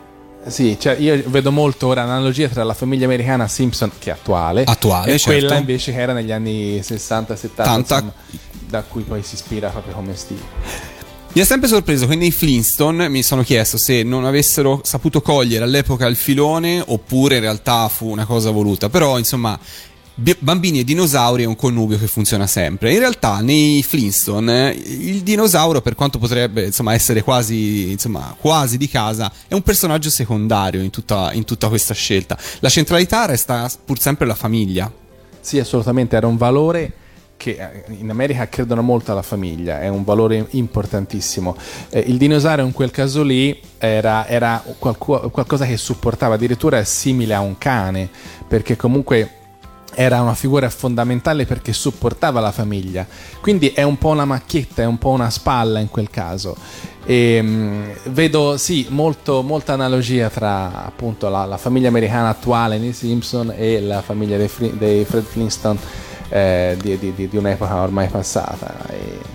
Sì, 0.46 0.76
cioè 0.78 0.96
io 0.98 1.22
vedo 1.28 1.50
molto 1.52 1.86
ora 1.86 2.04
l'analogia 2.04 2.48
tra 2.48 2.64
la 2.64 2.74
famiglia 2.74 3.06
americana 3.06 3.48
Simpson, 3.48 3.90
che 3.98 4.10
è 4.10 4.12
attuale, 4.12 4.64
Attuale, 4.64 5.12
e 5.14 5.18
certo. 5.18 5.38
quella 5.46 5.58
invece 5.58 5.92
che 5.92 6.00
era 6.00 6.12
negli 6.12 6.32
anni 6.32 6.80
60-70, 6.82 7.64
Tanta- 7.64 7.94
insomma, 7.94 8.12
da 8.68 8.82
cui 8.82 9.02
poi 9.04 9.22
si 9.22 9.36
ispira 9.36 9.70
proprio 9.70 9.94
come 9.94 10.14
stile. 10.16 10.42
Mi 11.32 11.40
ha 11.40 11.44
sempre 11.46 11.66
sorpreso 11.68 12.06
che 12.06 12.14
nei 12.14 12.30
Flintstone 12.30 13.08
mi 13.08 13.22
sono 13.22 13.42
chiesto 13.42 13.78
se 13.78 14.02
non 14.02 14.24
avessero 14.24 14.80
saputo 14.84 15.20
cogliere 15.22 15.64
all'epoca 15.64 16.06
il 16.06 16.14
filone 16.16 16.82
oppure 16.84 17.36
in 17.36 17.40
realtà 17.40 17.88
fu 17.88 18.08
una 18.10 18.24
cosa 18.26 18.50
voluta. 18.50 18.88
Però, 18.88 19.16
insomma, 19.18 19.58
bambini 20.14 20.80
e 20.80 20.84
dinosauri 20.84 21.42
è 21.42 21.46
un 21.46 21.56
connubio 21.56 21.98
che 21.98 22.06
funziona 22.06 22.46
sempre. 22.46 22.92
In 22.92 23.00
realtà 23.00 23.40
nei 23.40 23.82
Flintstone 23.82 24.72
eh, 24.72 24.78
il 24.78 25.22
dinosauro, 25.22 25.80
per 25.80 25.94
quanto 25.94 26.18
potrebbe 26.18 26.64
insomma, 26.66 26.94
essere 26.94 27.22
quasi, 27.22 27.90
insomma, 27.90 28.34
quasi 28.38 28.76
di 28.78 28.88
casa, 28.88 29.32
è 29.48 29.54
un 29.54 29.62
personaggio 29.62 30.10
secondario 30.10 30.82
in 30.82 30.90
tutta, 30.90 31.32
in 31.32 31.44
tutta 31.44 31.68
questa 31.68 31.94
scelta. 31.94 32.38
La 32.60 32.68
centralità 32.68 33.24
resta 33.26 33.68
pur 33.84 33.98
sempre 33.98 34.26
la 34.26 34.34
famiglia. 34.34 34.90
Sì, 35.40 35.58
assolutamente, 35.58 36.16
era 36.16 36.26
un 36.26 36.36
valore 36.36 36.92
che 37.36 37.56
eh, 37.58 37.92
in 37.98 38.08
America 38.08 38.48
credono 38.48 38.82
molto 38.82 39.10
alla 39.10 39.22
famiglia, 39.22 39.80
è 39.80 39.88
un 39.88 40.04
valore 40.04 40.46
importantissimo. 40.50 41.56
Eh, 41.90 42.04
il 42.06 42.16
dinosauro 42.16 42.62
in 42.62 42.72
quel 42.72 42.90
caso 42.92 43.22
lì 43.22 43.60
era, 43.78 44.26
era 44.28 44.62
qualcu- 44.78 45.30
qualcosa 45.30 45.66
che 45.66 45.76
supportava, 45.76 46.34
addirittura 46.34 46.78
è 46.78 46.84
simile 46.84 47.34
a 47.34 47.40
un 47.40 47.58
cane, 47.58 48.08
perché 48.46 48.76
comunque 48.76 49.42
era 49.94 50.20
una 50.20 50.34
figura 50.34 50.68
fondamentale 50.70 51.46
perché 51.46 51.72
supportava 51.72 52.40
la 52.40 52.52
famiglia. 52.52 53.06
Quindi 53.40 53.68
è 53.68 53.82
un 53.82 53.98
po' 53.98 54.10
una 54.10 54.24
macchietta, 54.24 54.82
è 54.82 54.86
un 54.86 54.98
po' 54.98 55.10
una 55.10 55.30
spalla 55.30 55.78
in 55.78 55.88
quel 55.88 56.10
caso. 56.10 56.56
E, 57.06 57.42
mh, 57.42 58.10
vedo 58.10 58.56
sì 58.56 58.86
molto, 58.88 59.42
molta 59.42 59.74
analogia 59.74 60.30
tra 60.30 60.84
appunto 60.86 61.28
la, 61.28 61.44
la 61.44 61.58
famiglia 61.58 61.88
americana 61.88 62.28
attuale 62.30 62.78
nei 62.78 62.92
Simpson 62.92 63.52
e 63.56 63.80
la 63.80 64.00
famiglia 64.02 64.36
dei, 64.36 64.50
dei 64.78 65.04
Fred 65.04 65.24
Flintstone 65.24 65.78
eh, 66.30 66.76
di, 66.80 66.98
di- 66.98 67.14
di- 67.14 67.28
di 67.28 67.36
un'epoca 67.36 67.82
ormai 67.82 68.08
passata. 68.08 68.74
E- 68.88 69.33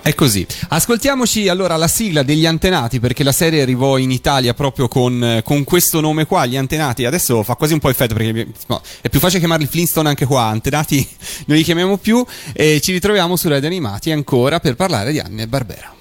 È 0.00 0.14
così. 0.14 0.46
Ascoltiamoci 0.68 1.48
allora 1.48 1.76
la 1.76 1.88
sigla 1.88 2.22
degli 2.22 2.46
antenati 2.46 3.00
perché 3.00 3.22
la 3.22 3.32
serie 3.32 3.60
arrivò 3.62 3.98
in 3.98 4.10
Italia 4.10 4.54
proprio 4.54 4.88
con, 4.88 5.40
con 5.44 5.64
questo 5.64 6.00
nome 6.00 6.24
qua, 6.24 6.46
gli 6.46 6.56
antenati. 6.56 7.04
Adesso 7.04 7.42
fa 7.42 7.54
quasi 7.54 7.74
un 7.74 7.80
po' 7.80 7.90
effetto 7.90 8.14
perché 8.14 8.48
no, 8.66 8.80
è 9.00 9.08
più 9.08 9.20
facile 9.20 9.40
chiamarli 9.40 9.66
Flintstone 9.66 10.08
anche 10.08 10.24
qua, 10.24 10.44
antenati 10.44 11.06
non 11.46 11.56
li 11.56 11.62
chiamiamo 11.62 11.98
più 11.98 12.24
e 12.52 12.80
ci 12.80 12.92
ritroviamo 12.92 13.36
su 13.36 13.48
Radio 13.48 13.68
Animati 13.68 14.10
ancora 14.10 14.60
per 14.60 14.76
parlare 14.76 15.12
di 15.12 15.18
Anne 15.18 15.42
e 15.42 15.46
Barbera. 15.46 15.97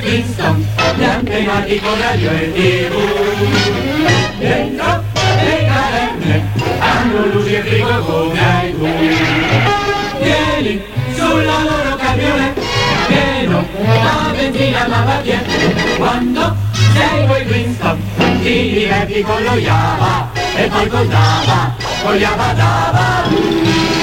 Ecco 0.00 0.06
i 0.06 0.22
Flintstone, 0.22 0.66
gli 0.96 1.04
antenati 1.04 1.80
con 1.80 1.98
radio 1.98 2.30
e 2.30 2.52
tv. 2.52 2.94
Dentro 4.38 5.04
le 5.42 5.66
caverne 5.66 6.50
hanno 6.78 7.26
luci 7.26 7.54
e 7.54 7.62
frigo 7.62 7.98
come 8.00 8.40
hai 8.40 8.72
tu. 8.72 8.88
Vieni 10.22 10.82
sulla 11.14 11.62
loro 11.62 11.96
cabrione, 11.96 12.54
pieno, 13.06 13.66
la 13.84 14.32
benzina 14.34 14.86
ma 14.88 15.02
va 15.02 15.20
via. 15.22 15.42
Quando 15.96 16.56
sei 16.94 17.26
coi 17.26 17.44
Flintstone, 17.44 18.00
ti 18.42 18.72
diverti 18.72 19.22
con 19.22 19.42
lo 19.42 19.54
Java 19.54 20.30
e 20.56 20.66
poi 20.68 20.88
col 20.88 21.06
Dava, 21.06 21.74
con 22.02 22.16
Java 22.16 22.52
Dava. 22.52 23.99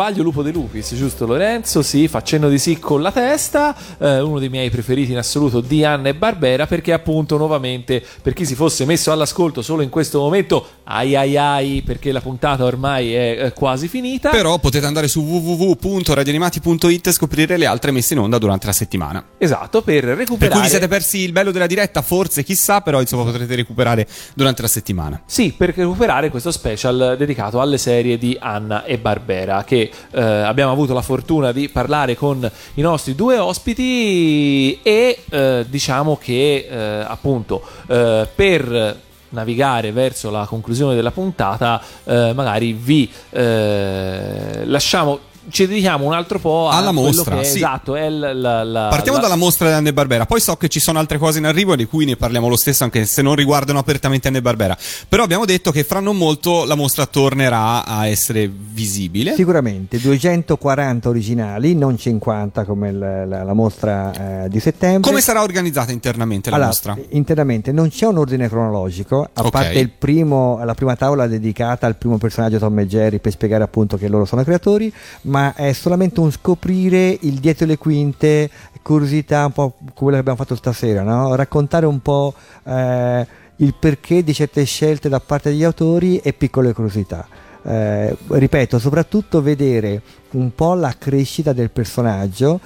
Sbaglio, 0.00 0.22
Lupo 0.22 0.42
De 0.42 0.50
Lupis, 0.50 0.94
giusto 0.94 1.26
Lorenzo? 1.26 1.82
Sì, 1.82 2.08
facendo 2.08 2.48
di 2.48 2.58
sì 2.58 2.78
con 2.78 3.02
la 3.02 3.12
testa, 3.12 3.76
eh, 3.98 4.20
uno 4.20 4.38
dei 4.38 4.48
miei 4.48 4.70
preferiti 4.70 5.12
in 5.12 5.18
assoluto 5.18 5.60
di 5.60 5.84
Anna 5.84 6.08
e 6.08 6.14
Barbera, 6.14 6.66
perché 6.66 6.94
appunto 6.94 7.36
nuovamente, 7.36 8.02
per 8.22 8.32
chi 8.32 8.46
si 8.46 8.54
fosse 8.54 8.86
messo 8.86 9.12
all'ascolto 9.12 9.60
solo 9.60 9.82
in 9.82 9.90
questo 9.90 10.18
momento, 10.18 10.66
ai 10.84 11.14
ai 11.16 11.36
ai, 11.36 11.82
perché 11.84 12.12
la 12.12 12.22
puntata 12.22 12.64
ormai 12.64 13.12
è 13.12 13.44
eh, 13.44 13.52
quasi 13.52 13.88
finita. 13.88 14.30
Però 14.30 14.58
potete 14.58 14.86
andare 14.86 15.06
su 15.06 15.20
www.radioanimati.it 15.20 17.06
e 17.06 17.12
scoprire 17.12 17.58
le 17.58 17.66
altre 17.66 17.90
messe 17.90 18.14
in 18.14 18.20
onda 18.20 18.38
durante 18.38 18.64
la 18.64 18.72
settimana. 18.72 19.22
Esatto, 19.36 19.82
per 19.82 20.06
Per 20.06 20.16
recuperare... 20.16 20.54
cui 20.54 20.62
vi 20.62 20.68
siete 20.70 20.88
persi 20.88 21.18
il 21.18 21.32
bello 21.32 21.50
della 21.50 21.66
diretta, 21.66 22.00
forse 22.00 22.42
chissà, 22.42 22.80
però 22.80 23.02
insomma 23.02 23.24
potrete 23.24 23.54
recuperare 23.54 24.06
durante 24.32 24.62
la 24.62 24.68
settimana. 24.68 25.20
Sì, 25.26 25.52
per 25.54 25.74
recuperare 25.76 26.30
questo 26.30 26.50
special 26.50 27.16
dedicato 27.18 27.60
alle 27.60 27.76
serie 27.76 28.16
di 28.16 28.34
Anna 28.40 28.84
e 28.84 28.96
Barbera, 28.96 29.62
che 29.62 29.89
eh, 30.10 30.20
abbiamo 30.22 30.72
avuto 30.72 30.94
la 30.94 31.02
fortuna 31.02 31.52
di 31.52 31.68
parlare 31.68 32.16
con 32.16 32.50
i 32.74 32.80
nostri 32.80 33.14
due 33.14 33.38
ospiti 33.38 34.80
e 34.82 35.22
eh, 35.28 35.66
diciamo 35.68 36.16
che 36.16 36.66
eh, 36.68 37.04
appunto 37.06 37.62
eh, 37.88 38.28
per 38.34 38.98
navigare 39.30 39.92
verso 39.92 40.30
la 40.30 40.44
conclusione 40.46 40.94
della 40.94 41.12
puntata 41.12 41.80
eh, 42.04 42.32
magari 42.34 42.72
vi 42.72 43.10
eh, 43.30 44.62
lasciamo 44.64 45.28
ci 45.50 45.66
dedichiamo 45.66 46.04
un 46.06 46.12
altro 46.12 46.38
po' 46.38 46.68
Alla 46.68 46.92
mostra, 46.92 47.36
che 47.36 47.40
è- 47.42 47.44
sì. 47.44 47.56
Esatto, 47.56 47.94
è 47.96 48.08
la, 48.08 48.32
la- 48.32 48.62
la- 48.64 48.86
Partiamo 48.88 49.16
la- 49.18 49.22
dalla 49.24 49.36
mostra 49.36 49.68
di 49.68 49.74
Anne 49.74 49.92
Barbera, 49.92 50.26
poi 50.26 50.40
so 50.40 50.56
che 50.56 50.68
ci 50.68 50.80
sono 50.80 50.98
altre 50.98 51.18
cose 51.18 51.38
in 51.38 51.46
arrivo 51.46 51.76
di 51.76 51.84
cui 51.86 52.04
ne 52.04 52.16
parliamo 52.16 52.48
lo 52.48 52.56
stesso 52.56 52.84
anche 52.84 53.04
se 53.06 53.22
non 53.22 53.34
riguardano 53.34 53.78
apertamente 53.78 54.28
Anne 54.28 54.40
Barbera. 54.42 54.76
Però 55.08 55.22
abbiamo 55.22 55.44
detto 55.44 55.70
che 55.70 55.84
fra 55.84 56.00
non 56.00 56.16
molto 56.16 56.64
la 56.64 56.74
mostra 56.74 57.06
tornerà 57.06 57.84
a 57.84 58.06
essere 58.06 58.50
visibile. 58.52 59.34
Sicuramente 59.34 59.98
240 60.00 61.08
originali, 61.08 61.74
non 61.74 61.96
50 61.98 62.64
come 62.64 62.92
la, 62.92 63.24
la 63.24 63.52
mostra 63.52 64.44
eh, 64.44 64.48
di 64.48 64.60
settembre. 64.60 65.08
Come 65.10 65.20
sarà 65.22 65.42
organizzata 65.42 65.92
internamente 65.92 66.50
la 66.50 66.56
Allora, 66.56 66.70
mostra? 66.70 66.96
Internamente 67.10 67.72
non 67.72 67.88
c'è 67.88 68.06
un 68.06 68.18
ordine 68.18 68.48
cronologico, 68.48 69.28
a 69.32 69.42
Ok. 69.42 69.50
parte 69.50 69.78
il 69.78 69.90
primo, 69.90 70.60
la 70.64 70.74
prima 70.74 70.96
tavola 70.96 71.26
dedicata 71.26 71.86
al 71.86 71.96
primo 71.96 72.18
personaggio 72.18 72.58
Tom 72.58 72.78
e 72.78 72.86
Jerry 72.86 73.18
per 73.18 73.32
spiegare 73.32 73.62
appunto 73.64 73.96
che 73.96 74.08
loro 74.08 74.24
sono 74.24 74.42
creatori, 74.44 74.92
ma 75.22 75.39
è 75.54 75.72
solamente 75.72 76.20
un 76.20 76.30
scoprire 76.30 77.16
il 77.20 77.34
dietro 77.34 77.66
le 77.66 77.78
quinte, 77.78 78.50
curiosità 78.82 79.46
un 79.46 79.52
po' 79.52 79.74
come 79.76 79.90
quello 79.94 80.12
che 80.12 80.20
abbiamo 80.20 80.38
fatto 80.38 80.54
stasera, 80.54 81.02
no? 81.02 81.34
raccontare 81.34 81.86
un 81.86 82.00
po' 82.00 82.34
eh, 82.64 83.26
il 83.56 83.74
perché 83.78 84.22
di 84.24 84.32
certe 84.32 84.64
scelte 84.64 85.08
da 85.08 85.20
parte 85.20 85.50
degli 85.50 85.64
autori 85.64 86.18
e 86.18 86.32
piccole 86.32 86.72
curiosità. 86.72 87.26
Eh, 87.62 88.16
ripeto, 88.26 88.78
soprattutto 88.78 89.42
vedere 89.42 90.00
un 90.30 90.54
po' 90.54 90.72
la 90.74 90.94
crescita 90.96 91.52
del 91.52 91.70
personaggio 91.70 92.58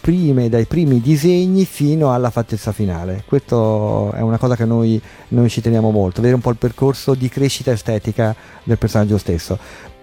prime, 0.00 0.50
dai 0.50 0.66
primi 0.66 1.00
disegni 1.00 1.64
fino 1.64 2.12
alla 2.12 2.28
fattezza 2.28 2.72
finale. 2.72 3.24
Questo 3.26 4.12
è 4.12 4.20
una 4.20 4.36
cosa 4.36 4.56
che 4.56 4.66
noi, 4.66 5.00
noi 5.28 5.48
ci 5.48 5.62
teniamo 5.62 5.90
molto, 5.90 6.16
vedere 6.16 6.34
un 6.34 6.42
po' 6.42 6.50
il 6.50 6.56
percorso 6.56 7.14
di 7.14 7.28
crescita 7.30 7.70
estetica 7.70 8.34
del 8.62 8.76
personaggio 8.76 9.16
stesso. 9.16 9.58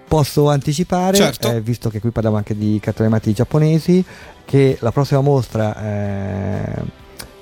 Posso 0.08 0.50
anticipare, 0.50 1.18
Certo. 1.18 1.52
eh, 1.52 1.60
visto 1.62 1.90
che 1.90 2.00
qui 2.00 2.12
parliamo 2.12 2.38
anche 2.38 2.56
di 2.58 2.80
cartoni 2.82 3.08
animati 3.08 3.34
giapponesi, 3.34 4.04
che 4.46 4.78
la 4.80 4.92
prossima 4.92 5.20
mostra 5.22 5.76
eh, 5.84 6.82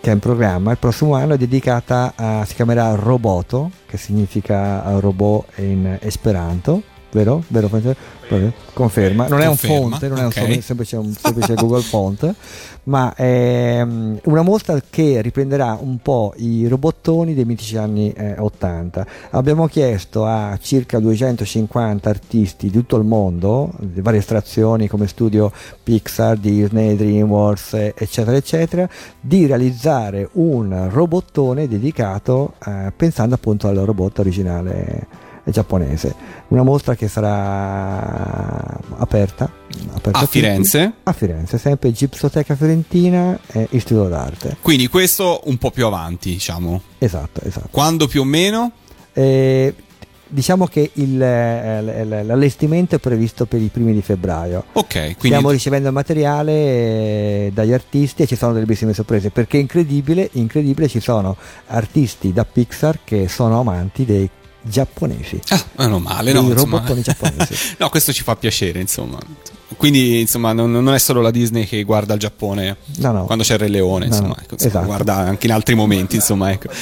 che 0.02 0.10
è 0.10 0.14
in 0.14 0.20
programma 0.20 0.72
il 0.72 0.78
prossimo 0.78 1.14
anno 1.16 1.34
è 1.34 1.38
dedicata 1.38 2.14
a, 2.16 2.46
si 2.46 2.56
chiamerà 2.56 2.94
Roboto, 2.96 3.72
che 3.88 3.98
significa 3.98 4.84
robot 5.00 5.58
in 5.58 5.98
esperanto, 6.02 6.82
vero? 7.12 7.44
Vero? 8.28 8.52
Conferma, 8.74 9.28
non 9.28 9.42
è 9.42 9.48
un 9.48 9.56
Conferma, 9.58 9.98
font, 9.98 10.08
non 10.08 10.18
è 10.18 10.24
un 10.26 10.62
semplice, 10.62 10.98
un 10.98 11.14
semplice 11.14 11.54
Google 11.54 11.82
Font, 11.82 12.34
ma 12.86 13.14
è 13.14 13.84
mm, 13.84 14.18
una 14.24 14.42
mostra 14.42 14.82
che 14.90 15.22
riprenderà 15.22 15.78
un 15.80 15.98
po' 16.00 16.34
i 16.38 16.68
robottoni 16.68 17.34
dei 17.34 17.46
mitici 17.46 17.78
anni 17.78 18.12
eh, 18.12 18.36
80. 18.38 19.06
Abbiamo 19.32 19.68
chiesto 19.68 20.26
a 20.26 20.58
circa 20.62 21.00
250 21.00 22.10
artisti 22.10 22.70
di 22.70 22.72
tutto 22.72 22.98
il 22.98 23.06
mondo, 23.06 23.72
di 23.80 24.02
varie 24.02 24.20
estrazioni 24.20 24.88
come 24.88 25.08
studio 25.08 25.52
Pixar, 25.84 26.38
Disney, 26.38 26.96
DreamWorks, 26.96 27.74
eh, 27.74 27.94
eccetera, 27.96 28.38
eccetera, 28.38 28.90
di 29.20 29.46
realizzare 29.46 30.30
un 30.34 30.90
robottone 30.92 31.68
dedicato 31.68 32.54
eh, 32.66 32.92
pensando 32.96 33.36
appunto 33.36 33.68
al 33.68 33.76
robot 33.76 34.20
originale 34.20 35.25
giapponese. 35.52 36.16
Una 36.50 36.64
mostra 36.64 36.96
che 36.96 37.08
sarà 37.08 38.80
aperta, 38.98 39.50
aperta 39.94 40.20
A. 40.20 40.26
Firenze? 40.26 40.94
A 41.04 41.14
Firenze, 41.14 41.58
sempre 41.58 41.92
Gipsoteca 41.92 42.56
Fiorentina 42.56 43.38
e 43.52 43.68
Istituto 43.72 44.08
d'Arte. 44.08 44.58
Quindi 44.62 44.88
questo 44.88 45.42
un 45.46 45.58
po' 45.58 45.72
più 45.72 45.86
avanti, 45.86 46.32
diciamo. 46.32 46.82
Esatto, 46.98 47.42
esatto. 47.44 47.68
Quando 47.72 48.08
più 48.08 48.22
o 48.22 48.26
meno? 48.26 48.72
Eh, 49.14 49.74
diciamo 50.28 50.66
che 50.68 50.92
il, 50.94 51.22
eh, 51.22 52.24
l'allestimento 52.24 52.96
è 52.96 53.00
previsto 53.00 53.46
per 53.46 53.62
i 53.62 53.68
primi 53.68 53.94
di 53.94 54.02
febbraio. 54.02 54.66
Ok, 54.74 54.94
quindi 54.94 55.28
Stiamo 55.28 55.50
ricevendo 55.52 55.88
il 55.88 55.94
materiale 55.94 56.52
eh, 56.52 57.52
dagli 57.54 57.74
artisti 57.74 58.24
e 58.24 58.28
ci 58.28 58.36
sono 58.36 58.54
delle 58.54 58.66
bellissime 58.66 58.94
sorprese 58.94 59.30
perché 59.30 59.58
incredibile, 59.58 60.30
incredibile 60.34 60.88
ci 60.88 61.00
sono 61.00 61.36
artisti 61.68 62.34
da 62.34 62.46
Pixar 62.46 63.00
che 63.04 63.28
sono 63.28 63.60
amanti 63.60 64.06
dei 64.06 64.30
giapponesi. 64.68 65.40
Ah, 65.50 65.64
meno 65.78 66.00
male, 66.00 66.32
no, 66.34 66.42
insomma. 66.42 66.78
robottoni 66.78 67.02
giapponesi. 67.02 67.56
no, 67.80 67.90
questo 67.90 68.12
ci 68.12 68.24
fa 68.24 68.36
piacere, 68.36 68.80
insomma. 68.80 69.18
Quindi, 69.78 70.22
insomma, 70.22 70.54
non, 70.54 70.72
non 70.72 70.94
è 70.94 71.00
solo 71.00 71.22
la 71.22 71.32
Disney 71.32 71.66
che 71.66 71.84
guarda 71.84 72.14
il 72.14 72.20
Giappone 72.20 72.78
No, 72.98 73.12
no. 73.12 73.26
quando 73.26 73.44
c'è 73.44 73.54
il 73.54 73.60
Re 73.60 73.68
Leone, 73.68 74.08
No, 74.08 74.16
insomma, 74.16 74.36
ecco, 74.40 74.58
esatto. 74.58 74.86
guarda 74.86 75.16
anche 75.16 75.48
in 75.48 75.54
altri 75.54 75.76
momenti, 75.76 76.16
insomma, 76.16 76.52
ecco. 76.52 76.70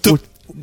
Tu- 0.00 0.18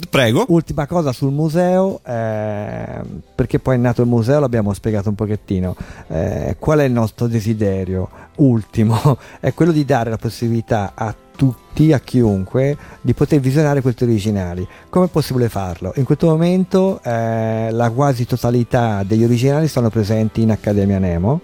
prego. 0.09 0.45
Ultima 0.49 0.87
cosa 0.87 1.11
sul 1.11 1.31
museo, 1.31 1.99
ehm, 2.05 3.21
perché 3.35 3.59
poi 3.59 3.75
è 3.75 3.77
nato 3.77 4.01
il 4.01 4.07
museo, 4.07 4.39
l'abbiamo 4.39 4.73
spiegato 4.73 5.09
un 5.09 5.15
pochettino. 5.15 5.75
Eh, 6.07 6.55
qual 6.59 6.79
è 6.79 6.83
il 6.83 6.91
nostro 6.91 7.27
desiderio 7.27 8.09
ultimo? 8.37 9.17
È 9.39 9.53
quello 9.53 9.71
di 9.71 9.85
dare 9.85 10.09
la 10.09 10.17
possibilità 10.17 10.93
a 10.95 11.13
tutti, 11.35 11.91
a 11.91 11.99
chiunque, 11.99 12.77
di 13.01 13.13
poter 13.13 13.39
visionare 13.39 13.81
questi 13.81 14.03
originali. 14.03 14.67
Come 14.89 15.05
è 15.05 15.09
possibile 15.09 15.49
farlo? 15.49 15.91
In 15.95 16.03
questo 16.03 16.27
momento 16.27 17.01
eh, 17.03 17.69
la 17.71 17.89
quasi 17.89 18.25
totalità 18.25 19.03
degli 19.03 19.23
originali 19.23 19.67
sono 19.67 19.89
presenti 19.89 20.41
in 20.41 20.51
Accademia 20.51 20.99
Nemo. 20.99 21.41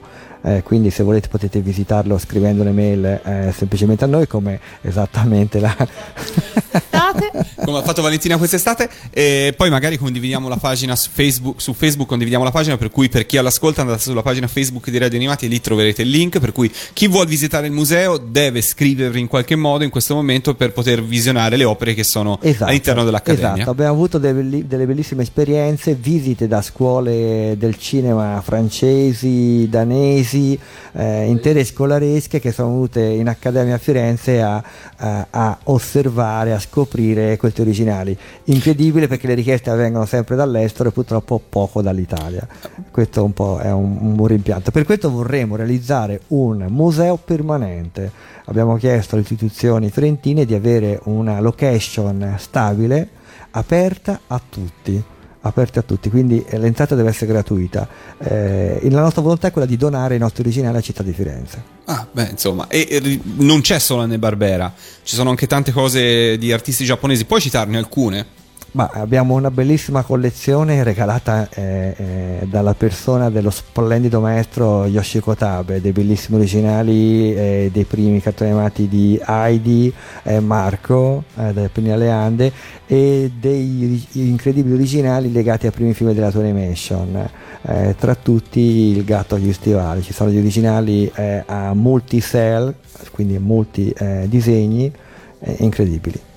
Eh, 0.50 0.64
quindi 0.64 0.90
se 0.90 1.04
volete 1.04 1.28
potete 1.28 1.62
visitarlo 1.62 2.18
scrivendo 2.18 2.62
un'email 2.64 3.06
eh, 3.06 3.54
semplicemente 3.56 4.04
a 4.04 4.08
noi 4.08 4.26
come 4.28 4.60
esattamente 4.82 5.60
la, 5.60 5.76
come 7.64 7.78
ha 7.78 7.82
fatto 7.84 8.02
Valentina 8.02 8.38
quest'estate. 8.38 8.90
E 9.12 9.54
poi 9.56 9.70
magari 9.70 9.98
condividiamo 9.98 10.48
la 10.48 10.58
pagina 10.58 10.96
su 10.96 11.10
Facebook, 11.12 11.62
su 11.62 11.74
Facebook 11.74 12.08
condividiamo 12.08 12.44
la 12.44 12.52
pagina 12.52 12.78
per 12.78 12.90
cui 12.90 13.10
per 13.10 13.26
chi 13.26 13.38
all'ascolta 13.38 13.82
andate 13.82 14.02
sulla 14.02 14.22
pagina 14.22 14.48
Facebook 14.48 14.90
di 14.90 14.98
Radio 14.98 15.18
Animati 15.18 15.46
e 15.46 15.50
lì 15.50 15.62
troverete 15.62 16.02
il 16.02 16.10
link 16.10 16.40
per 16.40 16.52
cui 16.52 16.72
chi 16.94 17.08
vuole 17.08 17.28
visitare 17.28 17.68
il 17.68 17.74
museo 17.74 18.18
deve 18.18 18.62
scrivervi 18.62 19.20
in 19.20 19.28
qualche 19.28 19.56
modo 19.56 19.84
in 19.84 19.90
questo 19.90 20.16
momento 20.16 20.56
per 20.56 20.74
poter 20.74 21.04
visionare 21.04 21.58
le 21.58 21.64
opere 21.64 21.94
che 21.94 22.04
sono 22.04 22.40
Esatto, 22.42 22.70
all'interno 22.70 23.04
dell'Accademia. 23.04 23.54
Esatto, 23.54 23.70
abbiamo 23.70 23.94
avuto 23.94 24.18
delle, 24.18 24.42
belli- 24.42 24.68
delle 24.68 24.86
bellissime 24.86 25.24
esperienze, 25.24 25.94
visite 25.94 26.48
da 26.48 26.62
scuole 26.62 27.56
del 27.58 27.78
cinema 27.78 28.42
francesi, 28.44 29.68
danesi, 29.70 30.39
eh, 30.94 31.26
intere 31.28 31.64
scolaresche 31.64 32.40
che 32.40 32.52
sono 32.52 32.70
venute 32.70 33.02
in 33.02 33.28
Accademia 33.28 33.76
a 33.76 33.78
Firenze 33.78 34.42
a, 34.42 34.64
a- 34.98 35.28
a 35.30 35.58
osservare, 35.66 36.54
a 36.54 36.60
scoprire 36.60 37.38
questi 37.38 37.62
originali. 37.62 38.18
Incredibile 38.46 39.08
perché 39.08 39.28
le 39.28 39.34
richieste 39.34 39.74
vengono 39.74 40.06
sempre 40.06 40.36
dall'estero 40.36 40.90
e 40.90 40.92
purtroppo 40.92 41.42
poco 41.48 41.82
dall'Italia. 41.82 42.48
Questo 42.92 43.24
un 43.24 43.34
po' 43.34 43.60
è 43.60 43.72
un, 43.72 43.98
un 44.18 44.28
rimpianto. 44.28 44.72
Per 44.72 44.86
questo 44.86 45.10
vorremmo 45.12 45.56
realizzare 45.56 46.22
un 46.28 46.66
museo 46.70 47.18
permanente. 47.18 48.12
Abbiamo 48.46 48.78
chiesto 48.78 49.16
alle 49.16 49.24
istituzioni 49.24 49.90
fiorentine 49.90 50.46
di 50.46 50.54
avere 50.56 51.00
una 51.04 51.40
location 51.40 52.36
stabile, 52.38 53.08
aperta 53.52 54.22
a 54.28 54.42
tutti. 54.48 55.04
Aperta 55.42 55.80
a 55.80 55.84
tutti, 55.84 56.10
quindi 56.10 56.44
eh, 56.46 56.58
l'entrata 56.58 56.96
deve 56.96 57.10
essere 57.10 57.32
gratuita. 57.32 57.88
Eh, 58.18 58.80
la 58.90 59.02
nostra 59.02 59.22
volontà 59.22 59.48
è 59.48 59.52
quella 59.52 59.68
di 59.68 59.78
donare 59.78 60.16
i 60.16 60.20
nostri 60.20 60.42
originali 60.42 60.74
alla 60.74 60.82
città 60.82 61.02
di 61.02 61.14
Firenze. 61.14 61.64
Ah, 61.86 62.06
beh, 62.12 62.30
insomma, 62.32 62.68
e, 62.68 62.88
e 62.90 63.20
non 63.38 63.62
c'è 63.62 63.80
solo 63.80 64.02
Anne 64.02 64.20
Barbera, 64.20 64.74
ci 65.04 65.16
sono 65.16 65.30
anche 65.30 65.48
tante 65.48 65.72
cose 65.72 66.38
di 66.38 66.52
artisti 66.52 66.84
giapponesi, 66.84 67.24
puoi 67.26 67.40
citarne 67.40 67.78
alcune? 67.78 68.38
Ma 68.72 68.88
abbiamo 68.94 69.34
una 69.34 69.50
bellissima 69.50 70.04
collezione 70.04 70.84
regalata 70.84 71.50
eh, 71.50 71.96
eh, 71.98 72.48
dalla 72.48 72.76
persona 72.76 73.32
dello 73.32 73.50
splendido 73.50 74.20
maestro 74.20 74.86
Yoshiko 74.86 75.36
Tabe, 75.36 75.82
dei 75.82 75.92
bellissimi 75.92 76.38
originali 76.38 77.34
eh, 77.34 77.70
dei 77.74 77.86
primi 77.86 78.22
cartoni 78.22 78.52
animati 78.52 78.88
di 78.88 79.20
Heidi, 79.26 79.92
eh, 80.22 80.40
Marco, 80.40 81.24
eh, 81.36 81.70
alle 81.92 82.10
Ande 82.12 82.52
e 82.86 83.32
dei 83.40 84.06
incredibili 84.12 84.76
originali 84.76 85.32
legati 85.32 85.66
ai 85.66 85.72
primi 85.72 85.96
film 85.96 86.14
della 86.14 86.30
Toy 86.30 86.44
Animation. 86.44 87.28
Eh, 87.64 87.96
tra 87.98 88.14
tutti 88.14 88.60
il 88.60 89.04
gatto 89.04 89.34
agli 89.34 89.52
stivali, 89.52 90.04
ci 90.04 90.14
sono 90.14 90.30
gli 90.30 90.38
originali 90.38 91.12
eh, 91.16 91.42
a 91.44 91.74
multi-cell, 91.74 92.72
quindi 93.12 93.40
multi 93.40 93.92
disegni 94.28 94.92
incredibili. 95.58 96.29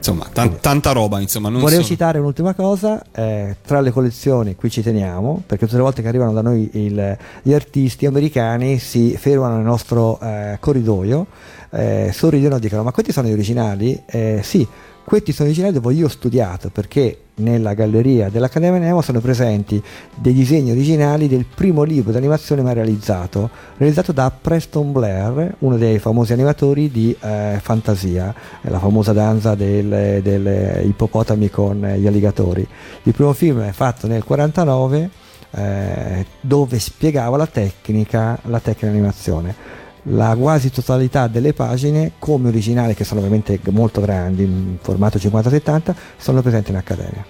Insomma, 0.00 0.26
tan- 0.32 0.60
tanta 0.60 0.92
roba, 0.92 1.20
insomma, 1.20 1.50
Volevo 1.50 1.68
solo- 1.68 1.82
citare 1.82 2.18
un'ultima 2.18 2.54
cosa, 2.54 3.02
eh, 3.12 3.56
tra 3.66 3.82
le 3.82 3.90
collezioni 3.90 4.54
qui 4.56 4.70
ci 4.70 4.80
teniamo, 4.82 5.42
perché 5.46 5.66
tutte 5.66 5.76
le 5.76 5.82
volte 5.82 6.00
che 6.00 6.08
arrivano 6.08 6.32
da 6.32 6.40
noi 6.40 6.70
il- 6.72 7.18
gli 7.42 7.52
artisti 7.52 8.06
americani 8.06 8.78
si 8.78 9.14
fermano 9.18 9.56
nel 9.56 9.64
nostro 9.64 10.18
eh, 10.22 10.56
corridoio, 10.58 11.26
eh, 11.72 12.10
sorridono 12.14 12.56
e 12.56 12.60
dicono 12.60 12.82
ma 12.82 12.92
questi 12.92 13.12
sono 13.12 13.28
gli 13.28 13.32
originali? 13.32 14.02
Eh, 14.06 14.40
sì, 14.42 14.66
questi 15.10 15.32
sono 15.32 15.48
originali 15.48 15.74
dove 15.74 15.92
io 15.92 16.06
ho 16.06 16.08
studiato, 16.08 16.70
perché 16.70 17.22
nella 17.40 17.74
galleria 17.74 18.28
dell'Accademia 18.28 18.78
Nemo 18.78 19.00
sono 19.00 19.18
presenti 19.18 19.82
dei 20.14 20.32
disegni 20.32 20.70
originali 20.70 21.26
del 21.26 21.46
primo 21.52 21.82
libro 21.82 22.12
d'animazione 22.12 22.62
mai 22.62 22.74
realizzato, 22.74 23.50
realizzato 23.76 24.12
da 24.12 24.30
Preston 24.30 24.92
Blair, 24.92 25.56
uno 25.58 25.76
dei 25.76 25.98
famosi 25.98 26.32
animatori 26.32 26.92
di 26.92 27.16
eh, 27.20 27.58
Fantasia, 27.60 28.32
la 28.60 28.78
famosa 28.78 29.12
danza 29.12 29.56
del 29.56 30.84
ippopotami 30.84 31.50
con 31.50 31.80
gli 31.98 32.06
alligatori. 32.06 32.64
Il 33.02 33.12
primo 33.12 33.32
film 33.32 33.62
è 33.62 33.72
fatto 33.72 34.06
nel 34.06 34.22
49 34.22 35.10
eh, 35.50 36.26
dove 36.40 36.78
spiegava 36.78 37.36
la 37.36 37.48
tecnica, 37.48 38.38
la 38.42 38.60
tecnica 38.60 38.86
di 38.86 38.92
animazione. 38.92 39.79
La 40.12 40.36
quasi 40.36 40.70
totalità 40.70 41.26
delle 41.26 41.52
pagine, 41.52 42.12
come 42.18 42.48
originali, 42.48 42.94
che 42.94 43.04
sono 43.04 43.20
ovviamente 43.20 43.60
molto 43.70 44.00
grandi, 44.00 44.44
in 44.44 44.76
formato 44.80 45.18
50-70, 45.18 45.94
sono 46.16 46.42
presenti 46.42 46.70
in 46.70 46.76
accademia. 46.76 47.24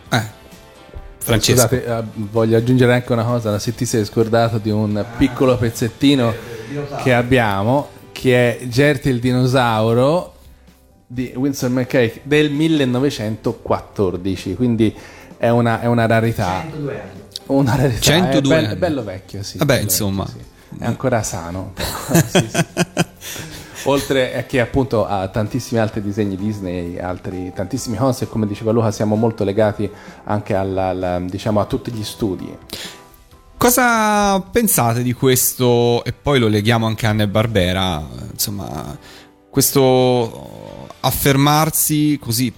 Francesco. 1.23 1.69
Scusate, 1.69 1.85
eh, 1.85 2.03
voglio 2.15 2.57
aggiungere 2.57 2.95
anche 2.95 3.13
una 3.13 3.25
cosa, 3.25 3.59
se 3.59 3.75
ti 3.75 3.85
sei 3.85 4.05
scordato 4.05 4.59
di 4.59 4.71
un 4.71 5.05
piccolo 5.19 5.57
pezzettino 5.57 6.33
che 7.03 7.13
abbiamo, 7.13 7.89
che 8.13 8.59
è 8.59 8.67
Gerti 8.67 9.11
il 9.11 9.21
dinosauro 9.21 10.35
di 11.07 11.33
Winsor 11.35 11.71
McCay 11.71 12.21
del 12.23 12.51
1914, 12.51 14.55
quindi 14.55 14.95
è 15.37 15.51
una, 15.51 15.81
è 15.81 15.87
una 15.87 16.07
rarità. 16.07 16.65
Una 17.47 17.75
rarità, 17.75 18.01
102 18.01 18.39
è, 18.39 18.41
bello, 18.41 18.69
anni. 18.69 18.79
bello 18.79 19.03
vecchio, 19.03 19.43
sì. 19.43 19.59
Vabbè, 19.59 19.73
bello 19.73 19.85
insomma. 19.85 20.25
vecchio, 20.25 20.41
sì. 20.41 20.49
È 20.79 20.85
ancora 20.85 21.23
sano. 21.23 21.73
Sì, 22.31 22.49
sì. 22.49 22.65
Oltre 23.85 24.37
a 24.37 24.43
che 24.43 24.61
appunto 24.61 25.07
ha 25.07 25.27
tantissimi 25.29 25.81
altri 25.81 26.03
disegni 26.03 26.37
Disney, 26.37 26.99
altri, 26.99 27.51
tantissime 27.55 27.97
cose, 27.97 28.25
e 28.25 28.29
come 28.29 28.47
diceva 28.47 28.73
Luca 28.73 28.91
siamo 28.91 29.17
molto 29.17 29.43
legati 29.43 29.91
anche 30.25 30.55
alla, 30.55 30.89
alla- 30.89 31.21
diciamo, 31.21 31.61
a 31.61 31.65
tutti 31.65 31.91
gli 31.91 32.05
studi. 32.05 32.55
Cosa 33.57 34.41
pensate 34.41 35.03
di 35.03 35.13
questo, 35.13 36.05
e 36.05 36.13
poi 36.13 36.39
lo 36.39 36.49
leghiamo 36.49 36.87
anche 36.87 37.07
a 37.07 37.11
Anne 37.11 37.29
Barbera, 37.29 38.03
insomma, 38.31 38.97
questo 39.49 40.89
affermarsi 41.01 42.19
così 42.21 42.53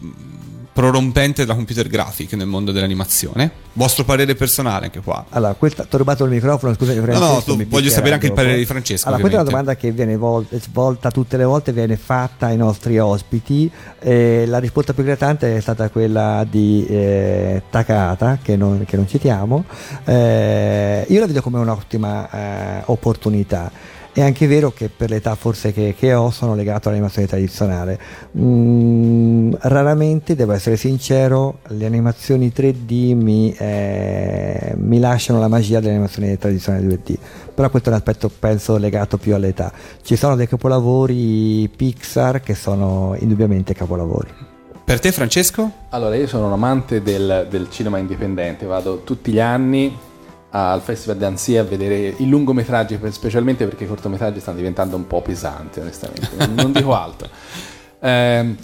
prorompente 0.72 1.42
della 1.42 1.54
computer 1.54 1.86
graphic 1.86 2.32
nel 2.32 2.46
mondo 2.46 2.72
dell'animazione? 2.72 3.50
Vostro 3.74 4.04
parere 4.04 4.34
personale 4.34 4.86
anche 4.86 5.00
qua? 5.00 5.24
Allora, 5.30 5.54
questa, 5.54 5.84
ti 5.84 5.94
ho 5.94 5.98
rubato 5.98 6.24
il 6.24 6.30
microfono, 6.30 6.74
scusami 6.74 6.98
No, 6.98 7.04
Francesco. 7.04 7.32
no, 7.32 7.42
tu- 7.42 7.56
mi 7.56 7.64
voglio 7.64 7.90
sapere 7.90 8.14
anche 8.14 8.26
il 8.26 8.32
parere 8.32 8.56
di 8.56 8.64
Francesco, 8.66 9.06
Allora, 9.08 9.20
questa 9.22 9.38
è 9.38 9.42
una 9.42 9.50
ovviamente. 9.50 9.74
domanda 9.80 9.96
che 9.96 10.04
viene 10.04 10.16
vol- 10.18 10.46
svolta 10.60 11.10
tutte 11.10 11.36
le 11.36 11.44
volte, 11.44 11.72
viene 11.72 11.96
fatta 11.96 12.46
ai 12.46 12.56
nostri 12.56 12.98
ospiti. 12.98 13.70
Eh, 13.98 14.44
la 14.46 14.58
risposta 14.58 14.92
più 14.92 15.02
eclatante 15.02 15.56
è 15.56 15.60
stata 15.60 15.88
quella 15.90 16.44
di 16.48 16.86
eh, 16.86 17.62
Takata, 17.70 18.38
che 18.42 18.56
non, 18.56 18.84
che 18.86 18.96
non 18.96 19.06
citiamo. 19.08 19.64
Eh, 20.04 21.06
io 21.08 21.20
la 21.20 21.26
vedo 21.26 21.40
come 21.42 21.58
un'ottima 21.58 22.30
eh, 22.30 22.82
opportunità. 22.86 23.70
È 24.14 24.20
anche 24.20 24.46
vero 24.46 24.72
che 24.72 24.90
per 24.94 25.08
l'età 25.08 25.34
forse 25.36 25.72
che, 25.72 25.94
che 25.98 26.12
ho 26.12 26.30
sono 26.30 26.54
legato 26.54 26.88
all'animazione 26.88 27.26
tradizionale. 27.26 27.98
Mm, 28.36 29.54
raramente, 29.60 30.34
devo 30.34 30.52
essere 30.52 30.76
sincero, 30.76 31.60
le 31.68 31.86
animazioni 31.86 32.52
3D 32.54 33.14
mi, 33.14 33.54
eh, 33.56 34.74
mi 34.76 34.98
lasciano 34.98 35.40
la 35.40 35.48
magia 35.48 35.80
delle 35.80 35.92
animazioni 35.92 36.36
tradizionali 36.36 36.88
2D. 36.88 37.14
Però 37.54 37.70
questo 37.70 37.88
è 37.88 37.92
un 37.92 37.98
aspetto 37.98 38.28
penso 38.38 38.76
legato 38.76 39.16
più 39.16 39.34
all'età. 39.34 39.72
Ci 40.02 40.16
sono 40.16 40.36
dei 40.36 40.46
capolavori 40.46 41.70
Pixar 41.74 42.42
che 42.42 42.54
sono 42.54 43.16
indubbiamente 43.18 43.72
capolavori. 43.72 44.28
Per 44.84 45.00
te 45.00 45.10
Francesco? 45.10 45.70
Allora, 45.88 46.16
io 46.16 46.26
sono 46.26 46.48
un 46.48 46.52
amante 46.52 47.00
del, 47.00 47.46
del 47.48 47.70
cinema 47.70 47.96
indipendente, 47.96 48.66
vado 48.66 49.04
tutti 49.04 49.32
gli 49.32 49.40
anni 49.40 50.10
al 50.54 50.82
Festival 50.82 51.16
di 51.16 51.24
Annecy 51.24 51.56
a 51.56 51.64
vedere 51.64 52.14
i 52.18 52.28
lungometraggi, 52.28 52.98
specialmente 53.10 53.64
perché 53.64 53.84
i 53.84 53.86
cortometraggi 53.86 54.40
stanno 54.40 54.58
diventando 54.58 54.96
un 54.96 55.06
po' 55.06 55.22
pesanti, 55.22 55.80
onestamente, 55.80 56.28
non, 56.54 56.72
dico 56.72 56.92
altro. 56.94 57.28
Ehm, 58.00 58.56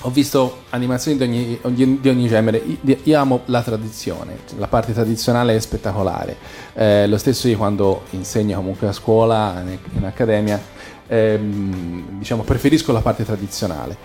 ho 0.00 0.10
visto 0.10 0.64
animazioni 0.70 1.16
di 1.16 1.22
ogni, 1.24 1.58
ogni- 1.62 2.00
di 2.00 2.08
ogni 2.08 2.26
genere, 2.28 2.62
io, 2.80 2.96
io 3.02 3.18
amo 3.18 3.40
la 3.46 3.62
tradizione, 3.62 4.38
la 4.58 4.66
parte 4.66 4.92
tradizionale 4.92 5.54
è 5.54 5.60
spettacolare. 5.60 6.36
Eh, 6.74 7.06
lo 7.06 7.16
stesso 7.16 7.48
io 7.48 7.56
quando 7.56 8.02
insegno 8.10 8.56
comunque 8.56 8.88
a 8.88 8.92
scuola, 8.92 9.62
in, 9.64 9.78
in 9.96 10.04
accademia, 10.04 10.60
ehm, 11.06 12.18
diciamo 12.18 12.42
preferisco 12.42 12.92
la 12.92 13.00
parte 13.00 13.24
tradizionale. 13.24 13.96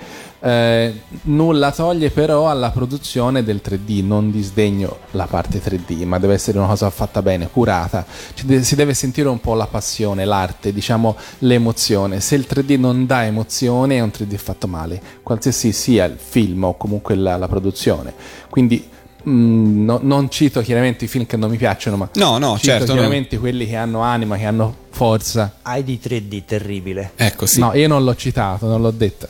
Eh, 0.44 1.02
nulla 1.24 1.72
toglie 1.72 2.10
però 2.10 2.50
alla 2.50 2.72
produzione 2.72 3.44
del 3.44 3.62
3D, 3.64 4.04
non 4.04 4.32
disdegno 4.32 4.98
la 5.12 5.26
parte 5.28 5.62
3D, 5.62 6.04
ma 6.06 6.18
deve 6.18 6.34
essere 6.34 6.58
una 6.58 6.68
cosa 6.68 6.90
fatta 6.90 7.22
bene, 7.22 7.48
curata. 7.52 8.04
Ci 8.34 8.46
de- 8.48 8.64
si 8.64 8.76
deve 8.76 8.96
sentire 8.96 9.30
un 9.30 9.40
po' 9.40 9.54
la 9.54 9.68
passione, 9.68 10.26
l'arte, 10.26 10.74
diciamo 10.74 11.16
l'emozione. 11.40 12.20
Se 12.22 12.34
il 12.36 12.48
3D 12.50 12.80
non 12.80 13.06
dà 13.06 13.26
emozione 13.26 13.98
è 13.98 14.00
un 14.02 14.10
3D 14.10 14.36
fatto 14.36 14.68
male, 14.68 15.00
qualsiasi 15.22 15.72
sia 15.72 16.06
il 16.06 16.18
film 16.18 16.64
o 16.64 16.76
comunque 16.76 17.14
la, 17.14 17.38
la 17.38 17.48
produzione. 17.48 18.12
Quindi 18.50 18.90
mm, 19.30 19.86
no- 19.86 20.00
non 20.02 20.30
cito 20.32 20.62
chiaramente 20.62 21.06
i 21.06 21.08
film 21.08 21.28
che 21.28 21.38
non 21.38 21.52
mi 21.52 21.58
piacciono, 21.58 21.98
ma 21.98 22.10
No, 22.16 22.40
no, 22.40 22.56
cito 22.58 22.72
certo, 22.72 22.86
no. 22.88 22.94
chiaramente 22.94 23.38
quelli 23.38 23.68
che 23.68 23.76
hanno 23.76 24.00
anima, 24.02 24.38
che 24.38 24.46
hanno 24.46 24.76
forza. 24.90 25.58
Hai 25.62 25.84
di 25.84 26.00
3D 26.04 26.46
terribile. 26.46 27.12
Ecco, 27.16 27.46
sì. 27.46 27.60
No, 27.60 27.74
io 27.76 27.88
non 27.88 28.04
l'ho 28.04 28.16
citato, 28.16 28.66
non 28.66 28.82
l'ho 28.82 28.90
detto. 28.92 29.28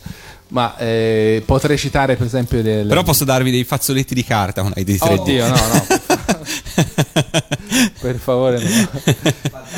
Ma 0.52 0.76
eh, 0.78 1.42
potrei 1.46 1.78
citare 1.78 2.18
per 2.18 2.26
esempio 2.28 2.62
del... 2.62 2.86
Però 2.86 3.04
posso 3.04 3.24
darvi 3.24 3.52
dei 3.52 3.64
fazzoletti 3.64 4.14
di 4.14 4.24
carta 4.24 4.62
con 4.62 4.74
i 4.76 4.84
dei 4.84 4.98
3D. 4.98 5.20
Oddio, 5.20 5.48
no, 5.48 5.56
no. 5.56 5.86
per 8.02 8.18
favore, 8.18 8.60
no. 8.62 8.90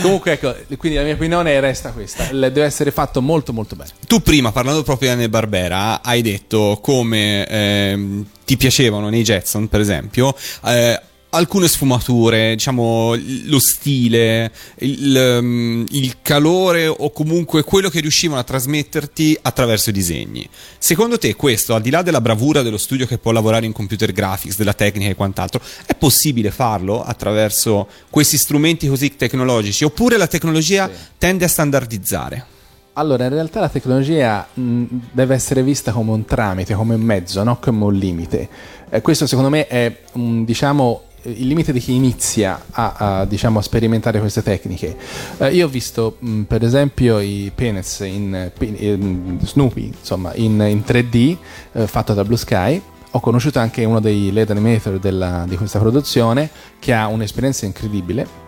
Comunque, 0.02 0.32
ecco, 0.34 0.56
quindi 0.78 0.98
la 0.98 1.04
mia 1.04 1.14
opinione 1.14 1.60
resta 1.60 1.91
questa: 1.91 2.26
deve 2.32 2.64
essere 2.64 2.90
fatto 2.91 3.22
molto, 3.22 3.54
molto 3.54 3.76
bene. 3.76 3.91
Tu 4.08 4.22
prima, 4.22 4.52
parlando 4.52 4.82
proprio 4.82 5.10
di 5.10 5.16
Anne 5.16 5.30
Barbera, 5.30 6.02
hai 6.02 6.22
detto 6.24 6.80
come 6.82 7.48
ehm, 7.48 8.26
ti 8.44 8.58
piacevano 8.58 9.10
nei 9.10 9.22
Jetson, 9.22 9.68
per 9.68 9.80
esempio, 9.80 10.36
eh, 10.66 11.00
alcune 11.34 11.68
sfumature, 11.68 12.53
diciamo 12.53 13.15
lo 13.45 13.60
stile, 13.60 14.51
il, 14.80 15.15
ehm, 15.15 15.85
il 15.89 16.18
calore 16.22 16.88
o 16.88 17.11
comunque 17.11 17.64
quello 17.64 17.89
che 17.89 17.99
riuscivano 17.99 18.39
a 18.39 18.43
trasmetterti 18.43 19.38
attraverso 19.41 19.89
i 19.89 19.93
disegni. 19.93 20.47
Secondo 20.77 21.18
te 21.18 21.35
questo, 21.35 21.73
al 21.73 21.81
di 21.81 21.89
là 21.89 22.01
della 22.01 22.22
bravura 22.22 22.61
dello 22.61 22.77
studio 22.77 23.05
che 23.05 23.18
può 23.18 23.31
lavorare 23.31 23.65
in 23.65 23.72
computer 23.72 24.11
graphics, 24.11 24.57
della 24.57 24.73
tecnica 24.73 25.10
e 25.10 25.15
quant'altro, 25.15 25.61
è 25.85 25.95
possibile 25.95 26.51
farlo 26.51 27.03
attraverso 27.03 27.88
questi 28.10 28.38
strumenti 28.38 28.88
così 28.88 29.15
tecnologici? 29.15 29.84
Oppure 29.84 30.18
la 30.18 30.27
tecnologia 30.27 30.89
tende 31.18 31.45
a 31.45 31.47
standardizzare? 31.47 32.45
Allora, 32.93 33.23
in 33.23 33.31
realtà 33.31 33.60
la 33.60 33.69
tecnologia 33.69 34.47
mh, 34.53 34.84
deve 35.11 35.34
essere 35.34 35.64
vista 35.64 35.91
come 35.91 36.11
un 36.11 36.26
tramite, 36.26 36.76
come 36.76 36.93
un 36.93 37.01
mezzo, 37.01 37.41
non 37.41 37.57
come 37.57 37.85
un 37.85 37.93
limite. 37.95 38.47
Eh, 38.88 39.01
questo 39.01 39.26
secondo 39.26 39.49
me 39.49 39.65
è 39.65 40.01
un, 40.14 40.45
diciamo, 40.45 41.05
il 41.24 41.48
limite 41.48 41.72
di 41.72 41.80
chi 41.80 41.94
inizia 41.94 42.66
a, 42.72 42.94
a, 42.98 43.26
diciamo, 43.26 43.62
sperimentare 43.62 44.20
queste 44.20 44.44
tecniche. 44.44 44.95
Eh, 45.38 45.54
io 45.54 45.66
ho 45.66 45.70
visto 45.70 46.18
mh, 46.20 46.41
per 46.41 46.64
esempio 46.64 47.20
i 47.20 47.52
Penis 47.54 48.00
in, 48.00 48.52
in 48.60 49.40
Snoopy, 49.41 49.94
insomma, 49.98 50.34
in, 50.36 50.60
in 50.68 50.84
3D 50.86 51.38
eh, 51.74 51.88
fatto 51.88 52.14
da 52.14 52.24
Blue 52.24 52.38
Sky. 52.38 52.82
Ho 53.12 53.20
conosciuto 53.20 53.60
anche 53.60 53.84
uno 53.86 54.00
dei 54.00 54.32
lead 54.32 54.50
animator 54.50 55.00
della- 55.00 55.45
di 55.48 55.56
questa 55.56 55.80
produzione 55.80 56.50
che 56.80 56.94
ha 56.94 57.08
un'esperienza 57.08 57.66
incredibile 57.66 58.41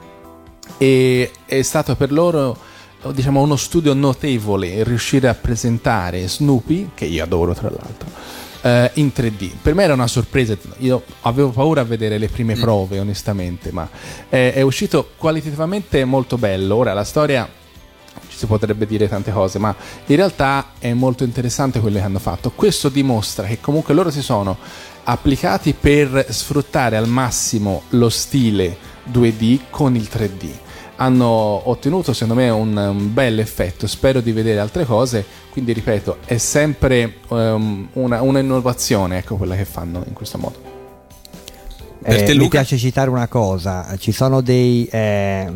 e 0.77 1.31
è 1.45 1.61
stato 1.61 1.95
per 1.95 2.11
loro 2.11 2.57
diciamo 3.13 3.39
uno 3.39 3.55
studio 3.55 3.93
notevole 3.93 4.83
riuscire 4.83 5.27
a 5.27 5.35
presentare 5.35 6.27
Snoopy 6.27 6.89
che 6.95 7.05
io 7.05 7.23
adoro 7.23 7.53
tra 7.53 7.69
l'altro 7.69 8.09
eh, 8.65 8.89
in 8.95 9.11
3D 9.15 9.51
per 9.61 9.75
me 9.75 9.83
era 9.83 9.93
una 9.93 10.07
sorpresa 10.07 10.57
io 10.77 11.03
avevo 11.21 11.51
paura 11.51 11.81
a 11.81 11.83
vedere 11.83 12.17
le 12.17 12.27
prime 12.27 12.55
prove 12.55 12.97
onestamente 12.97 13.71
ma 13.71 13.87
è, 14.27 14.53
è 14.55 14.61
uscito 14.61 15.11
qualitativamente 15.17 16.03
molto 16.03 16.37
bello 16.37 16.75
ora 16.75 16.93
la 16.93 17.03
storia 17.03 17.47
ci 18.27 18.37
si 18.37 18.45
potrebbe 18.47 18.85
dire 18.85 19.07
tante 19.07 19.31
cose, 19.31 19.59
ma 19.59 19.75
in 20.05 20.15
realtà 20.15 20.71
è 20.79 20.91
molto 20.93 21.23
interessante 21.23 21.79
quello 21.79 21.97
che 21.99 22.03
hanno 22.03 22.19
fatto. 22.19 22.51
Questo 22.51 22.89
dimostra 22.89 23.45
che 23.45 23.59
comunque 23.61 23.93
loro 23.93 24.09
si 24.09 24.21
sono 24.21 24.57
applicati 25.03 25.73
per 25.73 26.25
sfruttare 26.29 26.97
al 26.97 27.07
massimo 27.07 27.83
lo 27.89 28.09
stile 28.09 28.77
2D 29.09 29.59
con 29.69 29.95
il 29.95 30.09
3D. 30.11 30.64
Hanno 30.97 31.27
ottenuto 31.69 32.13
secondo 32.13 32.41
me 32.41 32.49
un, 32.49 32.75
un 32.75 33.13
bel 33.13 33.39
effetto, 33.39 33.87
spero 33.87 34.21
di 34.21 34.31
vedere 34.31 34.59
altre 34.59 34.85
cose, 34.85 35.25
quindi 35.51 35.73
ripeto, 35.73 36.17
è 36.25 36.37
sempre 36.37 37.15
ehm, 37.29 37.89
una, 37.93 38.21
una 38.21 38.39
innovazione 38.39 39.17
ecco 39.17 39.35
quella 39.35 39.55
che 39.55 39.65
fanno 39.65 40.03
in 40.07 40.13
questo 40.13 40.37
modo. 40.37 40.73
Eh, 42.07 42.35
mi 42.35 42.47
piace 42.49 42.77
citare 42.77 43.09
una 43.09 43.27
cosa, 43.27 43.95
ci 43.97 44.11
sono 44.11 44.41
dei, 44.41 44.85
eh, 44.91 45.51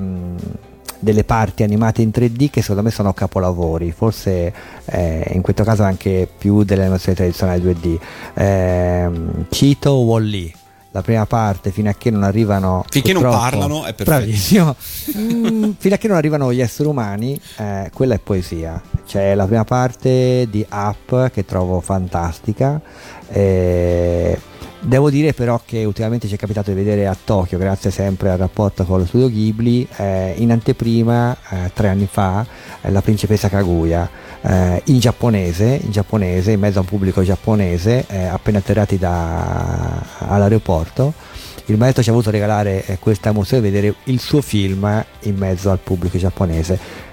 delle 1.00 1.24
parti 1.24 1.64
animate 1.64 2.02
in 2.02 2.10
3D 2.10 2.50
che 2.50 2.62
secondo 2.62 2.84
me 2.84 2.92
sono 2.92 3.14
capolavori, 3.14 3.92
forse 3.92 4.54
eh, 4.86 5.32
in 5.34 5.42
questo 5.42 5.64
caso 5.64 5.84
anche 5.84 6.28
più 6.38 6.64
delle 6.64 6.82
animazioni 6.82 7.18
tradizionali 7.18 7.62
2D. 7.62 8.00
Ehm, 8.34 9.46
cito 9.50 10.00
Wall-E. 10.00 10.54
La 10.92 11.02
prima 11.02 11.26
parte, 11.28 11.70
fino 11.72 11.90
a 11.90 11.94
che 11.94 12.10
non 12.10 12.24
arrivano. 12.24 12.84
Finché 12.90 13.14
non 13.14 13.22
parlano, 13.22 13.86
è 13.86 13.94
perfetto. 13.94 14.04
Bravissimo. 14.10 14.76
Mm, 15.18 15.72
fino 15.78 15.96
a 15.96 15.98
che 15.98 16.08
non 16.08 16.18
arrivano 16.18 16.52
gli 16.52 16.62
esseri 16.62 16.90
umani, 16.90 17.40
eh, 17.58 17.92
quella 17.94 18.16
è 18.16 18.20
poesia. 18.20 18.82
C'è 19.06 19.36
la 19.36 19.46
prima 19.46 19.64
parte 19.66 20.48
di 20.50 20.66
Up 20.70 21.30
che 21.30 21.46
trovo 21.46 21.80
fantastica. 21.80 22.82
eh, 23.30 24.40
Devo 24.82 25.10
dire 25.10 25.34
però 25.34 25.60
che 25.66 25.84
ultimamente 25.84 26.30
ci 26.30 26.36
è 26.36 26.38
capitato 26.38 26.70
di 26.70 26.78
vedere 26.78 27.06
a 27.06 27.16
Tokyo, 27.22 27.58
grazie 27.58 27.92
sempre 27.92 28.30
al 28.30 28.38
rapporto 28.38 28.86
con 28.86 29.00
lo 29.00 29.06
studio 29.06 29.28
Ghibli, 29.28 29.86
eh, 29.98 30.36
in 30.38 30.52
anteprima, 30.52 31.36
eh, 31.50 31.72
tre 31.74 31.90
anni 31.90 32.08
fa, 32.10 32.46
eh, 32.82 32.90
la 32.90 33.02
principessa 33.02 33.50
Kaguya, 33.50 34.10
eh, 34.42 34.82
in 34.86 35.00
giapponese, 35.00 35.82
in 35.84 35.92
giapponese, 35.92 36.52
in 36.52 36.62
mezzo 36.62 36.78
a 36.78 36.82
un 36.82 36.88
pubblico 36.88 37.22
giapponese, 37.24 38.06
eh, 38.08 38.24
appena 38.24 38.60
atterrati 38.60 38.98
da- 38.98 40.02
all'aeroporto. 40.20 41.14
Il 41.66 41.78
maestro 41.78 42.02
ci 42.02 42.10
ha 42.10 42.14
voluto 42.14 42.32
regalare 42.32 42.86
eh, 42.86 43.00
questa 43.00 43.30
emozione 43.30 43.62
di 43.62 43.70
vedere 43.70 43.96
il 44.06 44.20
suo 44.20 44.42
film 44.42 45.06
in 45.24 45.36
mezzo 45.36 45.70
al 45.70 45.80
pubblico 45.80 46.18
giapponese. 46.18 47.08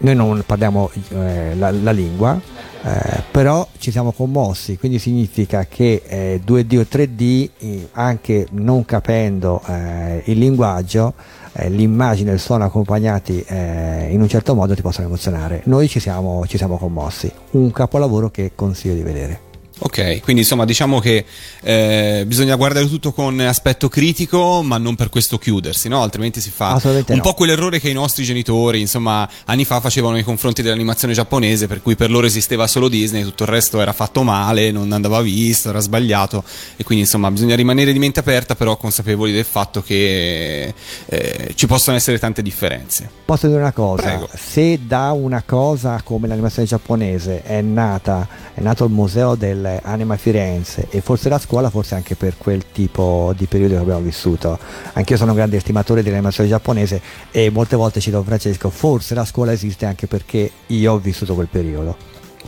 Noi 0.00 0.14
non 0.14 0.42
parliamo 0.46 0.90
eh, 1.10 1.54
la, 1.56 1.70
la 1.72 1.90
lingua, 1.90 2.40
eh, 2.82 3.22
però 3.30 3.66
ci 3.78 3.90
siamo 3.90 4.12
commossi, 4.12 4.78
quindi 4.78 4.98
significa 4.98 5.66
che 5.68 6.02
eh, 6.06 6.40
2D 6.46 6.78
o 6.78 6.82
3D, 6.82 7.50
eh, 7.58 7.88
anche 7.92 8.46
non 8.52 8.84
capendo 8.84 9.60
eh, 9.66 10.22
il 10.26 10.38
linguaggio, 10.38 11.14
eh, 11.52 11.68
l'immagine 11.68 12.30
e 12.30 12.34
il 12.34 12.40
suono 12.40 12.64
accompagnati 12.64 13.44
in 13.48 14.20
un 14.20 14.28
certo 14.28 14.54
modo 14.54 14.74
ti 14.74 14.82
possono 14.82 15.08
emozionare. 15.08 15.62
Noi 15.64 15.88
ci 15.88 15.98
siamo, 15.98 16.46
ci 16.46 16.56
siamo 16.56 16.76
commossi, 16.78 17.30
un 17.52 17.72
capolavoro 17.72 18.30
che 18.30 18.52
consiglio 18.54 18.94
di 18.94 19.02
vedere. 19.02 19.47
Ok, 19.80 20.20
quindi 20.22 20.42
insomma 20.42 20.64
diciamo 20.64 20.98
che 20.98 21.24
eh, 21.62 22.24
bisogna 22.26 22.56
guardare 22.56 22.88
tutto 22.88 23.12
con 23.12 23.38
aspetto 23.40 23.88
critico, 23.88 24.62
ma 24.62 24.76
non 24.76 24.96
per 24.96 25.08
questo 25.08 25.38
chiudersi, 25.38 25.88
no? 25.88 26.02
Altrimenti 26.02 26.40
si 26.40 26.50
fa 26.50 26.80
un 26.82 27.04
no. 27.06 27.20
po' 27.20 27.34
quell'errore 27.34 27.78
che 27.78 27.88
i 27.88 27.92
nostri 27.92 28.24
genitori, 28.24 28.80
insomma, 28.80 29.28
anni 29.44 29.64
fa 29.64 29.80
facevano 29.80 30.14
nei 30.14 30.24
confronti 30.24 30.62
dell'animazione 30.62 31.14
giapponese, 31.14 31.66
per 31.66 31.80
cui 31.80 31.94
per 31.94 32.10
loro 32.10 32.26
esisteva 32.26 32.66
solo 32.66 32.88
Disney, 32.88 33.22
tutto 33.22 33.44
il 33.44 33.50
resto 33.50 33.80
era 33.80 33.92
fatto 33.92 34.22
male, 34.22 34.70
non 34.72 34.90
andava 34.90 35.20
visto, 35.20 35.68
era 35.68 35.80
sbagliato 35.80 36.42
e 36.76 36.82
quindi 36.82 37.04
insomma 37.04 37.30
bisogna 37.30 37.54
rimanere 37.54 37.92
di 37.92 37.98
mente 37.98 38.20
aperta, 38.20 38.56
però 38.56 38.76
consapevoli 38.76 39.32
del 39.32 39.44
fatto 39.44 39.82
che 39.82 40.74
eh, 41.06 41.52
ci 41.54 41.66
possono 41.66 41.96
essere 41.96 42.18
tante 42.18 42.42
differenze. 42.42 43.08
Posso 43.24 43.46
dire 43.46 43.60
una 43.60 43.72
cosa, 43.72 44.02
Prego. 44.02 44.28
se 44.34 44.80
da 44.84 45.12
una 45.12 45.42
cosa 45.44 46.00
come 46.02 46.26
l'animazione 46.26 46.66
giapponese 46.66 47.42
è 47.42 47.60
nata, 47.60 48.26
è 48.54 48.60
nato 48.60 48.84
il 48.84 48.90
museo 48.90 49.34
dell'Anima 49.74 50.16
Firenze 50.16 50.86
e 50.90 51.00
forse 51.00 51.28
la 51.28 51.38
scuola, 51.38 51.70
forse 51.70 51.94
anche 51.94 52.14
per 52.14 52.36
quel 52.36 52.64
tipo 52.72 53.34
di 53.36 53.46
periodo 53.46 53.74
che 53.74 53.80
abbiamo 53.80 54.00
vissuto. 54.00 54.58
Anch'io 54.94 55.16
sono 55.16 55.30
un 55.30 55.36
grande 55.36 55.56
estimatore 55.56 56.02
dell'animazione 56.02 56.48
giapponese 56.48 57.00
e 57.30 57.50
molte 57.50 57.76
volte 57.76 58.00
cito 58.00 58.22
Francesco, 58.22 58.70
forse 58.70 59.14
la 59.14 59.24
scuola 59.24 59.52
esiste 59.52 59.86
anche 59.86 60.06
perché 60.06 60.50
io 60.66 60.92
ho 60.92 60.98
vissuto 60.98 61.34
quel 61.34 61.48
periodo. 61.48 61.96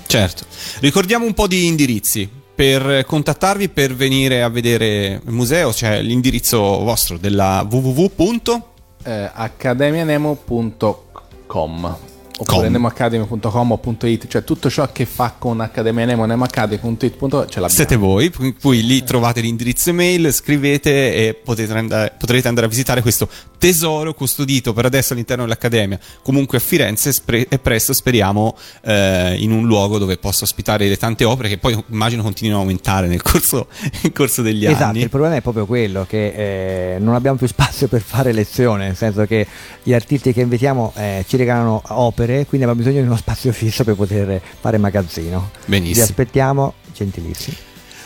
Certo. 0.07 0.45
Ricordiamo 0.81 1.25
un 1.25 1.35
po' 1.35 1.47
di 1.47 1.67
indirizzi. 1.67 2.39
Per 2.61 3.05
contattarvi, 3.07 3.71
per 3.71 3.95
venire 3.95 4.43
a 4.43 4.51
vedere 4.51 5.23
il 5.25 5.33
museo, 5.33 5.71
c'è 5.71 6.03
l'indirizzo 6.03 6.59
vostro 6.59 7.17
della 7.17 7.67
www. 7.69 8.63
Oppure 12.41 12.63
Com. 12.63 12.73
nemoacademy.com 12.73 13.73
o 13.73 13.81
.it 14.07 14.27
cioè 14.27 14.45
tutto 14.45 14.71
ciò 14.71 14.91
che 14.93 15.05
fa 15.05 15.35
con 15.39 15.61
Accademia 15.61 16.07
Nemo 16.07 16.25
nemoacademy.it 16.25 17.19
ce 17.19 17.61
l'abbiamo 17.61 17.69
Siete 17.69 17.97
voi, 17.97 18.31
poi 18.59 18.83
lì 18.83 19.03
trovate 19.05 19.43
l'indirizzo 19.43 19.91
email, 19.91 20.33
scrivete 20.33 21.15
e 21.15 21.35
potete 21.35 21.71
andare- 21.75 22.15
potrete 22.17 22.49
andare 22.49 22.67
a 22.67 22.71
visitare 22.71 23.03
questo 23.03 23.29
tesoro 23.61 24.15
custodito 24.15 24.73
per 24.73 24.87
adesso 24.87 25.13
all'interno 25.13 25.43
dell'Accademia, 25.43 26.01
comunque 26.23 26.57
a 26.57 26.61
Firenze 26.63 27.13
e 27.27 27.59
presto 27.59 27.93
speriamo 27.93 28.57
eh, 28.81 29.37
in 29.39 29.53
un 29.53 29.67
luogo 29.67 29.99
dove 29.99 30.17
possa 30.17 30.45
ospitare 30.45 30.89
le 30.89 30.97
tante 30.97 31.25
opere 31.25 31.51
che 31.51 31.59
poi 31.59 31.79
immagino 31.91 32.23
continuino 32.23 32.57
a 32.57 32.63
aumentare 32.63 33.07
nel 33.07 33.21
corso, 33.21 33.69
nel 34.03 34.13
corso 34.15 34.41
degli 34.41 34.65
Esatto, 34.65 34.85
anni. 34.85 35.03
il 35.03 35.11
problema 35.11 35.37
è 35.37 35.43
proprio 35.43 35.67
quello 35.67 36.07
che 36.09 36.95
eh, 36.95 36.99
non 37.01 37.15
abbiamo 37.15 37.37
più 37.37 37.47
spazio 37.49 37.87
per 37.87 38.01
fare 38.01 38.33
lezione, 38.33 38.87
nel 38.87 38.97
senso 38.97 39.27
che 39.27 39.47
gli 39.83 39.93
artisti 39.93 40.33
che 40.33 40.41
invitiamo 40.41 40.95
eh, 40.97 41.25
ci 41.29 41.37
regalano 41.37 41.83
opere, 41.89 42.47
quindi 42.47 42.67
abbiamo 42.67 42.77
bisogno 42.77 43.03
di 43.03 43.07
uno 43.07 43.19
spazio 43.19 43.53
fisso 43.53 43.85
per 43.85 43.95
poter 43.95 44.41
fare 44.59 44.79
magazzino. 44.79 45.51
Benissimo. 45.67 45.97
Vi 45.97 46.01
aspettiamo, 46.01 46.75
gentilissimi. 46.95 47.57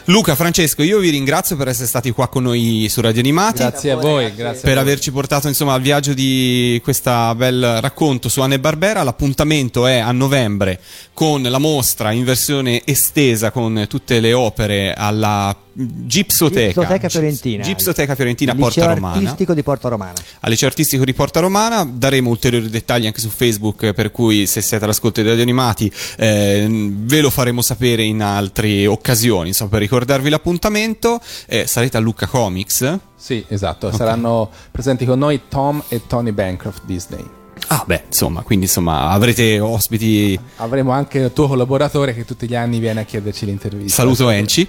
Luca, 0.08 0.34
Francesco, 0.34 0.82
io 0.82 0.98
vi 0.98 1.08
ringrazio 1.08 1.56
per 1.56 1.68
essere 1.68 1.86
stati 1.86 2.10
qua 2.10 2.28
con 2.28 2.42
noi 2.42 2.88
su 2.90 3.00
Radio 3.00 3.20
Animati. 3.20 3.60
Grazie 3.60 3.90
a 3.90 3.96
voi, 3.96 4.34
grazie 4.34 4.60
per 4.60 4.72
a 4.72 4.82
voi. 4.82 4.82
averci 4.82 5.10
portato 5.10 5.48
insomma 5.48 5.72
al 5.72 5.80
viaggio 5.80 6.12
di 6.12 6.78
questo 6.84 7.34
bel 7.34 7.80
racconto 7.80 8.28
su 8.28 8.42
Anne 8.42 8.60
Barbera. 8.60 9.02
L'appuntamento 9.02 9.86
è 9.86 9.96
a 9.96 10.12
novembre 10.12 10.78
con 11.14 11.40
la 11.40 11.56
mostra 11.56 12.12
in 12.12 12.24
versione 12.24 12.82
estesa 12.84 13.50
con 13.50 13.86
tutte 13.88 14.20
le 14.20 14.34
opere 14.34 14.92
alla 14.92 15.56
Gipsoteca, 15.74 16.80
Gipsoteca 16.80 17.08
Fiorentina. 17.08 17.62
Gipsoteca 17.64 18.14
Fiorentina 18.14 18.52
a 18.52 18.54
Liceo 18.54 18.70
Porta 18.70 18.94
Romana. 18.94 19.16
artistico 19.16 19.54
di 19.54 19.62
Porta 19.62 19.88
Romana. 19.88 20.12
Al 20.40 20.50
liceo 20.50 20.68
artistico 20.68 21.04
di 21.04 21.12
Porta 21.12 21.40
Romana 21.40 21.84
daremo 21.84 22.30
ulteriori 22.30 22.70
dettagli 22.70 23.06
anche 23.06 23.20
su 23.20 23.28
Facebook 23.28 23.92
per 23.92 24.12
cui 24.12 24.46
se 24.46 24.60
siete 24.60 24.84
all'ascolto 24.84 25.20
dei 25.20 25.28
radio 25.30 25.42
animati 25.44 25.92
eh, 26.16 26.66
ve 26.70 27.20
lo 27.20 27.30
faremo 27.30 27.60
sapere 27.60 28.04
in 28.04 28.22
altre 28.22 28.86
occasioni 28.86 29.48
insomma 29.48 29.70
per 29.70 29.80
ricordarvi 29.80 30.28
l'appuntamento 30.30 31.20
eh, 31.46 31.66
sarete 31.66 31.96
a 31.96 32.00
Lucca 32.00 32.26
Comics 32.26 32.98
Sì, 33.16 33.44
esatto, 33.48 33.90
saranno 33.92 34.50
presenti 34.70 35.04
con 35.04 35.18
noi 35.18 35.42
Tom 35.48 35.82
e 35.88 36.06
Tony 36.06 36.30
Bancroft 36.32 36.82
Disney. 36.84 37.43
Ah 37.68 37.84
beh 37.86 38.04
insomma 38.06 38.42
quindi 38.42 38.66
insomma 38.66 39.08
avrete 39.10 39.58
ospiti 39.60 40.38
Avremo 40.56 40.90
anche 40.92 41.18
il 41.18 41.32
tuo 41.32 41.46
collaboratore 41.48 42.14
che 42.14 42.24
tutti 42.24 42.46
gli 42.46 42.54
anni 42.54 42.78
viene 42.78 43.00
a 43.00 43.04
chiederci 43.04 43.44
l'intervista. 43.46 44.02
saluto 44.02 44.28
Enci 44.28 44.68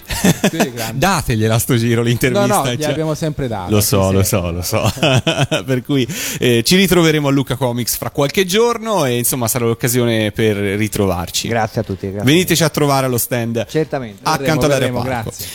Sì, 0.49 0.72
dategliela 0.94 1.57
sto 1.60 1.76
giro 1.78 2.02
l'intervista 2.02 2.45
No, 2.48 2.64
no, 2.64 2.74
gli 2.74 2.82
cioè. 2.82 2.91
abbiamo 2.91 3.14
sempre 3.16 3.48
dato. 3.48 3.72
Lo 3.72 3.82
so, 3.82 4.12
lo 4.12 4.24
so, 4.24 4.52
lo 4.52 4.62
so. 4.62 4.91
per 5.66 5.84
cui 5.84 6.07
eh, 6.40 6.64
ci 6.64 6.76
ritroveremo 6.76 7.28
a 7.28 7.32
Luca 7.32 7.56
Comics 7.56 7.95
fra 7.98 8.10
qualche 8.12 8.45
giorno 8.45 9.06
e 9.06 9.18
insomma 9.18 9.48
sarà 9.48 9.66
l'occasione 9.66 10.32
per 10.32 10.56
ritrovarci. 10.56 11.48
Grazie 11.48 11.82
a 11.82 11.84
tutti. 11.84 12.10
Grazie. 12.12 12.26
Veniteci 12.32 12.64
a 12.64 12.70
trovare 12.70 13.06
allo 13.07 13.18
stand 13.18 13.66
Certamente. 13.68 14.20
accanto 14.24 14.68
verremo, 14.68 14.99
all'aeroparco. 15.02 15.30
grazie. 15.38 15.45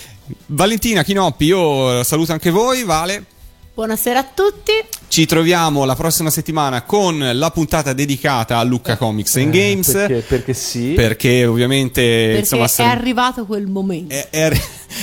Valentina 0.46 1.02
Chinoppi, 1.02 1.44
io 1.44 2.02
saluto 2.04 2.32
anche 2.32 2.50
voi, 2.50 2.84
Vale. 2.84 3.24
Buonasera 3.80 4.18
a 4.18 4.26
tutti. 4.34 4.72
Ci 5.08 5.24
troviamo 5.24 5.86
la 5.86 5.94
prossima 5.94 6.28
settimana 6.28 6.82
con 6.82 7.30
la 7.32 7.50
puntata 7.50 7.94
dedicata 7.94 8.58
a 8.58 8.62
Lucca 8.62 8.98
Comics 8.98 9.36
and 9.36 9.50
Games. 9.50 9.88
Eh, 9.88 9.92
Perché, 10.06 10.20
perché 10.28 10.52
sì. 10.52 10.92
Perché 10.94 11.46
ovviamente 11.46 12.02
Perché 12.02 12.38
insomma 12.40 12.68
è 12.76 12.82
arrivato 12.94 13.46
quel 13.46 13.66
momento. 13.68 14.14
è, 14.14 14.28
è 14.28 14.52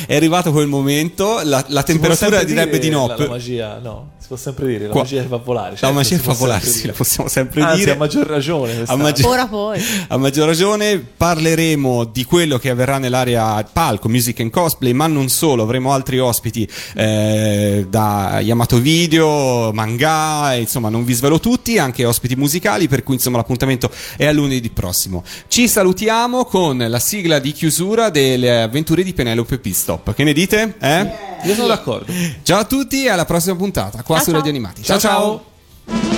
è 0.06 0.16
arrivato 0.16 0.52
quel 0.52 0.68
momento, 0.68 1.40
la, 1.44 1.64
la 1.70 1.84
temperatura 1.84 2.44
direbbe 2.44 2.78
dire 2.80 2.84
di 2.84 2.90
no. 2.90 3.08
La, 3.08 3.16
la 3.18 3.28
magia, 3.28 3.80
no, 3.82 4.12
si 4.20 4.28
può 4.28 4.36
sempre 4.38 4.68
dire, 4.68 4.86
la 4.86 4.92
Qua- 4.92 5.02
magia 5.02 5.26
fa 5.26 5.38
volare. 5.38 5.72
La 5.72 5.78
certo, 5.78 5.96
magia 5.96 6.16
si 6.16 6.22
può 6.22 6.34
fa 6.34 6.40
volare, 6.40 6.66
sì, 6.66 6.88
la 6.88 6.94
possiamo 6.94 7.30
sempre 7.30 7.62
Anzi, 7.62 7.80
dire. 7.80 7.92
a 7.92 7.96
maggior 7.96 8.28
ragione. 8.28 8.84
A 8.86 8.96
maggior- 8.96 9.30
Ora 9.32 9.48
poi. 9.48 9.82
A 10.08 10.18
maggior 10.18 10.48
ragione 10.48 11.00
parleremo 11.00 12.04
di 12.06 12.24
quello 12.26 12.58
che 12.58 12.70
avverrà 12.70 12.98
nell'area 12.98 13.64
palco, 13.72 14.10
music 14.10 14.40
and 14.42 14.52
cosplay, 14.52 14.94
ma 14.94 15.08
non 15.08 15.30
solo, 15.30 15.64
avremo 15.64 15.94
altri 15.94 16.20
ospiti 16.20 16.68
eh, 16.96 17.86
da 17.90 18.40
Yamato 18.42 18.67
Video, 18.76 19.72
manga, 19.72 20.54
insomma 20.56 20.90
non 20.90 21.06
vi 21.06 21.14
svelo 21.14 21.40
tutti, 21.40 21.78
anche 21.78 22.04
ospiti 22.04 22.36
musicali, 22.36 22.90
per 22.90 23.04
cui 23.04 23.16
insomma 23.16 23.38
l'appuntamento 23.38 23.90
è 24.18 24.26
a 24.26 24.34
lunedì 24.34 24.70
prossimo. 24.70 25.24
Ci 25.48 25.70
salutiamo 25.70 26.44
con 26.44 26.78
la 26.78 27.00
sigla 27.00 27.40
di 27.40 27.54
chiusura 27.54 28.10
delle 28.10 28.64
avventure 28.64 29.04
di 29.04 29.14
Penelope 29.14 29.58
Pistop. 29.58 30.14
Che 30.14 30.24
ne 30.26 30.34
dite? 30.34 30.76
Eh? 30.80 31.12
Io 31.46 31.54
sono 31.56 31.68
d'accordo. 31.68 32.12
Ciao 32.44 32.60
a 32.60 32.66
tutti 32.66 33.06
e 33.06 33.10
alla 33.10 33.26
prossima 33.26 33.56
puntata 33.56 34.04
qua 34.04 34.16
Ciao, 34.16 34.24
su 34.24 34.32
ciao. 34.32 34.40
Radio 34.40 34.50
Animati. 34.52 34.84
ciao. 34.84 35.00
ciao. 35.00 35.46
A 35.86 36.17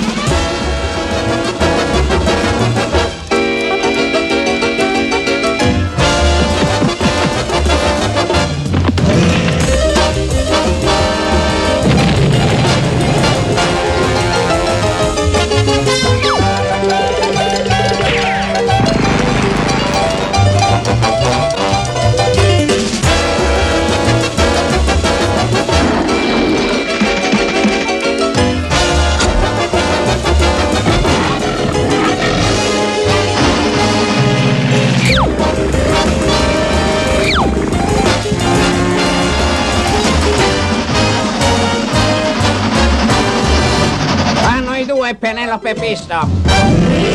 noi 45.90 45.96
due 45.96 45.98
Penelope 46.06 46.30
Pistop. 46.86 47.09